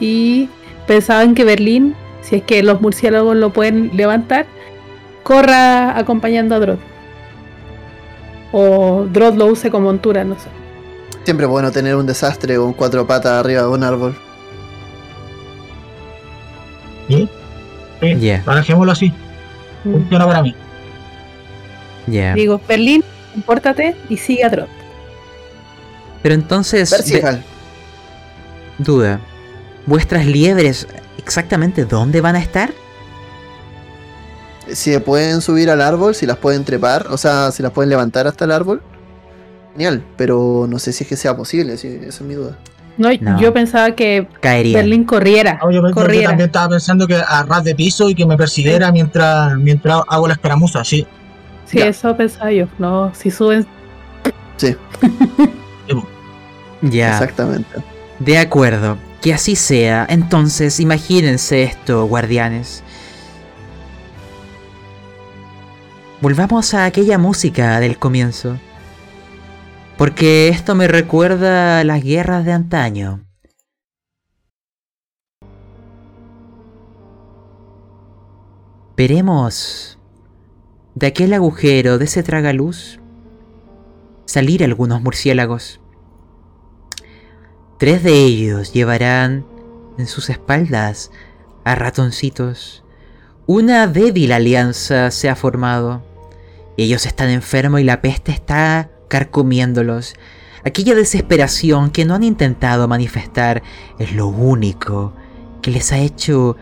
Y 0.00 0.48
pensaban 0.86 1.34
que 1.34 1.44
Berlín, 1.44 1.94
si 2.22 2.36
es 2.36 2.42
que 2.42 2.62
los 2.62 2.80
murciélagos 2.80 3.36
lo 3.36 3.50
pueden 3.52 3.90
levantar, 3.94 4.46
corra 5.22 5.96
acompañando 5.98 6.54
a 6.54 6.60
Drot. 6.60 6.78
O 8.52 9.06
Drot 9.10 9.36
lo 9.36 9.46
use 9.46 9.70
como 9.70 9.86
montura, 9.86 10.24
no 10.24 10.34
sé. 10.34 10.48
Siempre 11.24 11.46
es 11.46 11.50
bueno 11.50 11.70
tener 11.70 11.96
un 11.96 12.06
desastre 12.06 12.56
con 12.56 12.72
cuatro 12.72 13.06
patas 13.06 13.32
arriba 13.32 13.62
de 13.62 13.68
un 13.68 13.82
árbol. 13.82 14.14
¿Sí? 17.08 17.28
Sí, 18.00 18.14
Ya. 18.20 18.42
manejémoslo 18.46 18.92
así. 18.92 19.12
Funciona 19.82 20.26
para 20.26 20.42
mí. 20.42 20.54
Ya. 22.06 22.34
Digo, 22.34 22.60
Berlín, 22.68 23.02
compórtate 23.34 23.94
y 24.08 24.16
sigue 24.16 24.44
a 24.44 24.48
Drot. 24.48 24.68
Pero 26.22 26.34
entonces, 26.34 26.90
de- 26.90 26.96
Percival. 26.96 27.44
duda. 28.78 29.20
¿Vuestras 29.86 30.24
liebres 30.24 30.88
exactamente 31.18 31.84
dónde 31.84 32.22
van 32.22 32.36
a 32.36 32.38
estar? 32.38 32.72
Si 34.68 34.92
se 34.92 35.00
pueden 35.00 35.42
subir 35.42 35.68
al 35.70 35.82
árbol, 35.82 36.14
si 36.14 36.24
las 36.24 36.38
pueden 36.38 36.64
trepar, 36.64 37.08
o 37.10 37.18
sea, 37.18 37.50
si 37.52 37.62
las 37.62 37.70
pueden 37.72 37.90
levantar 37.90 38.26
hasta 38.26 38.46
el 38.46 38.50
árbol. 38.52 38.80
Genial, 39.74 40.02
pero 40.16 40.66
no 40.68 40.78
sé 40.78 40.92
si 40.92 41.04
es 41.04 41.08
que 41.10 41.16
sea 41.16 41.36
posible, 41.36 41.76
sí, 41.76 41.88
esa 42.00 42.08
es 42.08 42.20
mi 42.22 42.34
duda. 42.34 42.56
No, 42.96 43.08
No. 43.20 43.38
yo 43.40 43.52
pensaba 43.52 43.90
que 43.94 44.26
Caerían. 44.40 44.82
Berlín 44.82 45.04
corriera. 45.04 45.58
No, 45.62 45.70
yo, 45.70 45.82
también 45.92 46.40
estaba 46.40 46.68
pensando 46.70 47.06
que 47.08 47.16
a 47.16 47.42
ras 47.42 47.64
de 47.64 47.74
piso 47.74 48.08
y 48.08 48.14
que 48.14 48.24
me 48.24 48.36
persiguiera 48.36 48.90
mientras, 48.92 49.56
mientras 49.58 50.00
hago 50.08 50.28
la 50.28 50.34
escaramuza, 50.34 50.82
sí. 50.84 51.04
Sí, 51.66 51.78
Ya. 51.78 51.86
eso 51.88 52.16
pensaba 52.16 52.52
yo. 52.52 52.66
No, 52.78 53.14
si 53.14 53.30
suben. 53.30 53.66
Sí, 54.56 54.76
Ya. 56.82 57.12
exactamente. 57.12 57.82
De 58.18 58.38
acuerdo, 58.38 58.98
que 59.20 59.34
así 59.34 59.56
sea. 59.56 60.06
Entonces, 60.08 60.78
imagínense 60.80 61.62
esto, 61.64 62.04
guardianes. 62.06 62.82
Volvamos 66.20 66.72
a 66.74 66.84
aquella 66.84 67.18
música 67.18 67.80
del 67.80 67.98
comienzo. 67.98 68.58
Porque 69.98 70.48
esto 70.48 70.74
me 70.74 70.88
recuerda 70.88 71.80
a 71.80 71.84
las 71.84 72.02
guerras 72.02 72.44
de 72.44 72.52
antaño. 72.52 73.20
Veremos 78.96 79.98
de 80.94 81.06
aquel 81.08 81.32
agujero, 81.32 81.98
de 81.98 82.04
ese 82.04 82.22
tragaluz, 82.22 83.00
salir 84.26 84.62
algunos 84.62 85.02
murciélagos. 85.02 85.80
Tres 87.78 88.02
de 88.02 88.12
ellos 88.12 88.72
llevarán 88.72 89.44
en 89.98 90.06
sus 90.06 90.30
espaldas 90.30 91.10
a 91.64 91.74
ratoncitos. 91.74 92.84
Una 93.46 93.86
débil 93.86 94.32
alianza 94.32 95.10
se 95.10 95.28
ha 95.28 95.36
formado. 95.36 96.02
Ellos 96.76 97.06
están 97.06 97.28
enfermos 97.30 97.80
y 97.80 97.84
la 97.84 98.00
peste 98.00 98.32
está 98.32 98.90
carcomiéndolos. 99.08 100.14
Aquella 100.64 100.94
desesperación 100.94 101.90
que 101.90 102.04
no 102.04 102.14
han 102.14 102.22
intentado 102.22 102.88
manifestar 102.88 103.62
es 103.98 104.14
lo 104.14 104.28
único 104.28 105.12
que 105.60 105.70
les 105.70 105.92
ha 105.92 105.98
hecho 105.98 106.56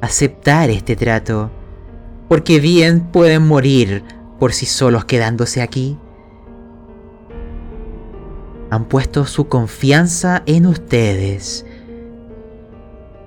aceptar 0.00 0.70
este 0.70 0.96
trato. 0.96 1.50
Porque 2.28 2.60
bien 2.60 3.00
pueden 3.12 3.46
morir 3.46 4.02
por 4.38 4.52
sí 4.52 4.66
solos 4.66 5.04
quedándose 5.04 5.62
aquí 5.62 5.98
han 8.74 8.86
puesto 8.86 9.24
su 9.24 9.46
confianza 9.46 10.42
en 10.46 10.66
ustedes. 10.66 11.64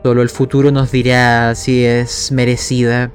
Solo 0.04 0.22
el 0.22 0.30
futuro 0.30 0.72
nos 0.72 0.92
dirá 0.92 1.56
si 1.56 1.86
es 1.86 2.34
merecida. 2.34 3.12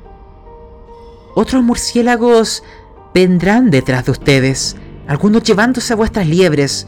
Otros 1.35 1.63
murciélagos 1.63 2.63
vendrán 3.13 3.71
detrás 3.71 4.07
de 4.07 4.13
ustedes, 4.13 4.77
algunos 5.07 5.43
llevándose 5.43 5.93
a 5.93 5.97
vuestras 5.97 6.27
liebres, 6.27 6.87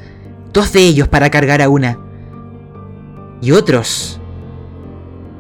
dos 0.53 0.73
de 0.73 0.81
ellos 0.81 1.09
para 1.09 1.31
cargar 1.31 1.61
a 1.61 1.69
una. 1.69 1.99
Y 3.43 3.53
otros 3.53 4.21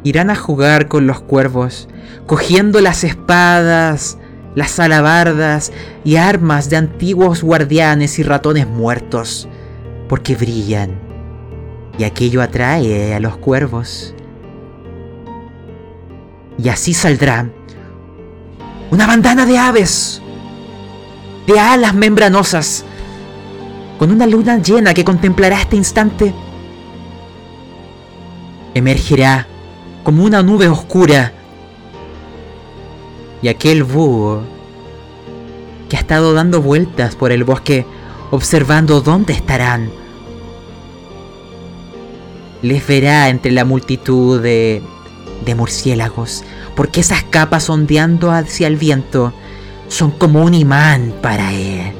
irán 0.04 0.30
a 0.30 0.36
jugar 0.36 0.86
con 0.86 1.06
los 1.08 1.20
cuervos, 1.20 1.88
cogiendo 2.26 2.80
las 2.80 3.02
espadas, 3.02 4.18
las 4.54 4.78
alabardas 4.78 5.72
y 6.04 6.16
armas 6.16 6.70
de 6.70 6.76
antiguos 6.76 7.42
guardianes 7.42 8.18
y 8.20 8.22
ratones 8.22 8.68
muertos 8.68 9.48
porque 10.08 10.36
brillan 10.36 10.98
y 11.98 12.04
aquello 12.04 12.42
atrae 12.42 13.14
a 13.14 13.20
los 13.20 13.36
cuervos. 13.36 14.14
Y 16.58 16.68
así 16.68 16.94
saldrá 16.94 17.48
una 18.90 19.06
bandana 19.06 19.44
de 19.46 19.58
aves, 19.58 20.22
de 21.46 21.58
alas 21.58 21.94
membranosas, 21.94 22.84
con 23.98 24.10
una 24.10 24.26
luna 24.26 24.58
llena 24.58 24.94
que 24.94 25.04
contemplará 25.04 25.60
este 25.60 25.76
instante. 25.76 26.32
Emergerá 28.74 29.48
como 30.04 30.22
una 30.22 30.42
nube 30.42 30.68
oscura 30.68 31.32
y 33.42 33.48
aquel 33.48 33.82
búho 33.82 34.42
que 35.88 35.96
ha 35.96 36.00
estado 36.00 36.32
dando 36.34 36.62
vueltas 36.62 37.16
por 37.16 37.32
el 37.32 37.42
bosque 37.42 37.84
observando 38.30 39.00
dónde 39.00 39.32
estarán. 39.32 39.90
Les 42.62 42.86
verá 42.86 43.28
entre 43.28 43.52
la 43.52 43.64
multitud 43.64 44.40
de, 44.40 44.82
de 45.44 45.54
murciélagos, 45.54 46.44
porque 46.76 47.00
esas 47.00 47.22
capas 47.24 47.68
ondeando 47.68 48.30
hacia 48.30 48.66
el 48.66 48.76
viento 48.76 49.32
son 49.88 50.10
como 50.10 50.42
un 50.42 50.54
imán 50.54 51.14
para 51.20 51.52
él. 51.52 51.92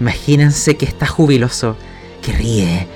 Imagínense 0.00 0.76
que 0.76 0.84
está 0.84 1.06
jubiloso, 1.06 1.76
que 2.22 2.32
ríe, 2.32 2.88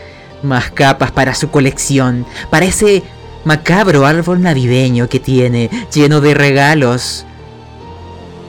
más 0.42 0.70
capas 0.70 1.10
para 1.12 1.34
su 1.34 1.50
colección, 1.50 2.26
para 2.50 2.66
ese 2.66 3.02
macabro 3.44 4.06
árbol 4.06 4.42
navideño 4.42 5.08
que 5.08 5.20
tiene, 5.20 5.70
lleno 5.92 6.20
de 6.20 6.34
regalos. 6.34 7.24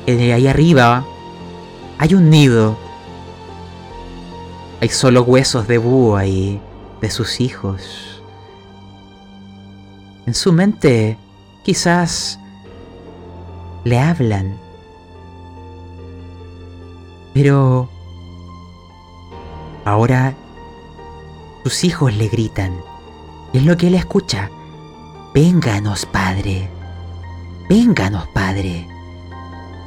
Eh, 0.07 0.33
ahí 0.33 0.47
arriba 0.47 1.05
hay 1.97 2.13
un 2.15 2.29
nido. 2.29 2.77
Hay 4.81 4.89
solo 4.89 5.23
huesos 5.23 5.67
de 5.67 5.77
búho 5.77 6.15
ahí, 6.15 6.61
de 7.01 7.09
sus 7.11 7.41
hijos. 7.41 8.21
En 10.25 10.33
su 10.33 10.53
mente, 10.53 11.17
quizás 11.63 12.39
le 13.83 13.99
hablan. 13.99 14.57
Pero 17.33 17.89
ahora 19.83 20.35
sus 21.69 21.83
hijos 21.83 22.11
le 22.15 22.27
gritan. 22.29 22.81
Es 23.53 23.63
lo 23.63 23.77
que 23.77 23.87
él 23.87 23.93
escucha. 23.93 24.49
Vénganos, 25.35 26.07
Padre. 26.07 26.67
Vénganos, 27.69 28.27
Padre. 28.33 28.87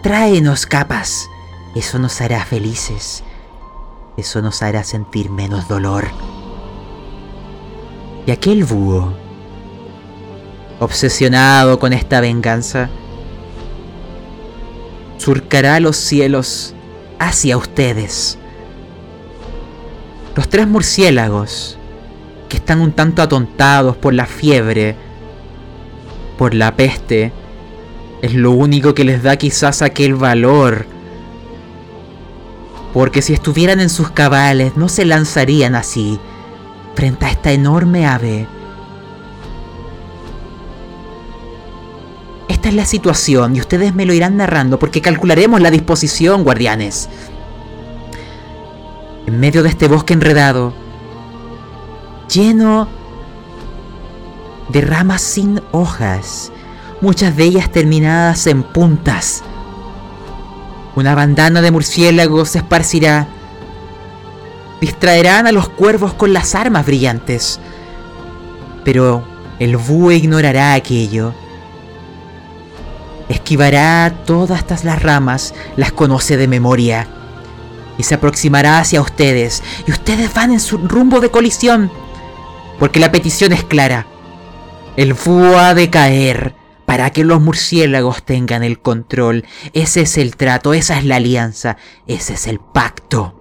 Tráenos 0.00 0.64
capas. 0.64 1.28
Eso 1.74 1.98
nos 1.98 2.20
hará 2.20 2.44
felices. 2.44 3.24
Eso 4.16 4.42
nos 4.42 4.62
hará 4.62 4.84
sentir 4.84 5.28
menos 5.28 5.66
dolor. 5.66 6.06
Y 8.26 8.30
aquel 8.30 8.62
búho 8.62 9.12
obsesionado 10.78 11.80
con 11.80 11.92
esta 11.92 12.20
venganza, 12.20 12.90
surcará 15.18 15.80
los 15.80 15.96
cielos 15.96 16.74
hacia 17.18 17.56
ustedes. 17.56 18.38
Los 20.34 20.48
tres 20.48 20.66
murciélagos, 20.66 21.76
que 22.48 22.56
están 22.56 22.80
un 22.80 22.92
tanto 22.92 23.20
atontados 23.20 23.96
por 23.96 24.14
la 24.14 24.26
fiebre, 24.26 24.96
por 26.38 26.54
la 26.54 26.74
peste, 26.74 27.32
es 28.22 28.34
lo 28.34 28.52
único 28.52 28.94
que 28.94 29.04
les 29.04 29.22
da 29.22 29.36
quizás 29.36 29.82
aquel 29.82 30.14
valor. 30.14 30.86
Porque 32.94 33.20
si 33.20 33.34
estuvieran 33.34 33.80
en 33.80 33.90
sus 33.90 34.10
cabales 34.10 34.76
no 34.76 34.88
se 34.88 35.04
lanzarían 35.04 35.74
así 35.74 36.18
frente 36.94 37.26
a 37.26 37.30
esta 37.30 37.52
enorme 37.52 38.06
ave. 38.06 38.46
Esta 42.48 42.68
es 42.68 42.74
la 42.74 42.86
situación 42.86 43.56
y 43.56 43.60
ustedes 43.60 43.94
me 43.94 44.06
lo 44.06 44.12
irán 44.12 44.36
narrando 44.36 44.78
porque 44.78 45.00
calcularemos 45.00 45.60
la 45.60 45.70
disposición, 45.70 46.44
guardianes. 46.44 47.08
En 49.26 49.38
medio 49.38 49.62
de 49.62 49.68
este 49.68 49.88
bosque 49.88 50.14
enredado, 50.14 50.72
lleno 52.28 52.88
de 54.68 54.80
ramas 54.80 55.22
sin 55.22 55.60
hojas, 55.70 56.50
muchas 57.00 57.36
de 57.36 57.44
ellas 57.44 57.70
terminadas 57.70 58.46
en 58.46 58.62
puntas. 58.62 59.42
Una 60.96 61.14
bandana 61.14 61.62
de 61.62 61.70
murciélagos 61.70 62.50
se 62.50 62.58
esparcirá. 62.58 63.26
Distraerán 64.80 65.46
a 65.46 65.52
los 65.52 65.68
cuervos 65.68 66.14
con 66.14 66.32
las 66.32 66.54
armas 66.54 66.84
brillantes. 66.84 67.60
Pero 68.84 69.24
el 69.58 69.76
búho 69.76 70.10
ignorará 70.10 70.74
aquello. 70.74 71.32
Esquivará 73.28 74.12
todas 74.26 74.58
estas 74.58 74.84
las 74.84 75.00
ramas, 75.00 75.54
las 75.76 75.92
conoce 75.92 76.36
de 76.36 76.48
memoria. 76.48 77.06
Y 77.98 78.04
se 78.04 78.14
aproximará 78.14 78.78
hacia 78.78 79.00
ustedes. 79.00 79.62
Y 79.86 79.92
ustedes 79.92 80.32
van 80.32 80.52
en 80.52 80.60
su 80.60 80.78
rumbo 80.78 81.20
de 81.20 81.30
colisión. 81.30 81.90
Porque 82.78 83.00
la 83.00 83.12
petición 83.12 83.52
es 83.52 83.64
clara. 83.64 84.06
El 84.96 85.14
búho 85.14 85.58
ha 85.58 85.74
de 85.74 85.90
caer 85.90 86.54
para 86.84 87.10
que 87.10 87.24
los 87.24 87.40
murciélagos 87.40 88.24
tengan 88.24 88.62
el 88.62 88.80
control. 88.80 89.44
Ese 89.72 90.02
es 90.02 90.18
el 90.18 90.36
trato, 90.36 90.74
esa 90.74 90.98
es 90.98 91.04
la 91.04 91.16
alianza, 91.16 91.76
ese 92.06 92.34
es 92.34 92.46
el 92.46 92.58
pacto. 92.58 93.40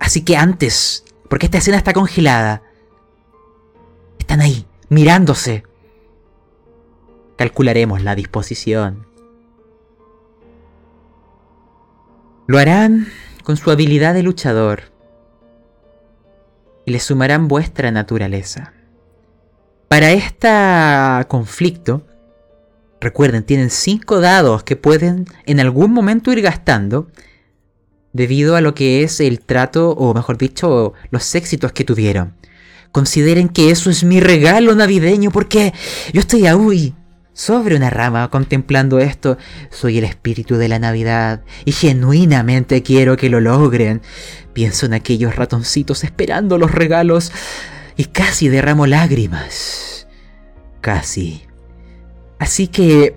Así 0.00 0.24
que 0.24 0.36
antes, 0.36 1.04
porque 1.28 1.46
esta 1.46 1.58
escena 1.58 1.76
está 1.76 1.92
congelada, 1.92 2.62
están 4.18 4.40
ahí, 4.40 4.66
mirándose. 4.88 5.62
Calcularemos 7.36 8.02
la 8.02 8.16
disposición. 8.16 9.06
Lo 12.46 12.58
harán 12.58 13.06
con 13.44 13.56
su 13.56 13.70
habilidad 13.70 14.14
de 14.14 14.22
luchador 14.22 14.82
y 16.84 16.90
le 16.90 16.98
sumarán 16.98 17.48
vuestra 17.48 17.90
naturaleza. 17.90 18.72
Para 19.88 20.10
este 20.10 20.48
conflicto, 21.28 22.06
recuerden, 23.00 23.44
tienen 23.44 23.70
5 23.70 24.20
dados 24.20 24.64
que 24.64 24.74
pueden 24.74 25.26
en 25.46 25.60
algún 25.60 25.92
momento 25.92 26.32
ir 26.32 26.42
gastando 26.42 27.08
debido 28.12 28.56
a 28.56 28.60
lo 28.60 28.74
que 28.74 29.02
es 29.02 29.20
el 29.20 29.40
trato, 29.40 29.90
o 29.90 30.12
mejor 30.12 30.36
dicho, 30.36 30.94
los 31.10 31.34
éxitos 31.34 31.72
que 31.72 31.84
tuvieron. 31.84 32.34
Consideren 32.90 33.48
que 33.48 33.70
eso 33.70 33.88
es 33.88 34.04
mi 34.04 34.20
regalo 34.20 34.74
navideño 34.74 35.30
porque 35.30 35.72
yo 36.12 36.20
estoy 36.20 36.46
aún 36.46 36.94
sobre 37.32 37.76
una 37.76 37.90
rama 37.90 38.28
contemplando 38.28 38.98
esto. 38.98 39.38
Soy 39.70 39.98
el 39.98 40.04
espíritu 40.04 40.56
de 40.56 40.68
la 40.68 40.78
Navidad 40.78 41.42
y 41.64 41.72
genuinamente 41.72 42.82
quiero 42.82 43.16
que 43.16 43.30
lo 43.30 43.40
logren. 43.40 44.02
Pienso 44.52 44.86
en 44.86 44.94
aquellos 44.94 45.36
ratoncitos 45.36 46.04
esperando 46.04 46.58
los 46.58 46.72
regalos 46.72 47.32
y 47.96 48.06
casi 48.06 48.48
derramo 48.48 48.86
lágrimas. 48.86 50.06
Casi. 50.80 51.42
Así 52.38 52.68
que... 52.68 53.16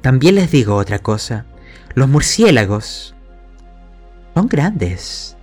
También 0.00 0.34
les 0.34 0.50
digo 0.50 0.76
otra 0.76 0.98
cosa. 0.98 1.46
Los 1.94 2.10
murciélagos 2.10 3.14
son 4.34 4.48
grandes. 4.48 5.36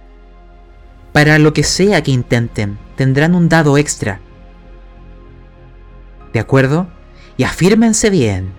Para 1.11 1.39
lo 1.39 1.51
que 1.51 1.63
sea 1.63 2.03
que 2.03 2.11
intenten, 2.11 2.77
tendrán 2.95 3.33
un 3.33 3.49
dado 3.49 3.77
extra. 3.77 4.21
¿De 6.31 6.39
acuerdo? 6.39 6.87
Y 7.37 7.43
afírmense 7.43 8.09
bien. 8.09 8.53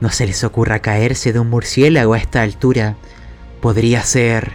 No 0.00 0.10
se 0.10 0.26
les 0.26 0.44
ocurra 0.44 0.80
caerse 0.80 1.32
de 1.32 1.38
un 1.38 1.50
murciélago 1.50 2.14
a 2.14 2.18
esta 2.18 2.42
altura. 2.42 2.96
Podría 3.60 4.02
ser 4.02 4.54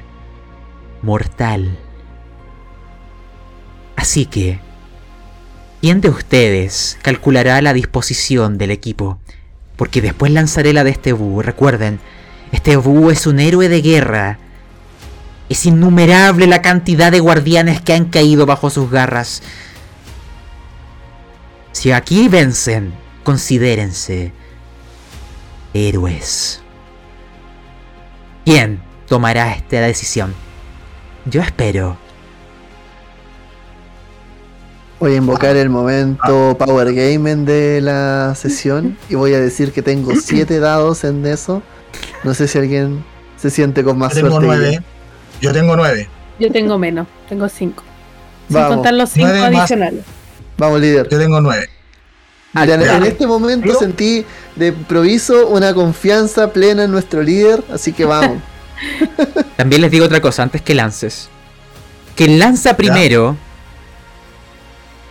mortal. 1.01 1.77
Así 3.95 4.25
que, 4.25 4.59
¿quién 5.81 6.01
de 6.01 6.09
ustedes 6.09 6.97
calculará 7.01 7.61
la 7.61 7.73
disposición 7.73 8.57
del 8.57 8.71
equipo? 8.71 9.19
Porque 9.75 10.01
después 10.01 10.31
lanzaré 10.31 10.73
la 10.73 10.83
de 10.83 10.91
este 10.91 11.13
búho. 11.13 11.41
Recuerden, 11.41 11.99
este 12.51 12.75
búho 12.75 13.11
es 13.11 13.27
un 13.27 13.39
héroe 13.39 13.69
de 13.69 13.81
guerra. 13.81 14.39
Es 15.49 15.65
innumerable 15.65 16.47
la 16.47 16.61
cantidad 16.61 17.11
de 17.11 17.19
guardianes 17.19 17.81
que 17.81 17.93
han 17.93 18.05
caído 18.05 18.45
bajo 18.45 18.69
sus 18.69 18.91
garras. 18.91 19.41
Si 21.71 21.91
aquí 21.91 22.27
vencen, 22.27 22.93
considérense 23.29 24.31
héroes. 25.75 26.63
¿Quién 28.43 28.81
tomará 29.07 29.53
esta 29.53 29.81
decisión? 29.81 30.33
Yo 31.25 31.39
espero. 31.39 31.95
Voy 34.99 35.13
a 35.13 35.17
invocar 35.17 35.55
el 35.57 35.69
momento 35.69 36.57
Power 36.57 36.91
Gaming 36.91 37.45
de 37.45 37.81
la 37.81 38.33
sesión 38.33 38.97
y 39.09 39.13
voy 39.13 39.35
a 39.35 39.39
decir 39.39 39.73
que 39.73 39.83
tengo 39.83 40.15
7 40.15 40.59
dados 40.59 41.03
en 41.03 41.23
eso. 41.27 41.61
No 42.23 42.33
sé 42.33 42.47
si 42.47 42.57
alguien 42.57 43.05
se 43.37 43.51
siente 43.51 43.83
con 43.83 43.99
más 43.99 44.15
Yo 44.15 44.23
tengo 44.23 44.41
suerte. 44.41 44.57
Nueve. 44.57 44.83
Yo 45.39 45.53
tengo 45.53 45.75
9. 45.75 46.09
Yo 46.39 46.51
tengo 46.51 46.79
menos, 46.79 47.05
tengo 47.29 47.47
5. 47.47 47.83
Sin 48.47 48.57
contar 48.57 48.95
los 48.95 49.11
5 49.11 49.27
adicionales. 49.27 50.03
Vamos, 50.57 50.81
líder. 50.81 51.07
Yo 51.07 51.19
tengo 51.19 51.39
9. 51.39 51.78
Ah, 52.53 52.63
en 52.63 53.03
este 53.03 53.27
momento 53.27 53.73
sentí 53.75 54.25
de 54.55 54.67
improviso 54.67 55.47
una 55.47 55.73
confianza 55.73 56.51
plena 56.51 56.85
en 56.85 56.91
nuestro 56.91 57.21
líder, 57.21 57.63
así 57.71 57.93
que 57.93 58.05
vamos. 58.05 58.39
También 59.57 59.81
les 59.81 59.91
digo 59.91 60.05
otra 60.05 60.19
cosa 60.21 60.43
antes 60.43 60.61
que 60.61 60.73
lances. 60.73 61.29
Quien 62.15 62.39
lanza 62.39 62.75
primero 62.75 63.37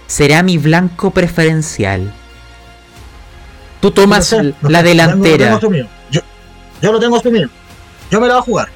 será 0.08 0.42
mi 0.42 0.58
blanco 0.58 1.12
preferencial. 1.12 2.12
Tú 3.80 3.92
tomas 3.92 4.34
la 4.62 4.82
delantera. 4.82 5.50
No, 5.50 5.58
tengo 5.60 5.74
yo, 6.10 6.20
yo, 6.82 6.92
lo 6.92 6.98
tengo 6.98 7.16
asumido. 7.16 7.48
Yo 8.10 8.20
me 8.20 8.26
la 8.26 8.34
voy 8.34 8.40
a 8.40 8.44
jugar. 8.44 8.68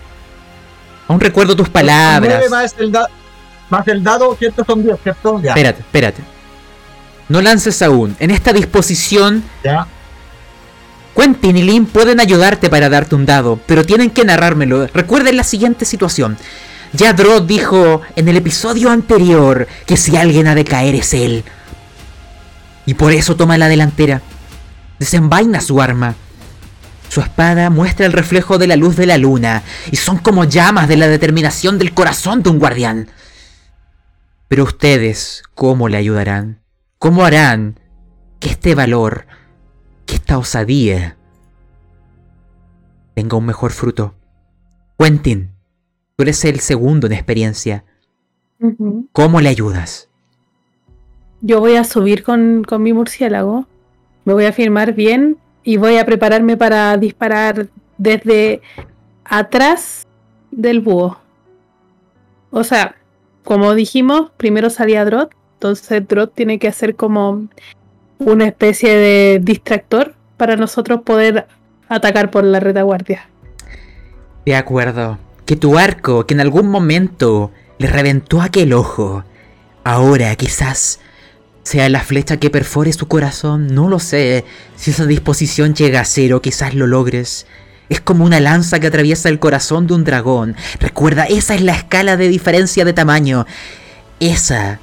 Aún 1.09 1.19
recuerdo 1.19 1.57
tus 1.57 1.69
palabras. 1.69 2.49
Más 2.49 2.75
el, 2.79 2.93
da 2.93 3.09
más 3.69 3.89
el 3.89 4.05
dado, 4.05 4.37
¿cierto? 4.37 4.65
Son 4.65 4.83
10, 4.83 4.97
¿cierto? 5.03 5.41
Ya. 5.43 5.51
Espérate, 5.51 5.81
espérate. 5.81 6.23
No 7.33 7.41
lances 7.41 7.81
aún. 7.81 8.15
En 8.21 8.31
esta 8.31 8.53
disposición, 8.53 9.43
ya. 9.65 9.87
Quentin 11.17 11.57
y 11.57 11.63
Lynn 11.63 11.87
pueden 11.87 12.21
ayudarte 12.21 12.69
para 12.69 12.91
darte 12.91 13.15
un 13.15 13.25
dado, 13.25 13.59
pero 13.67 13.87
tienen 13.87 14.11
que 14.11 14.27
narrármelo. 14.27 14.87
Recuerden 14.89 15.39
la 15.39 15.43
siguiente 15.43 15.87
situación. 15.87 16.37
Ya 16.93 17.15
Drod 17.15 17.45
dijo 17.45 18.03
en 18.17 18.29
el 18.29 18.37
episodio 18.37 18.91
anterior 18.91 19.67
que 19.87 19.97
si 19.97 20.15
alguien 20.15 20.47
ha 20.47 20.55
de 20.55 20.67
caer 20.67 20.95
es 20.95 21.15
él. 21.15 21.43
Y 22.85 22.93
por 22.93 23.13
eso 23.13 23.35
toma 23.35 23.57
la 23.57 23.69
delantera. 23.69 24.21
Desenvaina 24.99 25.63
su 25.63 25.81
arma. 25.81 26.15
Su 27.09 27.23
espada 27.23 27.71
muestra 27.71 28.05
el 28.05 28.13
reflejo 28.13 28.59
de 28.59 28.67
la 28.67 28.77
luz 28.77 28.95
de 28.95 29.07
la 29.07 29.17
luna 29.17 29.63
y 29.91 29.97
son 29.97 30.19
como 30.19 30.45
llamas 30.45 30.87
de 30.87 30.99
la 30.99 31.09
determinación 31.09 31.79
del 31.79 31.95
corazón 31.95 32.43
de 32.43 32.51
un 32.51 32.59
guardián. 32.59 33.09
Pero 34.49 34.65
ustedes, 34.65 35.45
¿cómo 35.55 35.89
le 35.89 35.97
ayudarán? 35.97 36.62
¿Cómo 37.03 37.25
harán 37.25 37.81
que 38.39 38.51
este 38.51 38.77
valor, 38.77 39.27
que 40.07 40.15
esta 40.15 40.39
osadía 40.39 41.17
tenga 43.15 43.37
un 43.37 43.45
mejor 43.45 43.73
fruto? 43.73 44.15
Quentin, 44.97 45.51
tú 46.15 46.23
eres 46.23 46.45
el 46.45 46.61
segundo 46.61 47.09
en 47.09 47.15
experiencia. 47.15 47.85
¿Cómo 49.11 49.41
le 49.41 49.49
ayudas? 49.49 50.11
Yo 51.41 51.59
voy 51.59 51.75
a 51.75 51.83
subir 51.83 52.23
con, 52.23 52.63
con 52.63 52.85
mi 52.85 52.93
murciélago. 52.93 53.67
Me 54.25 54.33
voy 54.33 54.45
a 54.45 54.53
firmar 54.53 54.93
bien 54.93 55.39
y 55.65 55.79
voy 55.79 55.97
a 55.97 56.07
prepararme 56.07 56.57
para 56.57 56.97
disparar 56.99 57.67
desde 57.99 58.63
atrás 59.25 60.07
del 60.53 60.79
búho. 60.79 61.19
O 62.53 62.63
sea, 62.63 62.95
como 63.43 63.75
dijimos, 63.75 64.31
primero 64.37 64.71
salía 64.71 65.05
Drot 65.05 65.42
Entonces 65.63 66.09
Drot 66.09 66.35
tiene 66.35 66.59
que 66.59 66.67
hacer 66.67 66.97
como 66.97 67.47
una 68.19 68.47
especie 68.47 68.97
de 68.97 69.39
distractor 69.41 70.17
para 70.37 70.57
nosotros 70.57 71.03
poder 71.03 71.47
atacar 71.89 72.33
por 72.33 72.43
la 72.43 72.59
retaguardia. 72.59 73.29
De 74.45 74.57
acuerdo. 74.57 75.19
Que 75.47 75.55
tu 75.55 75.79
arco, 75.79 76.27
que 76.27 76.35
en 76.35 76.41
algún 76.41 76.67
momento 76.67 77.53
le 77.79 77.87
reventó 77.87 78.43
aquel 78.43 78.73
ojo, 78.73 79.23
ahora 79.85 80.35
quizás 80.35 80.99
sea 81.63 81.89
la 81.89 82.01
flecha 82.01 82.39
que 82.39 82.51
perfore 82.51 82.93
su 82.93 83.07
corazón, 83.07 83.73
no 83.73 83.89
lo 83.89 84.01
sé. 84.01 84.45
Si 84.75 84.91
esa 84.91 85.07
disposición 85.07 85.77
llega 85.77 86.01
a 86.01 86.05
cero, 86.05 86.43
quizás 86.43 86.75
lo 86.75 86.89
logres. 86.89 87.47
Es 87.89 88.01
como 88.01 88.25
una 88.25 88.41
lanza 88.41 88.81
que 88.81 88.89
atraviesa 88.89 89.29
el 89.29 89.39
corazón 89.39 89.87
de 89.87 89.95
un 89.95 90.03
dragón. 90.03 90.57
Recuerda, 90.81 91.23
esa 91.27 91.55
es 91.55 91.63
la 91.63 91.75
escala 91.75 92.17
de 92.17 92.27
diferencia 92.27 92.85
de 92.85 92.95
tamaño. 92.95 93.47
Esa 94.19 94.81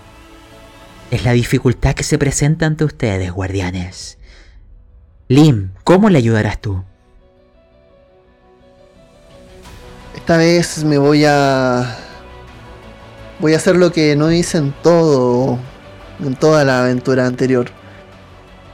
es 1.11 1.25
la 1.25 1.31
dificultad 1.31 1.95
que 1.95 2.03
se 2.03 2.17
presenta 2.17 2.65
ante 2.65 2.83
ustedes, 2.83 3.31
guardianes. 3.31 4.17
Lim, 5.27 5.71
¿cómo 5.83 6.09
le 6.09 6.17
ayudarás 6.17 6.59
tú? 6.59 6.83
Esta 10.15 10.37
vez 10.37 10.83
me 10.83 10.97
voy 10.97 11.25
a. 11.25 11.97
Voy 13.39 13.53
a 13.53 13.57
hacer 13.57 13.75
lo 13.75 13.91
que 13.91 14.15
no 14.15 14.31
hice 14.31 14.57
en 14.57 14.73
todo. 14.83 15.57
En 16.23 16.35
toda 16.35 16.65
la 16.65 16.81
aventura 16.81 17.25
anterior. 17.25 17.67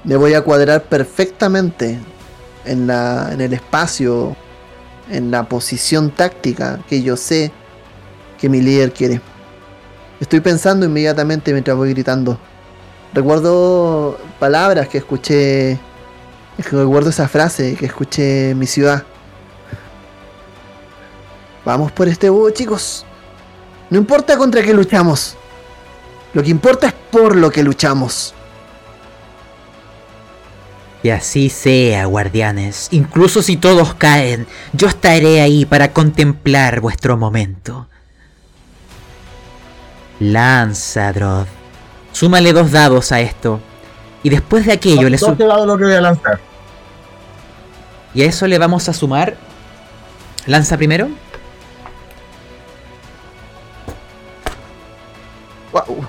Me 0.04 0.16
voy 0.16 0.34
a 0.34 0.42
cuadrar 0.42 0.84
perfectamente 0.84 2.00
en, 2.66 2.88
la, 2.88 3.30
en 3.32 3.42
el 3.42 3.54
espacio, 3.54 4.36
en 5.10 5.32
la 5.32 5.48
posición 5.48 6.12
táctica 6.12 6.80
que 6.90 7.02
yo 7.02 7.16
sé 7.18 7.52
que 8.40 8.50
mi 8.50 8.62
líder 8.62 8.92
quiere. 8.94 9.22
Estoy 10.20 10.40
pensando 10.40 10.86
inmediatamente 10.86 11.52
mientras 11.52 11.76
voy 11.76 11.90
gritando. 11.92 12.40
Recuerdo 13.14 14.18
palabras 14.40 14.88
que 14.88 14.98
escuché. 14.98 15.80
Recuerdo 16.58 17.10
esa 17.10 17.28
frase 17.28 17.76
que 17.76 17.86
escuché 17.86 18.52
en 18.52 18.60
mi 18.60 18.66
ciudad. 18.66 19.04
Vamos 21.66 21.92
por 21.92 22.08
este 22.08 22.30
búho, 22.30 22.50
chicos. 22.52 23.06
No 23.90 23.98
importa 23.98 24.38
contra 24.38 24.62
qué 24.62 24.74
luchamos. 24.74 25.36
Lo 26.34 26.44
que 26.44 26.50
importa 26.50 26.88
es 26.88 26.94
por 26.94 27.36
lo 27.36 27.50
que 27.52 27.64
luchamos. 27.64 28.34
Y 31.04 31.10
así 31.10 31.50
sea, 31.50 32.06
guardianes. 32.06 32.88
Incluso 32.92 33.42
si 33.42 33.58
todos 33.58 33.94
caen, 33.96 34.48
yo 34.74 34.88
estaré 34.88 35.42
ahí 35.42 35.66
para 35.66 35.94
contemplar 35.94 36.82
vuestro 36.82 37.16
momento. 37.16 37.88
Lanza, 40.32 41.14
Drod. 41.14 41.48
Súmale 42.12 42.54
dos 42.54 42.72
dados 42.72 43.12
a 43.12 43.20
esto. 43.20 43.60
Y 44.24 44.30
después 44.30 44.66
de 44.66 44.74
aquello 44.74 45.10
le 45.10 45.18
dados 45.18 45.68
lo 45.68 45.78
que 45.78 45.84
voy 45.84 45.94
a 45.94 46.02
lanzar. 46.02 46.40
Y 48.14 48.24
a 48.24 48.26
eso 48.26 48.48
le 48.48 48.58
vamos 48.58 48.90
a 48.90 48.94
sumar. 48.94 49.36
Lanza 50.48 50.78
primero. 50.78 51.10
Wow. 55.72 56.08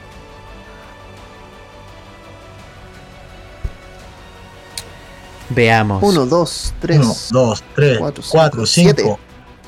Veamos. 5.50 6.02
1, 6.02 6.26
2, 6.26 6.74
3. 6.80 6.98
1, 6.98 7.14
2, 7.30 7.64
3, 7.74 7.98
cuatro, 7.98 8.24
4, 8.28 8.66
cinco, 8.66 8.94
5, 8.96 9.18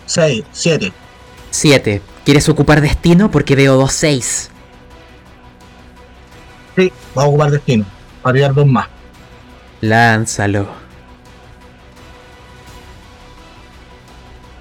6, 0.07 0.45
7. 0.53 0.93
7. 1.51 2.03
¿Quieres 2.28 2.46
ocupar 2.50 2.82
destino? 2.82 3.30
Porque 3.30 3.56
veo 3.56 3.76
dos 3.76 3.90
6. 3.92 4.50
Sí, 6.76 6.92
va 7.16 7.22
a 7.22 7.26
ocupar 7.26 7.50
destino. 7.50 7.86
Para 8.20 8.34
tirar 8.34 8.52
dos 8.52 8.66
más. 8.66 8.86
Lánzalo. 9.80 10.68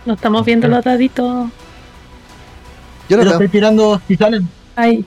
No 0.05 0.13
estamos 0.13 0.45
viendo 0.45 0.69
los 0.69 0.81
daditos. 0.81 1.49
Yo 3.09 3.17
lo 3.17 3.31
estoy 3.31 3.49
tirando 3.49 4.01
si 4.07 4.15
salen. 4.15 4.47
Ay. 4.77 5.05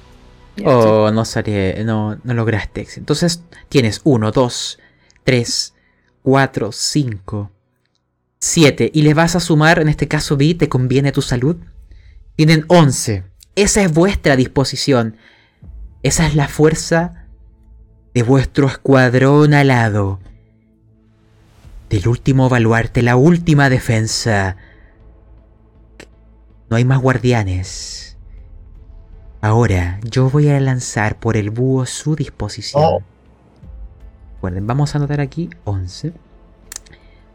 Oh, 0.62 1.10
no 1.10 1.24
salió. 1.24 1.82
No, 1.82 2.18
no 2.22 2.34
lograste. 2.34 2.86
Entonces 2.96 3.42
tienes 3.70 4.02
1, 4.04 4.32
2, 4.32 4.78
3, 5.24 5.74
4, 6.20 6.72
5, 6.72 7.50
7. 8.38 8.90
Y 8.92 9.00
le 9.00 9.14
vas 9.14 9.34
a 9.34 9.40
sumar, 9.40 9.78
en 9.78 9.88
este 9.88 10.08
caso, 10.08 10.36
Vi, 10.36 10.52
¿te 10.52 10.68
conviene 10.68 11.10
tu 11.10 11.22
salud? 11.22 11.56
Tienen 12.36 12.65
11. 12.69 13.24
Esa 13.55 13.82
es 13.82 13.93
vuestra 13.93 14.36
disposición. 14.36 15.16
Esa 16.02 16.27
es 16.27 16.35
la 16.35 16.48
fuerza 16.48 17.27
de 18.15 18.23
vuestro 18.23 18.66
escuadrón 18.66 19.55
alado. 19.55 20.19
Del 21.89 22.09
último 22.09 22.48
baluarte, 22.48 23.02
la 23.02 23.16
última 23.16 23.69
defensa. 23.69 24.57
No 26.69 26.77
hay 26.77 26.85
más 26.85 27.01
guardianes. 27.01 28.16
Ahora 29.43 29.98
yo 30.05 30.31
voy 30.31 30.48
a 30.48 30.61
lanzar 30.61 31.19
por 31.19 31.36
el 31.36 31.51
búho 31.51 31.86
su 31.86 32.15
disposición. 32.15 32.82
Oh. 32.85 33.02
Recuerden, 34.35 34.66
vamos 34.66 34.94
a 34.94 34.98
anotar 34.98 35.20
aquí 35.20 35.51
11. 35.65 36.12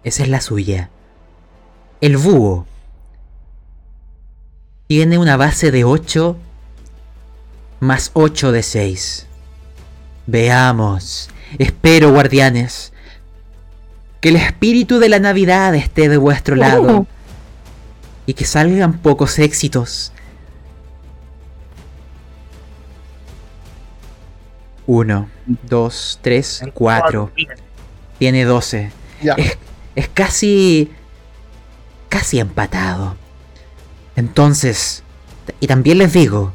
Esa 0.04 0.24
es 0.24 0.30
la 0.30 0.42
suya. 0.42 0.90
El 2.02 2.18
búho 2.18 2.66
tiene 4.88 5.18
una 5.18 5.38
base 5.38 5.72
de 5.72 5.84
8 5.84 6.38
más 7.80 8.12
8 8.14 8.52
de 8.52 8.64
6. 8.64 9.28
Veamos. 10.28 11.30
Espero, 11.60 12.12
guardianes, 12.12 12.92
que 14.20 14.30
el 14.30 14.36
espíritu 14.36 15.00
de 15.00 15.10
la 15.10 15.20
Navidad 15.20 15.76
esté 15.76 16.10
de 16.10 16.18
vuestro 16.18 16.56
lado 16.56 17.06
y 18.26 18.34
que 18.34 18.46
salgan 18.46 18.98
pocos 19.00 19.38
éxitos. 19.40 20.12
Uno, 24.88 25.30
dos, 25.64 26.20
tres, 26.22 26.64
cuatro. 26.74 27.32
Tiene 28.20 28.46
12. 28.46 28.92
Ya. 29.22 29.34
Es, 29.34 29.58
es 29.96 30.08
casi... 30.10 30.92
casi 32.10 32.40
empatado. 32.40 33.16
Entonces, 34.16 35.04
y 35.60 35.68
también 35.68 35.98
les 35.98 36.14
digo, 36.14 36.54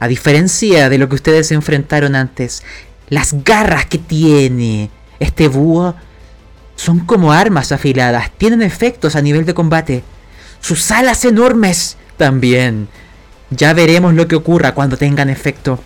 a 0.00 0.08
diferencia 0.08 0.88
de 0.88 0.98
lo 0.98 1.08
que 1.08 1.14
ustedes 1.14 1.52
enfrentaron 1.52 2.14
antes, 2.14 2.62
las 3.08 3.44
garras 3.44 3.86
que 3.86 3.98
tiene 3.98 4.90
este 5.20 5.48
búho 5.48 5.94
son 6.74 7.00
como 7.00 7.32
armas 7.32 7.70
afiladas, 7.70 8.32
tienen 8.36 8.62
efectos 8.62 9.14
a 9.14 9.22
nivel 9.22 9.44
de 9.44 9.54
combate. 9.54 10.02
Sus 10.60 10.90
alas 10.90 11.24
enormes 11.24 11.96
también. 12.16 12.88
Ya 13.50 13.72
veremos 13.74 14.14
lo 14.14 14.26
que 14.26 14.36
ocurra 14.36 14.74
cuando 14.74 14.96
tengan 14.96 15.28
efecto. 15.28 15.78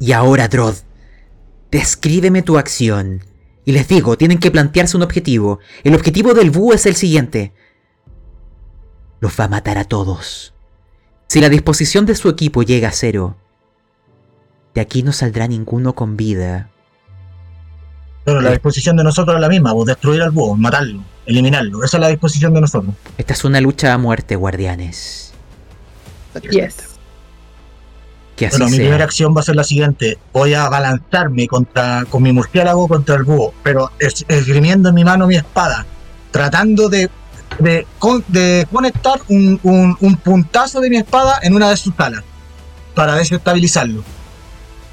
Y 0.00 0.12
ahora, 0.12 0.48
Drod, 0.48 0.74
descríbeme 1.70 2.42
tu 2.42 2.58
acción. 2.58 3.24
Y 3.64 3.72
les 3.72 3.88
digo, 3.88 4.16
tienen 4.16 4.38
que 4.38 4.50
plantearse 4.50 4.96
un 4.96 5.02
objetivo. 5.02 5.60
El 5.84 5.94
objetivo 5.94 6.34
del 6.34 6.50
búho 6.50 6.74
es 6.74 6.86
el 6.86 6.96
siguiente. 6.96 7.52
Los 9.24 9.40
va 9.40 9.44
a 9.44 9.48
matar 9.48 9.78
a 9.78 9.84
todos. 9.84 10.52
Si 11.28 11.40
la 11.40 11.48
disposición 11.48 12.04
de 12.04 12.14
su 12.14 12.28
equipo 12.28 12.62
llega 12.62 12.88
a 12.88 12.92
cero, 12.92 13.38
de 14.74 14.82
aquí 14.82 15.02
no 15.02 15.12
saldrá 15.14 15.48
ninguno 15.48 15.94
con 15.94 16.18
vida. 16.18 16.68
Pero 18.26 18.42
la 18.42 18.50
disposición 18.50 18.98
de 18.98 19.04
nosotros 19.04 19.34
es 19.36 19.40
la 19.40 19.48
misma, 19.48 19.72
pues 19.72 19.86
destruir 19.86 20.20
al 20.20 20.30
búho, 20.30 20.54
matarlo, 20.58 21.00
eliminarlo. 21.24 21.82
Esa 21.82 21.96
es 21.96 22.00
la 22.02 22.08
disposición 22.08 22.52
de 22.52 22.60
nosotros. 22.60 22.92
Esta 23.16 23.32
es 23.32 23.44
una 23.44 23.62
lucha 23.62 23.94
a 23.94 23.96
muerte, 23.96 24.36
guardianes. 24.36 25.32
Yes. 26.50 26.76
Que 28.36 28.48
así 28.48 28.56
Bueno, 28.58 28.66
mi 28.66 28.72
sea. 28.76 28.80
primera 28.84 29.04
acción 29.04 29.34
va 29.34 29.40
a 29.40 29.44
ser 29.44 29.56
la 29.56 29.64
siguiente. 29.64 30.18
Voy 30.34 30.52
a 30.52 30.68
balanzarme 30.68 31.46
contra, 31.48 32.04
con 32.10 32.22
mi 32.24 32.30
murciélago 32.34 32.88
contra 32.88 33.14
el 33.14 33.22
búho, 33.24 33.54
pero 33.62 33.90
es- 33.98 34.26
esgrimiendo 34.28 34.90
en 34.90 34.94
mi 34.94 35.02
mano 35.04 35.26
mi 35.26 35.36
espada, 35.36 35.86
tratando 36.30 36.90
de, 36.90 37.08
de, 37.58 37.86
con- 37.98 38.24
de 38.28 38.66
conectar 38.72 39.20
un, 39.28 39.58
un- 39.62 39.96
un 40.00 40.16
puntazo 40.16 40.80
de 40.80 40.90
mi 40.90 40.96
espada 40.96 41.38
en 41.42 41.54
una 41.54 41.70
de 41.70 41.76
sus 41.76 41.92
alas, 41.98 42.22
para 42.94 43.14
desestabilizarlo. 43.16 44.02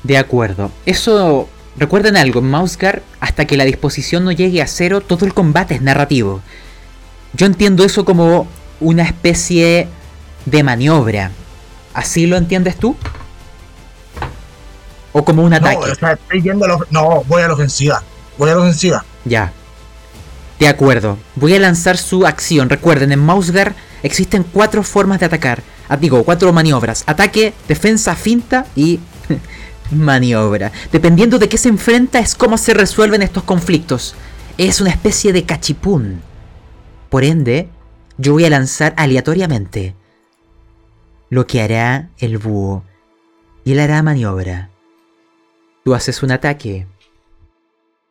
De 0.03 0.17
acuerdo. 0.17 0.71
Eso. 0.85 1.49
Recuerden 1.77 2.17
algo, 2.17 2.41
en 2.41 2.49
Mouseguard, 2.49 3.01
hasta 3.21 3.45
que 3.45 3.55
la 3.55 3.63
disposición 3.63 4.25
no 4.25 4.31
llegue 4.33 4.61
a 4.61 4.67
cero, 4.67 4.99
todo 4.99 5.25
el 5.25 5.33
combate 5.33 5.75
es 5.75 5.81
narrativo. 5.81 6.41
Yo 7.33 7.45
entiendo 7.45 7.85
eso 7.85 8.03
como 8.03 8.45
una 8.81 9.03
especie 9.03 9.87
de 10.45 10.63
maniobra. 10.63 11.31
¿Así 11.93 12.27
lo 12.27 12.35
entiendes 12.35 12.75
tú? 12.75 12.95
¿O 15.13 15.23
como 15.23 15.43
un 15.43 15.53
ataque? 15.53 15.75
No, 15.75 15.91
o 15.91 15.95
sea, 15.95 16.11
estoy 16.13 16.41
yendo 16.41 16.65
a 16.65 16.69
la, 16.69 16.77
no, 16.89 17.23
voy 17.27 17.41
a 17.41 17.47
la 17.47 17.53
ofensiva. 17.53 18.01
Voy 18.37 18.49
a 18.49 18.55
la 18.55 18.61
ofensiva. 18.61 19.05
Ya. 19.25 19.51
De 20.61 20.67
acuerdo. 20.67 21.17
Voy 21.37 21.55
a 21.55 21.59
lanzar 21.59 21.97
su 21.97 22.27
acción. 22.27 22.69
Recuerden, 22.69 23.11
en 23.11 23.17
Mouseguard 23.17 23.73
existen 24.03 24.43
cuatro 24.43 24.83
formas 24.83 25.19
de 25.19 25.25
atacar. 25.25 25.63
Ah, 25.89 25.97
digo, 25.97 26.23
cuatro 26.23 26.53
maniobras. 26.53 27.03
Ataque, 27.07 27.55
defensa, 27.67 28.15
finta 28.15 28.67
y 28.75 28.99
maniobra. 29.91 30.71
Dependiendo 30.91 31.39
de 31.39 31.49
qué 31.49 31.57
se 31.57 31.69
enfrenta 31.69 32.19
es 32.19 32.35
cómo 32.35 32.59
se 32.59 32.75
resuelven 32.75 33.23
estos 33.23 33.41
conflictos. 33.41 34.13
Es 34.59 34.81
una 34.81 34.91
especie 34.91 35.33
de 35.33 35.47
cachipún. 35.47 36.21
Por 37.09 37.23
ende, 37.23 37.67
yo 38.19 38.33
voy 38.33 38.45
a 38.45 38.51
lanzar 38.51 38.93
aleatoriamente 38.97 39.95
lo 41.31 41.47
que 41.47 41.63
hará 41.63 42.09
el 42.19 42.37
búho. 42.37 42.83
Y 43.63 43.71
él 43.71 43.79
hará 43.79 44.03
maniobra. 44.03 44.69
Tú 45.83 45.95
haces 45.95 46.21
un 46.21 46.29
ataque. 46.29 46.85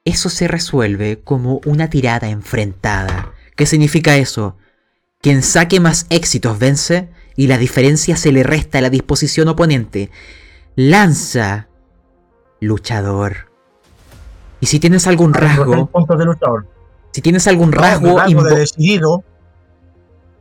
Eso 0.04 0.30
se 0.30 0.48
resuelve 0.48 1.20
como 1.22 1.60
una 1.66 1.90
tirada 1.90 2.28
enfrentada. 2.28 3.32
¿Qué 3.56 3.66
significa 3.66 4.16
eso? 4.16 4.56
Quien 5.20 5.42
saque 5.42 5.80
más 5.80 6.06
éxitos 6.08 6.58
vence 6.58 7.10
y 7.36 7.46
la 7.46 7.58
diferencia 7.58 8.16
se 8.16 8.32
le 8.32 8.42
resta 8.42 8.78
a 8.78 8.80
la 8.80 8.90
disposición 8.90 9.48
oponente. 9.48 10.10
Lanza, 10.76 11.68
luchador. 12.60 13.50
Y 14.60 14.66
si 14.66 14.80
tienes 14.80 15.06
algún 15.06 15.34
rasgo, 15.34 15.86
puntos 15.86 16.18
de 16.18 16.24
luchador. 16.24 16.66
si 17.12 17.20
tienes 17.20 17.46
algún 17.46 17.72
rasgo, 17.72 18.10
el 18.10 18.16
rasgo 18.16 18.44
de 18.44 18.56
decidido, 18.56 19.24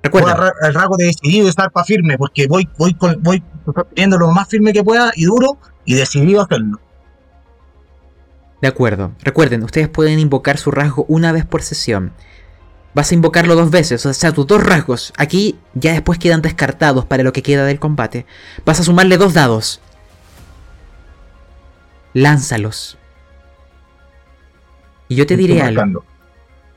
recuerda, 0.03 0.53
el 0.61 0.73
rasgo 0.73 0.95
de 0.98 1.06
decidido 1.06 1.48
y 1.48 1.49
estar 1.49 1.72
para 1.72 1.86
firme, 1.86 2.18
porque 2.18 2.48
voy, 2.48 2.69
voy, 2.77 2.94
con, 2.94 3.22
voy 3.22 3.44
lo 3.95 4.31
más 4.31 4.48
firme 4.48 4.72
que 4.72 4.84
pueda 4.84 5.11
y 5.15 5.26
duro 5.26 5.57
y 5.84 5.95
decidido 5.95 6.41
a 6.41 6.44
hacerlo. 6.45 6.80
De 8.61 8.68
acuerdo. 8.68 9.11
Recuerden, 9.22 9.64
ustedes 9.64 9.88
pueden 9.88 10.19
invocar 10.19 10.57
su 10.57 10.72
rasgo 10.72 11.06
una 11.07 11.31
vez 11.31 11.45
por 11.45 11.61
sesión. 11.61 12.14
Vas 12.94 13.11
a 13.11 13.15
invocarlo 13.15 13.56
dos 13.56 13.69
veces, 13.69 14.06
o 14.06 14.14
sea, 14.14 14.34
tus 14.34 14.48
dos 14.48 14.64
rasgos. 14.64 15.14
Aquí 15.18 15.57
ya 15.73 15.94
después 15.94 16.19
quedan 16.19 16.41
descartados 16.41 17.06
para 17.06 17.23
lo 17.23 17.31
que 17.31 17.44
queda 17.44 17.65
del 17.65 17.80
combate. 17.80 18.26
Vas 18.65 18.80
a 18.80 18.84
sumarle 18.84 19.18
dos 19.18 19.34
dados. 19.34 19.80
Lánzalos. 22.14 22.98
Y 25.07 25.15
yo 25.15 25.26
te 25.26 25.38
diré 25.38 25.61
algo. 25.61 26.03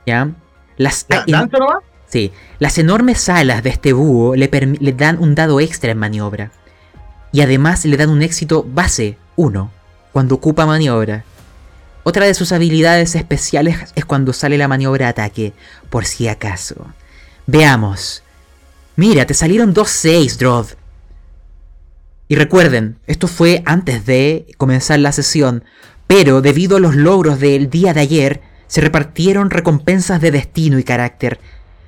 ¿ya? 0.07 0.31
Las, 0.77 1.07
en-. 1.27 1.51
Sí, 2.07 2.33
las 2.59 2.79
enormes 2.79 3.29
alas 3.29 3.63
de 3.63 3.71
este 3.71 3.93
búho 3.93 4.37
le, 4.37 4.51
le 4.81 4.93
dan 4.93 5.19
un 5.19 5.35
dado 5.35 5.61
extra 5.61 5.93
en 5.93 5.99
maniobra. 5.99 6.53
Y 7.33 7.41
además 7.41 7.85
le 7.87 7.97
dan 7.97 8.11
un 8.11 8.23
éxito 8.23 8.65
base 8.69 9.17
1 9.37 9.71
cuando 10.13 10.35
ocupa 10.35 10.67
maniobra. 10.67 11.25
Otra 12.05 12.27
de 12.27 12.35
sus 12.35 12.53
habilidades 12.53 13.15
especiales 13.15 13.93
es 13.95 14.05
cuando 14.05 14.33
sale 14.33 14.59
la 14.59 14.69
maniobra 14.69 15.09
ataque, 15.09 15.53
por 15.89 16.05
si 16.05 16.29
acaso. 16.29 16.87
Veamos. 17.47 18.23
Mira, 18.97 19.27
te 19.27 19.35
salieron 19.35 19.73
dos 19.73 19.91
6, 19.91 20.39
Drod. 20.39 20.67
Y 22.29 22.35
recuerden, 22.35 22.99
esto 23.07 23.29
fue 23.29 23.63
antes 23.67 24.05
de 24.07 24.47
comenzar 24.57 24.99
la 24.99 25.13
sesión, 25.13 25.65
pero 26.07 26.41
debido 26.41 26.77
a 26.77 26.81
los 26.81 26.97
logros 26.97 27.39
del 27.39 27.71
día 27.71 27.95
de 27.95 28.01
ayer, 28.01 28.41
se 28.67 28.81
repartieron 28.81 29.51
recompensas 29.51 30.21
de 30.21 30.31
destino 30.31 30.79
y 30.79 30.85
carácter, 30.85 31.39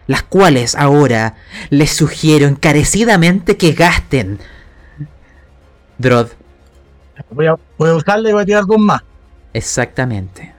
las 0.07 0.23
cuales 0.23 0.74
ahora 0.74 1.36
les 1.70 1.91
sugiero 1.91 2.47
encarecidamente 2.47 3.57
que 3.57 3.73
gasten. 3.73 4.39
Drod, 5.99 6.28
Voy 7.31 7.47
a, 7.47 7.55
voy 7.78 7.91
a 7.91 7.95
usarle 7.95 8.31
y 8.31 8.32
voy 8.32 8.43
a 8.43 8.47
tirar 8.47 8.66
dos 8.66 8.78
más. 8.78 9.03
Exactamente. 9.55 10.52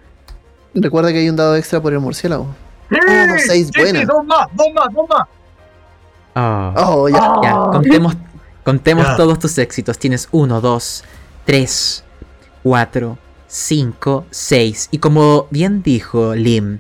Recuerda 0.74 1.12
que 1.12 1.20
hay 1.20 1.30
un 1.30 1.36
dado 1.36 1.56
extra 1.56 1.80
por 1.82 1.94
el 1.94 2.00
murciélago. 2.00 2.48
¡Sí! 2.90 2.98
Oh, 3.00 3.36
seis, 3.46 3.70
sí, 3.74 3.82
buena. 3.82 4.00
sí, 4.00 4.06
dos 4.06 4.26
más, 4.26 4.48
dos 4.54 4.68
más, 4.74 4.94
dos 4.94 5.10
más. 5.10 5.28
Oh. 6.36 6.74
Oh, 7.04 7.10
ya. 7.10 7.18
Ah. 7.22 7.40
Ya, 7.44 7.54
contemos, 7.72 8.14
contemos 8.64 9.06
Ya. 9.08 9.16
todos 9.16 9.40
tus 9.40 9.58
éxitos. 9.58 9.98
Tienes 9.98 10.28
1, 10.32 10.60
2, 10.62 11.04
3, 11.46 12.04
4, 12.64 13.18
5, 13.48 14.26
6. 14.30 14.90
Y 14.92 14.98
como 15.00 15.48
bien 15.50 15.82
dijo 15.82 16.36
Lim, 16.36 16.80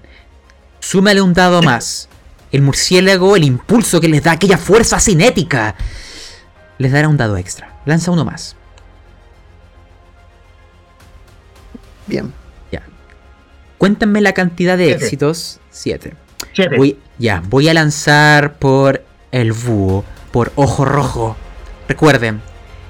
súmale 0.79 1.21
un 1.21 1.33
dado 1.33 1.61
más. 1.61 2.09
El 2.51 2.61
murciélago, 2.61 3.35
el 3.35 3.43
impulso 3.43 3.99
que 4.01 4.07
les 4.09 4.23
da 4.23 4.33
aquella 4.33 4.57
fuerza 4.57 4.99
cinética, 4.99 5.75
les 6.77 6.91
dará 6.91 7.07
un 7.07 7.17
dado 7.17 7.37
extra. 7.37 7.79
Lanza 7.85 8.11
uno 8.11 8.25
más. 8.25 8.55
Bien. 12.07 12.31
Ya. 12.71 12.81
Cuéntenme 13.77 14.21
la 14.21 14.33
cantidad 14.33 14.77
de 14.77 14.85
Siete. 14.87 15.03
éxitos. 15.05 15.59
7. 15.71 16.13
Siete. 16.53 16.77
Voy, 16.77 16.97
ya, 17.17 17.41
voy 17.49 17.67
a 17.69 17.73
lanzar 17.73 18.53
por 18.57 19.03
el 19.31 19.51
búho, 19.51 20.05
por 20.31 20.51
ojo 20.55 20.85
rojo. 20.85 21.35
Recuerden, 21.87 22.41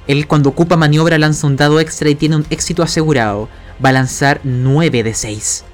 él 0.07 0.27
cuando 0.27 0.49
ocupa 0.49 0.77
maniobra 0.77 1.17
lanza 1.17 1.47
un 1.47 1.55
dado 1.55 1.79
extra 1.79 2.09
y 2.09 2.15
tiene 2.15 2.35
un 2.35 2.45
éxito 2.49 2.83
asegurado. 2.83 3.49
Va 3.83 3.89
a 3.89 3.93
lanzar 3.93 4.39
9 4.43 5.03
de 5.03 5.13
6. 5.13 5.65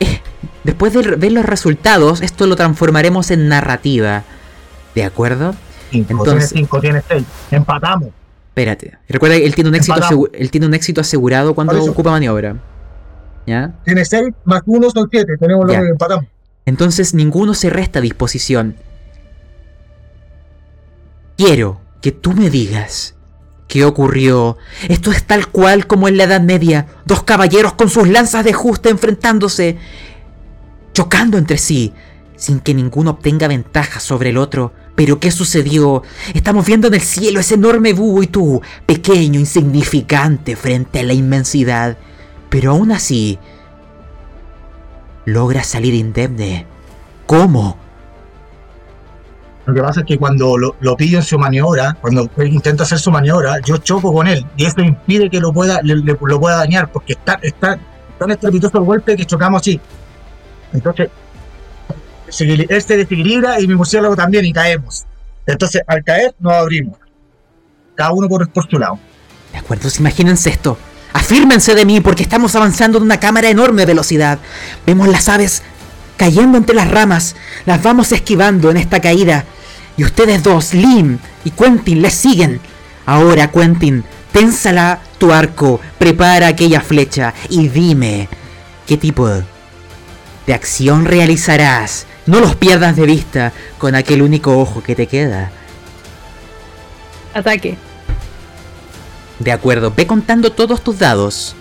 Eh, 0.00 0.20
después 0.64 0.92
de 0.92 1.02
ver 1.16 1.32
los 1.32 1.44
resultados, 1.44 2.20
esto 2.20 2.46
lo 2.46 2.56
transformaremos 2.56 3.30
en 3.30 3.48
narrativa. 3.48 4.24
¿De 4.94 5.04
acuerdo? 5.04 5.54
Cinco, 5.90 6.10
entonces- 6.12 6.50
tiene 6.50 6.62
cinco, 6.66 6.80
tiene 6.80 7.02
seis. 7.08 7.24
Empatamos. 7.50 8.08
Espérate. 8.56 8.96
Recuerda 9.08 9.36
que 9.36 9.46
él 9.46 9.54
tiene 9.56 9.70
un 9.70 9.74
éxito, 9.74 9.94
asegu- 10.08 10.30
él 10.32 10.50
tiene 10.52 10.66
un 10.68 10.74
éxito 10.74 11.00
asegurado 11.00 11.54
cuando 11.54 11.72
ocupa 11.90 12.10
maniobra. 12.12 12.56
¿Ya? 13.46 13.74
Tiene 13.84 14.04
seis 14.04 14.28
más 14.44 14.62
uno 14.66 14.88
son 14.90 15.08
siete. 15.10 15.36
Tenemos 15.38 15.66
lo 15.66 15.72
que 15.72 15.88
empatamos. 15.88 16.24
Entonces 16.64 17.14
ninguno 17.14 17.52
se 17.54 17.68
resta 17.68 17.98
a 17.98 18.02
disposición. 18.02 18.76
Quiero 21.36 21.80
que 22.00 22.12
tú 22.12 22.32
me 22.32 22.48
digas 22.50 23.14
qué 23.66 23.84
ocurrió. 23.84 24.56
Esto 24.88 25.10
es 25.10 25.24
tal 25.24 25.48
cual 25.48 25.86
como 25.86 26.06
en 26.08 26.16
la 26.16 26.24
Edad 26.24 26.40
Media. 26.40 26.86
Dos 27.06 27.24
caballeros 27.24 27.72
con 27.74 27.90
sus 27.90 28.08
lanzas 28.08 28.44
de 28.44 28.52
justa 28.52 28.88
enfrentándose, 28.88 29.78
chocando 30.92 31.38
entre 31.38 31.58
sí, 31.58 31.92
sin 32.36 32.60
que 32.60 32.72
ninguno 32.72 33.10
obtenga 33.12 33.48
ventaja 33.48 33.98
sobre 34.00 34.30
el 34.30 34.36
otro. 34.38 34.72
Pero 34.94 35.18
¿qué 35.18 35.30
sucedió? 35.30 36.02
Estamos 36.34 36.66
viendo 36.66 36.86
en 36.86 36.94
el 36.94 37.00
cielo 37.00 37.40
ese 37.40 37.54
enorme 37.54 37.92
búho 37.92 38.22
y 38.22 38.28
tú, 38.28 38.62
pequeño, 38.86 39.40
insignificante 39.40 40.54
frente 40.56 41.00
a 41.00 41.02
la 41.02 41.12
inmensidad. 41.12 41.96
Pero 42.48 42.70
aún 42.72 42.92
así, 42.92 43.38
logra 45.24 45.64
salir 45.64 45.94
indemne. 45.94 46.66
¿Cómo? 47.26 47.76
Lo 49.66 49.74
que 49.74 49.80
pasa 49.80 50.00
es 50.00 50.06
que 50.06 50.18
cuando 50.18 50.58
lo, 50.58 50.76
lo 50.80 50.94
en 50.98 51.22
su 51.22 51.38
maniobra, 51.38 51.96
cuando 52.00 52.28
intenta 52.44 52.82
hacer 52.82 52.98
su 52.98 53.10
maniobra, 53.10 53.60
yo 53.64 53.78
choco 53.78 54.12
con 54.12 54.28
él 54.28 54.44
y 54.56 54.66
eso 54.66 54.80
impide 54.82 55.30
que 55.30 55.40
lo 55.40 55.52
pueda, 55.52 55.80
le- 55.82 55.96
lo 55.96 56.40
pueda 56.40 56.56
dañar 56.56 56.92
porque 56.92 57.14
está, 57.14 57.38
está 57.42 57.78
tan 58.18 58.30
estrepitoso 58.30 58.78
el 58.78 58.84
golpe 58.84 59.16
que 59.16 59.24
chocamos 59.24 59.62
así. 59.62 59.80
Entonces, 60.72 61.08
él 62.40 62.82
se 62.82 62.96
desequilibra 62.96 63.60
y 63.60 63.66
mi 63.66 63.74
murciélago 63.74 64.16
también 64.16 64.44
y 64.44 64.52
caemos. 64.52 65.04
Entonces, 65.46 65.82
al 65.86 66.02
caer, 66.04 66.34
nos 66.38 66.52
abrimos. 66.52 66.98
Cada 67.94 68.12
uno 68.12 68.28
por, 68.28 68.48
su 68.68 68.78
lado. 68.78 68.98
De 69.52 69.58
acuerdo, 69.58 69.88
imagínense 69.98 70.50
esto. 70.50 70.78
Afírmense 71.12 71.74
de 71.74 71.84
mí 71.84 72.00
porque 72.00 72.24
estamos 72.24 72.56
avanzando 72.56 72.98
en 72.98 73.04
una 73.04 73.20
cámara 73.20 73.48
a 73.48 73.50
enorme 73.50 73.86
velocidad. 73.86 74.38
Vemos 74.84 75.08
las 75.08 75.28
aves 75.28 75.62
cayendo 76.16 76.58
entre 76.58 76.74
las 76.74 76.90
ramas. 76.90 77.36
Las 77.66 77.82
vamos 77.82 78.10
esquivando 78.10 78.70
en 78.70 78.78
esta 78.78 79.00
caída. 79.00 79.44
Y 79.96 80.04
ustedes 80.04 80.42
dos, 80.42 80.74
Lim 80.74 81.18
y 81.44 81.50
Quentin, 81.50 82.02
les 82.02 82.14
siguen. 82.14 82.60
Ahora, 83.06 83.50
Quentin, 83.50 84.02
ténsala 84.32 85.00
tu 85.18 85.32
arco, 85.32 85.80
prepara 85.98 86.48
aquella 86.48 86.80
flecha 86.80 87.32
y 87.48 87.68
dime 87.68 88.28
qué 88.86 88.96
tipo 88.96 89.28
de 89.28 90.54
acción 90.54 91.04
realizarás. 91.04 92.06
No 92.26 92.40
los 92.40 92.54
pierdas 92.56 92.96
de 92.96 93.06
vista 93.06 93.52
con 93.78 93.94
aquel 93.94 94.22
único 94.22 94.58
ojo 94.58 94.82
que 94.82 94.94
te 94.94 95.06
queda. 95.06 95.50
Ataque. 97.34 97.76
De 99.38 99.52
acuerdo, 99.52 99.92
ve 99.94 100.06
contando 100.06 100.50
todos 100.52 100.82
tus 100.82 100.98
dados. 100.98 101.54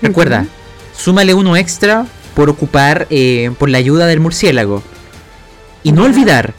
Recuerda, 0.00 0.46
súmale 0.96 1.34
uno 1.34 1.56
extra 1.56 2.06
por 2.34 2.48
ocupar, 2.48 3.06
eh, 3.10 3.50
por 3.58 3.68
la 3.68 3.78
ayuda 3.78 4.06
del 4.06 4.20
murciélago. 4.20 4.82
Y 5.82 5.92
no 5.92 6.04
olvidar 6.04 6.54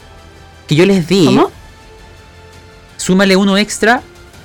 que 0.66 0.74
yo 0.74 0.86
les 0.86 1.08
di, 1.08 1.26
¿Cómo? 1.26 1.50
súmale 2.96 3.36
uno 3.36 3.56
extra 3.56 4.02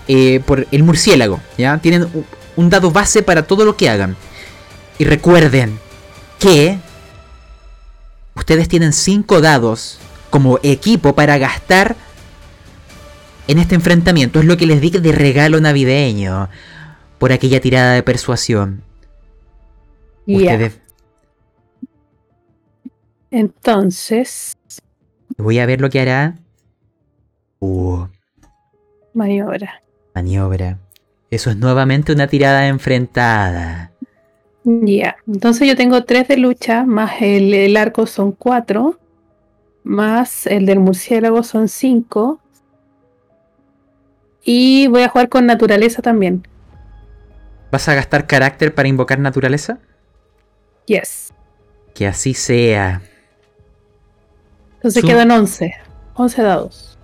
eh, 0.08 0.42
por 0.46 0.68
el 0.72 0.84
murciélago. 0.84 1.40
¿Ya? 1.58 1.78
Tienen 1.78 2.08
un 2.56 2.70
dado 2.70 2.92
base 2.92 3.24
para 3.24 3.44
todo 3.44 3.66
lo 3.66 3.76
que 3.76 3.90
hagan. 3.90 4.16
Y 4.98 5.06
recuerden 5.06 5.80
que 6.40 6.78
ustedes 8.36 8.68
tienen 8.68 8.94
cinco 8.94 9.42
dados 9.42 10.00
como 10.30 10.60
equipo 10.64 11.14
para 11.14 11.38
gastar 11.38 11.96
en 13.48 13.60
este 13.60 13.76
enfrentamiento. 13.76 14.40
Es 14.40 14.46
lo 14.46 14.58
que 14.58 14.66
les 14.66 14.82
di 14.82 14.90
de 14.90 15.12
regalo 15.12 15.60
navideño 15.60 16.50
por 17.20 17.32
aquella 17.32 17.62
tirada 17.62 17.94
de 17.94 18.04
persuasión. 18.04 18.84
Ya. 20.26 20.54
Ustedes, 20.54 20.80
Entonces, 23.32 24.56
voy 25.38 25.60
a 25.60 25.66
ver 25.66 25.82
lo 25.82 25.90
que 25.90 26.00
hará. 26.00 26.36
Uh, 27.60 28.08
maniobra. 29.14 29.82
Maniobra. 30.14 30.80
Eso 31.32 31.50
es 31.50 31.58
nuevamente 31.58 32.12
una 32.12 32.28
tirada 32.28 32.68
enfrentada. 32.68 33.93
Ya, 34.66 35.18
entonces 35.28 35.68
yo 35.68 35.76
tengo 35.76 36.04
tres 36.06 36.28
de 36.30 36.38
lucha, 36.38 36.86
más 36.86 37.22
el, 37.22 37.54
el 37.54 37.76
arco 37.76 38.06
son 38.08 38.32
cuatro, 38.32 38.98
más 39.84 40.48
el 40.48 40.66
del 40.66 40.80
murciélago 40.80 41.44
son 41.44 41.68
cinco. 41.68 42.40
Y 44.44 44.88
voy 44.88 45.02
a 45.04 45.10
jugar 45.10 45.30
con 45.30 45.46
naturaleza 45.46 46.02
también. 46.02 46.48
¿Vas 47.72 47.90
a 47.90 47.94
gastar 47.96 48.28
carácter 48.28 48.74
para 48.74 48.88
invocar 48.88 49.20
naturaleza? 49.20 49.80
Yes. 50.86 51.34
Que 51.94 52.08
así 52.08 52.34
sea. 52.34 53.02
Entonces 54.76 55.02
Su- 55.02 55.08
quedan 55.08 55.32
11. 55.32 55.74
11 56.16 56.42
dados. 56.42 56.98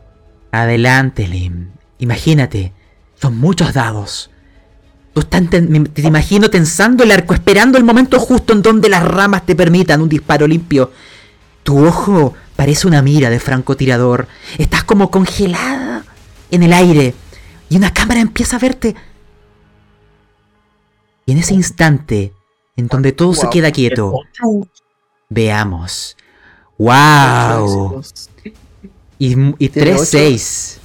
Adelante, 0.51 1.27
Lim. 1.27 1.71
Imagínate, 1.97 2.73
son 3.15 3.37
muchos 3.37 3.73
dados. 3.73 4.31
Tú 5.13 5.21
estás 5.21 5.41
te 5.49 6.01
imagino 6.01 6.49
tensando 6.49 7.03
el 7.03 7.11
arco, 7.11 7.33
esperando 7.33 7.77
el 7.77 7.83
momento 7.83 8.19
justo 8.19 8.53
en 8.53 8.61
donde 8.61 8.89
las 8.89 9.03
ramas 9.03 9.45
te 9.45 9.55
permitan 9.55 10.01
un 10.01 10.09
disparo 10.09 10.47
limpio. 10.47 10.91
Tu 11.63 11.85
ojo 11.85 12.33
parece 12.55 12.87
una 12.87 13.01
mira 13.01 13.29
de 13.29 13.39
francotirador. 13.39 14.27
Estás 14.57 14.83
como 14.83 15.09
congelada 15.09 16.03
en 16.51 16.63
el 16.63 16.73
aire. 16.73 17.15
Y 17.69 17.77
una 17.77 17.93
cámara 17.93 18.19
empieza 18.19 18.57
a 18.57 18.59
verte. 18.59 18.95
Y 21.25 21.31
en 21.31 21.37
ese 21.37 21.53
instante, 21.53 22.33
en 22.75 22.87
donde 22.87 23.11
todo 23.11 23.33
se 23.33 23.49
queda 23.49 23.71
quieto, 23.71 24.13
veamos. 25.29 26.17
¡Wow! 26.77 28.01
Y, 29.19 29.35
y 29.63 29.69
Tiene 29.69 29.93
3-6. 29.93 30.77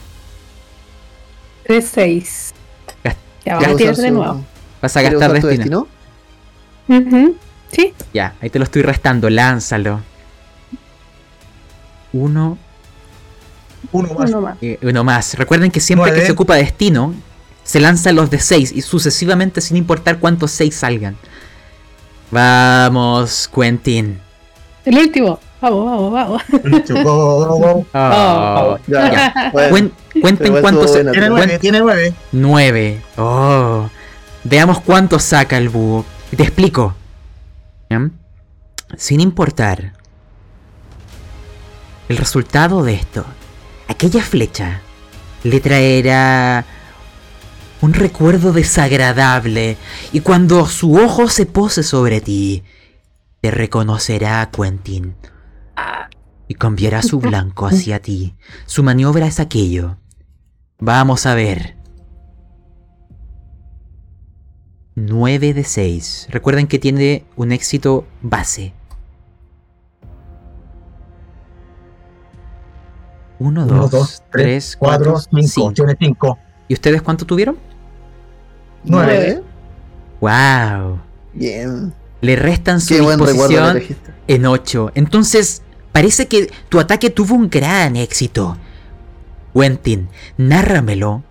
3, 3.45 3.57
6. 3.57 3.57
Gas- 3.57 3.59
Ya 3.59 3.59
¿Quiere 3.59 3.67
vamos 3.67 3.75
a 3.75 3.77
tirar 3.77 3.97
de 3.97 4.11
nuevo. 4.11 4.45
Vas 4.83 4.97
a 4.97 5.03
gastar 5.03 5.33
destino. 5.33 5.89
Sí, 7.71 7.93
Ya, 8.13 8.35
ahí 8.41 8.51
te 8.51 8.59
lo 8.59 8.65
estoy 8.65 8.83
restando. 8.83 9.29
Lánzalo. 9.31 10.01
Uno, 12.13 12.57
Uno 13.93 14.15
más. 14.15 14.31
uno 14.31 14.41
más. 14.41 14.57
eh, 14.63 14.79
uno 14.83 15.05
más. 15.05 15.35
Recuerden 15.35 15.71
que 15.71 15.81
siempre 15.81 16.13
que 16.15 16.25
se 16.25 16.33
ocupa 16.33 16.55
destino, 16.55 17.15
se 17.65 17.81
lanzan 17.81 18.15
los 18.17 18.31
de 18.31 18.39
6 18.39 18.71
y 18.73 18.83
sucesivamente 18.83 19.61
sin 19.61 19.77
importar 19.77 20.19
cuántos 20.21 20.51
6 20.53 20.75
salgan. 20.77 21.17
Vamos, 22.31 23.49
Quentin. 23.53 24.21
El 24.85 24.99
último. 24.99 25.41
Vamos, 25.65 26.13
vamos, 26.13 26.13
vamos. 26.13 26.43
Oh, 27.07 28.79
bueno, 29.53 29.71
Cuen- 29.71 29.93
cuenten 30.21 30.47
igual 30.49 30.63
cuántos. 30.63 30.93
Tiene 30.93 31.29
nueve, 31.29 31.59
nueve. 31.81 32.15
9. 32.33 33.03
Oh. 33.17 33.89
Veamos 34.45 34.81
cuánto 34.83 35.19
saca 35.19 35.57
el 35.57 35.71
búho. 35.71 36.05
Y 36.31 36.37
te 36.37 36.43
explico. 36.43 36.95
¿Ya? 37.89 38.11
Sin 38.99 39.21
importar 39.21 39.95
el 42.09 42.17
resultado 42.19 42.83
de 42.83 42.95
esto, 42.95 43.25
aquella 43.89 44.23
flecha 44.23 44.83
le 45.45 45.61
traerá 45.61 46.65
un 47.81 47.95
recuerdo 47.95 48.53
desagradable 48.53 49.77
y 50.13 50.21
cuando 50.21 50.67
su 50.67 50.95
ojo 50.97 51.29
se 51.29 51.47
pose 51.47 51.83
sobre 51.83 52.21
ti, 52.21 52.63
te 53.41 53.51
reconocerá 53.51 54.51
Quentin 54.51 55.15
y 56.49 56.55
cambiará 56.55 57.03
su 57.03 57.19
blanco 57.19 57.67
hacia 57.67 58.01
ti. 58.01 58.35
Su 58.67 58.83
maniobra 58.83 59.27
es 59.27 59.41
aquello. 59.41 59.97
Vamos 60.79 61.27
a 61.27 61.35
ver. 61.35 61.77
9 64.97 65.55
de 65.55 65.65
6. 65.65 66.29
Recuerden 66.31 66.67
que 66.67 66.79
tiene 66.79 67.25
un 67.37 67.53
éxito 67.53 68.07
base. 68.23 68.73
1, 73.39 73.65
Uno, 73.65 73.89
2, 73.89 74.23
3, 74.31 74.77
4, 74.79 75.13
cuatro, 75.13 75.21
cinco. 75.21 75.49
5. 75.49 75.73
Tiene 75.73 75.97
cinco. 75.99 76.39
¿Y 76.69 76.75
ustedes 76.75 77.03
cuánto 77.03 77.27
tuvieron? 77.27 77.59
Nueve. 78.85 79.43
¡Wow! 80.21 81.01
Bien. 81.33 81.93
Le 82.21 82.37
restan 82.37 82.81
su 82.81 82.95
Qué 82.95 83.01
disposición 83.01 83.83
en 84.29 84.47
8. 84.47 84.93
Entonces, 84.95 85.63
parece 85.95 86.27
que 86.27 86.51
tu 86.71 86.81
ataque 86.81 87.09
tuvo 87.09 87.37
un 87.37 87.49
gran 87.49 87.95
éxito. 87.95 88.59
Quentin, 89.55 90.09
nárramelo 90.37 91.23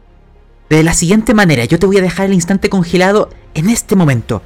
de 0.69 0.84
la 0.84 0.94
siguiente 0.94 1.34
manera. 1.34 1.65
Yo 1.65 1.80
te 1.80 1.85
voy 1.85 1.98
a 1.98 2.02
dejar 2.02 2.27
el 2.27 2.34
instante 2.34 2.69
congelado 2.69 3.30
en 3.56 3.69
este 3.69 3.98
momento. 3.98 4.41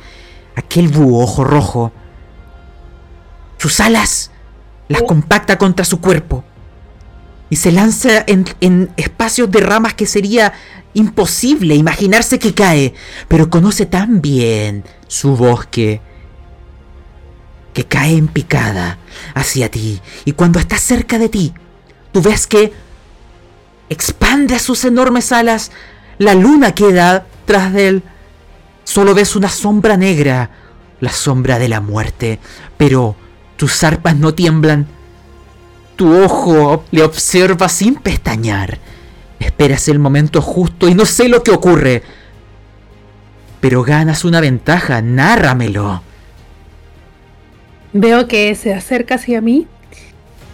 Aquel 0.55 0.87
búho 0.87 1.23
ojo 1.23 1.43
rojo. 1.43 1.91
Sus 3.59 3.79
alas 3.79 4.31
las 4.87 5.03
compacta 5.03 5.59
contra 5.59 5.85
su 5.85 6.01
cuerpo. 6.01 6.43
Y 7.51 7.57
se 7.57 7.71
lanza 7.71 8.23
en, 8.25 8.45
en 8.59 8.89
espacios 8.97 9.51
de 9.51 9.59
ramas 9.59 9.93
que 9.93 10.07
sería 10.07 10.51
imposible 10.95 11.75
imaginarse 11.75 12.39
que 12.39 12.55
cae. 12.55 12.95
Pero 13.27 13.51
conoce 13.51 13.85
tan 13.85 14.19
bien 14.19 14.83
su 15.07 15.35
bosque 15.35 16.01
que 17.77 17.85
cae 17.85 18.17
en 18.17 18.27
picada 18.27 18.97
hacia 19.35 19.69
ti. 19.69 20.01
Y 20.25 20.31
cuando 20.31 20.57
está 20.57 20.79
cerca 20.79 21.19
de 21.19 21.29
ti, 21.29 21.53
tú 22.11 22.23
ves 22.23 22.47
que 22.47 22.73
expande 23.87 24.57
sus 24.57 24.83
enormes 24.83 25.31
alas. 25.31 25.71
La 26.17 26.33
luna 26.33 26.73
queda 26.73 27.27
tras 27.45 27.71
de 27.73 27.87
él. 27.87 28.03
Solo 28.83 29.13
ves 29.13 29.35
una 29.35 29.49
sombra 29.49 29.95
negra, 29.95 30.49
la 31.01 31.11
sombra 31.11 31.59
de 31.59 31.69
la 31.69 31.79
muerte. 31.79 32.39
Pero 32.77 33.15
tus 33.57 33.73
zarpas 33.73 34.15
no 34.15 34.33
tiemblan. 34.33 34.87
Tu 35.97 36.11
ojo 36.11 36.83
le 36.89 37.03
observa 37.03 37.69
sin 37.69 37.93
pestañear. 37.93 38.79
Esperas 39.39 39.87
el 39.87 39.99
momento 39.99 40.41
justo 40.41 40.87
y 40.89 40.95
no 40.95 41.05
sé 41.05 41.29
lo 41.29 41.43
que 41.43 41.51
ocurre. 41.51 42.01
Pero 43.61 43.83
ganas 43.83 44.25
una 44.25 44.41
ventaja, 44.41 44.99
nárramelo. 45.03 46.06
Veo 47.99 48.27
que 48.27 48.53
se 48.53 48.75
acerca 48.75 49.15
hacia 49.15 49.41
mí 49.41 49.65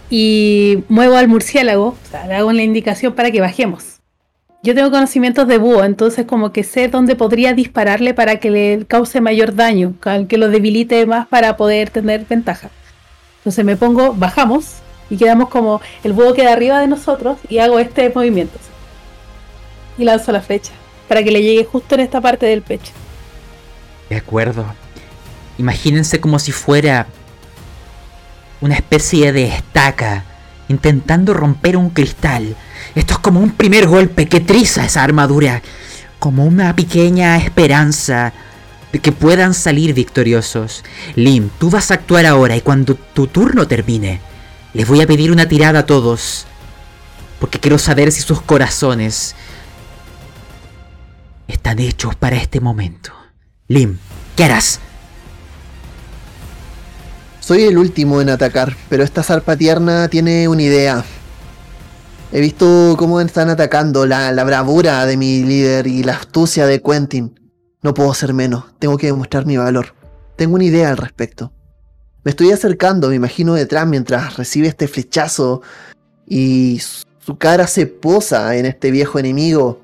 y 0.08 0.82
muevo 0.88 1.16
al 1.16 1.28
murciélago, 1.28 1.88
o 1.88 2.10
sea, 2.10 2.26
le 2.26 2.36
hago 2.36 2.50
la 2.52 2.62
indicación 2.62 3.12
para 3.12 3.30
que 3.30 3.42
bajemos. 3.42 4.00
Yo 4.62 4.74
tengo 4.74 4.90
conocimientos 4.90 5.46
de 5.46 5.58
búho, 5.58 5.84
entonces 5.84 6.24
como 6.24 6.52
que 6.52 6.64
sé 6.64 6.88
dónde 6.88 7.16
podría 7.16 7.52
dispararle 7.52 8.14
para 8.14 8.36
que 8.36 8.50
le 8.50 8.86
cause 8.86 9.20
mayor 9.20 9.54
daño, 9.54 9.92
que 10.26 10.38
lo 10.38 10.48
debilite 10.48 11.04
más 11.04 11.26
para 11.26 11.58
poder 11.58 11.90
tener 11.90 12.24
ventaja. 12.24 12.70
Entonces 13.40 13.62
me 13.62 13.76
pongo, 13.76 14.14
bajamos 14.14 14.76
y 15.10 15.18
quedamos 15.18 15.50
como 15.50 15.82
el 16.02 16.14
búho 16.14 16.32
queda 16.32 16.54
arriba 16.54 16.80
de 16.80 16.86
nosotros 16.86 17.36
y 17.50 17.58
hago 17.58 17.78
este 17.78 18.08
movimiento. 18.08 18.58
Y 19.98 20.04
lanzo 20.04 20.32
la 20.32 20.40
flecha 20.40 20.72
para 21.08 21.22
que 21.22 21.30
le 21.30 21.42
llegue 21.42 21.66
justo 21.66 21.94
en 21.94 22.00
esta 22.00 22.22
parte 22.22 22.46
del 22.46 22.62
pecho. 22.62 22.92
De 24.08 24.16
acuerdo. 24.16 24.64
Imagínense 25.58 26.20
como 26.20 26.38
si 26.38 26.50
fuera 26.50 27.06
una 28.64 28.76
especie 28.76 29.30
de 29.34 29.44
estaca 29.44 30.24
intentando 30.68 31.34
romper 31.34 31.76
un 31.76 31.90
cristal. 31.90 32.56
Esto 32.94 33.12
es 33.12 33.18
como 33.18 33.40
un 33.40 33.50
primer 33.50 33.86
golpe 33.86 34.26
que 34.26 34.40
triza 34.40 34.86
esa 34.86 35.02
armadura, 35.02 35.60
como 36.18 36.46
una 36.46 36.74
pequeña 36.74 37.36
esperanza 37.36 38.32
de 38.90 39.00
que 39.00 39.12
puedan 39.12 39.52
salir 39.52 39.92
victoriosos. 39.92 40.82
Lim, 41.14 41.50
tú 41.58 41.68
vas 41.68 41.90
a 41.90 41.94
actuar 41.94 42.24
ahora 42.24 42.56
y 42.56 42.62
cuando 42.62 42.94
tu 42.94 43.26
turno 43.26 43.68
termine, 43.68 44.22
les 44.72 44.88
voy 44.88 45.02
a 45.02 45.06
pedir 45.06 45.30
una 45.30 45.46
tirada 45.46 45.80
a 45.80 45.86
todos, 45.86 46.46
porque 47.40 47.60
quiero 47.60 47.78
saber 47.78 48.12
si 48.12 48.22
sus 48.22 48.40
corazones 48.40 49.36
están 51.48 51.80
hechos 51.80 52.14
para 52.14 52.36
este 52.36 52.62
momento. 52.62 53.12
Lim, 53.68 53.98
¿qué 54.36 54.44
harás? 54.44 54.80
Soy 57.44 57.64
el 57.64 57.76
último 57.76 58.22
en 58.22 58.30
atacar, 58.30 58.74
pero 58.88 59.04
esta 59.04 59.22
zarpa 59.22 59.54
tierna 59.54 60.08
tiene 60.08 60.48
una 60.48 60.62
idea. 60.62 61.04
He 62.32 62.40
visto 62.40 62.96
cómo 62.98 63.20
están 63.20 63.50
atacando 63.50 64.06
la, 64.06 64.32
bravura 64.44 65.04
de 65.04 65.18
mi 65.18 65.42
líder 65.42 65.86
y 65.86 66.02
la 66.04 66.14
astucia 66.14 66.66
de 66.66 66.80
Quentin. 66.80 67.38
No 67.82 67.92
puedo 67.92 68.14
ser 68.14 68.32
menos, 68.32 68.64
tengo 68.78 68.96
que 68.96 69.08
demostrar 69.08 69.44
mi 69.44 69.58
valor. 69.58 69.94
Tengo 70.36 70.54
una 70.54 70.64
idea 70.64 70.88
al 70.88 70.96
respecto. 70.96 71.52
Me 72.24 72.30
estoy 72.30 72.50
acercando, 72.50 73.10
me 73.10 73.16
imagino 73.16 73.52
detrás 73.52 73.86
mientras 73.86 74.38
recibe 74.38 74.68
este 74.68 74.88
flechazo 74.88 75.60
y 76.26 76.80
su 77.18 77.36
cara 77.36 77.66
se 77.66 77.84
posa 77.86 78.56
en 78.56 78.64
este 78.64 78.90
viejo 78.90 79.18
enemigo. 79.18 79.82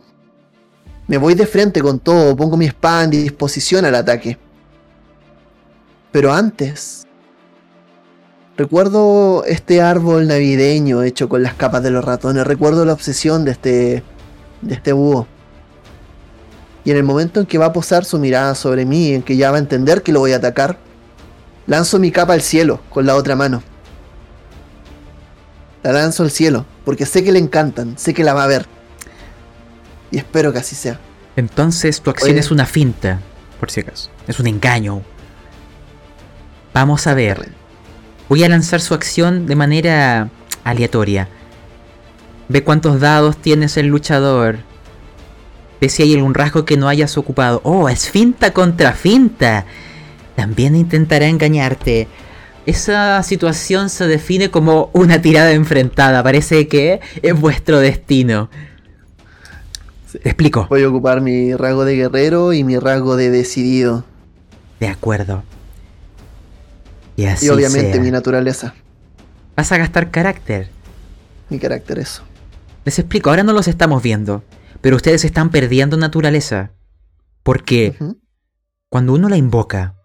Me 1.09 1.19
voy 1.19 1.35
de 1.35 1.45
frente 1.45 1.83
con 1.83 1.99
todo, 1.99 2.35
pongo 2.35 2.57
mi 2.57 2.65
espada 2.65 3.05
en 3.05 3.11
disposición 3.11 3.85
al 3.85 3.97
ataque. 3.97 4.39
Pero 6.11 6.33
antes, 6.33 7.07
Recuerdo 8.61 9.43
este 9.47 9.81
árbol 9.81 10.29
navideño 10.29 11.03
hecho 11.03 11.31
con 11.31 11.43
las 11.43 11.55
capas 11.55 11.83
de 11.83 11.91
los 11.91 12.05
ratones. 12.05 12.47
Recuerdo 12.47 12.85
la 12.85 12.93
obsesión 12.93 13.47
de 13.47 13.53
este, 13.53 14.03
de 14.61 14.75
este 14.75 14.93
búho. 14.93 15.27
Y 16.85 16.91
en 16.91 16.99
el 16.99 17.03
momento 17.03 17.41
en 17.41 17.47
que 17.47 17.57
va 17.57 17.65
a 17.65 17.73
posar 17.73 18.05
su 18.05 18.19
mirada 18.19 18.55
sobre 18.55 18.85
mí, 18.85 19.15
en 19.15 19.23
que 19.23 19.39
ya 19.39 19.51
va 19.51 19.57
a 19.57 19.61
entender 19.61 20.03
que 20.03 20.13
lo 20.13 20.21
voy 20.21 20.35
a 20.35 20.37
atacar, 20.37 20.77
lanzo 21.67 21.99
mi 21.99 22.11
capa 22.11 22.35
al 22.35 22.43
cielo 22.43 22.83
con 22.91 23.07
la 23.07 23.17
otra 23.17 23.35
mano. 23.35 23.63
La 25.83 25.93
lanzo 25.93 26.23
al 26.23 26.31
cielo, 26.31 26.67
porque 26.85 27.07
sé 27.07 27.25
que 27.25 27.33
le 27.33 27.39
encantan, 27.39 27.97
sé 27.97 28.13
que 28.13 28.25
la 28.25 28.35
va 28.35 28.45
a 28.45 28.49
ver. 28.49 28.67
Y 30.11 30.19
espero 30.19 30.53
que 30.53 30.59
así 30.59 30.77
sea. 30.77 31.01
Entonces 31.35 32.03
tu 32.03 32.11
acción 32.11 32.33
Oye. 32.33 32.41
es 32.41 32.51
una 32.51 32.67
finta, 32.67 33.21
por 33.59 33.71
si 33.71 33.81
acaso. 33.81 34.11
Es 34.29 34.39
un 34.39 34.49
engaño. 34.49 35.01
Vamos 36.75 37.07
a 37.07 37.15
ver. 37.15 37.59
Voy 38.31 38.45
a 38.45 38.49
lanzar 38.49 38.81
su 38.81 38.95
acción 38.95 39.47
de 39.47 39.57
manera 39.57 40.31
aleatoria. 40.63 41.29
Ve 42.49 42.63
cuántos 42.63 43.01
dados 43.01 43.37
tienes 43.37 43.77
el 43.77 43.89
luchador. 43.89 44.59
Ve 45.81 45.89
si 45.89 46.05
hay 46.05 46.15
algún 46.15 46.35
rasgo 46.35 46.65
que 46.65 46.77
no 46.77 46.87
hayas 46.87 47.19
ocupado. 47.19 47.61
Oh, 47.65 47.89
es 47.89 48.09
finta 48.09 48.53
contra 48.53 48.93
finta. 48.93 49.67
También 50.37 50.77
intentará 50.77 51.27
engañarte. 51.27 52.07
Esa 52.67 53.21
situación 53.25 53.91
se 53.91 54.07
define 54.07 54.49
como 54.49 54.91
una 54.93 55.21
tirada 55.21 55.51
enfrentada. 55.51 56.23
Parece 56.23 56.69
que 56.69 57.01
es 57.23 57.41
vuestro 57.41 57.81
destino. 57.81 58.49
Te 60.13 60.29
explico. 60.29 60.69
Voy 60.71 60.85
a 60.85 60.89
ocupar 60.89 61.21
mi 61.21 61.53
rasgo 61.57 61.85
de 61.85 61.97
guerrero 61.97 62.53
y 62.53 62.63
mi 62.63 62.79
rasgo 62.79 63.17
de 63.17 63.31
decidido. 63.31 64.05
De 64.79 64.87
acuerdo. 64.87 65.43
Y 67.21 67.27
así 67.27 67.47
y 67.47 67.49
obviamente 67.51 67.93
sea. 67.93 68.01
mi 68.01 68.11
naturaleza, 68.11 68.73
Vas 69.55 69.73
a 69.73 69.77
gastar 69.77 70.11
carácter. 70.11 70.71
mi 71.51 71.59
carácter, 71.59 71.99
eso. 71.99 72.23
Les 72.87 72.99
explico, 72.99 73.29
ahora 73.29 73.43
no 73.43 73.53
los 73.53 73.69
estamos 73.69 74.03
viendo, 74.03 74.43
pero 74.81 74.97
ustedes 74.97 75.27
están 75.27 75.51
perdiendo 75.51 75.99
naturaleza. 75.99 76.71
Porque 77.43 77.95
cuando 78.89 79.13
uno 79.13 79.29
la 79.29 79.37
invoca 79.37 79.97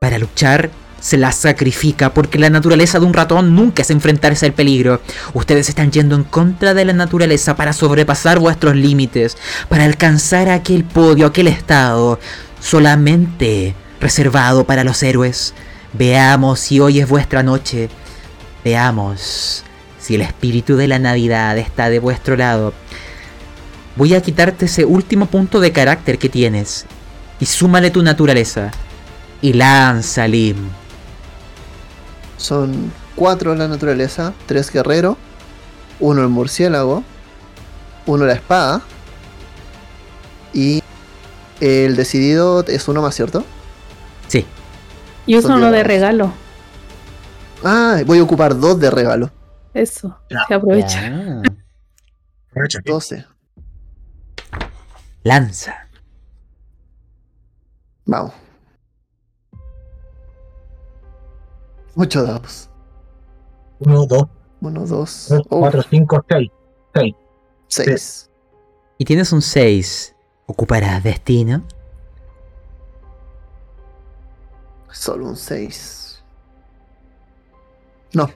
para 0.00 0.18
luchar, 0.18 0.70
se 1.00 1.16
la 1.16 1.30
sacrifica, 1.30 2.12
porque 2.12 2.40
la 2.40 2.50
naturaleza 2.50 2.98
de 2.98 3.06
un 3.06 3.14
ratón 3.14 3.54
nunca 3.54 3.82
es 3.82 3.90
enfrentarse 3.90 4.46
al 4.46 4.52
peligro. 4.52 5.00
Ustedes 5.34 5.68
están 5.68 5.92
yendo 5.92 6.16
en 6.16 6.24
contra 6.24 6.74
de 6.74 6.84
la 6.84 6.92
naturaleza 6.92 7.54
para 7.54 7.72
sobrepasar 7.72 8.40
vuestros 8.40 8.74
límites, 8.74 9.36
para 9.68 9.84
alcanzar 9.84 10.48
aquel 10.48 10.82
podio, 10.82 11.26
aquel 11.26 11.46
estado 11.46 12.18
solamente 12.60 13.76
reservado 14.00 14.64
para 14.64 14.82
los 14.82 15.00
héroes. 15.04 15.54
Veamos 15.92 16.60
si 16.60 16.80
hoy 16.80 17.00
es 17.00 17.08
vuestra 17.08 17.42
noche. 17.42 17.88
Veamos 18.64 19.64
si 19.98 20.14
el 20.14 20.22
espíritu 20.22 20.76
de 20.76 20.88
la 20.88 20.98
Navidad 20.98 21.56
está 21.58 21.90
de 21.90 21.98
vuestro 21.98 22.36
lado. 22.36 22.74
Voy 23.96 24.14
a 24.14 24.20
quitarte 24.20 24.66
ese 24.66 24.84
último 24.84 25.26
punto 25.26 25.60
de 25.60 25.72
carácter 25.72 26.18
que 26.18 26.28
tienes 26.28 26.86
y 27.40 27.46
súmale 27.46 27.90
tu 27.90 28.02
naturaleza. 28.02 28.70
Y 29.40 29.52
lanza, 29.52 30.26
Lim. 30.26 30.56
Son 32.36 32.92
cuatro 33.14 33.54
la 33.54 33.68
naturaleza, 33.68 34.32
tres 34.46 34.70
guerrero, 34.70 35.16
uno 36.00 36.22
el 36.22 36.28
murciélago, 36.28 37.02
uno 38.06 38.26
la 38.26 38.34
espada 38.34 38.82
y 40.52 40.82
el 41.60 41.96
decidido 41.96 42.64
es 42.66 42.86
uno 42.88 43.02
más, 43.02 43.14
¿cierto? 43.14 43.44
Sí, 44.28 44.46
Y 45.28 45.36
uso 45.36 45.48
Son 45.48 45.58
uno 45.58 45.70
de 45.70 45.84
regalo. 45.84 46.32
Ah, 47.62 48.00
voy 48.06 48.18
a 48.18 48.22
ocupar 48.22 48.58
dos 48.58 48.80
de 48.80 48.90
regalo. 48.90 49.30
Eso. 49.74 50.18
Se 50.48 50.54
aprovecha. 50.54 51.42
Aprovecha. 52.50 52.80
12. 52.82 53.26
Lanza. 55.24 55.86
Vamos. 58.06 58.32
Ocho 61.94 62.22
dados. 62.22 62.70
Uno, 63.80 64.06
dos, 64.06 64.28
Uno, 64.62 64.86
dos, 64.86 65.26
tres, 65.28 65.42
oh, 65.50 65.60
cuatro, 65.60 65.82
cinco, 65.90 66.24
seis. 66.26 66.50
Seis. 66.94 67.14
seis. 67.68 68.30
Y 68.96 69.04
tienes 69.04 69.30
un 69.32 69.42
6. 69.42 70.16
¿Ocuparás 70.46 71.04
destino? 71.04 71.64
Solo 74.90 75.26
un 75.26 75.36
seis. 75.36 76.22
No, 78.14 78.30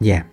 Ya. 0.00 0.26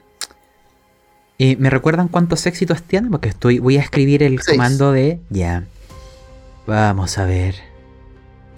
Eh, 1.38 1.58
¿Me 1.58 1.70
recuerdan 1.70 2.08
cuántos 2.08 2.46
éxitos 2.46 2.82
tienen? 2.84 3.12
Porque 3.12 3.30
estoy. 3.30 3.60
Voy 3.60 3.78
a 3.78 3.82
escribir 3.82 4.24
el 4.24 4.40
Seis. 4.42 4.58
comando 4.58 4.92
de. 4.94 5.20
Ya. 5.30 5.66
Vamos 6.66 7.18
a 7.18 7.26
ver. 7.26 7.56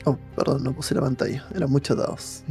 oh, 0.05 0.17
perdón, 0.35 0.63
no 0.63 0.73
puse 0.73 0.93
la 0.95 1.01
pantalla. 1.01 1.45
Eran 1.55 1.69
muchos 1.71 1.97
dados. 1.97 2.43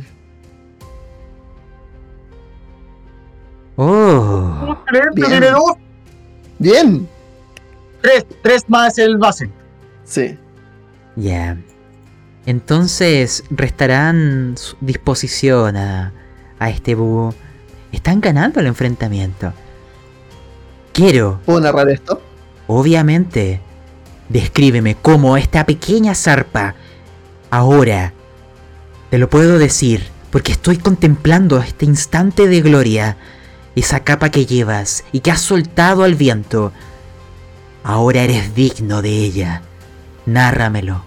Oh. 3.77 4.77
Bien. 4.91 5.11
tiene. 5.15 5.47
Bien. 6.59 7.09
Tres, 8.01 8.27
tres 8.43 8.65
más 8.69 8.99
el 8.99 9.17
base. 9.19 9.51
Sí. 10.05 10.39
Ya. 11.17 11.57
Entonces 12.47 13.45
restarán 13.51 14.55
su 14.57 14.77
disposición 14.81 15.77
a, 15.77 16.13
a 16.59 16.71
este 16.71 16.95
búho. 16.95 17.35
Están 17.93 18.21
ganando 18.21 18.61
el 18.61 18.67
enfrentamiento. 18.67 19.53
Quiero, 20.93 21.41
¿Puedo 21.45 21.61
narrar 21.61 21.89
esto? 21.91 22.23
obviamente, 22.69 23.61
descríbeme 24.29 24.97
cómo 24.97 25.37
esta 25.37 25.67
pequeña 25.67 26.15
zarpa 26.15 26.75
ahora 27.51 28.13
te 29.11 29.19
lo 29.19 29.29
puedo 29.29 29.59
decir 29.59 30.05
porque 30.31 30.53
estoy 30.53 30.79
contemplando 30.79 31.59
este 31.59 31.85
instante 31.85 32.47
de 32.49 32.61
gloria, 32.61 33.17
esa 33.75 34.01
capa 34.01 34.31
que 34.31 34.47
llevas 34.47 35.05
y 35.13 35.21
que 35.21 35.31
has 35.31 35.41
soltado 35.41 36.03
al 36.03 36.15
viento. 36.15 36.73
Ahora 37.85 38.23
eres 38.23 38.55
digno 38.55 39.03
de 39.03 39.11
ella. 39.11 39.63
Nárramelo. 40.27 41.05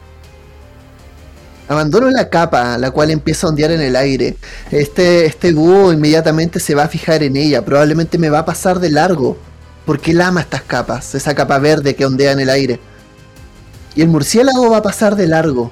Abandono 1.70 2.10
la 2.10 2.30
capa, 2.30 2.80
la 2.80 2.90
cual 2.90 3.12
empieza 3.12 3.46
a 3.46 3.52
ondear 3.52 3.70
en 3.70 3.82
el 3.82 3.96
aire. 3.96 4.36
Este, 4.72 5.28
este 5.28 5.50
inmediatamente 5.50 6.60
se 6.60 6.74
va 6.74 6.86
a 6.86 6.88
fijar 6.88 7.22
en 7.22 7.38
ella. 7.38 7.64
Probablemente 7.64 8.18
me 8.18 8.32
va 8.32 8.40
a 8.40 8.46
pasar 8.46 8.80
de 8.80 8.90
largo. 8.90 9.38
Porque 9.86 10.10
él 10.12 10.22
ama 10.22 10.42
estas 10.42 10.64
capas, 10.64 11.14
esa 11.14 11.36
capa 11.36 11.60
verde 11.60 11.96
que 11.96 12.08
ondea 12.08 12.32
en 12.32 12.40
el 12.40 12.50
aire. 12.50 12.80
Y 13.96 14.02
el 14.02 14.08
murciélago 14.08 14.72
va 14.72 14.78
a 14.78 14.82
pasar 14.82 15.16
de 15.16 15.28
largo. 15.28 15.72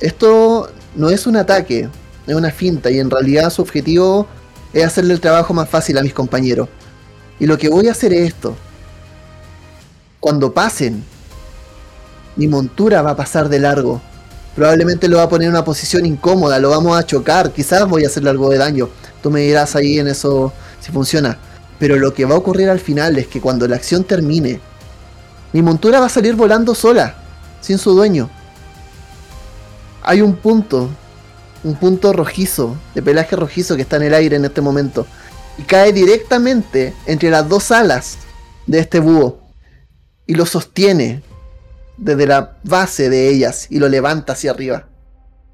Esto 0.00 0.70
no 0.96 1.08
es 1.10 1.28
un 1.28 1.36
ataque, 1.36 1.88
es 2.26 2.34
una 2.34 2.50
finta. 2.50 2.90
Y 2.90 2.98
en 2.98 3.10
realidad 3.10 3.50
su 3.50 3.62
objetivo 3.62 4.26
es 4.72 4.84
hacerle 4.84 5.14
el 5.14 5.20
trabajo 5.20 5.54
más 5.54 5.68
fácil 5.68 5.98
a 5.98 6.02
mis 6.02 6.12
compañeros. 6.12 6.68
Y 7.38 7.46
lo 7.46 7.56
que 7.58 7.68
voy 7.68 7.86
a 7.86 7.92
hacer 7.92 8.12
es 8.12 8.26
esto. 8.26 8.56
Cuando 10.18 10.52
pasen, 10.52 11.04
mi 12.34 12.48
montura 12.48 13.02
va 13.02 13.12
a 13.12 13.16
pasar 13.16 13.48
de 13.48 13.60
largo. 13.60 14.02
Probablemente 14.56 15.06
lo 15.06 15.18
va 15.18 15.24
a 15.24 15.28
poner 15.28 15.48
en 15.48 15.52
una 15.52 15.64
posición 15.66 16.06
incómoda, 16.06 16.58
lo 16.58 16.70
vamos 16.70 16.98
a 16.98 17.04
chocar, 17.04 17.52
quizás 17.52 17.86
voy 17.86 18.04
a 18.04 18.06
hacerle 18.06 18.30
algo 18.30 18.48
de 18.48 18.56
daño. 18.56 18.88
Tú 19.22 19.30
me 19.30 19.42
dirás 19.42 19.76
ahí 19.76 19.98
en 19.98 20.08
eso 20.08 20.50
si 20.80 20.90
funciona. 20.90 21.38
Pero 21.78 21.96
lo 21.96 22.14
que 22.14 22.24
va 22.24 22.34
a 22.34 22.38
ocurrir 22.38 22.70
al 22.70 22.80
final 22.80 23.18
es 23.18 23.26
que 23.26 23.38
cuando 23.38 23.68
la 23.68 23.76
acción 23.76 24.02
termine, 24.02 24.60
mi 25.52 25.60
montura 25.60 26.00
va 26.00 26.06
a 26.06 26.08
salir 26.08 26.34
volando 26.34 26.74
sola, 26.74 27.16
sin 27.60 27.76
su 27.76 27.92
dueño. 27.92 28.30
Hay 30.02 30.22
un 30.22 30.36
punto, 30.36 30.88
un 31.62 31.76
punto 31.76 32.14
rojizo, 32.14 32.76
de 32.94 33.02
pelaje 33.02 33.36
rojizo 33.36 33.76
que 33.76 33.82
está 33.82 33.96
en 33.96 34.04
el 34.04 34.14
aire 34.14 34.36
en 34.36 34.46
este 34.46 34.62
momento. 34.62 35.06
Y 35.58 35.64
cae 35.64 35.92
directamente 35.92 36.94
entre 37.04 37.28
las 37.28 37.46
dos 37.46 37.70
alas 37.70 38.16
de 38.66 38.78
este 38.78 39.00
búho. 39.00 39.38
Y 40.26 40.34
lo 40.34 40.46
sostiene 40.46 41.22
desde 41.96 42.26
la 42.26 42.58
base 42.64 43.08
de 43.08 43.28
ellas 43.28 43.66
y 43.70 43.78
lo 43.78 43.88
levanta 43.88 44.34
hacia 44.34 44.50
arriba. 44.50 44.88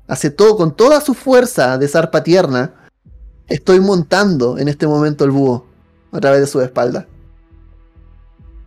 Hace 0.08 0.30
todo 0.30 0.56
con 0.56 0.76
toda 0.76 1.00
su 1.00 1.14
fuerza 1.14 1.78
de 1.78 1.88
zarpa 1.88 2.22
tierna. 2.22 2.74
Estoy 3.48 3.80
montando 3.80 4.58
en 4.58 4.68
este 4.68 4.86
momento 4.86 5.24
el 5.24 5.30
búho 5.30 5.66
a 6.10 6.20
través 6.20 6.40
de 6.40 6.46
su 6.46 6.60
espalda. 6.60 7.06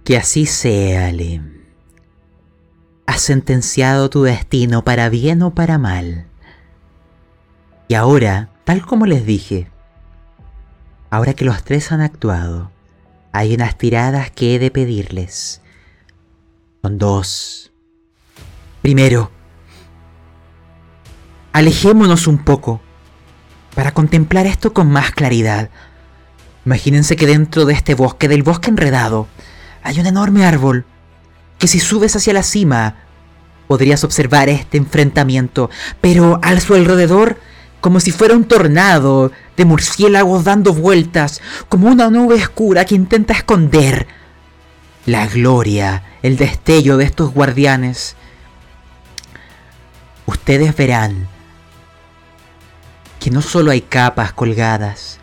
Que 0.04 0.18
así 0.18 0.46
sea, 0.46 1.12
Lim. 1.12 1.64
Has 3.06 3.22
sentenciado 3.22 4.10
tu 4.10 4.24
destino 4.24 4.84
para 4.84 5.10
bien 5.10 5.44
o 5.44 5.54
para 5.54 5.78
mal. 5.78 6.28
Y 7.88 7.94
ahora, 7.94 8.50
tal 8.64 8.86
como 8.86 9.06
les 9.06 9.26
dije, 9.26 9.70
ahora 11.12 11.34
que 11.34 11.46
los 11.46 11.64
tres 11.64 11.92
han 11.92 12.02
actuado, 12.02 12.72
hay 13.32 13.54
unas 13.54 13.78
tiradas 13.78 14.32
que 14.32 14.56
he 14.56 14.60
de 14.60 14.72
pedirles. 14.72 15.62
Son 16.86 17.00
dos. 17.00 17.72
Primero, 18.84 19.32
alejémonos 21.52 22.28
un 22.28 22.38
poco 22.38 22.80
para 23.74 23.92
contemplar 23.92 24.46
esto 24.46 24.72
con 24.72 24.92
más 24.92 25.10
claridad. 25.10 25.72
Imagínense 26.64 27.16
que 27.16 27.26
dentro 27.26 27.66
de 27.66 27.74
este 27.74 27.96
bosque, 27.96 28.28
del 28.28 28.44
bosque 28.44 28.70
enredado, 28.70 29.28
hay 29.82 30.00
un 30.00 30.06
enorme 30.06 30.46
árbol 30.46 30.86
que 31.58 31.68
si 31.68 31.80
subes 31.80 32.16
hacia 32.16 32.34
la 32.34 32.44
cima 32.44 32.98
podrías 33.68 34.04
observar 34.04 34.48
este 34.50 34.78
enfrentamiento, 34.78 35.72
pero 36.02 36.40
a 36.44 36.60
su 36.60 36.76
alrededor, 36.76 37.40
como 37.82 38.00
si 38.00 38.12
fuera 38.12 38.36
un 38.36 38.44
tornado 38.44 39.32
de 39.58 39.66
murciélagos 39.66 40.44
dando 40.44 40.72
vueltas, 40.72 41.42
como 41.68 41.88
una 41.88 42.12
nube 42.12 42.36
oscura 42.36 42.86
que 42.86 42.94
intenta 42.94 43.34
esconder 43.34 44.06
la 45.06 45.28
gloria, 45.28 46.04
el 46.24 46.38
destello 46.38 46.98
de 46.98 47.06
estos 47.06 47.34
guardianes. 47.34 48.16
Ustedes 50.26 50.76
verán 50.76 51.28
que 53.20 53.30
no 53.32 53.42
solo 53.42 53.72
hay 53.72 53.82
capas 53.82 54.34
colgadas, 54.34 55.20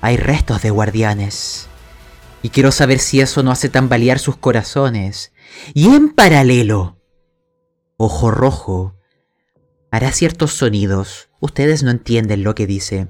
hay 0.00 0.16
restos 0.16 0.62
de 0.62 0.70
guardianes. 0.70 1.68
Y 2.44 2.50
quiero 2.50 2.72
saber 2.72 2.98
si 2.98 3.20
eso 3.20 3.42
no 3.44 3.52
hace 3.52 3.68
tambalear 3.68 4.18
sus 4.18 4.36
corazones. 4.36 5.32
Y 5.74 5.86
en 5.94 6.10
paralelo, 6.10 6.98
Ojo 7.96 8.32
Rojo 8.32 8.96
hará 9.92 10.10
ciertos 10.10 10.52
sonidos. 10.52 11.28
Ustedes 11.38 11.84
no 11.84 11.92
entienden 11.92 12.42
lo 12.42 12.56
que 12.56 12.66
dice. 12.66 13.08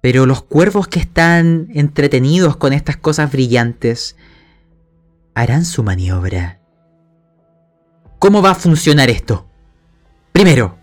Pero 0.00 0.26
los 0.26 0.42
cuervos 0.42 0.88
que 0.88 1.00
están 1.00 1.68
entretenidos 1.74 2.56
con 2.56 2.72
estas 2.72 2.96
cosas 2.96 3.32
brillantes 3.32 4.16
harán 5.34 5.64
su 5.64 5.82
maniobra. 5.82 6.60
¿Cómo 8.18 8.42
va 8.42 8.50
a 8.50 8.56
funcionar 8.56 9.10
esto? 9.10 9.46
Primero, 10.32 10.76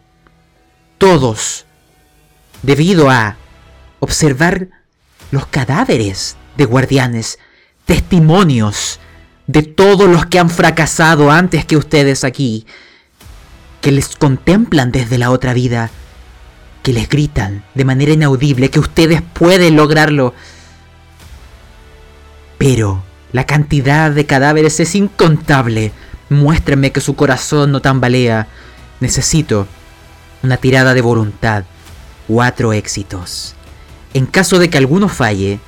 todos, 0.97 1.65
debido 2.63 3.09
a 3.09 3.37
observar 3.99 4.69
los 5.31 5.45
cadáveres 5.47 6.37
de 6.57 6.65
guardianes, 6.65 7.39
testimonios 7.85 8.99
de 9.47 9.63
todos 9.63 10.09
los 10.09 10.25
que 10.25 10.39
han 10.39 10.49
fracasado 10.49 11.31
antes 11.31 11.65
que 11.65 11.77
ustedes 11.77 12.23
aquí, 12.23 12.65
que 13.81 13.91
les 13.91 14.15
contemplan 14.15 14.91
desde 14.91 15.17
la 15.17 15.31
otra 15.31 15.53
vida, 15.53 15.91
que 16.85 16.93
les 16.93 17.09
gritan 17.09 17.63
de 17.73 17.83
manera 17.83 18.13
inaudible 18.13 18.69
que 18.69 18.79
ustedes 18.79 19.23
pueden 19.23 19.75
lograrlo. 19.75 20.35
Pero 22.59 23.03
la 23.31 23.47
cantidad 23.47 24.11
de 24.11 24.27
cadáveres 24.27 24.79
es 24.79 24.93
incontable. 24.93 25.91
Muéstrenme 26.29 26.91
que 26.91 27.01
su 27.01 27.15
corazón 27.15 27.71
no 27.71 27.81
tambalea. 27.81 28.45
Necesito 28.99 29.65
una 30.43 30.57
tirada 30.57 30.93
de 30.93 31.01
voluntad. 31.01 31.63
Cuatro 32.27 32.71
éxitos. 32.71 33.55
En 34.13 34.27
caso 34.27 34.59
de 34.59 34.69
que 34.69 34.77
alguno 34.77 35.09
falle, 35.09 35.59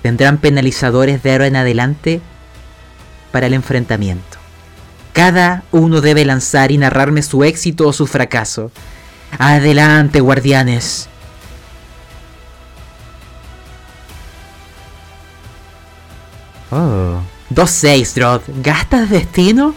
tendrán 0.00 0.38
penalizadores 0.38 1.22
de 1.22 1.32
ahora 1.32 1.48
en 1.48 1.56
adelante 1.56 2.22
para 3.30 3.46
el 3.46 3.52
enfrentamiento. 3.52 4.38
Cada 5.12 5.64
uno 5.70 6.00
debe 6.00 6.24
lanzar 6.24 6.72
y 6.72 6.78
narrarme 6.78 7.20
su 7.20 7.44
éxito 7.44 7.86
o 7.86 7.92
su 7.92 8.06
fracaso. 8.06 8.72
Adelante, 9.38 10.20
guardianes. 10.20 11.08
Oh. 16.70 17.20
2-6, 17.50 18.14
Drod. 18.14 18.42
¿Gastas 18.62 19.10
destino? 19.10 19.74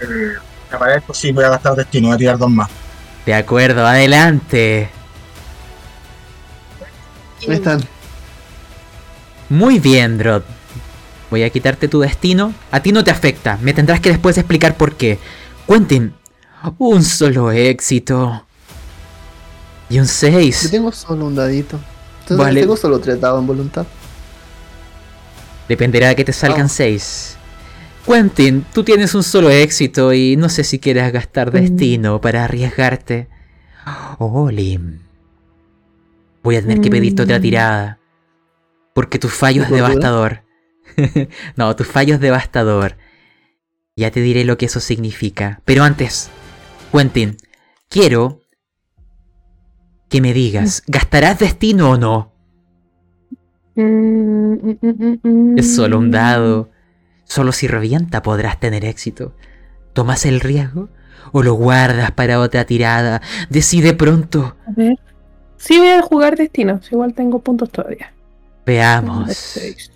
Me 0.00 0.78
parece 0.78 1.06
sí, 1.12 1.32
voy 1.32 1.44
a 1.44 1.50
gastar 1.50 1.76
destino, 1.76 2.08
voy 2.08 2.14
a 2.14 2.18
tirar 2.18 2.38
dos 2.38 2.50
más. 2.50 2.70
De 3.26 3.34
acuerdo, 3.34 3.86
adelante. 3.86 4.90
Ahí 7.48 7.54
están. 7.54 7.82
Muy 9.48 9.78
bien, 9.78 10.18
Drod. 10.18 10.42
Voy 11.30 11.42
a 11.42 11.50
quitarte 11.50 11.88
tu 11.88 12.00
destino. 12.00 12.54
A 12.70 12.80
ti 12.80 12.92
no 12.92 13.04
te 13.04 13.10
afecta. 13.10 13.58
Me 13.60 13.74
tendrás 13.74 14.00
que 14.00 14.10
después 14.10 14.38
explicar 14.38 14.76
por 14.76 14.94
qué. 14.96 15.18
Quentin, 15.66 16.14
un 16.78 17.02
solo 17.02 17.50
éxito. 17.52 18.46
Y 19.88 19.98
un 19.98 20.06
Yo 20.06 20.10
6. 20.10 20.68
tengo 20.70 20.92
solo 20.92 21.26
un 21.26 21.34
dadito. 21.34 21.78
Entonces 22.20 22.38
Vale. 22.38 22.60
tengo 22.60 22.76
solo 22.76 22.98
tres 23.00 23.20
dados 23.20 23.40
en 23.40 23.46
voluntad. 23.46 23.86
Dependerá 25.68 26.08
de 26.08 26.16
que 26.16 26.24
te 26.24 26.32
salgan 26.32 26.66
Oh. 26.66 26.68
6. 26.70 27.36
Quentin, 28.06 28.64
tú 28.72 28.84
tienes 28.84 29.14
un 29.14 29.22
solo 29.22 29.50
éxito 29.50 30.12
y 30.12 30.36
no 30.36 30.48
sé 30.50 30.62
si 30.64 30.78
quieres 30.78 31.10
gastar 31.12 31.50
destino 31.50 32.20
para 32.20 32.44
arriesgarte. 32.44 33.28
Oh, 34.18 34.50
Lim. 34.50 35.00
Voy 36.42 36.56
a 36.56 36.60
tener 36.60 36.80
que 36.82 36.90
pedirte 36.90 37.22
otra 37.22 37.38
Mm. 37.38 37.42
tirada. 37.42 37.98
Porque 38.94 39.18
tu 39.18 39.28
fallo 39.28 39.62
es 39.62 39.70
devastador. 39.70 40.42
no, 41.56 41.74
tu 41.76 41.84
fallo 41.84 42.14
es 42.14 42.20
devastador. 42.20 42.96
Ya 43.96 44.10
te 44.10 44.20
diré 44.20 44.44
lo 44.44 44.58
que 44.58 44.66
eso 44.66 44.80
significa. 44.80 45.60
Pero 45.64 45.82
antes, 45.82 46.30
Quentin, 46.94 47.36
quiero 47.88 48.40
que 50.08 50.20
me 50.20 50.32
digas, 50.32 50.84
¿gastarás 50.86 51.40
destino 51.40 51.90
o 51.90 51.96
no? 51.96 52.32
Mm, 53.74 54.52
mm, 54.52 54.78
mm, 54.80 55.18
mm, 55.24 55.58
Es 55.58 55.74
solo 55.74 55.98
un 55.98 56.08
mm. 56.08 56.12
dado. 56.12 56.70
Solo 57.24 57.50
si 57.50 57.66
revienta 57.66 58.22
podrás 58.22 58.60
tener 58.60 58.84
éxito. 58.84 59.34
¿Tomas 59.92 60.24
el 60.24 60.38
riesgo? 60.38 60.88
¿O 61.32 61.42
lo 61.42 61.54
guardas 61.54 62.12
para 62.12 62.38
otra 62.38 62.64
tirada? 62.64 63.20
Decide 63.50 63.94
pronto. 63.94 64.56
A 64.64 64.70
ver. 64.70 64.96
Sí, 65.56 65.78
voy 65.78 65.88
a 65.88 66.02
jugar 66.02 66.36
destinos. 66.36 66.92
Igual 66.92 67.12
tengo 67.14 67.40
puntos 67.40 67.70
todavía. 67.70 68.14
Veamos. 68.64 69.32
Seis. 69.32 69.90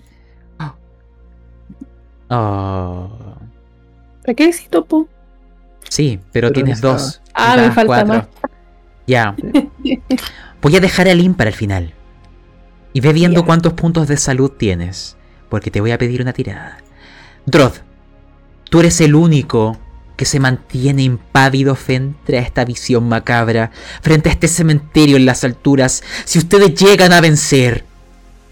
Oh. 2.30 3.08
¿Para 4.22 4.34
qué 4.34 4.46
éxito, 4.46 4.84
po? 4.84 5.08
Sí, 5.89 6.19
pero, 6.32 6.48
Pero 6.48 6.52
tienes 6.52 6.82
no 6.82 6.90
dos. 6.93 7.20
Ah, 7.35 7.56
me 7.56 7.66
falta 7.73 7.85
cuatro. 7.86 8.15
más. 8.15 8.27
Ya. 9.06 9.35
Voy 10.62 10.77
a 10.77 10.81
dejar 10.81 11.09
a 11.09 11.15
Lin 11.15 11.35
para 11.35 11.51
el 11.51 11.56
final. 11.56 11.94
Y 12.93 13.01
ve 13.01 13.12
viendo 13.12 13.44
cuántos 13.44 13.73
puntos 13.74 14.09
de 14.09 14.16
salud 14.16 14.51
tienes. 14.51 15.16
Porque 15.48 15.70
te 15.70 15.81
voy 15.81 15.93
a 15.93 15.98
pedir 15.98 16.20
una 16.20 16.32
tirada. 16.32 16.78
Drod, 17.47 17.73
tú 18.69 18.81
eres 18.81 19.01
el 19.01 19.15
único 19.15 19.78
que 20.16 20.24
se 20.24 20.40
mantiene 20.40 21.02
impávido 21.05 21.74
frente 21.74 22.36
a 22.36 22.40
esta 22.43 22.65
visión 22.65 23.09
macabra, 23.09 23.70
frente 24.02 24.28
a 24.28 24.32
este 24.32 24.48
cementerio 24.48 25.16
en 25.16 25.24
las 25.27 25.44
alturas. 25.44 26.02
Si 26.24 26.39
ustedes 26.39 26.74
llegan 26.74 27.12
a 27.12 27.20
vencer, 27.20 27.85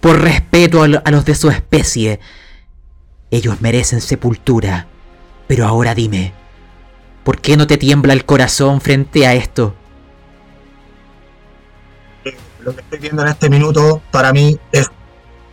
por 0.00 0.20
respeto 0.22 0.82
a, 0.82 0.88
lo- 0.88 1.02
a 1.04 1.10
los 1.10 1.24
de 1.24 1.34
su 1.34 1.50
especie, 1.50 2.20
ellos 3.30 3.60
merecen 3.60 4.00
sepultura. 4.00 4.86
Pero 5.48 5.66
ahora 5.66 5.94
dime, 5.94 6.32
¿por 7.26 7.40
qué 7.40 7.56
no 7.56 7.66
te 7.66 7.76
tiembla 7.76 8.12
el 8.12 8.24
corazón 8.24 8.80
frente 8.80 9.26
a 9.26 9.34
esto? 9.34 9.74
Lo 12.60 12.72
que 12.72 12.82
estoy 12.82 13.00
viendo 13.00 13.22
en 13.22 13.28
este 13.28 13.50
minuto 13.50 14.00
para 14.12 14.32
mí 14.32 14.56
es, 14.70 14.88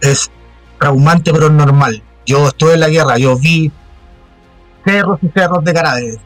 es 0.01 0.29
traumante 0.79 1.33
pero 1.33 1.49
normal. 1.49 2.03
Yo 2.27 2.47
estuve 2.47 2.75
en 2.75 2.79
la 2.79 2.89
guerra, 2.89 3.17
yo 3.17 3.35
vi 3.39 3.71
cerros 4.85 5.17
y 5.23 5.29
cerros 5.29 5.63
de 5.63 5.73
cadáveres. 5.73 6.17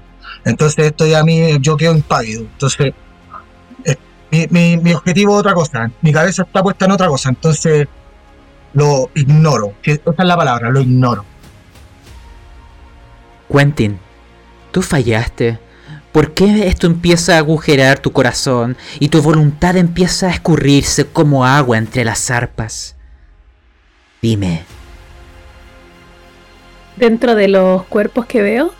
Entonces 0.43 0.87
esto 0.87 1.05
ya 1.07 1.19
a 1.19 1.23
mí, 1.23 1.57
yo 1.61 1.77
quedo 1.77 1.93
impávido. 1.95 2.41
Entonces, 2.41 2.93
es- 3.85 3.97
mi, 4.29 4.47
mi, 4.49 4.75
mi 4.75 4.93
objetivo 4.93 5.35
es 5.35 5.39
otra 5.39 5.53
cosa. 5.53 5.89
Mi 6.01 6.11
cabeza 6.11 6.43
está 6.43 6.61
puesta 6.61 6.83
en 6.83 6.91
otra 6.91 7.07
cosa. 7.07 7.29
Entonces, 7.29 7.87
lo 8.73 9.09
ignoro. 9.15 9.75
Esa 9.81 10.01
es 10.11 10.25
la 10.25 10.35
palabra, 10.35 10.69
lo 10.69 10.81
ignoro. 10.81 11.23
Quentin, 13.49 13.97
tú 14.71 14.81
fallaste. 14.81 15.59
¿Por 16.11 16.33
qué 16.33 16.67
esto 16.67 16.87
empieza 16.87 17.35
a 17.35 17.39
agujerar 17.39 17.99
tu 17.99 18.11
corazón 18.11 18.75
y 18.99 19.09
tu 19.09 19.21
voluntad 19.21 19.77
empieza 19.77 20.27
a 20.27 20.31
escurrirse 20.31 21.05
como 21.05 21.45
agua 21.45 21.77
entre 21.77 22.03
las 22.03 22.19
zarpas? 22.19 22.95
Dime, 24.21 24.63
Dentro 26.97 27.35
de 27.35 27.47
los 27.47 27.83
cuerpos 27.83 28.25
que 28.25 28.41
veo, 28.41 28.73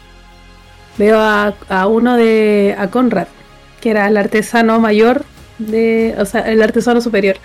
veo 0.97 1.19
a, 1.19 1.53
a 1.69 1.87
uno 1.87 2.17
de. 2.17 2.75
a 2.77 2.87
Conrad, 2.87 3.27
que 3.79 3.91
era 3.91 4.07
el 4.07 4.17
artesano 4.17 4.79
mayor 4.79 5.23
de. 5.59 6.15
o 6.17 6.25
sea, 6.25 6.41
el 6.41 6.63
artesano 6.63 6.99
superior. 6.99 7.37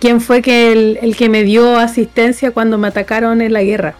Quien 0.00 0.20
fue 0.20 0.42
que 0.42 0.72
el, 0.72 0.98
el 1.00 1.14
que 1.14 1.28
me 1.28 1.44
dio 1.44 1.76
asistencia 1.76 2.50
cuando 2.50 2.78
me 2.78 2.88
atacaron 2.88 3.40
en 3.40 3.52
la 3.52 3.62
guerra. 3.62 3.94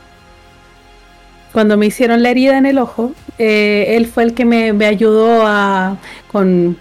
Cuando 1.53 1.77
me 1.77 1.87
hicieron 1.87 2.23
la 2.23 2.31
herida 2.31 2.57
en 2.57 2.67
el 2.67 2.79
ojo, 2.79 3.13
eh, 3.39 3.97
él 3.97 4.07
fue 4.07 4.25
el 4.25 4.35
que 4.35 4.45
me, 4.45 4.87
ayudó 4.87 5.45
con 6.31 6.79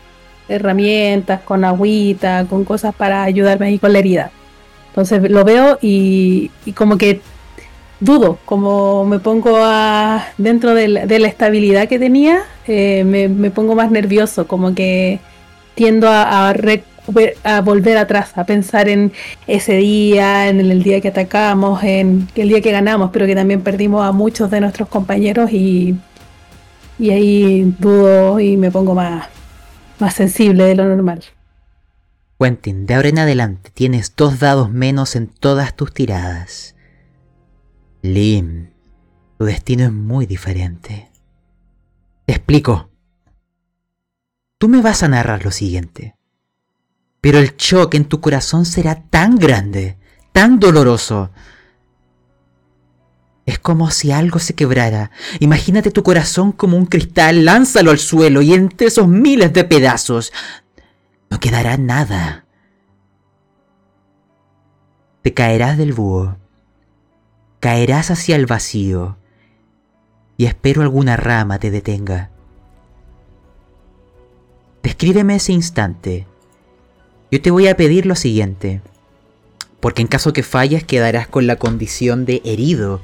herramientas, 0.48 1.42
con 1.42 1.66
agüita, 1.66 2.46
con 2.50 2.64
cosas 2.64 2.96
para 2.96 3.24
ayudarme 3.24 3.68
ahí 3.68 3.80
con 3.80 3.94
la 3.94 4.00
herida. 4.00 4.32
Entonces 4.90 5.30
lo 5.30 5.44
veo 5.44 5.78
y, 5.82 6.52
como 6.76 6.98
que 6.98 7.22
dudo, 8.00 8.40
como 8.46 9.06
me 9.06 9.20
pongo 9.20 9.58
a, 9.58 10.28
dentro 10.38 10.74
de 10.74 10.88
la, 10.88 11.28
estabilidad 11.28 11.88
que 11.88 12.00
tenía, 12.00 12.44
eh, 12.68 13.04
me, 13.04 13.52
pongo 13.52 13.76
más 13.76 13.92
nervioso, 13.92 14.48
como 14.48 14.74
que 14.74 15.20
tiendo 15.76 16.10
a, 16.10 16.50
a 16.50 16.54
a 17.44 17.62
volver 17.62 17.98
atrás, 17.98 18.32
a 18.36 18.46
pensar 18.46 18.90
en 18.90 19.12
ese 19.48 19.78
día, 19.78 20.48
en 20.50 20.60
el 20.60 20.84
día 20.84 21.02
que 21.02 21.10
atacamos, 21.10 21.84
en 21.84 22.28
el 22.36 22.50
día 22.50 22.62
que 22.62 22.72
ganamos, 22.72 23.12
pero 23.12 23.26
que 23.26 23.36
también 23.36 23.62
perdimos 23.62 24.04
a 24.06 24.12
muchos 24.12 24.50
de 24.52 24.62
nuestros 24.62 24.90
compañeros 24.90 25.52
y, 25.52 25.96
y 27.00 27.10
ahí 27.10 27.74
dudo 27.80 28.40
y 28.40 28.58
me 28.58 28.72
pongo 28.72 28.94
más, 28.96 29.28
más 30.00 30.14
sensible 30.14 30.66
de 30.66 30.76
lo 30.76 30.86
normal. 30.86 31.24
Quentin, 32.40 32.88
de 32.88 32.96
ahora 32.96 33.10
en 33.10 33.20
adelante 33.20 33.70
tienes 33.72 34.16
dos 34.16 34.40
dados 34.40 34.72
menos 34.72 35.16
en 35.16 35.28
todas 35.28 35.76
tus 35.76 35.94
tiradas. 35.94 36.76
Lim, 38.02 38.72
tu 39.38 39.46
destino 39.46 39.84
es 39.86 39.92
muy 39.92 40.26
diferente. 40.26 41.12
Te 42.26 42.34
explico. 42.34 42.90
Tú 44.58 44.70
me 44.70 44.82
vas 44.82 45.04
a 45.04 45.08
narrar 45.08 45.44
lo 45.46 45.52
siguiente. 45.52 46.16
Pero 47.22 47.38
el 47.38 47.56
choque 47.56 47.98
en 47.98 48.06
tu 48.06 48.20
corazón 48.20 48.66
será 48.66 48.96
tan 48.96 49.38
grande, 49.38 49.98
tan 50.32 50.60
doloroso. 50.60 51.30
Es 53.46 53.60
como 53.60 53.92
si 53.92 54.12
algo 54.12 54.40
se 54.40 54.56
quebrara. 54.56 55.12
Imagínate 55.40 55.92
tu 55.92 56.02
corazón 56.02 56.52
como 56.52 56.78
un 56.78 56.88
cristal, 56.88 57.46
lánzalo 57.46 57.92
al 57.92 58.00
suelo 58.00 58.42
y 58.42 58.54
entre 58.54 58.88
esos 58.88 59.08
miles 59.08 59.54
de 59.54 59.64
pedazos 59.64 60.34
no 61.30 61.40
quedará 61.40 61.78
nada. 61.78 62.46
Te 65.22 65.34
caerás 65.36 65.78
del 65.78 65.94
búho, 65.94 66.38
caerás 67.60 68.10
hacia 68.10 68.36
el 68.36 68.48
vacío 68.48 69.18
y 70.38 70.46
espero 70.46 70.82
alguna 70.82 71.18
rama 71.18 71.60
te 71.60 71.70
detenga. 71.70 72.32
Descríbeme 74.82 75.36
ese 75.36 75.54
instante. 75.54 76.31
Yo 77.32 77.42
te 77.42 77.50
voy 77.50 77.68
a 77.68 77.78
pedir 77.78 78.06
lo 78.06 78.16
siguiente, 78.16 78.82
porque 79.80 80.02
en 80.02 80.10
caso 80.10 80.34
que 80.34 80.44
falles 80.44 80.84
quedarás 80.84 81.28
con 81.28 81.48
la 81.48 81.56
condición 81.56 82.26
de 82.26 82.42
herido, 82.44 83.00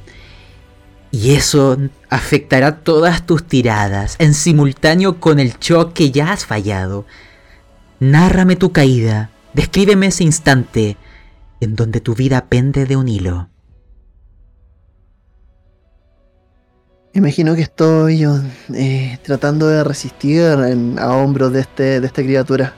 y 1.12 1.36
eso 1.36 1.78
afectará 2.10 2.80
todas 2.80 3.26
tus 3.26 3.46
tiradas 3.46 4.18
en 4.20 4.34
simultáneo 4.34 5.22
con 5.22 5.40
el 5.40 5.54
shock 5.60 5.94
que 5.94 6.12
ya 6.12 6.34
has 6.34 6.46
fallado. 6.46 7.06
Nárrame 8.02 8.58
tu 8.58 8.74
caída, 8.74 9.32
descríbeme 9.54 10.08
ese 10.08 10.26
instante 10.26 10.98
en 11.62 11.76
donde 11.76 12.02
tu 12.02 12.14
vida 12.14 12.46
pende 12.50 12.86
de 12.86 12.98
un 12.98 13.08
hilo. 13.08 13.50
Imagino 17.14 17.56
que 17.56 17.62
estoy 17.62 18.26
eh, 18.76 19.18
tratando 19.24 19.70
de 19.70 19.84
resistir 19.86 20.42
a 20.42 21.12
hombros 21.14 21.54
de, 21.54 21.62
este, 21.62 22.02
de 22.02 22.06
esta 22.06 22.22
criatura. 22.22 22.76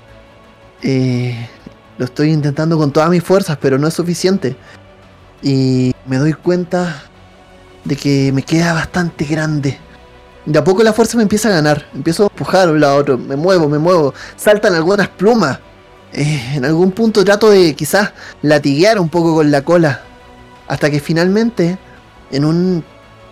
Eh, 0.82 1.48
lo 1.98 2.06
estoy 2.06 2.32
intentando 2.32 2.78
con 2.78 2.92
todas 2.92 3.10
mis 3.10 3.24
fuerzas, 3.24 3.58
pero 3.60 3.78
no 3.78 3.88
es 3.88 3.94
suficiente. 3.94 4.56
Y 5.42 5.94
me 6.06 6.18
doy 6.18 6.34
cuenta 6.34 7.04
de 7.84 7.96
que 7.96 8.32
me 8.34 8.44
queda 8.44 8.74
bastante 8.74 9.26
grande. 9.26 9.78
De 10.46 10.58
a 10.58 10.64
poco 10.64 10.84
la 10.84 10.94
fuerza 10.94 11.18
me 11.18 11.24
empieza 11.24 11.50
a 11.50 11.52
ganar. 11.52 11.88
Empiezo 11.94 12.24
a 12.24 12.28
empujar 12.28 12.68
de 12.68 12.74
un 12.74 12.80
lado 12.80 12.94
a 12.94 12.98
otro. 12.98 13.18
Me 13.18 13.36
muevo, 13.36 13.68
me 13.68 13.78
muevo. 13.78 14.14
Saltan 14.36 14.74
algunas 14.74 15.10
plumas. 15.10 15.60
Eh, 16.14 16.54
en 16.56 16.66
algún 16.66 16.92
punto 16.92 17.24
trato 17.24 17.52
de 17.52 17.76
quizás 17.76 18.14
latiguear 18.42 19.00
un 19.00 19.10
poco 19.10 19.36
con 19.36 19.52
la 19.52 19.62
cola. 19.64 20.02
Hasta 20.68 20.90
que 20.90 21.00
finalmente, 21.00 21.78
en 22.32 22.46
un 22.46 22.84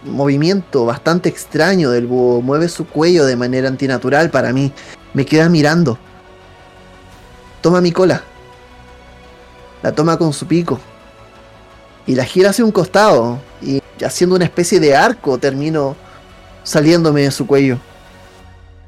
movimiento 0.03 0.85
bastante 0.85 1.29
extraño 1.29 1.89
del 1.91 2.07
búho, 2.07 2.41
mueve 2.41 2.69
su 2.69 2.85
cuello 2.87 3.25
de 3.25 3.35
manera 3.35 3.67
antinatural 3.67 4.29
para 4.29 4.53
mí. 4.53 4.71
Me 5.13 5.25
queda 5.25 5.49
mirando. 5.49 5.97
Toma 7.61 7.81
mi 7.81 7.91
cola. 7.91 8.23
La 9.84 9.91
toma 9.91 10.17
con 10.17 10.34
su 10.34 10.45
pico. 10.47 10.79
Y 12.05 12.15
la 12.15 12.23
gira 12.23 12.49
hacia 12.49 12.65
un 12.65 12.71
costado. 12.71 13.39
Y 13.61 13.81
haciendo 14.03 14.35
una 14.35 14.45
especie 14.45 14.79
de 14.79 14.95
arco 14.95 15.38
termino 15.38 15.95
saliéndome 16.63 17.23
de 17.23 17.31
su 17.31 17.47
cuello. 17.47 17.77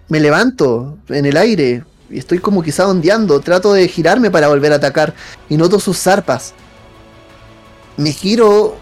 Me 0.08 0.20
levanto 0.20 0.98
en 1.10 1.26
el 1.26 1.38
aire. 1.38 1.84
Y 2.10 2.20
estoy 2.20 2.40
como 2.40 2.64
quizá 2.64 2.88
ondeando. 2.88 3.40
Trato 3.40 3.74
de 3.74 3.88
girarme 3.88 4.32
para 4.32 4.48
volver 4.48 4.72
a 4.74 4.76
atacar. 4.76 5.14
Y 5.50 5.58
noto 5.58 5.80
sus 5.80 5.98
zarpas. 5.98 6.54
Me 7.98 8.12
giro 8.12 8.78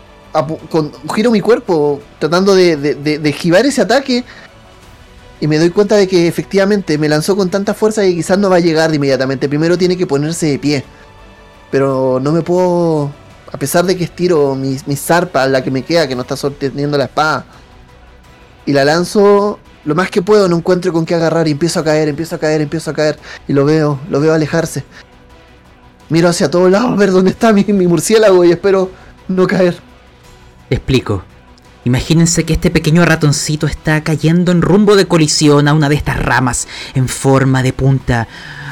con, 0.70 0.92
giro 1.14 1.32
mi 1.32 1.42
cuerpo 1.42 2.02
tratando 2.20 2.54
de, 2.54 2.76
de, 2.78 3.30
esquivar 3.30 3.66
ese 3.66 3.82
ataque 3.82 4.24
y 5.40 5.48
me 5.48 5.58
doy 5.60 5.70
cuenta 5.70 5.96
de 5.96 6.08
que 6.08 6.28
efectivamente 6.28 6.98
me 6.98 7.08
lanzó 7.08 7.36
con 7.36 7.50
tanta 7.50 7.74
fuerza 7.74 8.02
que 8.02 8.16
quizás 8.16 8.38
no 8.38 8.50
va 8.50 8.56
a 8.56 8.60
llegar 8.60 8.94
inmediatamente. 8.94 9.48
Primero 9.48 9.78
tiene 9.78 9.96
que 9.96 10.08
ponerse 10.08 10.48
de 10.48 10.60
pie. 10.60 10.84
Pero 11.70 12.20
no 12.22 12.32
me 12.32 12.42
puedo, 12.42 13.12
a 13.52 13.58
pesar 13.58 13.86
de 13.86 13.96
que 13.96 14.06
estiro 14.06 14.56
mi, 14.56 14.78
zarpa, 14.96 15.46
la 15.48 15.64
que 15.64 15.70
me 15.70 15.84
queda, 15.84 16.08
que 16.08 16.16
no 16.16 16.22
está 16.22 16.36
sosteniendo 16.36 16.98
la 16.98 17.06
espada, 17.06 17.46
y 18.66 18.74
la 18.74 18.84
lanzo 18.84 19.60
lo 19.86 19.96
más 19.96 20.10
que 20.10 20.22
puedo, 20.22 20.50
no 20.50 20.58
encuentro 20.58 20.92
con 20.92 21.06
qué 21.06 21.16
agarrar 21.16 21.48
y 21.48 21.52
empiezo 21.52 21.80
a 21.80 21.84
caer, 21.84 22.10
empiezo 22.10 22.36
a 22.36 22.40
caer, 22.40 22.62
empiezo 22.62 22.92
a 22.92 22.94
caer. 22.94 23.20
Y 23.48 23.54
lo 23.54 23.64
veo, 23.64 24.00
lo 24.10 24.20
veo 24.20 24.34
alejarse. 24.34 24.84
Miro 26.10 26.30
hacia 26.30 26.50
todos 26.50 26.72
lados 26.72 26.92
a 26.92 26.96
ver 26.96 27.12
dónde 27.12 27.32
está 27.32 27.54
mi, 27.54 27.64
murciélago 27.64 28.44
y 28.44 28.52
espero 28.52 28.90
no 29.28 29.46
caer. 29.46 29.78
Explico. 30.70 31.24
Imagínense 31.88 32.46
que 32.46 32.52
este 32.52 32.70
pequeño 32.70 33.06
ratoncito 33.06 33.66
está 33.66 34.04
cayendo 34.04 34.52
en 34.52 34.62
rumbo 34.62 34.98
de 34.98 35.08
colisión 35.08 35.70
a 35.70 35.74
una 35.74 35.88
de 35.88 35.96
estas 35.96 36.22
ramas 36.22 36.68
en 36.96 37.08
forma 37.08 37.64
de 37.64 37.72
punta 37.72 38.28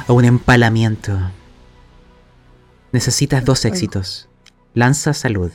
a 0.06 0.12
un 0.12 0.26
empalamiento. 0.26 1.18
Necesitas 2.92 3.46
dos 3.46 3.64
éxitos. 3.64 4.28
Lanza 4.74 5.14
salud. 5.14 5.54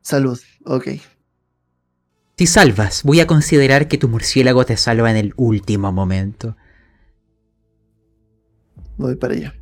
Salud, 0.00 0.40
ok. 0.64 0.90
Si 2.38 2.46
salvas, 2.46 3.02
voy 3.02 3.18
a 3.18 3.26
considerar 3.26 3.88
que 3.88 3.98
tu 3.98 4.08
murciélago 4.08 4.64
te 4.64 4.76
salva 4.76 5.10
en 5.10 5.16
el 5.16 5.34
último 5.36 5.90
momento. 5.90 6.56
Voy 8.96 9.16
para 9.16 9.34
allá. 9.34 9.54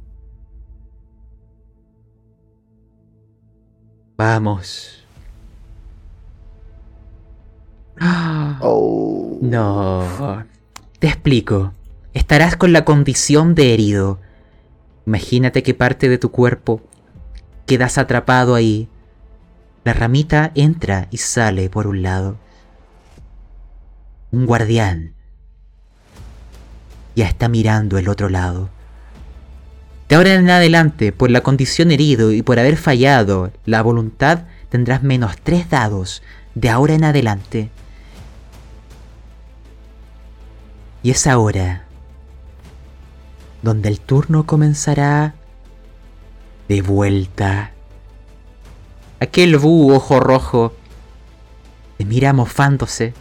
Vamos. 4.18 5.01
Oh. 8.64 9.38
No. 9.40 10.44
Te 10.98 11.08
explico. 11.08 11.72
Estarás 12.14 12.56
con 12.56 12.72
la 12.72 12.84
condición 12.84 13.54
de 13.54 13.74
herido. 13.74 14.20
Imagínate 15.06 15.62
que 15.62 15.74
parte 15.74 16.08
de 16.08 16.18
tu 16.18 16.30
cuerpo 16.30 16.80
quedas 17.66 17.98
atrapado 17.98 18.54
ahí. 18.54 18.88
La 19.84 19.94
ramita 19.94 20.52
entra 20.54 21.08
y 21.10 21.16
sale 21.16 21.70
por 21.70 21.88
un 21.88 22.02
lado. 22.02 22.36
Un 24.30 24.46
guardián 24.46 25.14
ya 27.14 27.26
está 27.26 27.48
mirando 27.48 27.98
el 27.98 28.08
otro 28.08 28.28
lado. 28.28 28.70
De 30.08 30.16
ahora 30.16 30.34
en 30.34 30.50
adelante, 30.50 31.12
por 31.12 31.30
la 31.30 31.42
condición 31.42 31.90
herido 31.90 32.32
y 32.32 32.42
por 32.42 32.58
haber 32.58 32.76
fallado 32.76 33.50
la 33.64 33.82
voluntad, 33.82 34.44
tendrás 34.68 35.02
menos 35.02 35.36
tres 35.42 35.70
dados 35.70 36.22
de 36.54 36.68
ahora 36.68 36.94
en 36.94 37.04
adelante. 37.04 37.70
Y 41.02 41.10
es 41.10 41.26
ahora 41.26 41.84
donde 43.62 43.88
el 43.88 44.00
turno 44.00 44.44
comenzará 44.44 45.34
de 46.68 46.82
vuelta. 46.82 47.72
Aquel 49.20 49.56
búho 49.56 49.96
ojo 49.96 50.20
rojo 50.20 50.74
te 51.96 52.04
mira 52.04 52.32
mofándose. 52.32 53.14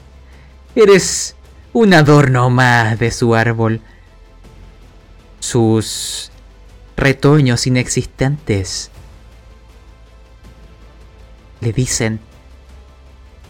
Eres 0.75 1.35
un 1.73 1.93
adorno 1.93 2.49
más 2.49 2.97
de 2.97 3.11
su 3.11 3.35
árbol. 3.35 3.81
Sus 5.39 6.31
retoños 6.97 7.67
inexistentes. 7.67 8.89
Le 11.59 11.71
dicen, 11.71 12.19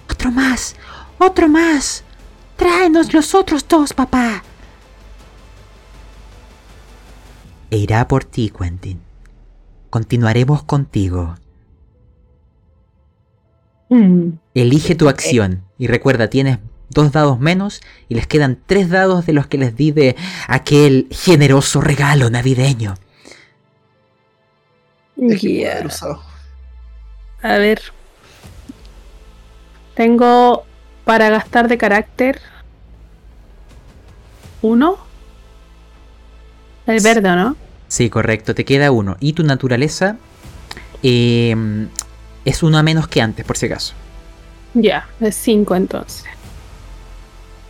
Otro 0.09 0.31
más, 0.31 0.75
otro 1.19 1.47
más. 1.47 2.03
Tráenos 2.61 3.11
los 3.11 3.33
otros 3.33 3.67
dos, 3.67 3.91
papá. 3.91 4.43
E 7.71 7.77
irá 7.77 8.07
por 8.07 8.23
ti, 8.23 8.51
Quentin. 8.55 9.01
Continuaremos 9.89 10.61
contigo. 10.61 11.33
Mm. 13.89 14.33
Elige 14.53 14.93
tu 14.93 15.09
acción 15.09 15.63
y 15.79 15.87
recuerda, 15.87 16.29
tienes 16.29 16.59
dos 16.89 17.11
dados 17.11 17.39
menos 17.39 17.81
y 18.07 18.13
les 18.13 18.27
quedan 18.27 18.59
tres 18.67 18.91
dados 18.91 19.25
de 19.25 19.33
los 19.33 19.47
que 19.47 19.57
les 19.57 19.75
di 19.75 19.89
de 19.89 20.15
aquel 20.47 21.07
generoso 21.09 21.81
regalo 21.81 22.29
navideño. 22.29 22.93
A 27.41 27.57
ver. 27.57 27.81
Tengo 29.95 30.67
para 31.05 31.29
gastar 31.29 31.67
de 31.67 31.77
carácter 31.77 32.39
uno. 34.61 34.97
El 36.85 37.01
verde, 37.01 37.29
¿o 37.29 37.35
no? 37.35 37.55
Sí, 37.87 38.09
correcto, 38.09 38.55
te 38.55 38.65
queda 38.65 38.91
uno. 38.91 39.17
Y 39.19 39.33
tu 39.33 39.43
naturaleza 39.43 40.17
eh, 41.03 41.55
es 42.45 42.63
uno 42.63 42.77
a 42.77 42.83
menos 42.83 43.07
que 43.07 43.21
antes, 43.21 43.45
por 43.45 43.57
si 43.57 43.65
acaso. 43.67 43.93
Ya, 44.73 45.07
es 45.19 45.35
5 45.35 45.75
entonces. 45.75 46.25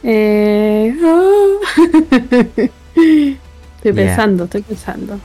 Eh... 0.03 0.95
ah. 1.03 1.51
estoy 3.77 3.93
pensando, 3.93 4.43
estoy 4.45 4.61
pensando. 4.61 5.19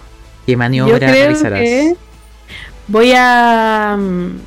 ¿Qué 0.46 0.52
Yo 0.52 0.58
maniobra 0.58 0.98
creo 0.98 1.10
realizarás? 1.12 1.60
que 1.60 1.96
voy 2.88 3.12
a 3.14 3.96
mm, 3.98 4.38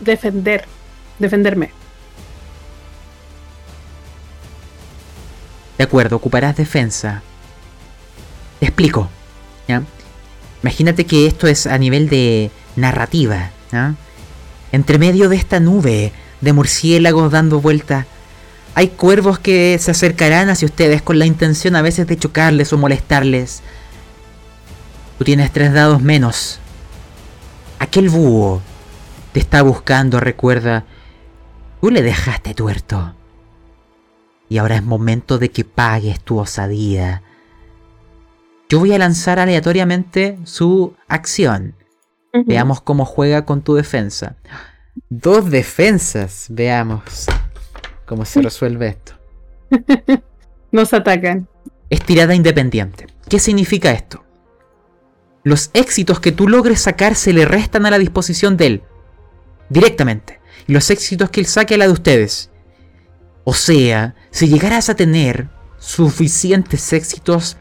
defender, 0.00 0.64
defenderme. 1.18 1.70
De 5.78 5.84
acuerdo, 5.84 6.16
ocuparás 6.16 6.56
defensa. 6.56 7.22
Te 8.60 8.66
explico. 8.66 9.08
Imagínate 10.62 11.04
que 11.04 11.26
esto 11.26 11.46
es 11.46 11.66
a 11.66 11.76
nivel 11.76 12.08
de 12.08 12.50
narrativa. 12.76 13.50
Entre 14.72 14.98
medio 14.98 15.28
de 15.28 15.36
esta 15.36 15.60
nube 15.60 16.12
de 16.40 16.52
murciélagos 16.52 17.30
dando 17.30 17.60
vueltas, 17.60 18.06
hay 18.74 18.88
cuervos 18.88 19.38
que 19.38 19.78
se 19.78 19.90
acercarán 19.90 20.48
hacia 20.48 20.66
ustedes 20.66 21.02
con 21.02 21.18
la 21.18 21.26
intención 21.26 21.76
a 21.76 21.82
veces 21.82 22.06
de 22.06 22.16
chocarles 22.16 22.72
o 22.72 22.78
molestarles. 22.78 23.62
Tú 25.18 25.24
tienes 25.24 25.52
tres 25.52 25.72
dados 25.72 26.00
menos. 26.02 26.58
Aquel 27.78 28.08
búho 28.08 28.62
te 29.32 29.40
está 29.40 29.62
buscando, 29.62 30.18
recuerda. 30.18 30.84
Tú 31.84 31.90
le 31.90 32.00
dejaste 32.00 32.54
tuerto. 32.54 33.14
Y 34.48 34.56
ahora 34.56 34.76
es 34.76 34.82
momento 34.82 35.36
de 35.36 35.50
que 35.50 35.66
pagues 35.66 36.18
tu 36.18 36.38
osadía. 36.38 37.22
Yo 38.70 38.78
voy 38.78 38.94
a 38.94 38.98
lanzar 38.98 39.38
aleatoriamente 39.38 40.38
su 40.44 40.94
acción. 41.08 41.74
Veamos 42.46 42.80
cómo 42.80 43.04
juega 43.04 43.44
con 43.44 43.60
tu 43.60 43.74
defensa. 43.74 44.36
Dos 45.10 45.50
defensas. 45.50 46.46
Veamos 46.48 47.26
cómo 48.06 48.24
se 48.24 48.40
resuelve 48.40 48.88
esto. 48.88 49.12
Nos 50.72 50.94
atacan. 50.94 51.46
Es 51.90 52.00
tirada 52.00 52.34
independiente. 52.34 53.08
¿Qué 53.28 53.38
significa 53.38 53.92
esto? 53.92 54.24
Los 55.42 55.68
éxitos 55.74 56.18
que 56.18 56.32
tú 56.32 56.48
logres 56.48 56.80
sacar 56.80 57.14
se 57.14 57.34
le 57.34 57.44
restan 57.44 57.84
a 57.84 57.90
la 57.90 57.98
disposición 57.98 58.56
de 58.56 58.66
él. 58.68 58.82
Directamente. 59.68 60.40
Y 60.66 60.72
los 60.72 60.90
éxitos 60.90 61.30
que 61.30 61.40
él 61.40 61.46
saque 61.46 61.74
a 61.74 61.78
la 61.78 61.86
de 61.86 61.92
ustedes. 61.92 62.50
O 63.44 63.54
sea, 63.54 64.14
si 64.30 64.48
llegaras 64.48 64.88
a 64.88 64.96
tener 64.96 65.48
suficientes 65.78 66.92
éxitos, 66.92 67.58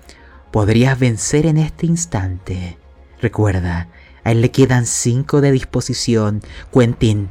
podrías 0.52 0.98
vencer 0.98 1.46
en 1.46 1.58
este 1.58 1.86
instante. 1.86 2.78
Recuerda, 3.22 3.90
a 4.24 4.32
él 4.32 4.42
le 4.42 4.52
quedan 4.52 4.86
5 4.86 5.42
de 5.42 5.52
disposición. 5.52 6.42
Quentin, 6.72 7.30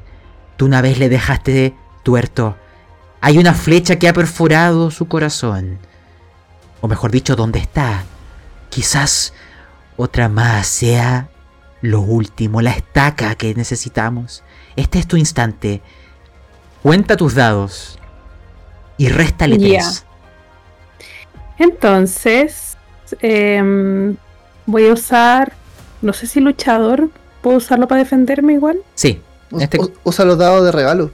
tú 0.56 0.66
una 0.66 0.82
vez 0.82 0.98
le 0.98 1.08
dejaste 1.08 1.74
tuerto. 2.02 2.56
Hay 3.20 3.38
una 3.38 3.54
flecha 3.54 3.96
que 3.96 4.08
ha 4.08 4.12
perforado 4.12 4.90
su 4.90 5.08
corazón. 5.08 5.78
O 6.80 6.88
mejor 6.88 7.10
dicho, 7.10 7.36
¿dónde 7.36 7.60
está? 7.60 8.04
Quizás 8.68 9.32
otra 9.96 10.28
más 10.28 10.66
sea 10.66 11.30
lo 11.80 12.00
último, 12.00 12.60
la 12.60 12.72
estaca 12.72 13.34
que 13.34 13.54
necesitamos. 13.54 14.42
Este 14.76 14.98
es 14.98 15.06
tu 15.06 15.16
instante. 15.16 15.80
Cuenta 16.82 17.16
tus 17.16 17.34
dados. 17.34 17.98
Y 18.96 19.08
réstale 19.08 19.56
yeah. 19.58 19.80
tres. 19.80 20.04
Entonces, 21.58 22.76
em, 23.20 24.16
voy 24.66 24.86
a 24.88 24.92
usar, 24.92 25.52
no 26.00 26.12
sé 26.12 26.26
si 26.26 26.40
luchador, 26.40 27.10
¿puedo 27.40 27.56
usarlo 27.56 27.88
para 27.88 28.00
defenderme 28.00 28.54
igual? 28.54 28.80
Sí. 28.94 29.20
Este 29.58 29.78
usa 30.04 30.24
los 30.24 30.38
dados 30.38 30.64
de 30.64 30.72
regalo. 30.72 31.10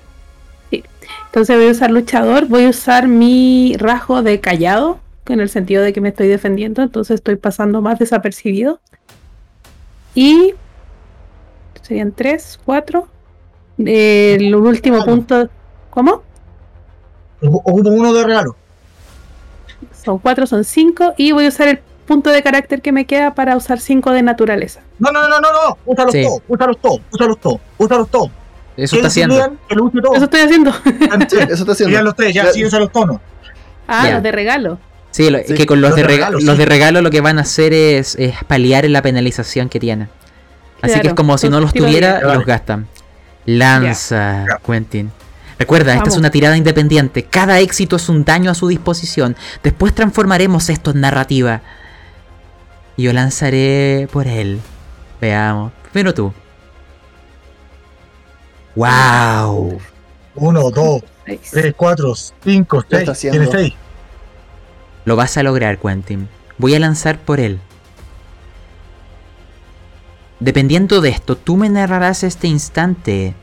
Sí. 0.70 0.85
Entonces 1.26 1.56
voy 1.56 1.68
a 1.68 1.70
usar 1.72 1.90
luchador, 1.90 2.47
voy 2.47 2.66
a 2.66 2.68
usar 2.68 3.09
mi 3.09 3.74
rasgo 3.78 4.22
de 4.22 4.40
callado, 4.40 5.01
en 5.26 5.40
el 5.40 5.48
sentido 5.48 5.82
de 5.82 5.93
que 5.93 6.01
me 6.01 6.09
estoy 6.09 6.28
defendiendo, 6.28 6.82
entonces 6.82 7.16
estoy 7.16 7.36
pasando 7.36 7.82
más 7.82 7.98
desapercibido. 7.98 8.80
Y 10.14 10.55
serían 11.82 12.12
3, 12.12 12.60
4, 12.64 13.09
eh, 13.84 14.36
el 14.38 14.55
último 14.55 15.05
punto. 15.05 15.48
¿Cómo? 15.90 16.22
Ocupo 17.40 17.90
uno 17.90 18.12
de 18.12 18.24
regalo. 18.24 18.56
Son 20.05 20.18
cuatro, 20.18 20.46
son 20.46 20.64
cinco. 20.64 21.14
Y 21.16 21.32
voy 21.32 21.46
a 21.46 21.48
usar 21.48 21.68
el 21.68 21.80
punto 22.06 22.30
de 22.30 22.42
carácter 22.42 22.82
que 22.82 22.92
me 22.92 23.05
queda 23.05 23.34
para 23.34 23.56
usar 23.56 23.80
cinco 23.80 24.10
de 24.12 24.22
naturaleza. 24.22 24.80
No, 24.98 25.10
no, 25.12 25.28
no, 25.28 25.40
no, 25.40 25.52
no. 25.52 25.78
Úsalos 25.84 26.12
sí. 26.12 26.22
todos, 26.22 26.42
úsalos 26.48 26.78
todos, 26.80 27.00
úsalos 27.10 27.40
todos, 27.40 27.60
úsalos 27.78 28.10
todos. 28.10 28.30
Eso 28.76 28.96
está 28.96 29.09
haciendo. 29.09 29.59
Eso 30.14 30.24
estoy 30.24 30.40
haciendo. 30.40 30.70
Ah, 31.10 31.18
Eso 31.30 31.55
está 31.55 31.72
haciendo. 31.72 31.94
Ya 31.94 32.02
los 32.02 32.14
tres, 32.14 32.32
ya, 32.32 32.46
sí 32.52 32.64
usa 32.64 32.78
los 32.78 32.92
tonos. 32.92 33.20
Ah, 33.86 34.10
los 34.10 34.22
de 34.22 34.32
regalo. 34.32 34.78
Sí, 35.10 35.28
que 35.56 35.66
con 35.66 35.80
los, 35.80 35.96
de 35.96 36.02
regalo, 36.05 36.38
de 36.38 36.66
regalo 36.66 37.00
lo 37.00 37.10
que 37.10 37.20
van 37.20 37.38
a 37.38 37.42
hacer 37.42 37.72
es, 37.72 38.14
es 38.16 38.34
paliar 38.46 38.88
la 38.88 39.02
penalización 39.02 39.68
que 39.68 39.80
tienen. 39.80 40.09
Así 40.80 41.00
que 41.00 41.09
es 41.09 41.14
como 41.14 41.36
si 41.38 41.48
no 41.48 41.60
los 41.60 41.72
tuviera, 41.72 42.20
los 42.20 42.44
gastan. 42.44 42.86
Lanza. 43.56 44.44
Quentin. 44.64 45.10
Recuerda, 45.58 45.94
esta 45.94 46.10
es 46.10 46.16
una 46.18 46.30
tirada 46.30 46.56
independiente. 46.56 47.24
Cada 47.24 47.58
éxito 47.60 47.96
es 47.96 48.08
un 48.10 48.22
daño 48.24 48.50
a 48.50 48.54
su 48.54 48.68
disposición. 48.68 49.36
Después 49.62 49.94
transformaremos 49.94 50.68
esto 50.68 50.90
en 50.90 51.00
narrativa. 51.00 51.62
Y 52.98 53.04
yo 53.04 53.12
lanzaré 53.14 54.06
por 54.12 54.26
él. 54.26 54.60
Veamos. 55.20 55.72
Primero 55.92 56.12
tú. 56.12 56.32
¡Wow! 58.76 59.80
Uno, 60.34 60.70
dos, 60.70 61.02
Seis. 61.24 61.40
tres, 61.50 61.74
cuatro, 61.76 62.14
cinco, 62.14 62.84
seis. 62.88 63.00
está 63.00 63.12
haciendo. 63.12 63.38
Tiene 63.38 63.50
seis. 63.52 63.74
Lo 65.06 65.16
vas 65.16 65.36
a 65.38 65.42
lograr, 65.42 65.78
Quentin. 65.78 66.28
Voy 66.58 66.74
a 66.74 66.78
lanzar 66.80 67.18
por 67.18 67.40
él. 67.40 67.60
Dependiendo 70.40 71.01
de 71.01 71.10
esto, 71.10 71.36
tú 71.36 71.56
me 71.56 71.69
narrarás 71.69 72.23
este 72.23 72.47
instante. 72.47 73.35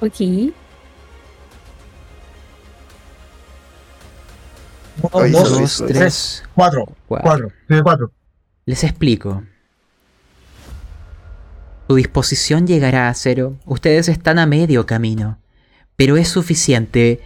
Ok. 0.00 0.20
Uno, 5.02 5.24
Ahí 5.24 5.30
dos, 5.30 5.84
tres, 5.86 6.42
cuatro, 6.54 6.84
cuatro. 7.06 7.50
cuatro. 7.68 7.82
Cuatro. 7.82 8.12
Les 8.66 8.84
explico. 8.84 9.44
Tu 11.86 11.94
disposición 11.94 12.66
llegará 12.66 13.08
a 13.08 13.14
cero. 13.14 13.56
Ustedes 13.64 14.08
están 14.08 14.38
a 14.38 14.46
medio 14.46 14.84
camino. 14.86 15.38
Pero 15.96 16.16
es 16.16 16.28
suficiente 16.28 17.20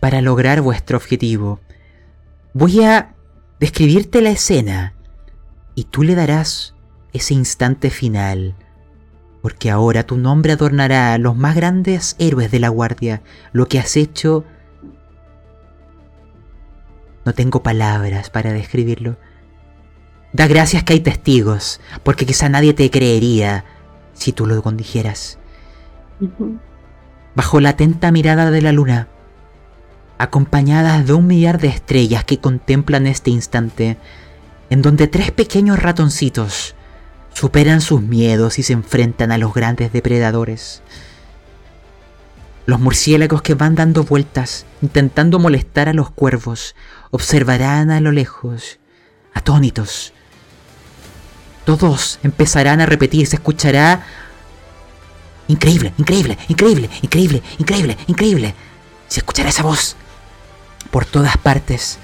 para 0.00 0.20
lograr 0.20 0.60
vuestro 0.60 0.96
objetivo. 0.96 1.60
Voy 2.52 2.82
a 2.82 3.14
describirte 3.60 4.20
la 4.20 4.30
escena. 4.30 4.94
Y 5.74 5.84
tú 5.84 6.02
le 6.02 6.14
darás 6.14 6.75
ese 7.16 7.34
instante 7.34 7.90
final. 7.90 8.54
Porque 9.42 9.70
ahora 9.70 10.04
tu 10.04 10.16
nombre 10.16 10.52
adornará 10.52 11.12
a 11.12 11.18
los 11.18 11.36
más 11.36 11.56
grandes 11.56 12.16
héroes 12.18 12.50
de 12.50 12.60
la 12.60 12.68
guardia. 12.68 13.22
Lo 13.52 13.68
que 13.68 13.78
has 13.78 13.96
hecho... 13.96 14.44
No 17.24 17.34
tengo 17.34 17.62
palabras 17.62 18.30
para 18.30 18.52
describirlo. 18.52 19.16
Da 20.32 20.46
gracias 20.46 20.84
que 20.84 20.92
hay 20.92 21.00
testigos, 21.00 21.80
porque 22.04 22.24
quizá 22.24 22.48
nadie 22.48 22.72
te 22.72 22.90
creería 22.90 23.64
si 24.12 24.32
tú 24.32 24.46
lo 24.46 24.62
condijeras. 24.62 25.38
Bajo 27.34 27.60
la 27.60 27.70
atenta 27.70 28.12
mirada 28.12 28.50
de 28.50 28.62
la 28.62 28.70
luna, 28.72 29.08
acompañadas 30.18 31.06
de 31.06 31.12
un 31.14 31.26
millar 31.26 31.60
de 31.60 31.68
estrellas 31.68 32.24
que 32.24 32.38
contemplan 32.38 33.06
este 33.06 33.30
instante, 33.30 33.96
en 34.70 34.82
donde 34.82 35.08
tres 35.08 35.32
pequeños 35.32 35.82
ratoncitos 35.82 36.75
superan 37.36 37.82
sus 37.82 38.00
miedos 38.00 38.58
y 38.58 38.62
se 38.62 38.72
enfrentan 38.72 39.30
a 39.30 39.36
los 39.36 39.52
grandes 39.52 39.92
depredadores. 39.92 40.80
Los 42.64 42.80
murciélagos 42.80 43.42
que 43.42 43.52
van 43.52 43.74
dando 43.74 44.04
vueltas, 44.04 44.64
intentando 44.80 45.38
molestar 45.38 45.90
a 45.90 45.92
los 45.92 46.08
cuervos, 46.08 46.74
observarán 47.10 47.90
a 47.90 48.00
lo 48.00 48.10
lejos, 48.10 48.78
atónitos. 49.34 50.14
Todos 51.66 52.20
empezarán 52.22 52.80
a 52.80 52.86
repetir, 52.86 53.26
se 53.26 53.36
escuchará 53.36 54.06
Increíble, 55.48 55.92
increíble, 55.98 56.38
increíble, 56.48 56.90
increíble, 57.02 57.42
increíble, 57.58 57.98
increíble. 58.06 58.54
Se 59.08 59.20
escuchará 59.20 59.50
esa 59.50 59.62
voz 59.62 59.94
por 60.90 61.04
todas 61.04 61.36
partes. 61.36 61.98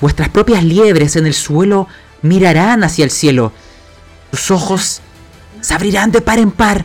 Vuestras 0.00 0.28
propias 0.28 0.64
liebres 0.64 1.14
en 1.14 1.24
el 1.24 1.34
suelo 1.34 1.86
mirarán 2.20 2.82
hacia 2.82 3.04
el 3.04 3.12
cielo. 3.12 3.52
Sus 4.32 4.50
ojos 4.50 5.00
se 5.60 5.74
abrirán 5.74 6.10
de 6.12 6.20
par 6.20 6.38
en 6.38 6.50
par. 6.50 6.84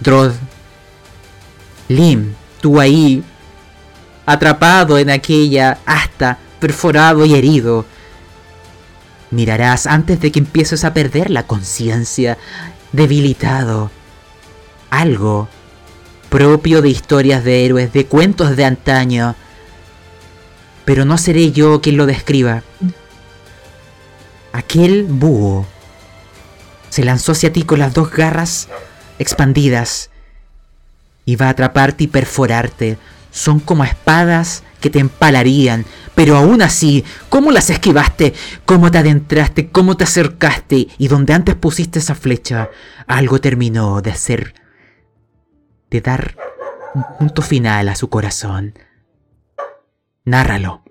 Drod, 0.00 0.32
Lim, 1.88 2.34
tú 2.60 2.80
ahí, 2.80 3.22
atrapado 4.26 4.98
en 4.98 5.10
aquella 5.10 5.78
asta, 5.86 6.38
perforado 6.58 7.24
y 7.24 7.34
herido. 7.34 7.86
Mirarás 9.30 9.86
antes 9.86 10.20
de 10.20 10.32
que 10.32 10.40
empieces 10.40 10.84
a 10.84 10.92
perder 10.92 11.30
la 11.30 11.46
conciencia, 11.46 12.38
debilitado. 12.92 13.90
Algo 14.90 15.48
propio 16.28 16.82
de 16.82 16.88
historias 16.88 17.44
de 17.44 17.64
héroes, 17.64 17.92
de 17.92 18.06
cuentos 18.06 18.56
de 18.56 18.64
antaño. 18.64 19.34
Pero 20.84 21.04
no 21.04 21.18
seré 21.18 21.52
yo 21.52 21.80
quien 21.80 21.96
lo 21.96 22.06
describa. 22.06 22.62
Aquel 24.56 25.04
búho 25.04 25.66
se 26.88 27.04
lanzó 27.04 27.32
hacia 27.32 27.52
ti 27.52 27.64
con 27.64 27.78
las 27.78 27.92
dos 27.92 28.10
garras 28.10 28.68
expandidas 29.18 30.08
y 31.26 31.36
va 31.36 31.48
a 31.48 31.50
atraparte 31.50 32.04
y 32.04 32.06
perforarte. 32.06 32.96
Son 33.30 33.60
como 33.60 33.84
espadas 33.84 34.62
que 34.80 34.88
te 34.88 34.98
empalarían, 34.98 35.84
pero 36.14 36.38
aún 36.38 36.62
así, 36.62 37.04
¿cómo 37.28 37.50
las 37.50 37.68
esquivaste? 37.68 38.32
¿Cómo 38.64 38.90
te 38.90 38.96
adentraste? 38.96 39.68
¿Cómo 39.68 39.98
te 39.98 40.04
acercaste? 40.04 40.88
Y 40.96 41.08
donde 41.08 41.34
antes 41.34 41.54
pusiste 41.54 41.98
esa 41.98 42.14
flecha, 42.14 42.70
algo 43.06 43.42
terminó 43.42 44.00
de 44.00 44.12
hacer, 44.12 44.54
de 45.90 46.00
dar 46.00 46.34
un 46.94 47.04
punto 47.18 47.42
final 47.42 47.90
a 47.90 47.94
su 47.94 48.08
corazón. 48.08 48.72
Nárralo. 50.24 50.82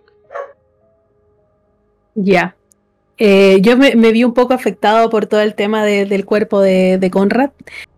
Ya. 2.14 2.56
Eh, 3.18 3.60
yo 3.62 3.78
me, 3.78 3.96
vi 4.12 4.24
un 4.24 4.34
poco 4.34 4.54
afectado 4.54 5.10
por 5.10 5.26
todo 5.26 5.42
el 5.42 5.56
tema 5.56 5.84
de- 5.84 6.06
del 6.06 6.26
cuerpo 6.26 6.60
de, 6.62 6.98
Conrad, 7.12 7.52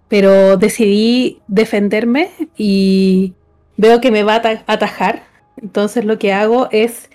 pero 0.08 0.58
decidí 0.58 1.40
defenderme 1.48 2.30
y 2.58 3.34
veo 3.78 4.00
que 4.00 4.12
me 4.12 4.24
va 4.24 4.34
a 4.34 4.38
ata- 4.38 4.64
atajar. 4.68 5.24
Entonces 5.62 6.06
lo 6.06 6.20
que 6.20 6.34
hago 6.34 6.70
es 6.72 7.10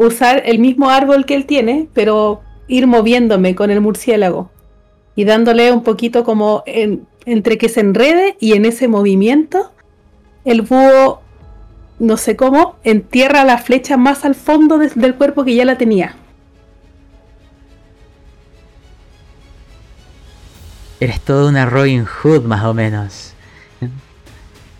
usar 0.00 0.42
el 0.46 0.58
mismo 0.58 0.90
árbol 0.90 1.24
que 1.24 1.34
él 1.36 1.46
tiene, 1.46 1.88
pero 1.94 2.40
ir 2.66 2.86
moviéndome 2.88 3.54
con 3.54 3.70
el 3.70 3.80
murciélago 3.80 4.50
y 5.14 5.24
dándole 5.24 5.70
un 5.72 5.84
poquito 5.84 6.24
como 6.24 6.64
en- 6.66 7.06
entre 7.26 7.58
que 7.58 7.68
se 7.68 7.80
enrede 7.80 8.36
y 8.40 8.54
en 8.54 8.64
ese 8.64 8.88
movimiento 8.88 9.70
el 10.44 10.62
búho, 10.62 11.20
no 12.00 12.16
sé 12.16 12.34
cómo, 12.36 12.74
entierra 12.84 13.44
la 13.44 13.58
flecha 13.58 13.96
más 13.96 14.24
al 14.24 14.34
fondo 14.34 14.78
de- 14.78 14.90
del 14.94 15.14
cuerpo 15.14 15.44
que 15.44 15.54
ya 15.54 15.64
la 15.64 15.78
tenía. 15.78 16.16
Eres 20.98 21.20
toda 21.20 21.50
una 21.50 21.66
Robin 21.66 22.06
Hood 22.06 22.44
más 22.44 22.64
o 22.64 22.72
menos. 22.72 23.34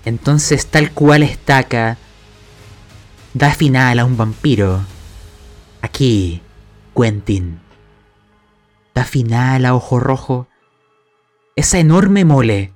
Entonces 0.05 0.67
tal 0.67 0.93
cual 0.93 1.23
estaca 1.23 1.99
da 3.35 3.51
final 3.53 3.99
a 3.99 4.05
un 4.05 4.17
vampiro. 4.17 4.81
Aquí, 5.83 6.41
Quentin. 6.97 7.61
Da 8.95 9.05
final 9.05 9.67
a 9.67 9.75
Ojo 9.75 10.01
Rojo. 10.01 10.49
Esa 11.55 11.79
enorme 11.79 12.25
mole. 12.25 12.73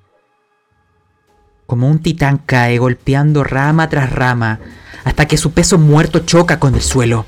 Como 1.67 1.89
un 1.89 2.01
titán 2.01 2.39
cae 2.39 2.79
golpeando 2.79 3.43
rama 3.43 3.89
tras 3.89 4.13
rama 4.13 4.61
hasta 5.05 5.27
que 5.27 5.39
su 5.39 5.53
peso 5.53 5.79
muerto 5.79 6.19
choca 6.21 6.59
con 6.59 6.75
el 6.75 6.83
suelo. 6.83 7.25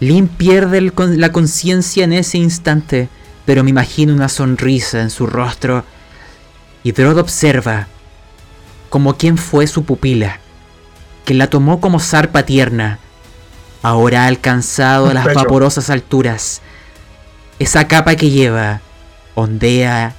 Lynn 0.00 0.28
pierde 0.28 0.78
el 0.78 0.92
la 0.96 1.32
conciencia 1.32 2.04
en 2.04 2.12
ese 2.12 2.38
instante, 2.38 3.08
pero 3.44 3.64
me 3.64 3.70
imagino 3.70 4.14
una 4.14 4.28
sonrisa 4.28 5.00
en 5.00 5.10
su 5.10 5.26
rostro. 5.26 5.84
Y 6.84 6.92
Drod 6.92 7.18
observa 7.18 7.88
como 8.88 9.16
quien 9.16 9.36
fue 9.36 9.66
su 9.66 9.84
pupila, 9.84 10.38
que 11.24 11.34
la 11.34 11.50
tomó 11.50 11.80
como 11.80 11.98
zarpa 11.98 12.44
tierna. 12.44 12.98
Ahora 13.82 14.24
ha 14.24 14.26
alcanzado 14.26 15.12
las 15.12 15.34
vaporosas 15.34 15.90
alturas. 15.90 16.62
Esa 17.58 17.88
capa 17.88 18.14
que 18.14 18.30
lleva 18.30 18.80
ondea 19.34 20.14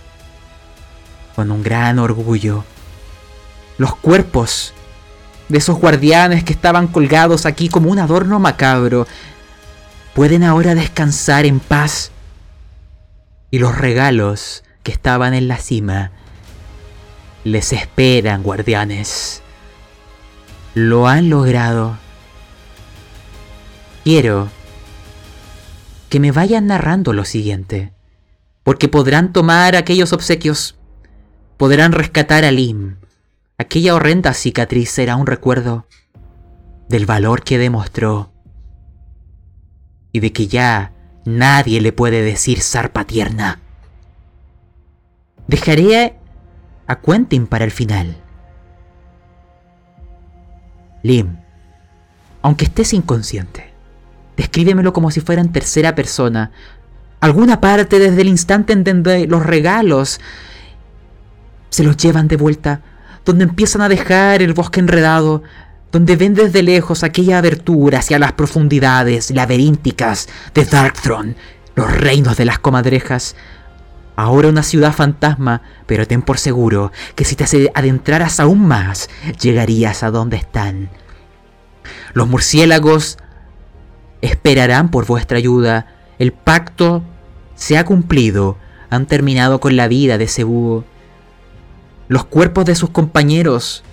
con 1.36 1.52
un 1.52 1.64
gran 1.64 2.00
orgullo. 2.00 2.66
Los 3.78 3.96
cuerpos 3.96 4.74
de 5.48 5.58
esos 5.58 5.78
guardianes 5.78 6.44
que 6.44 6.54
estaban 6.54 6.88
colgados 6.88 7.46
aquí 7.46 7.70
como 7.70 7.90
un 7.90 8.00
adorno 8.00 8.40
macabro 8.40 9.08
pueden 10.20 10.44
ahora 10.44 10.76
descansar 10.76 11.46
en 11.46 11.62
paz. 11.62 12.12
Y 13.52 13.60
los 13.60 13.78
regalos 13.78 14.66
que 14.84 14.92
estaban 14.92 15.34
en 15.34 15.48
la 15.48 15.56
cima 15.60 16.12
les 17.46 17.72
esperan, 17.72 18.44
guardianes. 18.44 19.42
Lo 20.76 21.08
han 21.08 21.30
logrado. 21.30 21.98
Quiero 24.04 24.50
que 26.10 26.20
me 26.20 26.34
vayan 26.34 26.68
narrando 26.68 27.14
lo 27.14 27.24
siguiente, 27.24 27.94
porque 28.64 28.90
podrán 28.90 29.32
tomar 29.32 29.78
aquellos 29.78 30.12
obsequios, 30.12 30.76
podrán 31.56 31.94
rescatar 31.94 32.44
a 32.44 32.52
Lim. 32.52 32.98
Aquella 33.58 33.96
horrenda 33.96 34.34
cicatriz 34.34 34.90
será 34.90 35.16
un 35.16 35.28
recuerdo 35.28 35.88
del 36.90 37.06
valor 37.06 37.42
que 37.42 37.58
demostró 37.58 38.34
y 40.12 40.20
de 40.20 40.32
que 40.34 40.48
ya 40.48 40.94
nadie 41.26 41.82
le 41.82 41.92
puede 41.92 42.22
decir 42.22 42.62
zarpa 42.62 43.06
tierna. 43.06 43.60
Dejaré 45.48 46.16
a 46.88 47.00
Quentin 47.00 47.48
para 47.48 47.66
el 47.66 47.72
final. 47.72 48.18
Lim, 51.04 51.38
aunque 52.42 52.66
estés 52.66 52.94
inconsciente, 52.94 53.72
descríbemelo 54.38 54.94
como 54.94 55.12
si 55.12 55.22
fuera 55.22 55.42
en 55.42 55.52
tercera 55.52 55.96
persona. 55.96 56.52
Alguna 57.20 57.62
parte 57.62 58.00
desde 58.00 58.22
el 58.22 58.28
instante 58.28 58.74
en 58.74 58.84
donde 58.84 59.28
los 59.28 59.46
regalos 59.46 60.20
se 61.70 61.84
los 61.84 61.98
llevan 61.98 62.28
de 62.28 62.38
vuelta, 62.38 62.82
donde 63.26 63.44
empiezan 63.44 63.82
a 63.82 63.90
dejar 63.90 64.42
el 64.42 64.54
bosque 64.54 64.80
enredado, 64.80 65.44
donde 65.92 66.16
ven 66.16 66.34
desde 66.34 66.64
lejos 66.64 67.04
aquella 67.04 67.40
abertura 67.40 68.00
hacia 68.00 68.20
las 68.20 68.34
profundidades 68.34 69.32
laberínticas 69.32 70.30
de 70.54 70.66
Darkthrone, 70.66 71.36
los 71.76 71.92
reinos 71.92 72.38
de 72.38 72.46
las 72.46 72.60
comadrejas. 72.60 73.36
Ahora 74.16 74.50
una 74.50 74.64
ciudad 74.64 74.94
fantasma, 74.94 75.62
pero 75.86 76.06
ten 76.06 76.22
por 76.22 76.38
seguro 76.38 76.92
que 77.16 77.26
si 77.26 77.36
te 77.36 77.72
adentraras 77.74 78.40
aún 78.40 78.68
más, 78.68 79.10
llegarías 79.42 80.04
a 80.04 80.12
donde 80.12 80.38
están. 80.38 80.90
Los 82.14 82.28
murciélagos 82.28 83.18
esperarán 84.22 84.92
por 84.92 85.06
vuestra 85.06 85.38
ayuda. 85.38 85.88
El 86.20 86.34
pacto 86.34 87.04
se 87.56 87.78
ha 87.78 87.86
cumplido. 87.86 88.58
Han 88.90 89.06
terminado 89.06 89.60
con 89.60 89.76
la 89.76 89.88
vida 89.88 90.18
de 90.18 90.26
ese. 90.26 90.46
Los 92.08 92.26
cuerpos 92.26 92.66
de 92.66 92.76
sus 92.76 92.90
compañeros, 92.90 93.84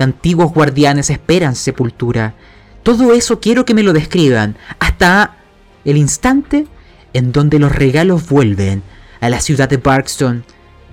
antiguos 0.00 0.52
guardianes, 0.52 1.10
esperan 1.10 1.54
sepultura. 1.54 2.34
Todo 2.82 3.12
eso 3.12 3.40
quiero 3.40 3.64
que 3.64 3.74
me 3.74 3.82
lo 3.82 3.92
describan, 3.92 4.56
hasta 4.78 5.36
el 5.84 5.96
instante 5.96 6.66
en 7.12 7.32
donde 7.32 7.58
los 7.58 7.72
regalos 7.72 8.28
vuelven 8.28 8.82
a 9.20 9.28
la 9.28 9.40
ciudad 9.40 9.68
de 9.68 9.76
Barkstone. 9.76 10.42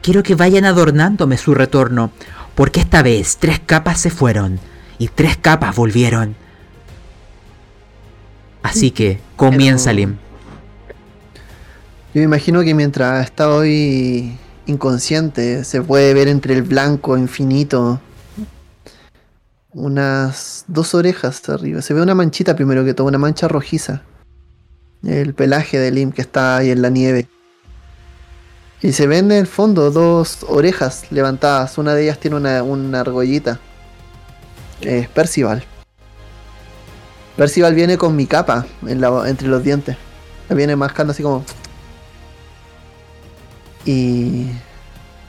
Quiero 0.02 0.24
que 0.24 0.36
vayan 0.36 0.66
adornándome 0.66 1.38
su 1.38 1.54
retorno, 1.54 2.12
porque 2.56 2.80
esta 2.80 3.02
vez 3.02 3.38
tres 3.38 3.60
capas 3.66 4.00
se 4.02 4.10
fueron 4.10 4.60
y 5.00 5.08
tres 5.08 5.38
capas 5.38 5.76
volvieron. 5.76 6.36
Así 8.64 8.92
que 8.92 9.20
comienza, 9.36 9.94
Lim. 9.94 10.18
Yo 12.14 12.20
me 12.22 12.24
imagino 12.24 12.64
que 12.64 12.74
mientras 12.74 13.24
está 13.24 13.50
hoy 13.50 14.38
inconsciente, 14.66 15.64
se 15.64 15.82
puede 15.82 16.14
ver 16.14 16.28
entre 16.28 16.54
el 16.54 16.64
blanco 16.64 17.18
infinito 17.18 18.02
unas 19.78 20.66
dos 20.68 20.96
orejas 20.96 21.48
arriba. 21.50 21.82
Se 21.82 21.94
ve 21.94 22.02
una 22.02 22.16
manchita 22.16 22.56
primero 22.56 22.84
que 22.84 22.94
todo, 22.94 23.08
una 23.08 23.20
mancha 23.20 23.48
rojiza. 23.48 24.02
El 25.04 25.36
pelaje 25.36 25.78
de 25.78 25.92
Lim 25.92 26.12
que 26.12 26.22
está 26.22 26.58
ahí 26.58 26.72
en 26.72 26.82
la 26.82 26.90
nieve. 26.90 27.28
Y 28.82 28.92
se 28.92 29.06
ven 29.06 29.32
en 29.32 29.38
el 29.38 29.48
fondo 29.48 29.92
dos 29.92 30.40
orejas 30.48 31.12
levantadas. 31.12 31.78
Una 31.78 31.94
de 31.94 32.04
ellas 32.04 32.20
tiene 32.20 32.38
una, 32.38 32.64
una 32.64 33.02
argollita. 33.02 33.60
Es 34.82 35.08
Percival. 35.10 35.64
Percival 37.36 37.76
viene 37.76 38.00
con 38.00 38.16
mi 38.16 38.26
capa 38.26 38.66
entre 38.88 39.48
los 39.48 39.64
dientes. 39.64 39.96
La 40.50 40.56
viene 40.56 40.76
mascando 40.76 41.12
así 41.12 41.22
como. 41.22 41.46
Y 43.86 44.48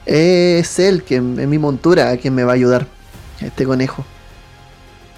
es 0.07 0.79
él 0.79 1.03
que 1.03 1.17
en 1.17 1.49
mi 1.49 1.59
montura 1.59 2.17
quien 2.17 2.33
me 2.33 2.43
va 2.43 2.53
a 2.53 2.55
ayudar. 2.55 2.87
Este 3.41 3.65
conejo. 3.65 4.03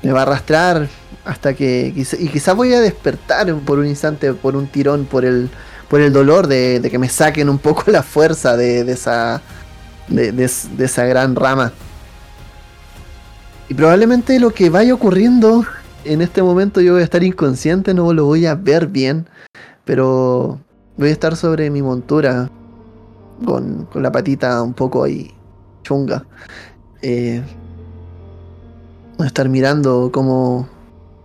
Me 0.04 0.12
va 0.12 0.20
a 0.20 0.24
arrastrar 0.24 0.88
hasta 1.26 1.54
que. 1.54 1.94
y 1.96 2.28
quizás 2.30 2.56
voy 2.56 2.74
a 2.74 2.80
despertar 2.82 3.54
por 3.60 3.80
un 3.80 3.86
instante, 3.88 4.34
por 4.34 4.56
un 4.56 4.68
tirón, 4.68 5.06
por 5.06 5.26
el, 5.26 5.50
por 5.90 6.02
el 6.02 6.12
dolor 6.12 6.48
de, 6.48 6.86
que 6.90 6.98
me 6.98 7.10
saquen 7.10 7.50
un 7.50 7.60
poco 7.60 7.84
la 7.92 8.02
fuerza 8.04 8.58
de, 8.58 8.82
esa. 8.92 9.42
De, 10.08 10.32
de 10.32 10.44
es- 10.46 10.76
de 10.78 10.86
esa 10.86 11.06
gran 11.06 11.36
rama. 11.36 11.72
Y 13.70 13.74
probablemente 13.74 14.40
lo 14.40 14.50
que 14.52 14.70
vaya 14.70 14.94
ocurriendo 14.94 15.64
en 16.04 16.22
este 16.22 16.42
momento 16.42 16.82
yo 16.82 16.94
voy 16.94 17.02
a 17.02 17.06
estar 17.06 17.24
inconsciente, 17.24 17.94
no 17.94 18.12
lo 18.12 18.26
voy 18.26 18.46
a 18.46 18.56
ver 18.56 18.88
bien, 18.88 19.28
pero 19.86 20.60
voy 20.98 21.10
a 21.10 21.12
estar 21.12 21.36
sobre 21.36 21.70
mi 21.70 21.82
montura 21.82 22.50
con, 23.46 23.86
con 23.86 24.04
la 24.04 24.12
patita 24.12 24.62
un 24.62 24.74
poco 24.74 25.04
ahí 25.04 25.32
chunga. 25.84 26.26
Eh, 27.02 27.42
estar 29.28 29.50
mirando 29.50 30.10
cómo, 30.12 30.68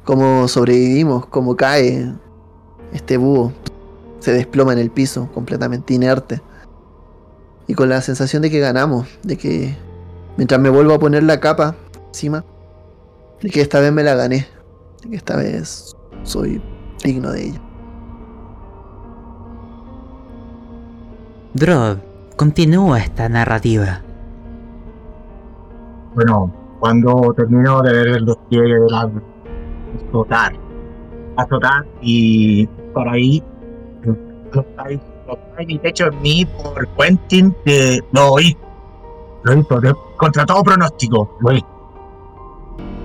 cómo 0.05 0.49
sobrevivimos, 0.49 1.27
cómo 1.27 1.57
cae 1.57 2.13
este 2.93 3.17
búho. 3.17 3.53
Se 4.21 4.33
desploma 4.33 4.73
en 4.73 4.79
el 4.79 4.91
piso, 4.91 5.29
completamente 5.33 5.95
inerte. 5.95 6.41
Y 7.67 7.75
con 7.75 7.89
la 7.89 8.01
sensación 8.01 8.43
de 8.43 8.51
que 8.51 8.61
ganamos, 8.61 9.09
de 9.23 9.37
que 9.37 9.77
mientras 10.37 10.61
me 10.61 10.71
vuelvo 10.71 10.95
a 10.95 10.99
poner 10.99 11.23
la 11.23 11.41
capa 11.41 11.77
encima, 12.09 12.45
de 13.43 13.51
que 13.51 13.61
esta 13.61 13.81
vez 13.81 13.93
me 13.93 14.03
la 14.03 14.15
gané, 14.15 14.47
de 15.03 15.11
que 15.11 15.17
esta 15.17 15.37
vez 15.37 15.95
soy 16.23 16.63
digno 17.03 17.33
de 17.33 17.49
ella. 17.49 17.63
Drod, 21.55 21.99
continúa 22.37 22.99
esta 23.01 23.29
narrativa. 23.29 24.03
Bueno, 26.15 26.53
cuando 26.79 27.33
termino 27.37 27.81
de 27.83 27.93
ver 27.93 28.09
el 28.09 28.27
despliegue 28.27 28.79
del 28.81 28.95
agua, 28.95 29.23
explotar, 29.95 30.53
explotar 31.39 31.87
y 32.01 32.67
por 32.93 33.09
ahí 33.09 33.43
explotáis 34.03 35.01
mi 35.67 35.79
techo 35.79 36.07
en 36.07 36.23
mí 36.23 36.45
por 36.47 36.87
Quentin 36.89 37.55
que 37.65 38.01
lo 38.13 38.33
oí. 38.35 38.57
Lo 39.43 39.53
oí 39.53 39.63
por- 39.63 40.17
contra 40.17 40.45
todo 40.47 40.63
pronóstico, 40.63 41.37
lo 41.41 41.51
oí. 41.51 41.65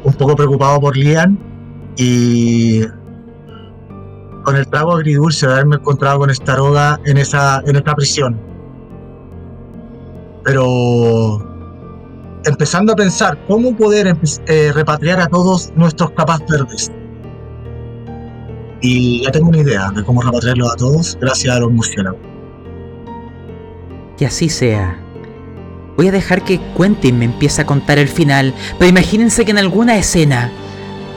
Un 0.04 0.14
poco 0.14 0.36
preocupado 0.36 0.80
por 0.80 0.98
Lian 0.98 1.38
y 1.98 2.82
con 4.44 4.56
el 4.56 4.68
trago 4.68 4.94
agridulce 4.96 5.46
de 5.48 5.54
haberme 5.54 5.76
encontrado 5.76 6.20
con 6.20 6.30
esta 6.30 6.54
droga 6.56 7.00
en 7.06 7.18
esa, 7.18 7.62
en 7.66 7.76
esta 7.76 7.94
prisión. 7.96 8.40
Pero 10.44 11.40
empezando 12.46 12.94
a 12.94 12.96
pensar 12.96 13.38
cómo 13.48 13.76
poder 13.76 14.16
eh, 14.48 14.72
repatriar 14.74 15.20
a 15.20 15.28
todos 15.28 15.72
nuestros 15.76 16.12
capas 16.12 16.42
verdes. 16.50 16.92
Y 18.82 19.24
ya 19.24 19.32
tengo 19.32 19.50
una 19.50 19.60
idea 19.60 19.92
de 19.96 20.04
cómo 20.04 20.22
repatriarlos 20.22 20.74
a 20.74 20.76
todos 20.76 21.18
gracias 21.22 21.56
a 21.56 21.60
los 21.60 21.72
murciélagos. 21.72 22.20
Que 24.18 24.26
así 24.26 24.50
sea. 24.50 25.00
Voy 25.98 26.08
a 26.08 26.12
dejar 26.12 26.44
que 26.44 26.60
Quentin 26.76 27.20
me 27.20 27.26
empiece 27.26 27.62
a 27.62 27.66
contar 27.66 28.00
el 28.00 28.08
final, 28.08 28.56
pero 28.80 28.90
imagínense 28.90 29.46
que 29.46 29.52
en 29.52 29.60
alguna 29.60 29.98
escena 29.98 30.52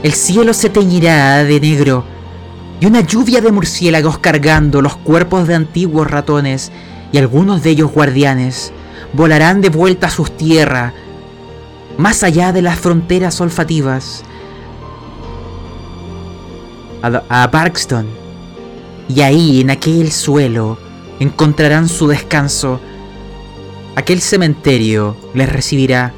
el 0.02 0.12
cielo 0.12 0.52
se 0.52 0.68
teñirá 0.68 1.42
de 1.44 1.60
negro 1.60 2.05
y 2.80 2.86
una 2.86 3.01
lluvia 3.01 3.40
de 3.40 3.52
murciélagos 3.52 4.18
cargando 4.18 4.82
los 4.82 4.96
cuerpos 4.96 5.48
de 5.48 5.55
antiguos 5.55 6.10
ratones 6.10 6.70
y 7.12 7.18
algunos 7.18 7.62
de 7.62 7.70
ellos 7.70 7.92
guardianes 7.92 8.72
volarán 9.14 9.60
de 9.60 9.70
vuelta 9.70 10.09
a 10.09 10.10
sus 10.10 10.36
tierras, 10.36 10.92
más 11.96 12.22
allá 12.22 12.52
de 12.52 12.62
las 12.62 12.78
fronteras 12.78 13.40
olfativas, 13.40 14.22
a, 17.02 17.44
a. 17.44 18.04
Y 19.08 19.20
ahí, 19.20 19.60
en 19.60 19.70
aquel 19.70 20.10
suelo, 20.10 20.78
encontrarán 21.20 21.88
su 21.88 22.08
descanso. 22.08 22.80
Aquel 23.96 24.20
cementerio 24.20 25.16
les 25.34 25.48
recibirá. 25.48 26.12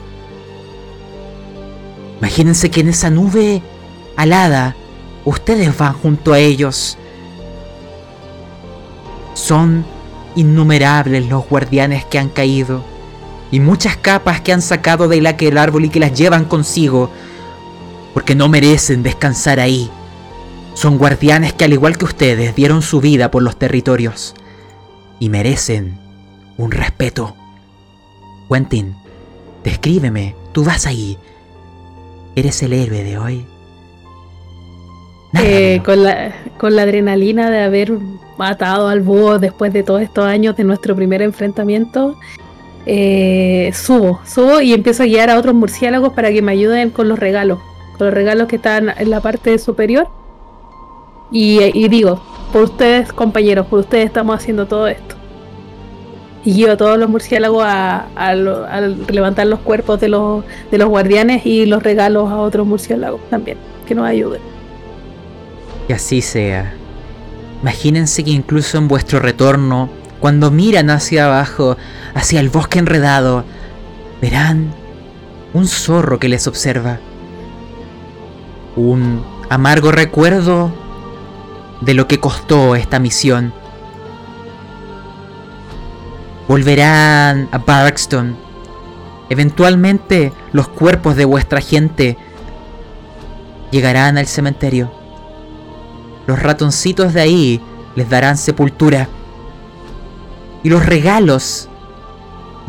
Imagínense 2.20 2.70
que 2.70 2.80
en 2.80 2.88
esa 2.88 3.10
nube 3.10 3.62
alada, 4.16 4.76
ustedes 5.24 5.76
van 5.76 5.92
junto 5.92 6.32
a 6.32 6.38
ellos. 6.38 6.96
Son 9.34 9.84
innumerables 10.36 11.28
los 11.28 11.46
guardianes 11.46 12.04
que 12.04 12.18
han 12.18 12.28
caído 12.28 12.95
y 13.50 13.60
muchas 13.60 13.96
capas 13.96 14.40
que 14.40 14.52
han 14.52 14.62
sacado 14.62 15.08
del 15.08 15.26
aquel 15.26 15.58
árbol 15.58 15.84
y 15.84 15.88
que 15.88 16.00
las 16.00 16.12
llevan 16.12 16.44
consigo, 16.44 17.10
porque 18.14 18.34
no 18.34 18.48
merecen 18.48 19.02
descansar 19.02 19.60
ahí. 19.60 19.90
Son 20.74 20.98
guardianes 20.98 21.52
que 21.52 21.64
al 21.64 21.72
igual 21.72 21.96
que 21.96 22.04
ustedes 22.04 22.54
dieron 22.54 22.82
su 22.82 23.00
vida 23.00 23.30
por 23.30 23.42
los 23.42 23.56
territorios 23.58 24.34
y 25.18 25.28
merecen 25.28 25.98
un 26.58 26.70
respeto. 26.70 27.34
Quentin, 28.50 28.94
descríbeme, 29.64 30.34
tú 30.52 30.64
vas 30.64 30.86
ahí. 30.86 31.18
Eres 32.34 32.62
el 32.62 32.72
héroe 32.72 33.02
de 33.02 33.18
hoy. 33.18 33.46
Eh, 35.42 35.82
con, 35.84 36.02
la, 36.02 36.32
con 36.58 36.76
la 36.76 36.82
adrenalina 36.82 37.50
de 37.50 37.62
haber 37.62 37.92
matado 38.38 38.88
al 38.88 39.00
búho 39.00 39.38
después 39.38 39.72
de 39.72 39.82
todos 39.82 40.02
estos 40.02 40.24
años 40.24 40.56
de 40.56 40.64
nuestro 40.64 40.94
primer 40.94 41.22
enfrentamiento, 41.22 42.18
eh, 42.88 43.72
subo, 43.74 44.20
subo 44.24 44.60
y 44.60 44.72
empiezo 44.72 45.02
a 45.02 45.06
guiar 45.06 45.28
a 45.28 45.38
otros 45.38 45.54
murciélagos 45.54 46.12
para 46.12 46.30
que 46.30 46.40
me 46.40 46.52
ayuden 46.52 46.90
con 46.90 47.08
los 47.08 47.18
regalos, 47.18 47.58
con 47.98 48.06
los 48.06 48.14
regalos 48.14 48.46
que 48.46 48.56
están 48.56 48.94
en 48.96 49.10
la 49.10 49.20
parte 49.20 49.58
superior. 49.58 50.08
Y, 51.32 51.88
digo, 51.88 52.22
por 52.52 52.62
ustedes 52.62 53.12
compañeros, 53.12 53.66
por 53.66 53.80
ustedes 53.80 54.06
estamos 54.06 54.36
haciendo 54.36 54.66
todo 54.66 54.86
esto. 54.86 55.16
Y 56.44 56.52
guío 56.52 56.72
a 56.72 56.76
todos 56.76 56.96
los 56.96 57.10
murciélagos 57.10 57.64
a 57.66 58.34
levantar 59.08 59.48
los 59.48 59.58
cuerpos 59.58 60.00
de 60.00 60.08
los, 60.08 60.44
de 60.70 60.78
los 60.78 60.88
guardianes 60.88 61.44
y 61.44 61.66
los 61.66 61.82
regalos 61.82 62.30
a 62.30 62.36
otros 62.36 62.64
murciélagos 62.64 63.20
también, 63.28 63.58
que 63.88 63.96
nos 63.96 64.06
ayuden. 64.06 64.40
Que 65.88 65.94
así 65.94 66.22
sea. 66.22 66.72
Imagínense 67.62 68.22
que 68.22 68.30
incluso 68.30 68.78
en 68.78 68.86
vuestro 68.86 69.18
retorno, 69.18 69.88
cuando 70.20 70.50
miran 70.50 70.90
hacia 70.90 71.26
abajo, 71.26 71.76
hacia 72.14 72.40
el 72.40 72.48
bosque 72.48 72.78
enredado, 72.78 73.44
verán 74.20 74.74
un 75.52 75.66
zorro 75.66 76.18
que 76.18 76.28
les 76.28 76.46
observa. 76.46 76.98
Un 78.76 79.24
amargo 79.48 79.92
recuerdo 79.92 80.72
de 81.80 81.94
lo 81.94 82.08
que 82.08 82.20
costó 82.20 82.76
esta 82.76 82.98
misión. 82.98 83.52
Volverán 86.48 87.48
a 87.52 87.58
Barkston. 87.58 88.36
Eventualmente 89.28 90.32
los 90.52 90.68
cuerpos 90.68 91.16
de 91.16 91.24
vuestra 91.24 91.60
gente 91.60 92.16
llegarán 93.70 94.16
al 94.18 94.26
cementerio. 94.26 94.92
Los 96.26 96.40
ratoncitos 96.42 97.12
de 97.14 97.20
ahí 97.20 97.60
les 97.94 98.08
darán 98.08 98.36
sepultura. 98.36 99.08
Y 100.66 100.68
los 100.68 100.84
regalos 100.84 101.68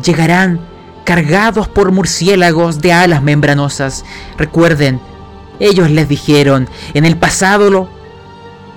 llegarán 0.04 0.60
cargados 1.02 1.66
por 1.66 1.90
murciélagos 1.90 2.80
de 2.80 2.92
alas 2.92 3.24
membranosas. 3.24 4.04
Recuerden, 4.36 5.00
ellos 5.58 5.90
les 5.90 6.08
dijeron, 6.08 6.68
en 6.94 7.04
el 7.04 7.16
pasado 7.16 7.70
lo- 7.70 7.88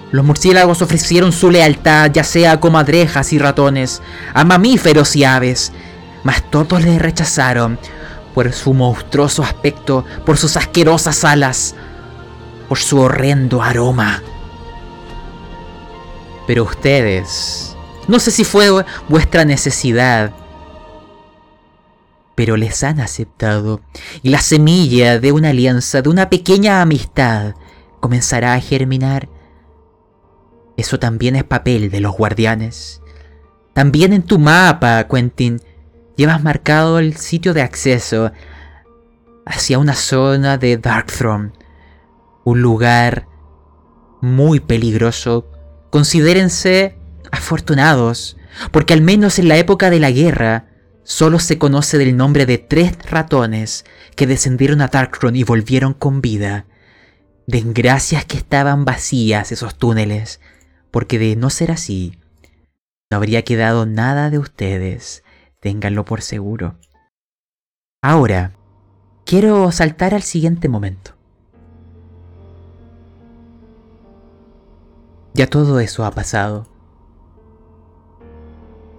los 0.09 0.25
murciélagos 0.25 0.81
ofrecieron 0.81 1.31
su 1.31 1.51
lealtad, 1.51 2.09
ya 2.11 2.23
sea 2.23 2.53
a 2.53 2.59
comadrejas 2.59 3.31
y 3.31 3.37
ratones, 3.37 4.01
a 4.33 4.43
mamíferos 4.43 5.15
y 5.15 5.23
aves, 5.23 5.71
mas 6.23 6.41
todos 6.49 6.83
les 6.83 6.99
rechazaron 6.99 7.77
por 8.33 8.51
su 8.53 8.73
monstruoso 8.73 9.43
aspecto, 9.43 10.03
por 10.25 10.39
sus 10.39 10.57
asquerosas 10.57 11.23
alas, 11.23 11.75
por 12.67 12.79
su 12.79 12.99
horrendo 12.99 13.61
aroma. 13.61 14.23
Pero 16.47 16.63
ustedes, 16.63 17.70
no 18.11 18.19
sé 18.19 18.29
si 18.29 18.43
fue 18.43 18.69
vuestra 19.07 19.45
necesidad, 19.45 20.33
pero 22.35 22.57
les 22.57 22.83
han 22.83 22.99
aceptado 22.99 23.79
y 24.21 24.29
la 24.31 24.41
semilla 24.41 25.17
de 25.17 25.31
una 25.31 25.51
alianza, 25.51 26.01
de 26.01 26.09
una 26.09 26.29
pequeña 26.29 26.81
amistad, 26.81 27.55
comenzará 28.01 28.53
a 28.53 28.59
germinar. 28.59 29.29
Eso 30.75 30.99
también 30.99 31.37
es 31.37 31.45
papel 31.45 31.89
de 31.89 32.01
los 32.01 32.17
guardianes. 32.17 33.01
También 33.71 34.11
en 34.11 34.23
tu 34.23 34.39
mapa, 34.39 35.07
Quentin, 35.07 35.61
llevas 36.17 36.43
marcado 36.43 36.99
el 36.99 37.15
sitio 37.15 37.53
de 37.53 37.61
acceso 37.61 38.33
hacia 39.45 39.79
una 39.79 39.93
zona 39.93 40.57
de 40.57 40.75
Darkthrone, 40.75 41.53
un 42.43 42.61
lugar 42.61 43.29
muy 44.19 44.59
peligroso. 44.59 45.47
Considérense 45.91 46.97
afortunados, 47.31 48.37
porque 48.71 48.93
al 48.93 49.01
menos 49.01 49.39
en 49.39 49.47
la 49.47 49.57
época 49.57 49.89
de 49.89 49.99
la 49.99 50.11
guerra, 50.11 50.67
solo 51.03 51.39
se 51.39 51.57
conoce 51.57 51.97
del 51.97 52.15
nombre 52.15 52.45
de 52.45 52.57
tres 52.57 52.97
ratones 53.09 53.85
que 54.15 54.27
descendieron 54.27 54.81
a 54.81 54.87
Darkthrone 54.87 55.39
y 55.39 55.43
volvieron 55.43 55.93
con 55.93 56.21
vida. 56.21 56.65
Desgracias 57.47 58.25
que 58.25 58.37
estaban 58.37 58.85
vacías 58.85 59.51
esos 59.51 59.77
túneles, 59.77 60.39
porque 60.91 61.17
de 61.19 61.35
no 61.35 61.49
ser 61.49 61.71
así, 61.71 62.19
no 63.09 63.17
habría 63.17 63.43
quedado 63.43 63.85
nada 63.85 64.29
de 64.29 64.39
ustedes, 64.39 65.23
ténganlo 65.59 66.05
por 66.05 66.21
seguro. 66.21 66.77
Ahora, 68.01 68.53
quiero 69.25 69.71
saltar 69.71 70.13
al 70.13 70.23
siguiente 70.23 70.69
momento. 70.69 71.15
Ya 75.33 75.47
todo 75.47 75.79
eso 75.79 76.05
ha 76.05 76.11
pasado. 76.11 76.70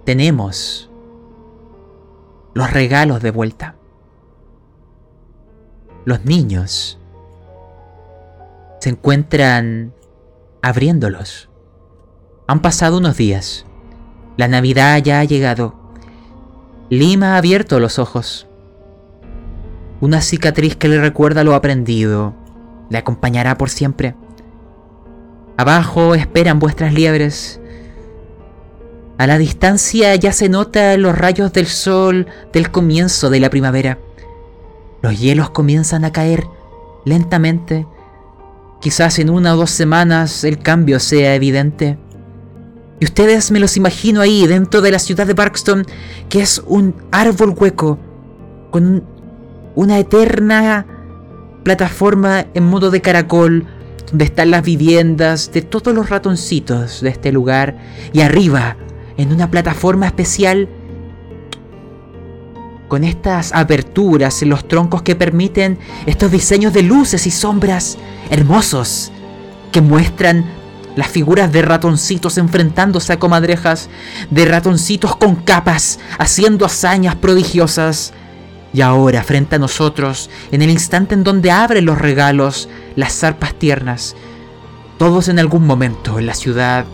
Tenemos 0.05 0.89
los 2.53 2.71
regalos 2.71 3.21
de 3.21 3.31
vuelta. 3.31 3.75
Los 6.05 6.25
niños 6.25 6.99
se 8.79 8.89
encuentran 8.89 9.93
abriéndolos. 10.61 11.49
Han 12.47 12.61
pasado 12.61 12.97
unos 12.97 13.15
días. 13.15 13.65
La 14.35 14.49
Navidad 14.49 15.01
ya 15.01 15.21
ha 15.21 15.23
llegado. 15.23 15.73
Lima 16.89 17.35
ha 17.35 17.37
abierto 17.37 17.79
los 17.79 17.97
ojos. 17.97 18.47
Una 20.01 20.19
cicatriz 20.19 20.75
que 20.75 20.89
le 20.89 20.99
recuerda 20.99 21.45
lo 21.45 21.55
aprendido. 21.55 22.33
Le 22.89 22.97
acompañará 22.97 23.57
por 23.57 23.69
siempre. 23.69 24.15
Abajo 25.55 26.13
esperan 26.13 26.59
vuestras 26.59 26.93
liebres. 26.93 27.61
A 29.17 29.27
la 29.27 29.37
distancia 29.37 30.15
ya 30.15 30.31
se 30.31 30.49
nota 30.49 30.97
los 30.97 31.17
rayos 31.17 31.53
del 31.53 31.67
sol 31.67 32.27
del 32.51 32.71
comienzo 32.71 33.29
de 33.29 33.39
la 33.39 33.49
primavera. 33.49 33.99
Los 35.01 35.19
hielos 35.19 35.51
comienzan 35.51 36.03
a 36.03 36.11
caer 36.11 36.45
lentamente. 37.05 37.85
Quizás 38.81 39.19
en 39.19 39.29
una 39.29 39.53
o 39.53 39.57
dos 39.57 39.69
semanas 39.69 40.43
el 40.43 40.59
cambio 40.59 40.99
sea 40.99 41.35
evidente. 41.35 41.97
Y 42.99 43.05
ustedes 43.05 43.51
me 43.51 43.59
los 43.59 43.77
imagino 43.77 44.21
ahí 44.21 44.47
dentro 44.47 44.81
de 44.81 44.91
la 44.91 44.99
ciudad 44.99 45.27
de 45.27 45.33
Barkston, 45.33 45.85
que 46.29 46.41
es 46.41 46.63
un 46.65 46.95
árbol 47.11 47.53
hueco, 47.55 47.99
con 48.71 49.03
una 49.75 49.99
eterna 49.99 50.85
plataforma 51.63 52.45
en 52.53 52.63
modo 52.63 52.91
de 52.91 53.01
caracol, 53.01 53.67
donde 54.09 54.25
están 54.25 54.51
las 54.51 54.63
viviendas 54.63 55.51
de 55.51 55.61
todos 55.61 55.93
los 55.93 56.09
ratoncitos 56.09 57.01
de 57.01 57.09
este 57.09 57.31
lugar, 57.31 57.77
y 58.13 58.21
arriba, 58.21 58.77
en 59.17 59.31
una 59.31 59.49
plataforma 59.49 60.05
especial, 60.05 60.69
con 62.87 63.03
estas 63.03 63.51
aberturas 63.53 64.41
en 64.43 64.49
los 64.49 64.67
troncos 64.67 65.01
que 65.01 65.15
permiten 65.15 65.79
estos 66.05 66.31
diseños 66.31 66.73
de 66.73 66.83
luces 66.83 67.25
y 67.25 67.31
sombras 67.31 67.97
hermosos, 68.29 69.11
que 69.71 69.81
muestran 69.81 70.45
las 70.95 71.07
figuras 71.07 71.51
de 71.51 71.63
ratoncitos 71.63 72.37
enfrentándose 72.37 73.13
a 73.13 73.19
comadrejas, 73.19 73.89
de 74.29 74.45
ratoncitos 74.45 75.15
con 75.15 75.35
capas, 75.35 75.99
haciendo 76.19 76.65
hazañas 76.65 77.15
prodigiosas. 77.15 78.13
Y 78.73 78.81
ahora, 78.81 79.23
frente 79.23 79.55
a 79.55 79.59
nosotros, 79.59 80.29
en 80.51 80.61
el 80.61 80.69
instante 80.69 81.15
en 81.15 81.23
donde 81.23 81.51
abren 81.51 81.85
los 81.85 81.97
regalos, 81.97 82.69
las 82.95 83.13
zarpas 83.13 83.55
tiernas, 83.55 84.15
todos 84.97 85.27
en 85.29 85.39
algún 85.39 85.65
momento 85.65 86.19
en 86.19 86.27
la 86.27 86.33
ciudad 86.35 86.85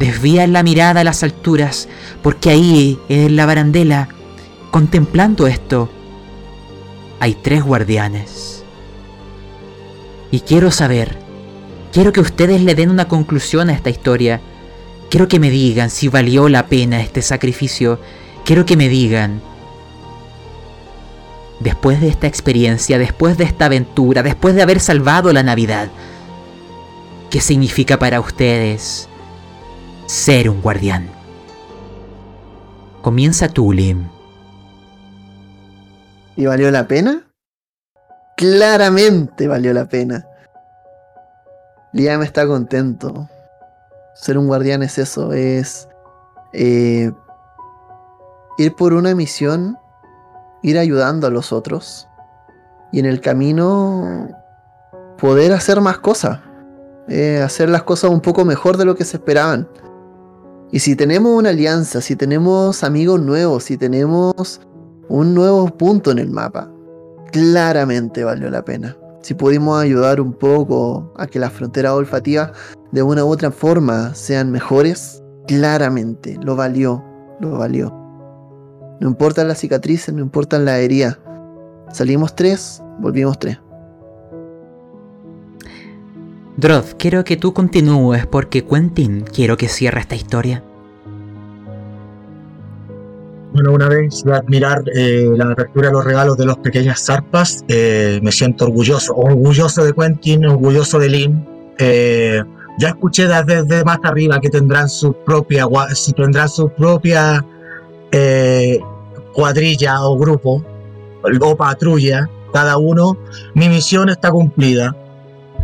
desvían 0.00 0.54
la 0.54 0.62
mirada 0.62 1.02
a 1.02 1.04
las 1.04 1.22
alturas, 1.22 1.86
porque 2.22 2.50
ahí, 2.50 2.98
en 3.08 3.36
la 3.36 3.46
barandela, 3.46 4.08
contemplando 4.70 5.46
esto, 5.46 5.90
hay 7.20 7.34
tres 7.34 7.62
guardianes. 7.62 8.64
Y 10.32 10.40
quiero 10.40 10.70
saber, 10.70 11.18
quiero 11.92 12.12
que 12.12 12.20
ustedes 12.20 12.62
le 12.62 12.74
den 12.74 12.90
una 12.90 13.08
conclusión 13.08 13.68
a 13.68 13.74
esta 13.74 13.90
historia. 13.90 14.40
Quiero 15.10 15.28
que 15.28 15.38
me 15.38 15.50
digan 15.50 15.90
si 15.90 16.08
valió 16.08 16.48
la 16.48 16.66
pena 16.66 17.02
este 17.02 17.20
sacrificio. 17.20 18.00
Quiero 18.44 18.64
que 18.64 18.78
me 18.78 18.88
digan, 18.88 19.42
después 21.58 22.00
de 22.00 22.08
esta 22.08 22.26
experiencia, 22.26 22.96
después 22.96 23.36
de 23.36 23.44
esta 23.44 23.66
aventura, 23.66 24.22
después 24.22 24.54
de 24.54 24.62
haber 24.62 24.80
salvado 24.80 25.30
la 25.34 25.42
Navidad, 25.42 25.90
¿qué 27.28 27.42
significa 27.42 27.98
para 27.98 28.18
ustedes 28.18 29.09
ser 30.10 30.50
un 30.50 30.60
guardián? 30.60 31.08
Comienza 33.00 33.48
tú, 33.48 33.72
Lim. 33.72 34.08
¿Y 36.34 36.46
valió 36.46 36.68
la 36.72 36.88
pena? 36.88 37.22
Claramente 38.36 39.46
valió 39.46 39.72
la 39.72 39.84
pena. 39.84 40.26
Liam 41.92 42.22
está 42.22 42.44
contento. 42.48 43.28
Ser 44.14 44.36
un 44.36 44.48
guardián 44.48 44.82
es 44.82 44.98
eso, 44.98 45.32
es 45.32 45.88
eh, 46.52 47.12
ir 48.58 48.74
por 48.74 48.94
una 48.94 49.14
misión, 49.14 49.78
ir 50.62 50.76
ayudando 50.76 51.28
a 51.28 51.30
los 51.30 51.52
otros 51.52 52.08
y 52.90 52.98
en 52.98 53.06
el 53.06 53.20
camino 53.20 54.28
poder 55.18 55.52
hacer 55.52 55.80
más 55.80 55.98
cosas, 55.98 56.40
eh, 57.08 57.40
hacer 57.44 57.68
las 57.68 57.84
cosas 57.84 58.10
un 58.10 58.20
poco 58.20 58.44
mejor 58.44 58.76
de 58.76 58.84
lo 58.84 58.96
que 58.96 59.04
se 59.04 59.18
esperaban. 59.18 59.68
Y 60.72 60.78
si 60.78 60.94
tenemos 60.94 61.36
una 61.36 61.50
alianza, 61.50 62.00
si 62.00 62.14
tenemos 62.14 62.84
amigos 62.84 63.20
nuevos, 63.20 63.64
si 63.64 63.76
tenemos 63.76 64.60
un 65.08 65.34
nuevo 65.34 65.66
punto 65.66 66.12
en 66.12 66.20
el 66.20 66.30
mapa, 66.30 66.70
claramente 67.32 68.22
valió 68.22 68.48
la 68.50 68.64
pena. 68.64 68.96
Si 69.20 69.34
pudimos 69.34 69.82
ayudar 69.82 70.20
un 70.20 70.32
poco 70.32 71.12
a 71.16 71.26
que 71.26 71.40
las 71.40 71.52
fronteras 71.52 71.92
olfativas 71.92 72.52
de 72.92 73.02
una 73.02 73.24
u 73.24 73.28
otra 73.28 73.50
forma 73.50 74.14
sean 74.14 74.52
mejores, 74.52 75.22
claramente 75.48 76.38
lo 76.40 76.54
valió, 76.54 77.04
lo 77.40 77.58
valió. 77.58 77.92
No 79.00 79.08
importan 79.08 79.48
las 79.48 79.58
cicatrices, 79.58 80.14
no 80.14 80.20
importan 80.20 80.64
la 80.64 80.78
herida. 80.78 81.18
Salimos 81.92 82.36
tres, 82.36 82.80
volvimos 83.00 83.38
tres. 83.40 83.58
Droth, 86.56 86.94
quiero 86.98 87.24
que 87.24 87.36
tú 87.36 87.54
continúes 87.54 88.26
porque 88.26 88.64
Quentin 88.64 89.22
quiero 89.22 89.56
que 89.56 89.68
cierre 89.68 90.00
esta 90.00 90.14
historia. 90.14 90.62
Bueno, 93.52 93.72
una 93.72 93.88
vez 93.88 94.22
de 94.22 94.32
admirar 94.32 94.84
eh, 94.94 95.28
la 95.36 95.50
apertura 95.50 95.88
de 95.88 95.92
los 95.92 96.04
regalos 96.04 96.36
de 96.36 96.46
los 96.46 96.58
pequeñas 96.58 97.04
zarpas, 97.04 97.64
eh, 97.66 98.20
me 98.22 98.30
siento 98.30 98.66
orgulloso, 98.66 99.12
orgulloso 99.16 99.84
de 99.84 99.92
Quentin, 99.92 100.46
orgulloso 100.46 101.00
de 101.00 101.08
Lim. 101.08 101.44
Eh, 101.78 102.40
ya 102.78 102.88
escuché 102.88 103.26
desde, 103.26 103.84
más 103.84 103.98
arriba 104.04 104.40
que 104.40 104.50
tendrán 104.50 104.88
su 104.88 105.12
propia, 105.24 105.66
si 105.94 106.12
tendrán 106.12 106.48
su 106.48 106.68
propia 106.68 107.44
cuadrilla 109.32 110.02
o 110.02 110.16
grupo 110.16 110.64
o 111.40 111.56
patrulla, 111.56 112.30
cada 112.52 112.78
uno. 112.78 113.16
Mi 113.54 113.68
misión 113.68 114.08
está 114.08 114.30
cumplida. 114.30 114.94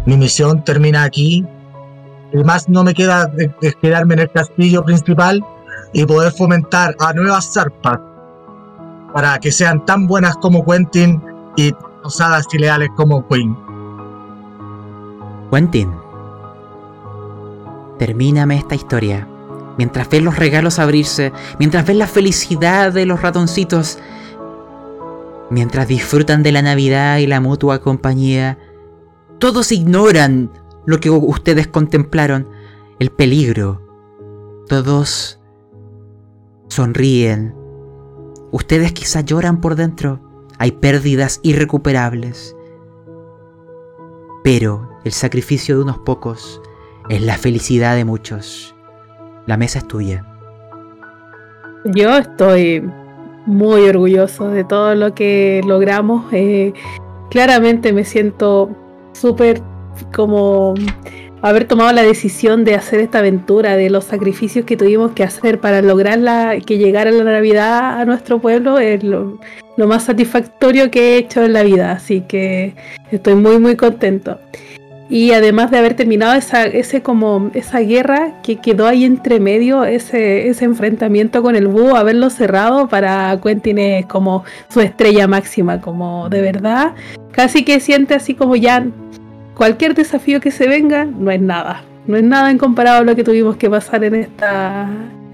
Mi 0.07 0.17
misión 0.17 0.65
termina 0.65 1.03
aquí. 1.03 1.45
Y 2.33 2.45
más 2.45 2.69
no 2.69 2.83
me 2.85 2.95
queda 2.95 3.27
de, 3.27 3.53
quedarme 3.83 4.15
en 4.15 4.21
el 4.21 4.31
castillo 4.31 4.85
principal 4.85 5.45
y 5.93 6.05
poder 6.07 6.33
fomentar 6.33 6.95
a 7.01 7.13
nuevas 7.13 7.53
zarpas 7.53 7.99
para 9.13 9.39
que 9.39 9.51
sean 9.51 9.85
tan 9.85 10.07
buenas 10.07 10.37
como 10.37 10.65
Quentin 10.65 11.23
y 11.57 11.73
osadas 12.05 12.47
y 12.53 12.59
leales 12.59 12.89
como 12.97 13.27
Queen. 13.29 13.57
Quentin, 15.51 15.91
termíname 17.99 18.59
esta 18.59 18.75
historia. 18.75 19.27
Mientras 19.79 20.09
ves 20.09 20.23
los 20.23 20.37
regalos 20.37 20.79
abrirse, 20.79 21.33
mientras 21.59 21.87
ves 21.87 21.97
la 21.97 22.07
felicidad 22.07 22.93
de 22.93 23.07
los 23.07 23.23
ratoncitos, 23.23 23.99
mientras 25.51 25.89
disfrutan 25.89 26.43
de 26.43 26.53
la 26.53 26.63
Navidad 26.63 27.19
y 27.19 27.27
la 27.27 27.41
mutua 27.41 27.81
compañía, 27.81 28.59
todos 29.39 29.73
ignoran 29.73 30.51
lo 30.87 31.01
que 31.01 31.11
ustedes 31.11 31.67
contemplaron, 31.67 32.49
el 32.99 33.11
peligro. 33.11 33.83
Todos 34.69 35.41
sonríen. 36.69 37.55
Ustedes 38.51 38.93
quizá 38.93 39.21
lloran 39.21 39.61
por 39.61 39.75
dentro. 39.75 40.21
Hay 40.59 40.73
pérdidas 40.73 41.41
irrecuperables. 41.43 42.57
Pero 44.43 44.89
el 45.05 45.13
sacrificio 45.13 45.77
de 45.77 45.83
unos 45.83 45.99
pocos 45.99 46.61
es 47.09 47.21
la 47.21 47.37
felicidad 47.37 47.95
de 47.97 48.05
muchos. 48.05 48.75
La 49.47 49.57
mesa 49.57 49.81
es 49.81 49.89
tuya. 49.89 50.25
Yo 51.85 52.17
estoy 52.17 52.89
muy 53.45 53.89
orgulloso 53.89 54.49
de 54.49 54.65
todo 54.65 54.95
lo 54.95 55.15
que 55.15 55.61
logramos. 55.67 56.25
Eh, 56.33 56.73
claramente 57.31 57.93
me 57.93 58.05
siento 58.05 58.71
súper 59.21 59.63
como 60.15 60.75
haber 61.43 61.67
tomado 61.67 61.93
la 61.93 62.03
decisión 62.03 62.65
de 62.65 62.75
hacer 62.75 63.01
esta 63.01 63.19
aventura, 63.19 63.77
de 63.77 63.91
los 63.91 64.05
sacrificios 64.05 64.65
que 64.65 64.77
tuvimos 64.77 65.13
que 65.13 65.23
hacer 65.23 65.61
para 65.61 65.83
lograr 65.83 66.19
la, 66.19 66.59
que 66.65 66.79
llegara 66.79 67.11
la 67.11 67.25
Navidad 67.25 68.01
a 68.01 68.05
nuestro 68.05 68.41
pueblo, 68.41 68.79
es 68.79 69.05
lo, 69.05 69.39
más 69.77 70.05
satisfactorio 70.05 70.91
que 70.91 71.15
he 71.15 71.19
hecho 71.19 71.45
en 71.45 71.53
la 71.53 71.63
vida. 71.63 71.93
Así 71.93 72.23
que 72.23 72.75
estoy 73.11 73.35
muy, 73.35 73.59
muy 73.59 73.77
contento. 73.77 74.39
Y 75.09 75.33
además 75.33 75.71
de 75.71 75.79
haber 75.79 75.95
terminado 75.95 76.35
esa, 76.35 76.65
ese 76.65 77.01
como, 77.01 77.51
esa 77.55 77.79
guerra 77.79 78.43
que 78.43 78.57
quedó 78.57 78.87
ahí 78.87 79.05
entre 79.05 79.39
medio, 79.39 79.85
ese, 79.85 80.49
ese 80.49 80.65
enfrentamiento 80.65 81.43
con 81.43 81.55
el 81.55 81.69
búho, 81.69 81.97
haberlo 81.97 82.29
cerrado 82.29 82.89
para 82.89 83.39
Quentin 83.41 83.79
es 83.79 84.07
como 84.07 84.45
su 84.69 84.81
estrella 84.81 85.29
máxima, 85.29 85.81
como 85.81 86.29
de 86.29 86.43
verdad, 86.43 86.95
casi 87.31 87.65
que 87.65 87.79
siente 87.79 88.15
así 88.15 88.35
como 88.35 88.57
ya 88.57 88.85
cualquier 89.55 89.95
desafío 89.95 90.41
que 90.41 90.51
se 90.51 90.67
venga, 90.67 91.05
no 91.05 91.31
es 91.31 91.41
nada. 91.41 91.85
No 92.07 92.17
es 92.17 92.23
nada 92.25 92.51
en 92.51 92.59
comparado 92.59 92.99
a 92.99 93.05
lo 93.05 93.17
que 93.17 93.25
tuvimos 93.25 93.57
que 93.57 93.69
pasar 93.69 94.05
en 94.05 94.15
esta, 94.15 94.89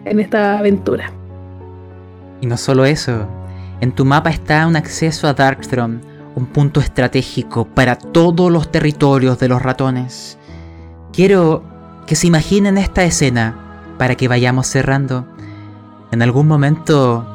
en 0.04 0.20
esta 0.20 0.58
aventura. 0.58 1.12
Y 2.40 2.46
no 2.46 2.56
solo 2.56 2.84
eso, 2.84 3.26
en 3.80 3.92
tu 3.92 4.04
mapa 4.04 4.30
está 4.30 4.66
un 4.66 4.76
acceso 4.76 5.28
a 5.28 5.34
Darkthrone, 5.34 6.00
un 6.34 6.46
punto 6.46 6.80
estratégico 6.80 7.66
para 7.66 7.96
todos 7.96 8.50
los 8.50 8.70
territorios 8.70 9.38
de 9.38 9.48
los 9.48 9.62
ratones. 9.62 10.38
Quiero 11.12 11.62
que 12.06 12.16
se 12.16 12.26
imaginen 12.26 12.78
esta 12.78 13.04
escena 13.04 13.94
para 13.98 14.14
que 14.14 14.28
vayamos 14.28 14.66
cerrando. 14.66 15.26
En 16.10 16.22
algún 16.22 16.48
momento 16.48 17.26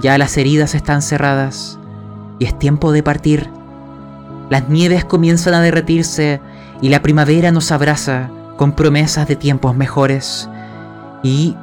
ya 0.00 0.18
las 0.18 0.36
heridas 0.36 0.74
están 0.74 1.02
cerradas 1.02 1.78
y 2.38 2.44
es 2.44 2.58
tiempo 2.58 2.92
de 2.92 3.02
partir. 3.02 3.48
Las 4.50 4.68
nieves 4.68 5.04
comienzan 5.04 5.54
a 5.54 5.62
derretirse 5.62 6.40
y 6.80 6.88
la 6.88 7.02
primavera 7.02 7.52
nos 7.52 7.70
abraza 7.70 8.30
con 8.56 8.72
promesas 8.72 9.28
de 9.28 9.36
tiempos 9.36 9.76
mejores. 9.76 10.48
Y 11.22 11.56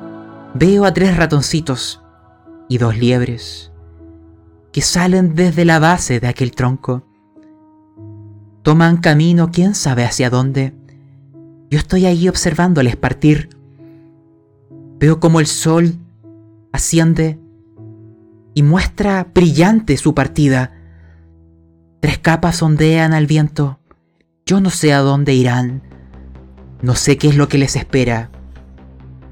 veo 0.53 0.85
a 0.85 0.93
tres 0.93 1.17
ratoncitos 1.17 2.01
y 2.69 2.77
dos 2.77 2.97
liebres 2.97 3.71
que 4.77 4.83
salen 4.83 5.33
desde 5.33 5.65
la 5.65 5.79
base 5.79 6.19
de 6.19 6.27
aquel 6.27 6.51
tronco. 6.51 7.01
Toman 8.61 8.97
camino 8.97 9.49
quién 9.51 9.73
sabe 9.73 10.05
hacia 10.05 10.29
dónde. 10.29 10.75
Yo 11.71 11.79
estoy 11.79 12.05
ahí 12.05 12.29
observándoles 12.29 12.95
partir. 12.95 13.49
Veo 14.99 15.19
como 15.19 15.39
el 15.39 15.47
sol 15.47 15.95
asciende 16.71 17.39
y 18.53 18.61
muestra 18.61 19.25
brillante 19.33 19.97
su 19.97 20.13
partida. 20.13 20.73
Tres 21.99 22.19
capas 22.19 22.61
ondean 22.61 23.13
al 23.13 23.25
viento. 23.25 23.79
Yo 24.45 24.61
no 24.61 24.69
sé 24.69 24.93
a 24.93 24.99
dónde 24.99 25.33
irán. 25.33 25.81
No 26.83 26.93
sé 26.93 27.17
qué 27.17 27.29
es 27.29 27.35
lo 27.35 27.47
que 27.47 27.57
les 27.57 27.75
espera. 27.75 28.29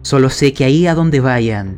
Solo 0.01 0.31
sé 0.31 0.53
que 0.53 0.63
ahí 0.63 0.87
a 0.87 0.95
donde 0.95 1.19
vayan, 1.19 1.77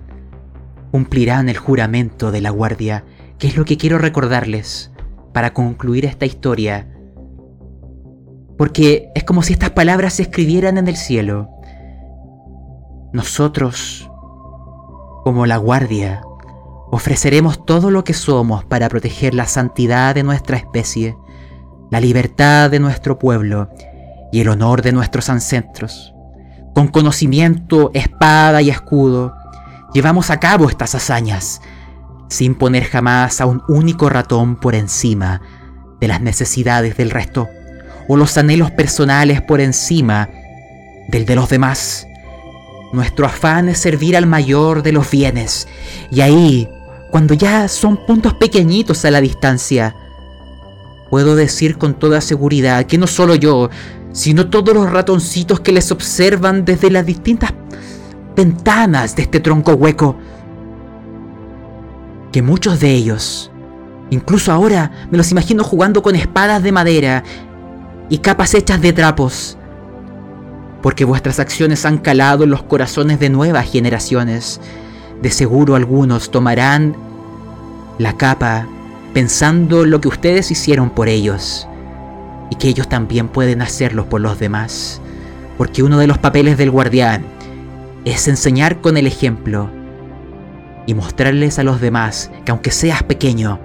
cumplirán 0.90 1.50
el 1.50 1.58
juramento 1.58 2.32
de 2.32 2.40
la 2.40 2.52
guardia, 2.52 3.04
que 3.40 3.48
es 3.48 3.58
lo 3.58 3.66
que 3.66 3.78
quiero 3.78 3.98
recordarles 3.98 4.92
para 5.34 5.54
concluir 5.54 6.06
esta 6.06 6.26
historia. 6.26 6.88
Porque 8.58 9.10
es 9.14 9.24
como 9.24 9.44
si 9.44 9.54
estas 9.54 9.72
palabras 9.72 10.14
se 10.14 10.24
escribieran 10.24 10.78
en 10.78 10.88
el 10.88 10.96
cielo. 10.96 11.50
Nosotros, 13.14 14.10
como 15.24 15.46
la 15.46 15.58
guardia, 15.58 16.22
ofreceremos 16.90 17.66
todo 17.66 17.92
lo 17.92 18.04
que 18.04 18.14
somos 18.14 18.66
para 18.66 18.90
proteger 18.90 19.34
la 19.34 19.46
santidad 19.46 20.16
de 20.16 20.24
nuestra 20.24 20.58
especie, 20.58 21.16
la 21.92 22.00
libertad 22.02 22.72
de 22.72 22.80
nuestro 22.80 23.20
pueblo 23.20 23.70
y 24.32 24.42
el 24.42 24.50
honor 24.50 24.82
de 24.82 24.92
nuestros 24.92 25.30
ancestros. 25.30 26.14
Con 26.74 26.88
conocimiento, 26.88 27.92
espada 27.94 28.62
y 28.62 28.70
escudo, 28.70 29.36
llevamos 29.94 30.30
a 30.30 30.40
cabo 30.40 30.70
estas 30.70 30.96
hazañas, 30.96 31.62
sin 32.30 32.56
poner 32.56 32.84
jamás 32.84 33.42
a 33.42 33.46
un 33.46 33.64
único 33.68 34.10
ratón 34.10 34.56
por 34.56 34.76
encima 34.76 35.42
de 36.00 36.08
las 36.08 36.22
necesidades 36.22 36.98
del 36.98 37.10
resto, 37.10 37.48
o 38.08 38.16
los 38.16 38.38
anhelos 38.38 38.72
personales 38.72 39.42
por 39.42 39.62
encima 39.62 40.30
del 41.10 41.26
de 41.26 41.36
los 41.36 41.50
demás. 41.50 42.08
Nuestro 42.94 43.26
afán 43.26 43.70
es 43.70 43.80
servir 43.80 44.16
al 44.16 44.28
mayor 44.28 44.84
de 44.84 44.92
los 44.92 45.10
bienes, 45.10 45.68
y 46.12 46.22
ahí, 46.22 46.70
cuando 47.12 47.34
ya 47.34 47.68
son 47.68 48.06
puntos 48.06 48.34
pequeñitos 48.34 49.04
a 49.06 49.12
la 49.12 49.22
distancia, 49.22 49.96
puedo 51.10 51.36
decir 51.36 51.78
con 51.78 51.94
toda 51.94 52.22
seguridad 52.22 52.86
que 52.86 52.98
no 52.98 53.08
solo 53.08 53.36
yo, 53.36 53.70
sino 54.12 54.50
todos 54.50 54.74
los 54.74 54.92
ratoncitos 54.92 55.60
que 55.60 55.72
les 55.72 55.92
observan 55.92 56.66
desde 56.66 56.90
las 56.90 57.06
distintas 57.06 57.54
ventanas 58.36 59.16
de 59.16 59.24
este 59.24 59.40
tronco 59.40 59.74
hueco. 59.74 60.18
Que 62.32 62.42
muchos 62.42 62.80
de 62.80 62.92
ellos, 62.92 63.52
incluso 64.10 64.52
ahora, 64.52 64.92
me 65.12 65.18
los 65.18 65.32
imagino 65.32 65.64
jugando 65.64 66.02
con 66.02 66.16
espadas 66.16 66.62
de 66.64 66.72
madera 66.72 67.24
y 68.10 68.20
capas 68.20 68.54
hechas 68.54 68.82
de 68.82 68.94
trapos. 68.94 69.58
Porque 70.82 71.06
vuestras 71.06 71.40
acciones 71.40 71.86
han 71.86 71.98
calado 71.98 72.44
en 72.44 72.50
los 72.50 72.64
corazones 72.64 73.20
de 73.20 73.30
nuevas 73.30 73.70
generaciones. 73.72 74.62
De 75.22 75.32
seguro 75.32 75.76
algunos 75.76 76.30
tomarán 76.32 76.96
la 77.98 78.16
capa 78.16 78.68
pensando 79.14 79.86
lo 79.86 80.00
que 80.00 80.08
ustedes 80.08 80.52
hicieron 80.52 80.92
por 80.92 81.10
ellos 81.10 81.68
y 82.52 82.56
que 82.56 82.68
ellos 82.68 82.88
también 82.88 83.28
pueden 83.28 83.62
hacerlo 83.62 84.08
por 84.10 84.22
los 84.22 84.40
demás. 84.40 85.02
Porque 85.58 85.82
uno 85.82 85.98
de 85.98 86.08
los 86.08 86.20
papeles 86.20 86.58
del 86.58 86.72
guardián 86.72 87.26
es 88.06 88.28
enseñar 88.28 88.80
con 88.80 88.96
el 88.96 89.08
ejemplo 89.08 89.72
y 90.88 90.96
mostrarles 90.96 91.60
a 91.60 91.64
los 91.64 91.80
demás 91.80 92.32
que 92.44 92.52
aunque 92.52 92.72
seas 92.72 93.04
pequeño, 93.04 93.60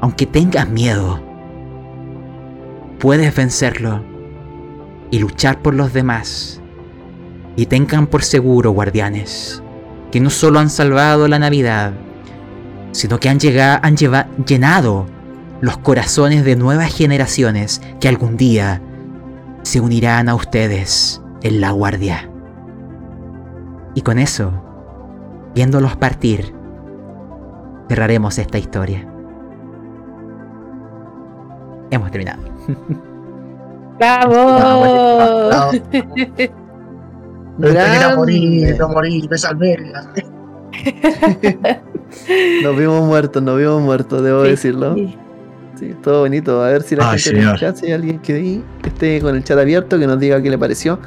aunque 0.00 0.26
tengas 0.26 0.68
miedo, 0.68 1.20
puedes 3.00 3.34
vencerlo 3.34 4.04
y 5.10 5.18
luchar 5.18 5.60
por 5.60 5.74
los 5.74 5.92
demás. 5.92 6.60
Y 7.56 7.66
tengan 7.66 8.06
por 8.06 8.22
seguro, 8.22 8.70
guardianes, 8.70 9.62
que 10.10 10.20
no 10.20 10.30
solo 10.30 10.58
han 10.58 10.70
salvado 10.70 11.28
la 11.28 11.38
Navidad, 11.38 11.92
sino 12.92 13.18
que 13.18 13.28
han, 13.28 13.38
han 13.82 13.96
llenado 14.46 15.06
los 15.60 15.78
corazones 15.78 16.44
de 16.44 16.56
nuevas 16.56 16.94
generaciones 16.94 17.80
que 18.00 18.08
algún 18.08 18.36
día 18.36 18.82
se 19.62 19.80
unirán 19.80 20.28
a 20.28 20.34
ustedes 20.34 21.22
en 21.42 21.60
la 21.60 21.70
guardia. 21.70 22.30
Y 23.94 24.00
con 24.00 24.18
eso, 24.18 24.71
viéndolos 25.54 25.96
partir, 25.96 26.54
cerraremos 27.88 28.38
esta 28.38 28.58
historia. 28.58 29.06
Hemos 31.90 32.10
terminado. 32.10 32.42
¡Bravo! 33.98 35.70
Morir, 37.58 38.76
no 38.78 38.88
morir, 38.88 39.28
me 39.30 39.36
salvé. 39.38 39.76
Nos 42.62 42.76
vimos 42.78 43.04
muertos, 43.06 43.42
nos 43.42 43.58
vimos 43.58 43.82
muertos, 43.82 44.22
debo 44.22 44.44
Sí, 44.44 44.50
decirlo. 44.50 44.94
sí. 44.94 45.16
Sí, 45.78 45.94
todo 46.02 46.20
bonito. 46.20 46.62
A 46.62 46.68
ver 46.68 46.82
si 46.82 46.94
la 46.96 47.10
Ay, 47.10 47.18
gente 47.18 47.40
en 47.40 47.48
el 47.48 47.56
chat, 47.58 47.76
si 47.76 47.86
hay 47.86 47.92
alguien 47.92 48.18
que, 48.20 48.32
ahí, 48.34 48.64
que 48.82 48.88
esté 48.88 49.20
con 49.20 49.34
el 49.34 49.42
chat 49.42 49.58
abierto, 49.58 49.98
que 49.98 50.06
nos 50.06 50.18
diga 50.20 50.40
qué 50.40 50.48
le 50.50 50.58
pareció. 50.58 50.98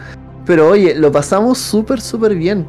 Pero 0.46 0.70
oye, 0.70 0.96
lo 0.96 1.12
pasamos 1.12 1.58
súper, 1.58 2.02
súper 2.02 2.36
bien. 2.36 2.66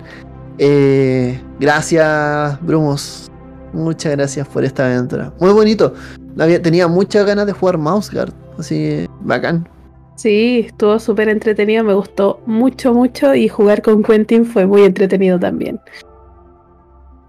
Eh, 0.58 1.40
gracias, 1.60 2.58
Brumos. 2.62 3.30
Muchas 3.72 4.12
gracias 4.12 4.48
por 4.48 4.64
esta 4.64 4.86
aventura. 4.86 5.32
Muy 5.40 5.52
bonito. 5.52 5.94
Había- 6.38 6.60
tenía 6.62 6.88
muchas 6.88 7.26
ganas 7.26 7.46
de 7.46 7.52
jugar 7.52 7.78
Mouse 7.78 8.10
Guard. 8.12 8.32
Así, 8.58 9.06
bacán. 9.20 9.68
Sí, 10.16 10.64
estuvo 10.68 10.98
súper 10.98 11.28
entretenido, 11.28 11.84
me 11.84 11.92
gustó 11.92 12.40
mucho, 12.46 12.94
mucho 12.94 13.34
y 13.34 13.48
jugar 13.48 13.82
con 13.82 14.02
Quentin 14.02 14.46
fue 14.46 14.64
muy 14.66 14.82
entretenido 14.84 15.38
también. 15.38 15.78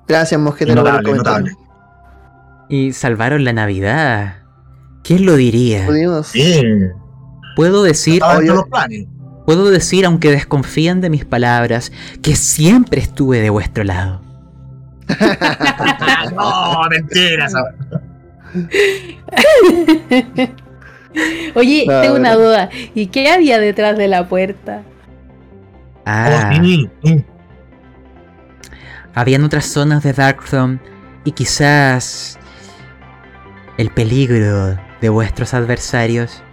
Gracias, 0.07 0.39
Mosquetero, 0.39 0.83
por 0.83 0.95
el 0.95 1.03
comentario. 1.03 1.17
notable. 1.51 1.51
Y 2.69 2.93
salvaron 2.93 3.43
la 3.43 3.51
Navidad. 3.51 4.35
¿Quién 5.03 5.25
lo 5.25 5.35
diría? 5.35 5.85
Sí, 6.23 6.61
Puedo 7.57 7.83
decir, 7.83 8.15
estaba 8.15 8.33
en 8.33 8.39
Oye. 8.39 8.47
todos 8.47 8.59
los 8.61 8.69
planes. 8.69 9.07
Puedo 9.48 9.69
decir, 9.72 10.06
aunque 10.06 10.30
desconfíen 10.30 11.00
de 11.00 11.09
mis 11.09 11.24
palabras, 11.24 11.93
que 12.22 12.35
siempre 12.35 13.00
estuve 13.00 13.40
de 13.40 13.50
vuestro 13.50 13.85
lado. 13.85 14.22
no, 16.35 16.82
mentira. 16.90 17.45
esa- 17.45 17.74
Oye, 21.56 21.85
No, 21.88 22.01
tengo 22.01 22.16
una 22.17 22.34
duda. 22.35 22.69
¿Y 22.93 23.08
qué 23.08 23.32
había 23.32 23.58
detrás 23.59 23.98
de 23.98 24.09
la 24.09 24.27
puerta? 24.27 24.84
Ah, 26.06 26.51
Oh, 26.61 27.22
habían 29.16 29.45
otras 29.45 29.64
zonas 29.66 30.03
de 30.03 30.11
Darkthrone 30.11 30.80
y 31.24 31.32
quizás 31.32 32.38
el 33.77 33.92
peligro 33.92 34.77
de 35.00 35.08
vuestros 35.09 35.53
adversarios 35.53 36.43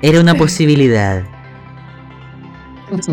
era 0.00 0.18
una 0.18 0.34
posibilidad. 0.38 1.22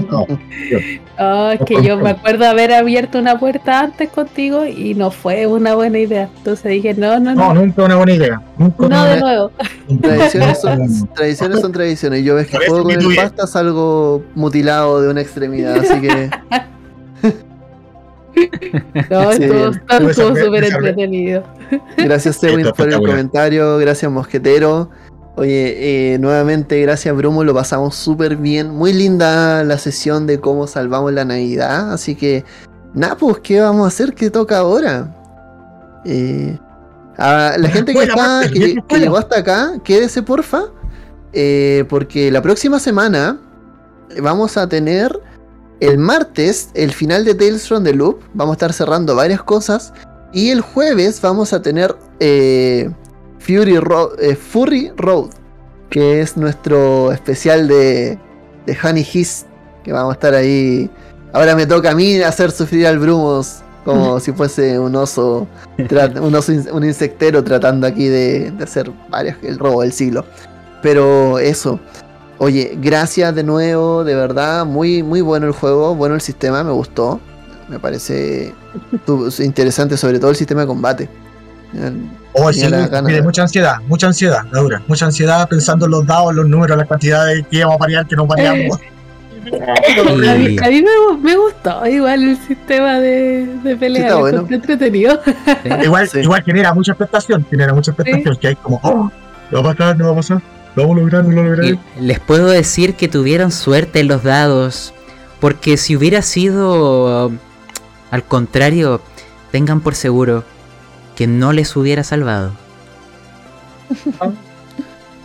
No, 0.10 0.26
Oh, 1.20 1.50
es 1.52 1.62
que 1.66 1.82
yo 1.84 1.98
me 1.98 2.10
acuerdo 2.12 2.46
haber 2.46 2.74
abierto 2.74 3.20
una 3.20 3.40
puerta 3.40 3.82
antes 3.82 4.10
contigo 4.10 4.66
y 4.66 4.96
no 4.96 5.12
fue 5.12 5.46
una 5.46 5.76
buena 5.76 6.00
idea. 6.00 6.30
Entonces 6.38 6.72
dije, 6.72 6.94
no, 6.96 7.20
no, 7.20 7.36
no, 7.36 7.54
no, 7.54 7.62
nunca 7.62 7.84
una 7.84 7.96
buena 7.98 8.14
idea. 8.14 8.42
Nunca 8.58 8.88
no 8.88 9.06
de 9.06 9.20
nuevo. 9.20 9.52
Tradiciones 10.02 10.62
son, 10.62 11.08
tradiciones 11.14 11.62
son 11.62 11.72
tradiciones. 11.72 12.24
Yo 12.24 12.36
ves 12.36 12.48
que 12.48 12.58
juego 12.58 12.84
con 12.84 12.92
el 12.92 13.16
pasta 13.16 13.46
salgo 13.46 14.24
mutilado 14.34 15.02
de 15.02 15.10
una 15.10 15.22
extremidad, 15.22 15.78
así 15.78 16.02
que 16.02 16.30
No, 19.10 19.32
Sí. 19.34 19.44
estuvo 19.44 20.36
súper 20.36 20.64
entretenido. 20.64 21.44
gracias 21.98 22.44
es 22.44 22.72
por 22.72 22.90
el 22.90 23.00
comentario, 23.00 23.78
gracias 23.78 24.12
Mosquetero. 24.12 24.90
Oye, 25.36 26.14
eh, 26.14 26.20
nuevamente 26.20 26.80
gracias 26.82 27.16
Brumo, 27.16 27.44
lo 27.44 27.54
pasamos 27.54 27.96
súper 27.96 28.38
bien. 28.38 28.70
Muy 28.70 28.94
linda 28.94 29.64
la 29.64 29.78
sesión 29.78 30.28
de 30.28 30.40
cómo 30.40 30.68
salvamos 30.68 31.12
la 31.14 31.26
Navidad, 31.26 31.92
así 31.92 32.16
que 32.16 32.46
nada, 32.94 33.18
pues, 33.18 33.40
¿qué 33.40 33.60
vamos 33.60 33.86
a 33.86 33.88
hacer? 33.88 34.14
¿Qué 34.14 34.30
toca 34.30 34.60
ahora? 34.60 35.16
Eh, 36.06 36.58
a 37.18 37.56
la 37.58 37.70
gente 37.70 37.94
que, 37.94 38.04
está, 38.04 38.42
que, 38.52 38.78
que 38.88 39.00
llegó 39.00 39.18
hasta 39.18 39.40
acá, 39.40 39.74
quédese 39.84 40.22
porfa, 40.22 40.66
eh, 41.34 41.86
porque 41.90 42.30
la 42.32 42.42
próxima 42.42 42.80
semana 42.80 43.40
vamos 44.22 44.58
a 44.58 44.70
tener 44.70 45.20
el 45.80 45.98
martes 45.98 46.70
el 46.76 46.94
final 46.94 47.26
de 47.26 47.34
Tales 47.34 47.68
from 47.68 47.84
the 47.84 47.94
Loop. 47.94 48.22
Vamos 48.34 48.54
a 48.54 48.56
estar 48.56 48.74
cerrando 48.74 49.16
varias 49.16 49.42
cosas. 49.44 49.94
Y 50.32 50.50
el 50.50 50.62
jueves 50.62 51.20
vamos 51.22 51.54
a 51.54 51.62
tener 51.62 51.96
eh, 52.20 52.90
Fury 53.46 53.80
eh, 54.20 54.36
Furry 54.36 54.92
Road, 54.98 55.30
que 55.90 56.22
es 56.22 56.38
nuestro 56.38 57.12
especial 57.12 57.68
de, 57.68 58.18
de 58.66 58.78
Honey 58.84 59.06
Hiss, 59.14 59.46
que 59.84 59.92
vamos 59.92 60.12
a 60.12 60.14
estar 60.14 60.34
ahí. 60.34 60.90
Ahora 61.34 61.56
me 61.56 61.66
toca 61.66 61.92
a 61.92 61.96
mí 61.96 62.22
hacer 62.22 62.52
sufrir 62.52 62.88
al 62.88 63.00
Brumos 63.00 63.62
como 63.84 64.20
si 64.22 64.32
fuese 64.32 64.80
un 64.80 64.96
oso, 64.96 65.46
un 66.22 66.36
oso 66.36 66.52
in- 66.54 66.70
un 66.72 66.84
insectero 66.86 67.44
tratando 67.44 67.86
aquí 67.86 68.08
de, 68.08 68.52
de 68.52 68.64
hacer 68.64 68.92
varios, 69.10 69.36
el 69.44 69.60
robo 69.60 69.82
del 69.82 69.92
siglo. 69.92 70.24
Pero 70.82 71.40
eso. 71.40 71.80
Oye, 72.40 72.78
gracias 72.82 73.36
de 73.36 73.44
nuevo, 73.44 74.04
de 74.04 74.16
verdad, 74.16 74.66
muy, 74.66 75.02
muy 75.04 75.22
bueno 75.22 75.46
el 75.48 75.54
juego, 75.54 75.96
bueno 75.96 76.16
el 76.16 76.22
sistema, 76.22 76.64
me 76.64 76.72
gustó. 76.72 77.20
Me 77.70 77.80
parece 77.80 78.54
interesante, 79.40 79.96
sobre 79.98 80.20
todo 80.20 80.32
el 80.32 80.36
sistema 80.36 80.62
de 80.62 80.68
combate. 80.68 81.10
Oh, 82.34 82.52
sí, 82.52 82.62
de- 82.68 83.22
mucha 83.22 83.44
ansiedad, 83.44 83.76
mucha 83.88 84.08
ansiedad, 84.08 84.42
Laura. 84.52 84.82
Mucha 84.88 85.06
ansiedad 85.06 85.48
pensando 85.48 85.86
en 85.86 85.92
los 85.92 86.06
dados, 86.08 86.34
los 86.34 86.48
números, 86.48 86.78
las 86.78 86.88
cantidades 86.88 87.46
que 87.50 87.58
íbamos 87.58 87.76
a 87.76 87.80
parear, 87.80 88.08
que 88.08 88.16
no 88.16 88.28
pareamos. 88.28 88.80
A 89.46 90.36
mí, 90.36 90.56
a 90.58 90.70
mí 90.70 90.82
me, 90.82 91.18
me 91.22 91.36
gustó 91.36 91.86
igual 91.86 92.24
el 92.24 92.38
sistema 92.38 92.98
de, 93.00 93.46
de 93.62 93.76
pelea. 93.76 94.12
lo 94.12 94.20
bueno. 94.22 94.48
entretenido. 94.50 95.20
igual, 95.84 96.08
Sí. 96.08 96.20
igual 96.20 96.42
genera 96.44 96.74
mucha 96.74 96.94
expectación, 96.94 97.46
genera 97.50 97.74
mucha 97.74 97.92
expectación, 97.92 98.38
que 98.38 98.48
hay 98.48 98.56
como, 98.56 98.80
oh, 98.84 99.12
¿no 99.52 99.62
va 99.64 99.72
a 99.72 99.74
pasar? 99.76 99.98
¿No 99.98 100.06
va 100.06 100.12
a 100.12 100.16
pasar? 100.16 100.42
¿Lo 100.76 100.84
vamos 100.84 100.98
a 100.98 101.02
lograr? 101.02 101.26
¿No 101.26 101.32
lo 101.32 101.44
lograré? 101.44 101.78
Les 102.00 102.20
puedo 102.22 102.48
decir 102.48 102.96
que 102.96 103.10
tuvieron 103.10 103.52
suerte 103.52 104.00
en 104.00 104.08
los 104.08 104.24
dados. 104.24 104.94
Porque 105.42 105.76
si 105.76 105.98
hubiera 105.98 106.22
sido 106.22 107.30
al 108.12 108.24
contrario, 108.24 109.02
tengan 109.52 109.82
por 109.82 109.94
seguro 109.94 110.46
que 111.16 111.28
no 111.28 111.54
les 111.54 111.76
hubiera 111.76 112.04
salvado. 112.04 112.52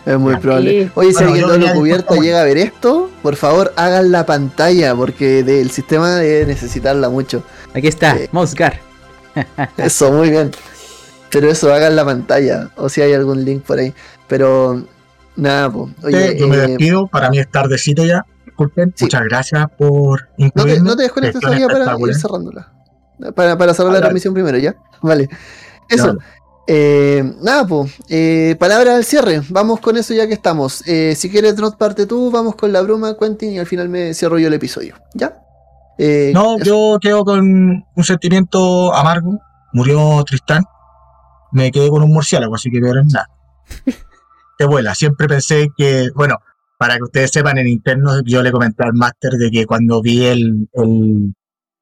Es 0.07 0.19
muy 0.19 0.37
probable. 0.37 0.91
Oye, 0.95 1.13
si 1.13 1.25
Bueno, 1.25 1.47
alguien 1.47 1.61
de 1.61 1.67
ya 1.67 1.73
lo 1.75 1.79
cubierta 1.81 2.15
llega 2.17 2.41
a 2.41 2.45
ver 2.45 2.57
esto, 2.59 3.11
por 3.23 3.37
favor 3.37 3.73
hagan 3.77 4.11
la 4.11 4.25
pantalla, 4.25 4.95
porque 4.95 5.43
del 5.43 5.71
sistema 5.71 6.17
debe 6.17 6.47
necesitarla 6.47 7.11
mucho. 7.11 7.43
Aquí 7.75 7.89
está, 7.89 8.17
Sí. 8.17 8.25
Mosgar. 8.33 8.81
Eso, 9.77 10.11
muy 10.13 10.31
bien. 10.31 10.51
Pero 11.31 11.51
eso, 11.51 11.73
hagan 11.75 11.95
la 11.95 12.07
pantalla. 12.07 12.71
O 12.77 12.89
si 12.89 13.03
hay 13.03 13.13
algún 13.13 13.45
link 13.45 13.63
por 13.63 13.79
ahí. 13.79 13.93
Pero 14.29 14.83
nada, 15.37 15.71
pues. 15.71 15.93
Oye, 16.03 16.39
yo 16.39 16.49
me 16.49 16.57
eh, 16.57 16.61
despido, 16.69 17.07
para 17.07 17.29
mí 17.29 17.39
es 17.39 17.51
tardecito 17.51 18.03
ya. 18.07 18.25
Disculpen, 18.47 18.95
Sí. 18.97 19.05
muchas 19.05 19.23
gracias 19.25 19.67
por 19.77 20.23
no, 20.23 20.27
te, 20.37 20.45
incluirme. 20.45 20.89
no 20.89 20.97
te 20.97 21.03
desconectes 21.03 21.41
todavía 21.43 21.69
para 21.69 21.97
ir 22.01 22.15
cerrándola. 22.15 22.73
Para, 23.35 23.59
para 23.59 23.75
cerrar 23.75 23.93
la 23.93 24.01
transmisión 24.01 24.33
primero, 24.33 24.57
¿ya? 24.57 24.75
Vale. 25.03 25.29
Eso. 25.89 26.17
Eh, 26.67 27.25
nada, 27.41 27.67
pues. 27.67 27.95
Eh, 28.09 28.55
palabra 28.59 28.97
al 28.97 29.05
cierre. 29.05 29.41
Vamos 29.49 29.81
con 29.81 29.97
eso 29.97 30.13
ya 30.13 30.27
que 30.27 30.35
estamos. 30.35 30.87
Eh, 30.87 31.15
si 31.17 31.31
quieres, 31.31 31.57
Drot, 31.57 31.79
parte 31.79 32.07
tú. 32.07 32.31
Vamos 32.31 32.57
con 32.57 32.73
la 32.73 32.83
bruma, 32.83 33.17
Quentin, 33.19 33.53
y 33.53 33.59
al 33.59 33.67
final 33.67 33.89
me 33.89 34.13
cierro 34.13 34.39
yo 34.39 34.49
el 34.49 34.55
episodio. 34.55 34.97
¿Ya? 35.15 35.41
Eh, 35.99 36.31
No, 36.35 36.57
eso. 36.57 36.65
yo 36.65 36.99
quedo 37.01 37.25
con 37.25 37.85
un 37.95 38.05
sentimiento 38.05 38.95
amargo. 38.95 39.39
Murió 39.73 40.23
Tristán. 40.25 40.63
Me 41.53 41.71
quedé 41.71 41.89
con 41.89 42.03
un 42.03 42.13
murciélago, 42.13 42.55
así 42.55 42.71
que 42.71 42.81
peor 42.81 42.99
es 42.99 43.13
nada. 43.13 43.31
Te 44.59 44.67
vuela. 44.67 44.95
Siempre 44.95 45.27
pensé 45.27 45.69
que, 45.77 46.11
bueno, 46.15 46.37
para 46.79 46.97
que 46.99 47.05
ustedes 47.05 47.31
sepan 47.31 47.57
en 47.59 47.69
interno, 47.69 48.23
yo 48.25 48.43
le 48.43 48.53
comenté 48.53 48.85
al 48.85 48.93
máster 48.93 49.33
de 49.33 49.51
que 49.51 49.65
cuando 49.65 50.03
vi 50.03 50.27
el, 50.27 50.69
el, 50.75 51.35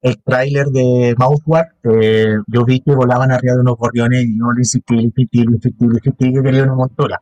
el 0.07 0.23
tráiler 0.23 0.67
de 0.69 1.17
Mouthward, 1.19 1.67
eh, 1.83 2.37
yo 2.47 2.65
vi 2.65 2.81
que 2.81 2.95
volaban 2.95 3.33
arriba 3.33 3.55
de 3.55 3.61
unos 3.61 3.77
gorriones 3.77 4.23
y 4.25 4.39
yo 4.39 4.53
le 4.53 4.61
insistí, 4.61 4.95
le 4.95 5.03
insistí, 5.03 5.39
le 5.45 5.57
insistí, 5.57 5.85
le 5.85 5.95
insistí 5.95 6.33
que 6.33 6.43
quería 6.43 6.63
una 6.63 6.75
montura. 6.75 7.21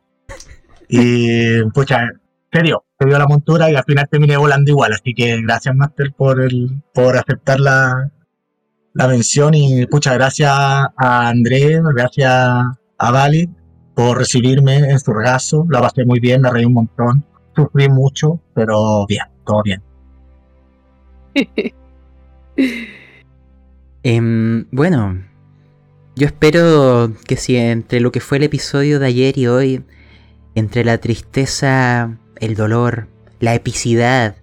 Y, 0.87 1.63
pucha, 1.73 2.07
se 2.53 2.61
dio, 2.61 2.85
se 2.99 3.07
dio 3.07 3.17
la 3.17 3.25
montura 3.25 3.71
y 3.71 3.75
al 3.75 3.83
final 3.85 4.07
terminé 4.07 4.37
volando 4.37 4.69
igual. 4.69 4.93
Así 4.93 5.15
que 5.15 5.41
gracias, 5.41 5.75
Master, 5.75 6.13
por, 6.15 6.39
el, 6.39 6.83
por 6.93 7.17
aceptar 7.17 7.59
la, 7.59 8.11
la 8.93 9.07
mención. 9.07 9.55
Y 9.55 9.87
pucha, 9.87 10.13
gracias 10.13 10.51
a 10.51 11.27
Andrés, 11.27 11.81
gracias 11.95 12.31
a 12.31 13.11
Vali 13.11 13.49
por 13.95 14.19
recibirme 14.19 14.77
en 14.77 14.99
su 14.99 15.11
regazo. 15.11 15.65
La 15.71 15.81
pasé 15.81 16.05
muy 16.05 16.19
bien, 16.19 16.41
me 16.41 16.51
reí 16.51 16.65
un 16.65 16.73
montón. 16.73 17.25
Sufrí 17.55 17.89
mucho, 17.89 18.39
pero 18.53 19.07
bien, 19.07 19.25
todo 19.43 19.63
bien. 19.63 19.81
Em, 24.03 24.65
bueno, 24.71 25.23
yo 26.15 26.27
espero 26.27 27.11
que 27.27 27.35
si 27.35 27.57
entre 27.57 27.99
lo 27.99 28.11
que 28.11 28.19
fue 28.19 28.37
el 28.37 28.43
episodio 28.43 28.99
de 28.99 29.07
ayer 29.07 29.37
y 29.37 29.47
hoy, 29.47 29.83
entre 30.53 30.85
la 30.85 30.99
tristeza, 30.99 32.17
el 32.37 32.55
dolor, 32.55 33.07
la 33.39 33.55
epicidad 33.55 34.35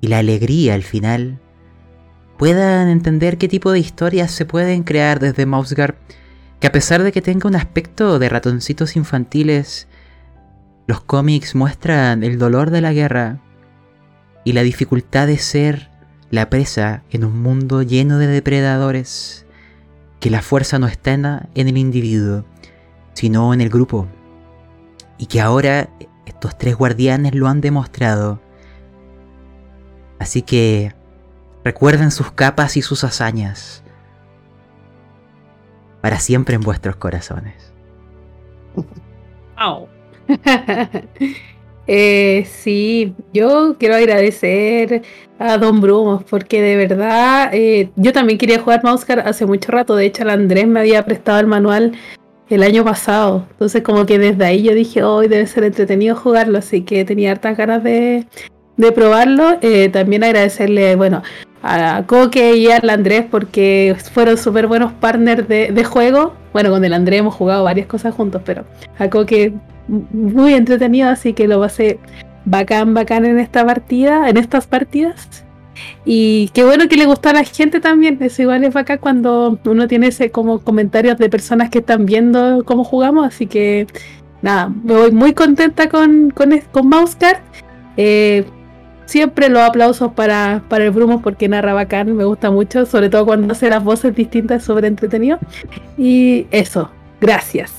y 0.00 0.08
la 0.08 0.18
alegría 0.18 0.74
al 0.74 0.82
final, 0.82 1.38
puedan 2.36 2.88
entender 2.88 3.38
qué 3.38 3.48
tipo 3.48 3.72
de 3.72 3.78
historias 3.78 4.30
se 4.30 4.44
pueden 4.44 4.82
crear 4.82 5.18
desde 5.18 5.46
Mouseguard, 5.46 5.96
que 6.60 6.66
a 6.66 6.72
pesar 6.72 7.02
de 7.02 7.12
que 7.12 7.22
tenga 7.22 7.48
un 7.48 7.56
aspecto 7.56 8.18
de 8.18 8.28
ratoncitos 8.28 8.96
infantiles, 8.96 9.88
los 10.86 11.00
cómics 11.02 11.54
muestran 11.54 12.22
el 12.24 12.38
dolor 12.38 12.70
de 12.70 12.80
la 12.80 12.92
guerra 12.92 13.40
y 14.44 14.52
la 14.52 14.62
dificultad 14.62 15.26
de 15.26 15.38
ser 15.38 15.90
la 16.30 16.50
presa 16.50 17.02
en 17.10 17.24
un 17.24 17.40
mundo 17.40 17.82
lleno 17.82 18.18
de 18.18 18.26
depredadores, 18.26 19.46
que 20.20 20.30
la 20.30 20.42
fuerza 20.42 20.78
no 20.78 20.86
está 20.86 21.12
en, 21.12 21.24
el 21.54 21.78
individuo, 21.78 22.44
sino 23.14 23.54
en 23.54 23.60
el 23.60 23.70
grupo, 23.70 24.06
y 25.16 25.26
que 25.26 25.40
ahora 25.40 25.88
estos 26.26 26.58
tres 26.58 26.76
guardianes 26.76 27.34
lo 27.34 27.48
han 27.48 27.60
demostrado. 27.60 28.40
Así 30.18 30.42
que 30.42 30.94
recuerden 31.64 32.10
sus 32.10 32.32
capas 32.32 32.76
y 32.76 32.82
sus 32.82 33.04
hazañas 33.04 33.82
para 36.00 36.18
siempre 36.18 36.56
en 36.56 36.60
vuestros 36.60 36.96
corazones. 36.96 37.72
Au. 39.56 39.88
Eh, 41.90 42.46
sí, 42.46 43.14
yo 43.32 43.76
quiero 43.78 43.94
agradecer 43.94 45.02
a 45.38 45.56
Don 45.56 45.80
Brumos 45.80 46.22
porque 46.28 46.60
de 46.60 46.76
verdad 46.76 47.48
eh, 47.54 47.88
yo 47.96 48.12
también 48.12 48.38
quería 48.38 48.60
jugar 48.60 48.84
Mousecar 48.84 49.20
hace 49.20 49.46
mucho 49.46 49.72
rato. 49.72 49.96
De 49.96 50.04
hecho, 50.04 50.22
el 50.22 50.30
Andrés 50.30 50.68
me 50.68 50.80
había 50.80 51.04
prestado 51.06 51.40
el 51.40 51.46
manual 51.46 51.92
el 52.50 52.62
año 52.62 52.84
pasado. 52.84 53.46
Entonces, 53.52 53.82
como 53.82 54.04
que 54.04 54.18
desde 54.18 54.44
ahí 54.44 54.62
yo 54.62 54.74
dije, 54.74 55.02
hoy 55.02 55.28
debe 55.28 55.46
ser 55.46 55.64
entretenido 55.64 56.14
jugarlo. 56.14 56.58
Así 56.58 56.82
que 56.82 57.06
tenía 57.06 57.32
hartas 57.32 57.56
ganas 57.56 57.82
de, 57.82 58.26
de 58.76 58.92
probarlo. 58.92 59.56
Eh, 59.62 59.88
también 59.88 60.24
agradecerle, 60.24 60.94
bueno, 60.94 61.22
a 61.62 62.04
Coque 62.06 62.56
y 62.56 62.70
al 62.70 62.88
Andrés 62.88 63.24
porque 63.30 63.96
fueron 64.12 64.36
súper 64.36 64.66
buenos 64.66 64.92
partners 64.92 65.48
de, 65.48 65.72
de 65.72 65.84
juego. 65.84 66.34
Bueno, 66.52 66.70
con 66.70 66.84
el 66.84 66.92
Andrés 66.92 67.20
hemos 67.20 67.34
jugado 67.34 67.64
varias 67.64 67.86
cosas 67.86 68.14
juntos, 68.14 68.42
pero 68.44 68.64
a 68.98 69.08
Coque 69.08 69.52
muy 69.88 70.54
entretenido, 70.54 71.08
así 71.08 71.32
que 71.32 71.48
lo 71.48 71.60
pasé 71.60 71.98
bacán, 72.44 72.94
bacán 72.94 73.24
en 73.24 73.38
esta 73.38 73.64
partida, 73.64 74.28
en 74.28 74.36
estas 74.36 74.66
partidas. 74.66 75.44
Y 76.04 76.50
qué 76.54 76.64
bueno 76.64 76.88
que 76.88 76.96
le 76.96 77.06
gustó 77.06 77.28
a 77.28 77.32
la 77.32 77.44
gente 77.44 77.80
también. 77.80 78.18
Eso 78.20 78.42
igual 78.42 78.64
es 78.64 78.74
bacán 78.74 78.98
cuando 78.98 79.58
uno 79.64 79.86
tiene 79.86 80.08
ese 80.08 80.30
como 80.30 80.60
comentarios 80.60 81.18
de 81.18 81.28
personas 81.28 81.70
que 81.70 81.78
están 81.78 82.06
viendo 82.06 82.64
cómo 82.64 82.84
jugamos. 82.84 83.26
Así 83.26 83.46
que 83.46 83.86
nada, 84.42 84.68
me 84.68 84.94
voy 84.94 85.12
muy 85.12 85.34
contenta 85.34 85.88
con, 85.88 86.30
con, 86.30 86.50
con 86.72 86.88
Mousecard. 86.88 87.38
Eh, 87.96 88.44
siempre 89.08 89.48
los 89.48 89.62
aplausos 89.62 90.12
para, 90.12 90.62
para 90.68 90.84
el 90.84 90.90
Brumo 90.90 91.22
porque 91.22 91.48
narra 91.48 91.72
bacán, 91.72 92.14
me 92.14 92.24
gusta 92.24 92.50
mucho, 92.50 92.84
sobre 92.84 93.08
todo 93.08 93.24
cuando 93.24 93.52
hace 93.52 93.70
las 93.70 93.82
voces 93.82 94.14
distintas, 94.14 94.62
sobre 94.62 94.86
entretenido. 94.86 95.38
Y 95.96 96.46
eso, 96.50 96.90
gracias, 97.20 97.72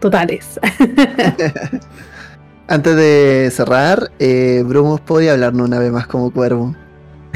totales. 0.00 0.58
Antes 2.66 2.96
de 2.96 3.50
cerrar, 3.52 4.10
eh, 4.18 4.62
Brumos 4.64 5.00
podía 5.00 5.32
hablarnos 5.32 5.68
una 5.68 5.78
vez 5.78 5.92
más 5.92 6.06
como 6.06 6.32
cuervo. 6.32 6.74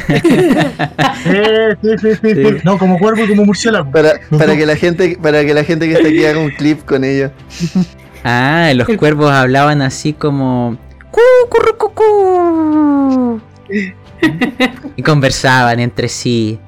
Sí, 1.24 1.88
sí, 2.00 2.08
sí, 2.20 2.34
sí. 2.34 2.56
No, 2.64 2.78
como 2.78 2.98
cuervo 2.98 3.24
y 3.24 3.28
como 3.28 3.44
murciélago. 3.46 3.90
Para, 3.90 4.20
para 4.38 4.56
que 4.56 4.66
la 4.66 4.76
gente, 4.76 5.16
para 5.20 5.44
que 5.44 5.54
la 5.54 5.64
gente 5.64 5.86
que 5.86 5.94
está 5.94 6.08
aquí 6.08 6.24
haga 6.24 6.38
un 6.38 6.50
clip 6.50 6.84
con 6.84 7.04
ellos. 7.04 7.30
Ah, 8.24 8.72
los 8.74 8.86
cuervos 8.98 9.30
hablaban 9.30 9.80
así 9.80 10.12
como. 10.12 10.76
Y 14.96 15.02
conversaban 15.02 15.80
entre 15.80 16.08
sí. 16.08 16.58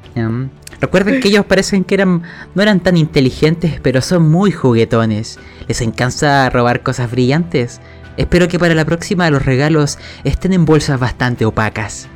Recuerden 0.80 1.20
que 1.20 1.28
ellos 1.28 1.46
parecen 1.46 1.84
que 1.84 1.94
eran 1.94 2.22
no 2.54 2.62
eran 2.62 2.80
tan 2.80 2.96
inteligentes, 2.96 3.80
pero 3.82 4.00
son 4.02 4.28
muy 4.28 4.50
juguetones. 4.50 5.38
Les 5.68 5.80
encanta 5.80 6.50
robar 6.50 6.82
cosas 6.82 7.10
brillantes. 7.10 7.80
Espero 8.16 8.48
que 8.48 8.58
para 8.58 8.74
la 8.74 8.84
próxima 8.84 9.28
los 9.30 9.44
regalos 9.44 9.98
estén 10.24 10.52
en 10.52 10.64
bolsas 10.64 10.98
bastante 10.98 11.44
opacas. 11.44 12.08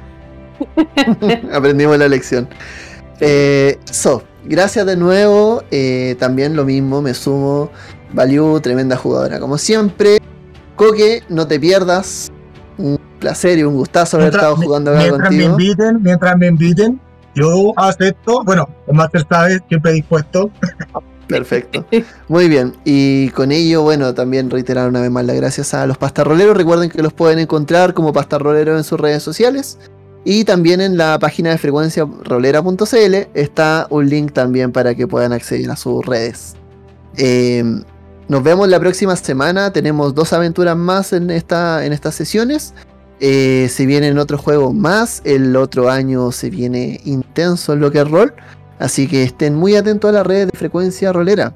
Aprendimos 1.52 1.98
la 1.98 2.08
lección. 2.08 2.48
Eh, 3.20 3.78
so, 3.90 4.24
gracias 4.44 4.86
de 4.86 4.96
nuevo. 4.96 5.62
eh, 5.70 6.16
también 6.18 6.56
lo 6.56 6.64
mismo, 6.64 7.02
me 7.02 7.14
sumo. 7.14 7.70
Valiu, 8.12 8.60
tremenda 8.60 8.96
jugadora, 8.96 9.38
como 9.38 9.56
siempre. 9.56 10.20
Coque, 10.80 11.22
no 11.28 11.46
te 11.46 11.60
pierdas. 11.60 12.32
Un 12.78 12.98
placer 13.18 13.58
y 13.58 13.64
un 13.64 13.74
gustazo 13.74 14.16
haber 14.16 14.32
estado 14.32 14.56
jugando 14.56 14.92
acá 14.92 15.00
mientras 15.00 15.30
me 15.30 15.44
contigo. 15.44 15.50
inviten, 15.50 16.02
mientras 16.02 16.38
me 16.38 16.46
inviten, 16.46 17.00
yo 17.34 17.74
acepto. 17.76 18.42
Bueno, 18.44 18.66
el 18.86 18.94
Master 18.94 19.26
sabe, 19.28 19.60
siempre 19.68 19.92
dispuesto. 19.92 20.50
Perfecto. 21.28 21.84
Muy 22.28 22.48
bien. 22.48 22.74
Y 22.86 23.28
con 23.30 23.52
ello, 23.52 23.82
bueno, 23.82 24.14
también 24.14 24.48
reiterar 24.48 24.88
una 24.88 25.02
vez 25.02 25.10
más 25.10 25.26
las 25.26 25.36
gracias 25.36 25.74
a 25.74 25.86
los 25.86 25.98
pastarroleros. 25.98 26.56
Recuerden 26.56 26.88
que 26.88 27.02
los 27.02 27.12
pueden 27.12 27.38
encontrar 27.38 27.92
como 27.92 28.14
pastarroleros 28.14 28.78
en 28.78 28.84
sus 28.84 28.98
redes 28.98 29.22
sociales. 29.22 29.78
Y 30.24 30.44
también 30.44 30.80
en 30.80 30.96
la 30.96 31.18
página 31.18 31.50
de 31.50 31.58
frecuencia 31.58 32.08
rolera.cl 32.24 33.14
está 33.34 33.86
un 33.90 34.08
link 34.08 34.32
también 34.32 34.72
para 34.72 34.94
que 34.94 35.06
puedan 35.06 35.34
acceder 35.34 35.70
a 35.70 35.76
sus 35.76 36.06
redes. 36.06 36.56
Eh, 37.18 37.82
nos 38.30 38.44
vemos 38.44 38.68
la 38.68 38.78
próxima 38.78 39.16
semana. 39.16 39.72
Tenemos 39.72 40.14
dos 40.14 40.32
aventuras 40.32 40.76
más 40.76 41.12
en, 41.12 41.30
esta, 41.30 41.84
en 41.84 41.92
estas 41.92 42.14
sesiones. 42.14 42.74
Eh, 43.18 43.66
se 43.68 43.86
vienen 43.86 44.18
otros 44.18 44.40
juegos 44.40 44.72
más. 44.72 45.20
El 45.24 45.56
otro 45.56 45.90
año 45.90 46.30
se 46.30 46.48
viene 46.48 47.00
intenso 47.04 47.72
en 47.72 47.80
lo 47.80 47.90
que 47.90 47.98
es 47.98 48.08
rol. 48.08 48.32
Así 48.78 49.08
que 49.08 49.24
estén 49.24 49.56
muy 49.56 49.74
atentos 49.74 50.10
a 50.10 50.12
las 50.12 50.24
redes 50.24 50.46
de 50.52 50.56
frecuencia 50.56 51.12
rolera. 51.12 51.52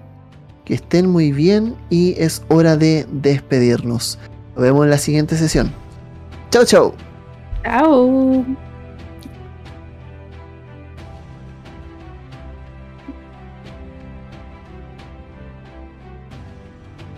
Que 0.65 0.75
estén 0.75 1.09
muy 1.09 1.31
bien 1.31 1.77
y 1.91 2.17
es 2.19 2.43
hora 2.49 2.77
de 2.77 3.07
despedirnos. 3.12 4.19
Nos 4.57 4.65
vemos 4.65 4.85
en 4.85 4.91
la 4.91 4.99
siguiente 4.99 5.36
sesión. 5.36 5.73
Chau, 6.51 6.65
chau. 6.65 6.94
Chao. 7.62 8.44